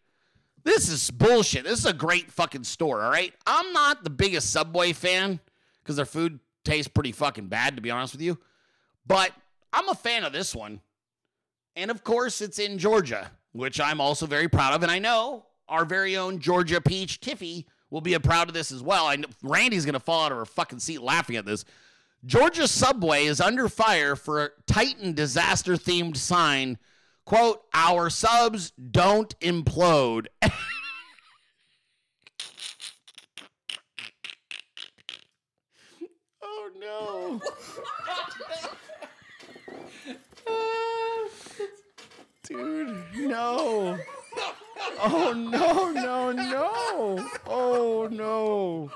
this 0.62 0.89
is 0.89 1.11
bullshit. 1.11 1.65
This 1.65 1.81
is 1.81 1.86
a 1.86 1.93
great 1.93 2.31
fucking 2.31 2.62
store, 2.62 3.02
all 3.02 3.11
right? 3.11 3.35
I'm 3.44 3.73
not 3.73 4.05
the 4.05 4.11
biggest 4.11 4.51
Subway 4.51 4.93
fan 4.93 5.40
because 5.82 5.97
their 5.97 6.05
food 6.05 6.39
tastes 6.64 6.88
pretty 6.88 7.12
fucking 7.12 7.46
bad, 7.46 7.76
to 7.76 7.82
be 7.82 7.90
honest 7.90 8.14
with 8.14 8.22
you. 8.22 8.38
But 9.06 9.32
I'm 9.72 9.88
a 9.88 9.94
fan 9.94 10.24
of 10.24 10.32
this 10.32 10.54
one. 10.54 10.80
And 11.76 11.90
of 11.90 12.04
course, 12.04 12.40
it's 12.40 12.58
in 12.58 12.78
Georgia, 12.78 13.30
which 13.52 13.80
I'm 13.80 14.00
also 14.00 14.26
very 14.26 14.48
proud 14.48 14.74
of. 14.74 14.82
And 14.82 14.90
I 14.90 14.98
know 14.98 15.46
our 15.68 15.84
very 15.84 16.16
own 16.16 16.40
Georgia 16.40 16.80
Peach 16.80 17.20
Tiffy 17.20 17.64
will 17.90 18.00
be 18.00 18.18
proud 18.18 18.48
of 18.48 18.54
this 18.54 18.72
as 18.72 18.82
well. 18.82 19.06
I 19.06 19.16
know 19.16 19.28
Randy's 19.42 19.84
going 19.84 19.94
to 19.94 20.00
fall 20.00 20.24
out 20.24 20.32
of 20.32 20.38
her 20.38 20.44
fucking 20.44 20.80
seat 20.80 21.02
laughing 21.02 21.36
at 21.36 21.44
this. 21.44 21.64
Georgia 22.24 22.68
Subway 22.68 23.24
is 23.24 23.40
under 23.40 23.68
fire 23.68 24.14
for 24.14 24.44
a 24.44 24.50
Titan 24.66 25.14
disaster 25.14 25.74
themed 25.74 26.16
sign. 26.16 26.78
Quote, 27.24 27.62
our 27.72 28.10
subs 28.10 28.72
don't 28.72 29.38
implode. 29.40 30.26
oh 36.42 36.69
no. 36.81 37.40
Dude, 42.43 43.05
no. 43.15 43.98
Oh 45.02 45.32
no, 45.32 45.90
no, 45.93 46.32
no. 46.32 47.31
Oh 47.47 48.09
no. 48.11 48.90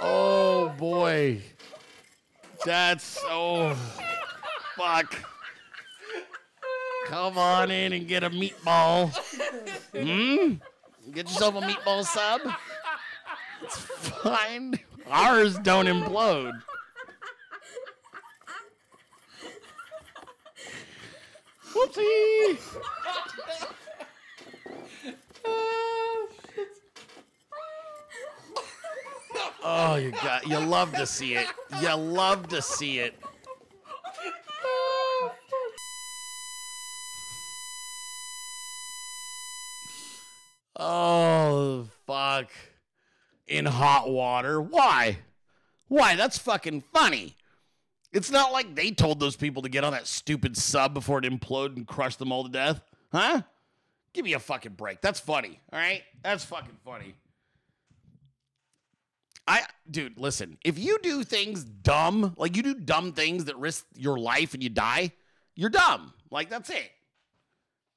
Oh 0.00 0.68
boy. 0.78 1.42
That's 2.64 3.18
oh 3.24 3.74
fuck. 4.76 5.14
Come 7.06 7.38
on 7.38 7.70
in 7.70 7.92
and 7.92 8.06
get 8.06 8.22
a 8.22 8.30
meatball. 8.30 9.14
Hmm? 9.92 10.54
Get 11.12 11.28
yourself 11.28 11.56
a 11.56 11.60
meatball 11.60 12.04
sub. 12.04 12.40
It's 13.62 13.78
fine. 13.78 14.78
Ours 15.10 15.58
don't 15.60 15.86
implode. 15.86 16.52
Whoopsie. 21.78 22.58
Oh, 29.62 29.96
you 29.96 30.10
got 30.10 30.46
you 30.46 30.58
love 30.58 30.92
to 30.94 31.06
see 31.06 31.34
it. 31.34 31.46
You 31.80 31.94
love 31.94 32.48
to 32.48 32.62
see 32.62 32.98
it. 32.98 33.14
Oh, 40.74 41.88
fuck. 42.06 42.50
In 43.46 43.66
hot 43.66 44.10
water. 44.10 44.60
Why? 44.60 45.18
Why? 45.88 46.16
That's 46.16 46.38
fucking 46.38 46.82
funny. 46.92 47.36
It's 48.18 48.32
not 48.32 48.50
like 48.50 48.74
they 48.74 48.90
told 48.90 49.20
those 49.20 49.36
people 49.36 49.62
to 49.62 49.68
get 49.68 49.84
on 49.84 49.92
that 49.92 50.08
stupid 50.08 50.56
sub 50.56 50.92
before 50.92 51.20
it 51.20 51.24
imploded 51.24 51.76
and 51.76 51.86
crushed 51.86 52.18
them 52.18 52.32
all 52.32 52.42
to 52.42 52.50
death. 52.50 52.82
Huh? 53.12 53.42
Give 54.12 54.24
me 54.24 54.32
a 54.32 54.40
fucking 54.40 54.72
break. 54.72 55.00
That's 55.00 55.20
funny. 55.20 55.60
All 55.72 55.78
right? 55.78 56.02
That's 56.24 56.44
fucking 56.44 56.78
funny. 56.84 57.14
I 59.46 59.62
dude, 59.88 60.18
listen, 60.18 60.58
if 60.64 60.80
you 60.80 60.98
do 61.00 61.22
things 61.22 61.62
dumb, 61.62 62.34
like 62.36 62.56
you 62.56 62.64
do 62.64 62.74
dumb 62.74 63.12
things 63.12 63.44
that 63.44 63.56
risk 63.56 63.86
your 63.94 64.18
life 64.18 64.52
and 64.52 64.64
you 64.64 64.68
die, 64.68 65.12
you're 65.54 65.70
dumb. 65.70 66.12
Like 66.28 66.50
that's 66.50 66.70
it. 66.70 66.90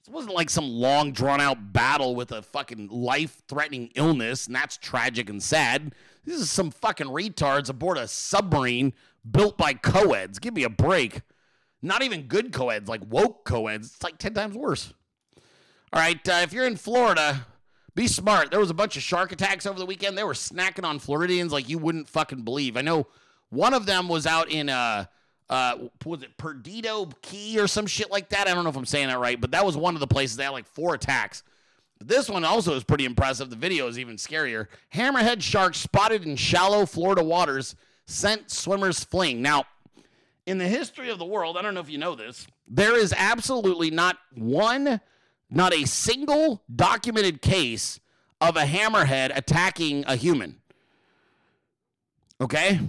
This 0.06 0.14
wasn't 0.14 0.36
like 0.36 0.52
some 0.52 0.70
long 0.70 1.14
drawn 1.14 1.42
out 1.42 1.74
battle 1.74 2.14
with 2.14 2.32
a 2.32 2.44
fucking 2.44 2.90
life 2.90 3.42
threatening 3.48 3.90
illness, 3.96 4.46
and 4.46 4.56
that's 4.56 4.78
tragic 4.78 5.32
and 5.32 5.42
sad. 5.42 5.96
This 6.26 6.40
is 6.40 6.52
some 6.52 6.70
fucking 6.70 7.08
retards 7.08 7.70
aboard 7.70 7.98
a 7.98 8.08
submarine 8.08 8.94
built 9.30 9.58
by 9.58 9.74
co-eds. 9.74 10.40
Give 10.40 10.54
me 10.54 10.64
a 10.64 10.70
break. 10.70 11.22
Not 11.82 12.04
even 12.04 12.24
good 12.24 12.52
co-eds, 12.54 12.88
like 12.88 13.02
woke 13.10 13.46
co-eds. 13.46 13.88
It's 13.88 14.04
like 14.04 14.18
10 14.18 14.34
times 14.34 14.56
worse. 14.56 14.94
All 15.94 16.02
right, 16.02 16.28
uh, 16.30 16.40
if 16.44 16.54
you're 16.54 16.68
in 16.68 16.78
Florida, 16.78 17.46
be 17.96 18.08
smart. 18.08 18.52
There 18.52 18.60
was 18.60 18.70
a 18.70 18.76
bunch 18.76 18.96
of 18.96 19.04
shark 19.04 19.32
attacks 19.32 19.66
over 19.66 19.78
the 19.78 19.86
weekend. 19.86 20.18
They 20.18 20.24
were 20.24 20.34
snacking 20.34 20.86
on 20.86 21.00
Floridians 21.00 21.52
like 21.52 21.68
you 21.68 21.78
wouldn't 21.78 22.08
fucking 22.08 22.44
believe. 22.44 22.78
I 22.78 22.82
know 22.82 23.08
one 23.50 23.74
of 23.74 23.86
them 23.86 24.08
was 24.08 24.26
out 24.26 24.50
in 24.50 24.70
uh 24.70 25.06
uh 25.50 25.78
was 26.06 26.24
it 26.24 26.38
Perdido 26.38 27.10
Key 27.22 27.60
or 27.60 27.68
some 27.68 27.86
shit 27.86 28.10
like 28.10 28.30
that. 28.30 28.48
I 28.48 28.54
don't 28.54 28.64
know 28.64 28.70
if 28.70 28.78
I'm 28.78 28.86
saying 28.86 29.10
that 29.10 29.20
right, 29.20 29.40
but 29.40 29.52
that 29.52 29.66
was 29.66 29.76
one 29.76 29.96
of 29.96 30.00
the 30.00 30.08
places 30.08 30.38
they 30.38 30.46
had 30.46 30.52
like 30.52 30.66
four 30.66 30.94
attacks. 30.94 31.44
But 31.98 32.08
this 32.08 32.30
one 32.30 32.46
also 32.46 32.74
is 32.76 32.86
pretty 32.86 33.06
impressive. 33.06 33.50
The 33.50 33.58
video 33.58 33.88
is 33.88 34.00
even 34.00 34.16
scarier. 34.16 34.68
Hammerhead 34.94 35.42
shark 35.42 35.76
spotted 35.76 36.26
in 36.26 36.38
shallow 36.38 36.86
Florida 36.86 37.24
waters 37.24 37.76
sent 38.06 38.52
swimmers 38.52 39.04
fleeing. 39.04 39.42
Now, 39.42 39.66
in 40.46 40.58
the 40.58 40.68
history 40.68 41.10
of 41.10 41.20
the 41.20 41.26
world, 41.26 41.58
I 41.58 41.62
don't 41.62 41.74
know 41.74 41.80
if 41.80 41.90
you 41.90 41.98
know 41.98 42.16
this, 42.16 42.48
there 42.68 42.98
is 42.98 43.14
absolutely 43.16 43.92
not 43.92 44.18
one, 44.34 45.00
not 45.50 45.74
a 45.74 45.86
single 45.86 46.64
documented 46.74 47.42
case 47.42 48.00
of 48.40 48.58
a 48.58 48.64
hammerhead 48.64 49.36
attacking 49.36 50.04
a 50.08 50.16
human. 50.16 50.58
Okay? 52.40 52.80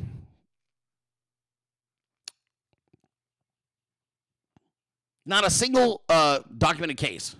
Not 5.24 5.44
a 5.44 5.50
single 5.50 6.02
uh, 6.08 6.40
documented 6.56 6.96
case. 6.96 7.36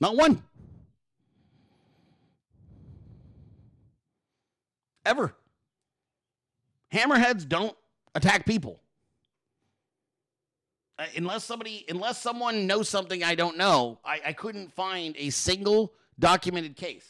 Not 0.00 0.16
one. 0.16 0.42
Ever. 5.10 5.34
Hammerheads 6.94 7.48
don't 7.48 7.76
attack 8.14 8.46
people. 8.46 8.80
Uh, 10.96 11.06
unless 11.16 11.42
somebody, 11.42 11.84
unless 11.88 12.22
someone 12.22 12.68
knows 12.68 12.88
something 12.88 13.24
I 13.24 13.34
don't 13.34 13.56
know, 13.56 13.98
I, 14.04 14.20
I 14.26 14.32
couldn't 14.32 14.72
find 14.72 15.16
a 15.18 15.30
single 15.30 15.92
documented 16.16 16.76
case. 16.76 17.08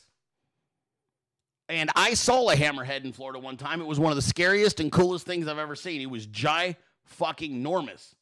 And 1.69 1.91
I 1.95 2.15
saw 2.15 2.49
a 2.49 2.55
hammerhead 2.55 3.05
in 3.05 3.13
Florida 3.13 3.39
one 3.39 3.59
time. 3.59 3.83
It 3.83 3.87
was 3.87 4.01
one 4.01 4.11
of 4.11 4.17
the 4.17 4.23
scariest 4.23 4.81
and 4.81 4.91
coolest 4.91 5.27
things 5.27 5.47
I've 5.47 5.59
ever 5.59 5.77
seen. 5.77 6.01
He 6.01 6.07
was 6.07 6.25
gi 6.25 6.77
fucking 7.05 7.53
enormous. 7.53 8.15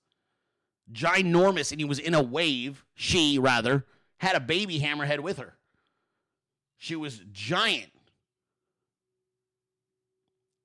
Ginormous. 0.92 1.70
And 1.70 1.80
he 1.80 1.84
was 1.84 2.00
in 2.00 2.14
a 2.14 2.22
wave. 2.22 2.84
She, 2.94 3.38
rather, 3.38 3.86
had 4.16 4.34
a 4.34 4.40
baby 4.40 4.80
hammerhead 4.80 5.20
with 5.20 5.38
her. 5.38 5.54
She 6.78 6.96
was 6.96 7.20
giant. 7.30 7.92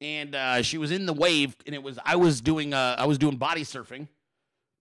And 0.04 0.36
uh, 0.36 0.62
she 0.62 0.78
was 0.78 0.92
in 0.92 1.06
the 1.06 1.14
wave, 1.14 1.56
and 1.66 1.74
it 1.74 1.82
was 1.82 1.98
I 2.04 2.18
was 2.18 2.42
doing 2.42 2.74
uh, 2.74 2.98
I 3.00 3.06
was 3.06 3.18
doing 3.18 3.38
body 3.38 3.64
surfing 3.64 4.10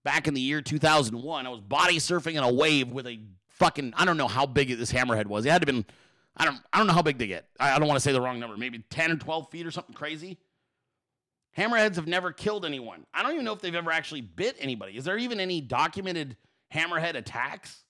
back 0.05 0.27
in 0.27 0.35
the 0.35 0.41
year 0.41 0.61
2001. 0.61 1.47
I 1.47 1.49
was 1.49 1.61
body 1.61 1.99
surfing 1.99 2.33
in 2.33 2.43
a 2.43 2.53
wave 2.53 2.91
with 2.91 3.07
a 3.07 3.21
fucking 3.49 3.95
I 3.97 4.05
don't 4.05 4.17
know 4.17 4.27
how 4.27 4.47
big 4.47 4.77
this 4.77 4.93
hammerhead 4.93 5.27
was. 5.27 5.47
It 5.47 5.51
had 5.51 5.63
to 5.63 5.73
have 5.73 5.85
been 5.85 5.87
I 6.37 6.45
don't 6.45 6.59
I 6.73 6.79
don't 6.79 6.89
know 6.89 6.93
how 6.93 7.03
big 7.03 7.19
they 7.19 7.29
get. 7.29 7.47
I, 7.61 7.77
I 7.77 7.79
don't 7.79 7.87
want 7.87 7.97
to 7.97 8.03
say 8.03 8.11
the 8.11 8.21
wrong 8.21 8.41
number. 8.41 8.57
Maybe 8.57 8.83
10 8.91 9.13
or 9.13 9.17
12 9.17 9.51
feet 9.51 9.65
or 9.65 9.71
something 9.71 9.95
crazy. 9.95 10.39
Hammerheads 11.57 11.97
have 11.97 12.09
never 12.09 12.33
killed 12.33 12.65
anyone. 12.65 13.07
I 13.15 13.23
don't 13.23 13.33
even 13.33 13.45
know 13.45 13.53
if 13.53 13.61
they've 13.61 13.75
ever 13.75 13.93
actually 13.93 14.23
bit 14.23 14.57
anybody. 14.59 14.97
Is 14.97 15.05
there 15.05 15.19
even 15.19 15.39
any 15.39 15.61
documented 15.61 16.37
hammerhead 16.75 17.15
attacks? 17.15 17.85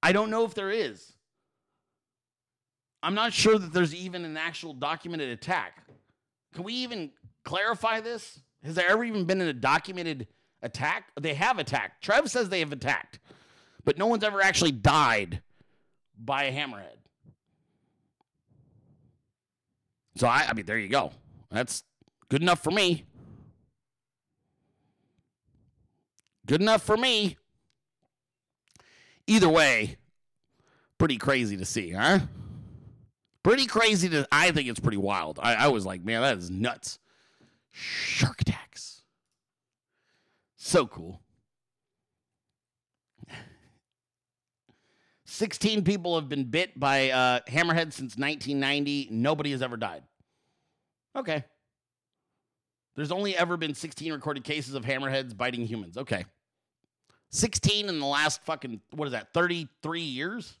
I 0.00 0.12
don't 0.12 0.30
know 0.30 0.44
if 0.44 0.54
there 0.54 0.70
is. 0.70 1.12
I'm 3.02 3.14
not 3.14 3.32
sure 3.32 3.58
that 3.58 3.72
there's 3.72 3.94
even 3.94 4.24
an 4.24 4.36
actual 4.36 4.74
documented 4.74 5.30
attack. 5.30 5.87
Can 6.54 6.64
we 6.64 6.74
even 6.74 7.10
clarify 7.44 8.00
this? 8.00 8.40
Has 8.64 8.74
there 8.74 8.88
ever 8.88 9.04
even 9.04 9.24
been 9.24 9.40
a 9.40 9.52
documented 9.52 10.26
attack? 10.62 11.10
They 11.20 11.34
have 11.34 11.58
attacked. 11.58 12.02
Trev 12.02 12.30
says 12.30 12.48
they 12.48 12.60
have 12.60 12.72
attacked, 12.72 13.20
but 13.84 13.98
no 13.98 14.06
one's 14.06 14.24
ever 14.24 14.40
actually 14.40 14.72
died 14.72 15.42
by 16.18 16.44
a 16.44 16.52
hammerhead. 16.52 16.96
So 20.16 20.26
I, 20.26 20.46
I 20.48 20.52
mean, 20.54 20.66
there 20.66 20.78
you 20.78 20.88
go. 20.88 21.12
That's 21.50 21.84
good 22.28 22.42
enough 22.42 22.62
for 22.62 22.72
me. 22.72 23.04
Good 26.46 26.60
enough 26.60 26.82
for 26.82 26.96
me. 26.96 27.36
Either 29.26 29.48
way, 29.48 29.98
pretty 30.96 31.18
crazy 31.18 31.56
to 31.58 31.64
see, 31.64 31.90
huh? 31.90 32.20
Pretty 33.42 33.66
crazy 33.66 34.08
to. 34.10 34.26
I 34.32 34.50
think 34.50 34.68
it's 34.68 34.80
pretty 34.80 34.98
wild. 34.98 35.38
I, 35.42 35.54
I 35.54 35.68
was 35.68 35.86
like, 35.86 36.04
man, 36.04 36.22
that 36.22 36.38
is 36.38 36.50
nuts. 36.50 36.98
Shark 37.70 38.40
attacks. 38.40 39.02
So 40.56 40.86
cool. 40.86 41.22
16 45.24 45.84
people 45.84 46.18
have 46.18 46.28
been 46.28 46.44
bit 46.44 46.78
by 46.78 47.10
uh, 47.10 47.40
hammerhead 47.48 47.92
since 47.92 48.16
1990. 48.16 49.08
Nobody 49.12 49.52
has 49.52 49.62
ever 49.62 49.76
died. 49.76 50.02
Okay. 51.14 51.44
There's 52.96 53.12
only 53.12 53.36
ever 53.36 53.56
been 53.56 53.74
16 53.74 54.12
recorded 54.12 54.42
cases 54.42 54.74
of 54.74 54.84
hammerheads 54.84 55.36
biting 55.36 55.64
humans. 55.64 55.96
Okay. 55.96 56.24
16 57.30 57.88
in 57.88 58.00
the 58.00 58.06
last 58.06 58.42
fucking, 58.44 58.80
what 58.90 59.06
is 59.06 59.12
that, 59.12 59.32
33 59.32 60.00
years? 60.00 60.58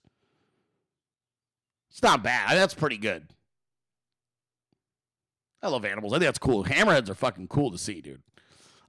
It's 1.90 2.02
not 2.02 2.22
bad. 2.22 2.56
That's 2.56 2.74
pretty 2.74 2.98
good. 2.98 3.28
I 5.62 5.68
love 5.68 5.84
animals. 5.84 6.12
I 6.12 6.16
think 6.16 6.26
that's 6.26 6.38
cool. 6.38 6.64
Hammerheads 6.64 7.08
are 7.08 7.14
fucking 7.14 7.48
cool 7.48 7.70
to 7.70 7.78
see, 7.78 8.00
dude. 8.00 8.22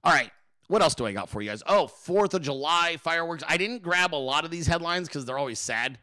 All 0.04 0.12
right. 0.12 0.30
What 0.68 0.82
else 0.82 0.94
do 0.94 1.04
I 1.04 1.12
got 1.12 1.28
for 1.28 1.42
you 1.42 1.50
guys? 1.50 1.64
Oh, 1.66 1.90
4th 2.06 2.34
of 2.34 2.42
July 2.42 2.96
fireworks. 3.02 3.42
I 3.48 3.56
didn't 3.56 3.82
grab 3.82 4.14
a 4.14 4.16
lot 4.16 4.44
of 4.44 4.52
these 4.52 4.68
headlines 4.68 5.08
because 5.08 5.24
they're 5.24 5.38
always 5.38 5.58
sad, 5.58 5.98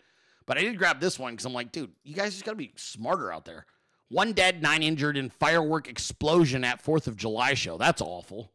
but 0.45 0.57
I 0.57 0.61
did 0.61 0.77
grab 0.77 0.99
this 0.99 1.17
one 1.17 1.33
because 1.33 1.45
I'm 1.45 1.53
like, 1.53 1.71
dude, 1.71 1.93
you 2.03 2.13
guys 2.13 2.33
just 2.33 2.43
got 2.43 2.51
to 2.51 2.57
be 2.57 2.73
smarter 2.75 3.31
out 3.31 3.45
there. 3.45 3.65
One 4.09 4.33
dead, 4.33 4.61
nine 4.61 4.83
injured 4.83 5.15
in 5.15 5.29
firework 5.29 5.87
explosion 5.87 6.65
at 6.65 6.83
4th 6.83 7.07
of 7.07 7.15
July 7.15 7.53
show. 7.53 7.77
That's 7.77 8.01
awful. 8.01 8.51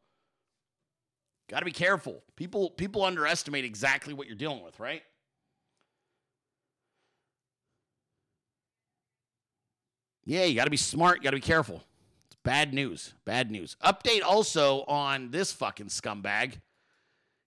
Got 1.49 1.61
to 1.61 1.65
be 1.65 1.73
careful. 1.73 2.23
People 2.37 2.71
people 2.71 3.05
underestimate 3.05 3.65
exactly 3.65 4.13
what 4.15 4.27
you're 4.27 4.37
dealing 4.37 4.63
with, 4.63 4.81
right? 4.81 5.03
Yeah, 10.25 10.45
you 10.45 10.55
got 10.55 10.65
to 10.65 10.71
be 10.71 10.77
smart. 10.77 11.19
You 11.19 11.25
got 11.25 11.31
to 11.31 11.37
be 11.37 11.41
careful. 11.41 11.83
It's 12.27 12.37
bad 12.43 12.73
news. 12.73 13.15
Bad 13.25 13.51
news. 13.51 13.77
Update 13.85 14.23
also 14.23 14.85
on 14.85 15.31
this 15.31 15.53
fucking 15.53 15.87
scumbag. 15.87 16.61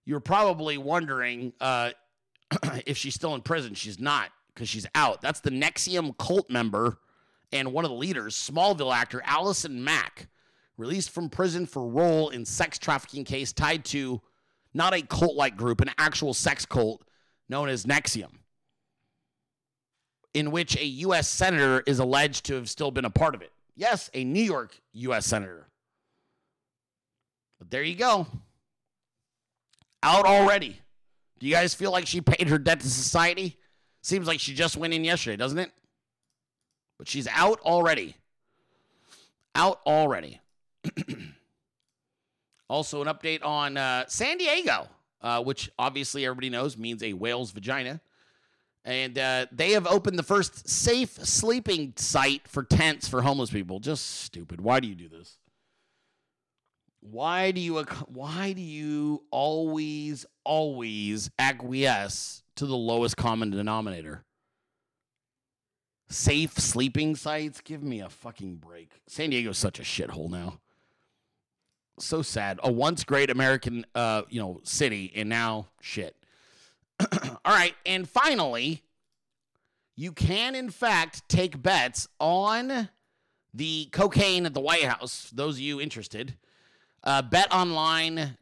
You're 0.04 0.20
probably 0.20 0.78
wondering 0.78 1.52
uh, 1.60 1.90
if 2.86 2.96
she's 2.96 3.14
still 3.14 3.34
in 3.34 3.40
prison. 3.40 3.74
She's 3.74 3.98
not 3.98 4.30
because 4.54 4.68
she's 4.68 4.86
out. 4.94 5.20
That's 5.22 5.40
the 5.40 5.50
NXIVM 5.50 6.16
cult 6.18 6.50
member 6.50 6.98
and 7.52 7.72
one 7.72 7.84
of 7.84 7.90
the 7.90 7.96
leaders, 7.96 8.34
Smallville 8.34 8.94
actor 8.94 9.22
Allison 9.24 9.82
Mack, 9.82 10.28
released 10.76 11.10
from 11.10 11.28
prison 11.28 11.66
for 11.66 11.86
role 11.86 12.28
in 12.30 12.44
sex 12.44 12.78
trafficking 12.78 13.24
case 13.24 13.52
tied 13.52 13.84
to 13.86 14.20
not 14.74 14.94
a 14.94 15.02
cult-like 15.02 15.56
group, 15.56 15.80
an 15.80 15.90
actual 15.96 16.34
sex 16.34 16.66
cult 16.66 17.02
known 17.48 17.68
as 17.68 17.86
NXIVM 17.86 18.32
in 20.36 20.50
which 20.50 20.76
a 20.76 20.84
U.S. 20.84 21.26
senator 21.26 21.82
is 21.86 21.98
alleged 21.98 22.44
to 22.44 22.56
have 22.56 22.68
still 22.68 22.90
been 22.90 23.06
a 23.06 23.10
part 23.10 23.34
of 23.34 23.40
it. 23.40 23.50
Yes, 23.74 24.10
a 24.12 24.22
New 24.22 24.42
York 24.42 24.78
U.S. 24.92 25.24
senator. 25.24 25.66
But 27.58 27.70
there 27.70 27.82
you 27.82 27.94
go. 27.94 28.26
Out 30.02 30.26
already. 30.26 30.78
Do 31.38 31.46
you 31.46 31.54
guys 31.54 31.72
feel 31.72 31.90
like 31.90 32.06
she 32.06 32.20
paid 32.20 32.48
her 32.48 32.58
debt 32.58 32.80
to 32.80 32.90
society? 32.90 33.56
Seems 34.02 34.26
like 34.26 34.38
she 34.38 34.52
just 34.52 34.76
went 34.76 34.92
in 34.92 35.04
yesterday, 35.04 35.36
doesn't 35.36 35.58
it? 35.58 35.72
But 36.98 37.08
she's 37.08 37.26
out 37.28 37.58
already. 37.60 38.14
Out 39.54 39.80
already. 39.86 40.38
also, 42.68 43.00
an 43.00 43.08
update 43.08 43.42
on 43.42 43.78
uh, 43.78 44.04
San 44.06 44.36
Diego, 44.36 44.86
uh, 45.22 45.42
which 45.42 45.70
obviously 45.78 46.26
everybody 46.26 46.50
knows 46.50 46.76
means 46.76 47.02
a 47.02 47.14
whale's 47.14 47.52
vagina. 47.52 48.02
And 48.86 49.18
uh, 49.18 49.46
they 49.50 49.72
have 49.72 49.84
opened 49.88 50.16
the 50.16 50.22
first 50.22 50.68
safe 50.68 51.10
sleeping 51.26 51.92
site 51.96 52.46
for 52.46 52.62
tents 52.62 53.08
for 53.08 53.22
homeless 53.22 53.50
people. 53.50 53.80
Just 53.80 54.20
stupid. 54.20 54.60
Why 54.60 54.78
do 54.78 54.86
you 54.86 54.94
do 54.94 55.08
this? 55.08 55.38
Why 57.00 57.50
do 57.50 57.60
you 57.60 57.84
why 58.06 58.52
do 58.52 58.62
you 58.62 59.24
always 59.32 60.24
always 60.44 61.30
acquiesce 61.36 62.44
to 62.54 62.66
the 62.66 62.76
lowest 62.76 63.16
common 63.16 63.50
denominator? 63.50 64.24
Safe 66.08 66.52
sleeping 66.52 67.16
sites? 67.16 67.60
Give 67.60 67.82
me 67.82 68.00
a 68.00 68.08
fucking 68.08 68.56
break. 68.56 69.00
San 69.08 69.30
Diego's 69.30 69.58
such 69.58 69.80
a 69.80 69.82
shithole 69.82 70.30
now. 70.30 70.60
So 71.98 72.22
sad. 72.22 72.60
A 72.62 72.70
once 72.70 73.02
great 73.02 73.30
American, 73.30 73.84
uh, 73.96 74.22
you 74.28 74.38
know, 74.38 74.60
city, 74.62 75.12
and 75.16 75.28
now 75.28 75.68
shit. 75.80 76.14
All 77.44 77.54
right, 77.54 77.74
and 77.84 78.08
finally, 78.08 78.82
you 79.96 80.12
can 80.12 80.54
in 80.54 80.70
fact 80.70 81.28
take 81.28 81.62
bets 81.62 82.08
on 82.18 82.88
the 83.52 83.88
cocaine 83.92 84.46
at 84.46 84.54
the 84.54 84.60
White 84.60 84.84
House. 84.84 85.30
Those 85.34 85.56
of 85.56 85.60
you 85.60 85.80
interested, 85.80 86.36
uh, 87.04 87.22
betonline.ag. 87.22 88.32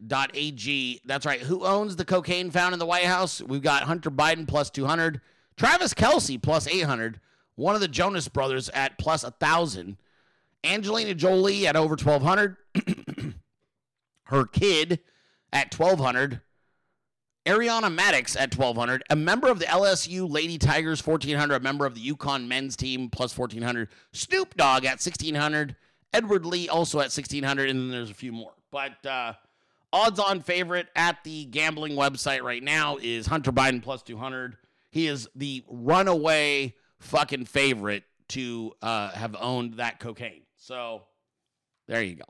That's 1.04 1.26
right. 1.26 1.40
Who 1.40 1.64
owns 1.64 1.96
the 1.96 2.04
cocaine 2.04 2.50
found 2.50 2.72
in 2.72 2.78
the 2.78 2.86
White 2.86 3.04
House? 3.04 3.40
We've 3.40 3.62
got 3.62 3.84
Hunter 3.84 4.10
Biden 4.10 4.48
plus 4.48 4.70
200, 4.70 5.20
Travis 5.56 5.94
Kelce 5.94 6.42
plus 6.42 6.66
800, 6.66 7.20
one 7.54 7.74
of 7.74 7.80
the 7.80 7.88
Jonas 7.88 8.28
brothers 8.28 8.68
at 8.70 8.98
plus 8.98 9.22
1,000, 9.22 9.96
Angelina 10.64 11.14
Jolie 11.14 11.66
at 11.66 11.76
over 11.76 11.94
1,200, 11.94 12.56
her 14.24 14.46
kid 14.46 14.98
at 15.52 15.78
1,200. 15.78 16.40
Ariana 17.46 17.94
Madix 17.94 18.36
at 18.40 18.56
1200, 18.56 19.02
a 19.10 19.16
member 19.16 19.48
of 19.48 19.58
the 19.58 19.66
LSU 19.66 20.30
Lady 20.30 20.56
Tigers 20.56 21.06
1400, 21.06 21.54
a 21.56 21.60
member 21.60 21.84
of 21.84 21.94
the 21.94 22.00
UConn 22.00 22.46
men's 22.46 22.74
team 22.74 23.10
plus 23.10 23.36
1400, 23.36 23.88
Snoop 24.12 24.56
Dogg 24.56 24.84
at 24.86 24.92
1600, 24.92 25.76
Edward 26.14 26.46
Lee 26.46 26.68
also 26.68 26.98
at 26.98 27.12
1600, 27.12 27.68
and 27.68 27.78
then 27.78 27.90
there's 27.90 28.10
a 28.10 28.14
few 28.14 28.32
more. 28.32 28.52
But 28.70 29.04
uh, 29.04 29.34
odds 29.92 30.18
on 30.18 30.40
favorite 30.40 30.88
at 30.96 31.22
the 31.24 31.44
gambling 31.44 31.92
website 31.92 32.42
right 32.42 32.62
now 32.62 32.96
is 33.02 33.26
Hunter 33.26 33.52
Biden 33.52 33.82
plus 33.82 34.02
200. 34.02 34.56
He 34.90 35.06
is 35.06 35.28
the 35.34 35.64
runaway 35.68 36.74
fucking 37.00 37.44
favorite 37.44 38.04
to 38.28 38.72
uh, 38.80 39.10
have 39.10 39.36
owned 39.38 39.74
that 39.74 40.00
cocaine. 40.00 40.42
So 40.56 41.02
there 41.88 42.02
you 42.02 42.14
go. 42.14 42.24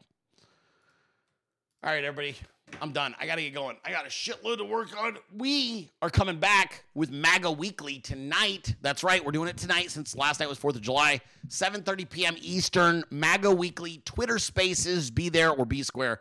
All 1.84 1.92
right, 1.92 2.02
everybody. 2.02 2.36
I'm 2.80 2.92
done. 2.92 3.14
I 3.20 3.26
got 3.26 3.36
to 3.36 3.42
get 3.42 3.54
going. 3.54 3.76
I 3.84 3.90
got 3.90 4.04
a 4.04 4.08
shitload 4.08 4.58
to 4.58 4.64
work 4.64 4.88
on. 5.00 5.18
We 5.34 5.90
are 6.02 6.10
coming 6.10 6.38
back 6.38 6.84
with 6.94 7.10
MAGA 7.10 7.50
Weekly 7.50 7.98
tonight. 7.98 8.74
That's 8.82 9.04
right. 9.04 9.24
We're 9.24 9.32
doing 9.32 9.48
it 9.48 9.56
tonight 9.56 9.90
since 9.90 10.16
last 10.16 10.40
night 10.40 10.48
was 10.48 10.58
4th 10.58 10.76
of 10.76 10.82
July. 10.82 11.20
7:30 11.48 12.10
p.m. 12.10 12.36
Eastern. 12.40 13.04
MAGA 13.10 13.50
Weekly 13.50 14.02
Twitter 14.04 14.38
Spaces. 14.38 15.10
Be 15.10 15.28
there 15.28 15.50
or 15.50 15.64
be 15.64 15.82
square. 15.82 16.20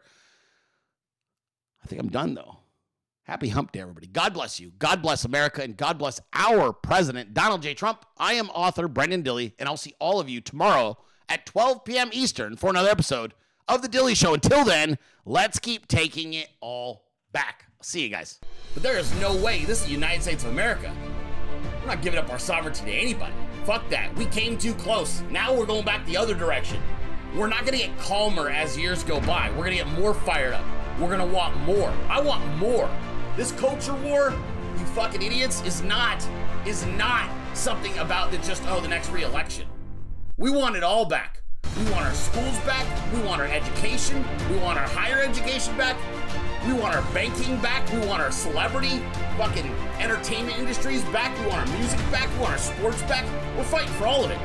I 1.84 1.88
think 1.88 2.02
I'm 2.02 2.10
done 2.10 2.34
though. 2.34 2.58
Happy 3.24 3.50
hump 3.50 3.72
day, 3.72 3.80
everybody. 3.80 4.08
God 4.08 4.34
bless 4.34 4.60
you. 4.60 4.74
God 4.80 5.02
bless 5.02 5.24
America. 5.24 5.64
And 5.64 5.78
God 5.78 5.98
bless 5.98 6.20
our 6.34 6.74
president, 6.74 7.34
Donald 7.34 7.62
J. 7.62 7.74
Trump. 7.74 8.06
I 8.18 8.34
am 8.34 8.50
author 8.50 8.90
Brenden 8.90 9.24
Dilley, 9.24 9.54
and 9.60 9.70
I'll 9.70 9.78
see 9.78 9.94
all 9.98 10.20
of 10.20 10.30
you 10.30 10.42
tomorrow 10.42 10.98
at 11.30 11.46
12 11.46 11.86
p.m. 11.86 12.10
Eastern 12.12 12.58
for 12.58 12.70
another 12.70 12.90
episode 12.90 13.34
of 13.68 13.82
The 13.82 13.90
Dilley 13.90 14.16
Show. 14.16 14.34
Until 14.34 14.64
then, 14.64 14.98
let's 15.26 15.60
keep 15.60 15.88
taking 15.88 16.34
it 16.34 16.50
all 16.62 17.06
back. 17.32 17.66
I'll 17.80 17.84
see 17.84 18.02
you 18.02 18.10
guys. 18.10 18.40
But 18.74 18.84
there 18.84 18.98
is 18.98 19.14
no 19.20 19.36
way 19.36 19.66
this 19.66 19.80
is 19.82 19.86
the 19.86 19.92
United 19.92 20.22
States 20.22 20.44
of 20.44 20.52
America. 20.52 20.94
We're 21.82 21.88
not 21.88 22.02
giving 22.02 22.20
up 22.20 22.30
our 22.30 22.40
sovereignty 22.40 22.86
to 22.86 22.92
anybody. 22.92 23.34
Fuck 23.66 23.90
that. 23.90 24.16
We 24.16 24.26
came 24.26 24.58
too 24.58 24.74
close. 24.74 25.22
Now 25.30 25.54
we're 25.54 25.66
going 25.66 25.86
back 25.86 26.06
the 26.06 26.18
other 26.18 26.34
direction. 26.34 26.82
We're 27.36 27.48
not 27.48 27.66
gonna 27.66 27.78
get 27.78 27.98
calmer 27.98 28.50
as 28.50 28.78
years 28.78 29.04
go 29.04 29.20
by. 29.22 29.50
We're 29.52 29.64
gonna 29.64 29.76
get 29.76 29.88
more 29.88 30.14
fired 30.14 30.54
up. 30.54 30.64
We're 31.00 31.10
gonna 31.10 31.26
want 31.26 31.58
more. 31.62 31.94
I 32.10 32.22
want 32.22 32.46
more. 32.58 32.90
This 33.36 33.52
culture 33.54 33.96
war, 33.96 34.34
you 34.78 34.86
fucking 34.88 35.22
idiots, 35.22 35.62
is 35.64 35.82
not 35.82 36.26
is 36.66 36.86
not 36.86 37.30
something 37.54 37.98
about 37.98 38.32
the 38.32 38.38
just 38.40 38.64
oh 38.68 38.80
the 38.80 38.88
next 38.88 39.10
re-election. 39.10 39.68
We 40.38 40.52
want 40.52 40.76
it 40.76 40.84
all 40.84 41.06
back. 41.06 41.43
We 41.84 41.92
want 41.92 42.06
our 42.06 42.14
schools 42.14 42.58
back. 42.60 42.86
We 43.14 43.22
want 43.24 43.42
our 43.42 43.48
education. 43.48 44.24
We 44.50 44.58
want 44.58 44.78
our 44.78 44.88
higher 44.88 45.20
education 45.20 45.76
back. 45.76 45.98
We 46.66 46.74
want 46.74 46.96
our 46.96 47.02
banking 47.14 47.58
back. 47.60 47.92
We 47.92 48.00
want 48.08 48.22
our 48.22 48.32
celebrity 48.32 49.02
fucking 49.38 49.70
entertainment 50.00 50.58
industries 50.60 51.04
back. 51.06 51.38
We 51.40 51.48
want 51.48 51.68
our 51.68 51.78
music 51.78 52.00
back. 52.10 52.30
We 52.36 52.40
want 52.40 52.54
our 52.54 52.58
sports 52.58 53.02
back. 53.04 53.26
We're 53.58 53.66
fighting 53.66 53.92
for 53.96 54.06
all 54.06 54.24
of 54.24 54.32
it. 54.32 54.38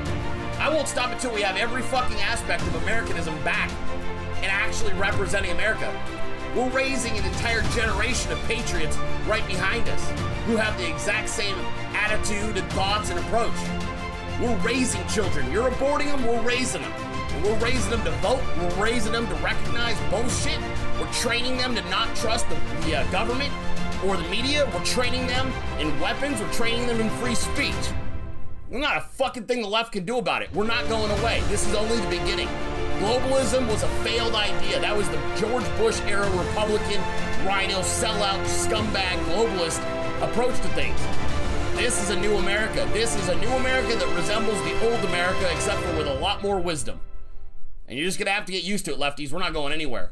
I 0.59 0.69
won't 0.69 0.89
stop 0.89 1.13
until 1.13 1.33
we 1.33 1.43
have 1.43 1.57
every 1.57 1.83
fucking 1.83 2.17
aspect 2.23 2.63
of 2.63 2.75
Americanism 2.83 3.37
back 3.45 3.71
and 4.37 4.47
actually 4.47 4.95
representing 4.95 5.53
America. 5.53 5.95
We're 6.57 6.71
raising 6.71 7.17
an 7.19 7.25
entire 7.25 7.63
generation 7.71 8.33
of 8.33 8.43
patriots 8.45 8.97
right 9.29 9.47
behind 9.47 9.89
us 9.89 10.11
who 10.47 10.57
have 10.57 10.77
the 10.77 10.89
exact 10.91 11.29
same 11.29 11.55
attitude 11.95 12.57
and 12.57 12.73
thoughts 12.73 13.11
and 13.11 13.19
approach. 13.21 13.55
We're 14.41 14.57
raising 14.67 15.07
children. 15.07 15.53
You're 15.53 15.71
aborting 15.71 16.07
them, 16.07 16.27
we're 16.27 16.43
raising 16.43 16.83
them. 16.83 17.08
We're 17.43 17.59
raising 17.59 17.91
them 17.91 18.05
to 18.05 18.11
vote. 18.23 18.41
We're 18.59 18.83
raising 18.83 19.13
them 19.13 19.27
to 19.29 19.35
recognize 19.37 19.97
bullshit. 20.11 20.59
We're 21.01 21.13
training 21.13 21.57
them 21.57 21.75
to 21.75 21.83
not 21.89 22.15
trust 22.17 22.49
the, 22.49 22.57
the 22.87 22.97
uh, 22.97 23.11
government 23.11 23.53
or 24.05 24.17
the 24.17 24.29
media. 24.29 24.69
We're 24.75 24.85
training 24.85 25.27
them 25.27 25.53
in 25.79 25.99
weapons. 26.01 26.41
We're 26.41 26.53
training 26.53 26.87
them 26.87 27.01
in 27.01 27.11
free 27.19 27.35
speech. 27.35 27.75
There's 28.71 28.83
not 28.83 28.97
a 28.97 29.01
fucking 29.01 29.45
thing 29.45 29.63
the 29.63 29.69
left 29.69 29.93
can 29.93 30.05
do 30.05 30.19
about 30.19 30.43
it. 30.43 30.53
We're 30.53 30.67
not 30.67 30.89
going 30.89 31.11
away. 31.21 31.43
This 31.49 31.67
is 31.67 31.75
only 31.75 31.97
the 31.97 32.09
beginning. 32.09 32.49
Globalism 32.99 33.69
was 33.69 33.83
a 33.83 33.89
failed 34.03 34.35
idea. 34.35 34.81
That 34.81 34.97
was 34.97 35.09
the 35.09 35.19
George 35.37 35.65
Bush 35.79 36.01
era 36.03 36.29
Republican, 36.37 37.01
RINO, 37.47 37.81
sellout, 37.81 38.43
scumbag, 38.45 39.17
globalist 39.27 39.79
approach 40.21 40.57
to 40.57 40.69
things. 40.75 41.01
This 41.77 42.03
is 42.03 42.11
a 42.11 42.19
new 42.19 42.37
America. 42.39 42.89
This 42.93 43.15
is 43.15 43.29
a 43.29 43.37
new 43.37 43.51
America 43.51 43.95
that 43.95 44.17
resembles 44.17 44.61
the 44.65 44.91
old 44.91 45.05
America, 45.05 45.49
except 45.53 45.81
for 45.81 45.97
with 45.97 46.09
a 46.09 46.15
lot 46.15 46.43
more 46.43 46.59
wisdom. 46.59 46.99
And 47.89 47.99
you're 47.99 48.07
just 48.07 48.19
gonna 48.19 48.31
have 48.31 48.45
to 48.45 48.53
get 48.53 48.65
used 48.65 48.85
to 48.85 48.93
it, 48.93 48.99
lefties. 48.99 49.33
We're 49.33 49.39
not 49.39 49.55
going 49.55 49.73
anywhere. 49.73 50.11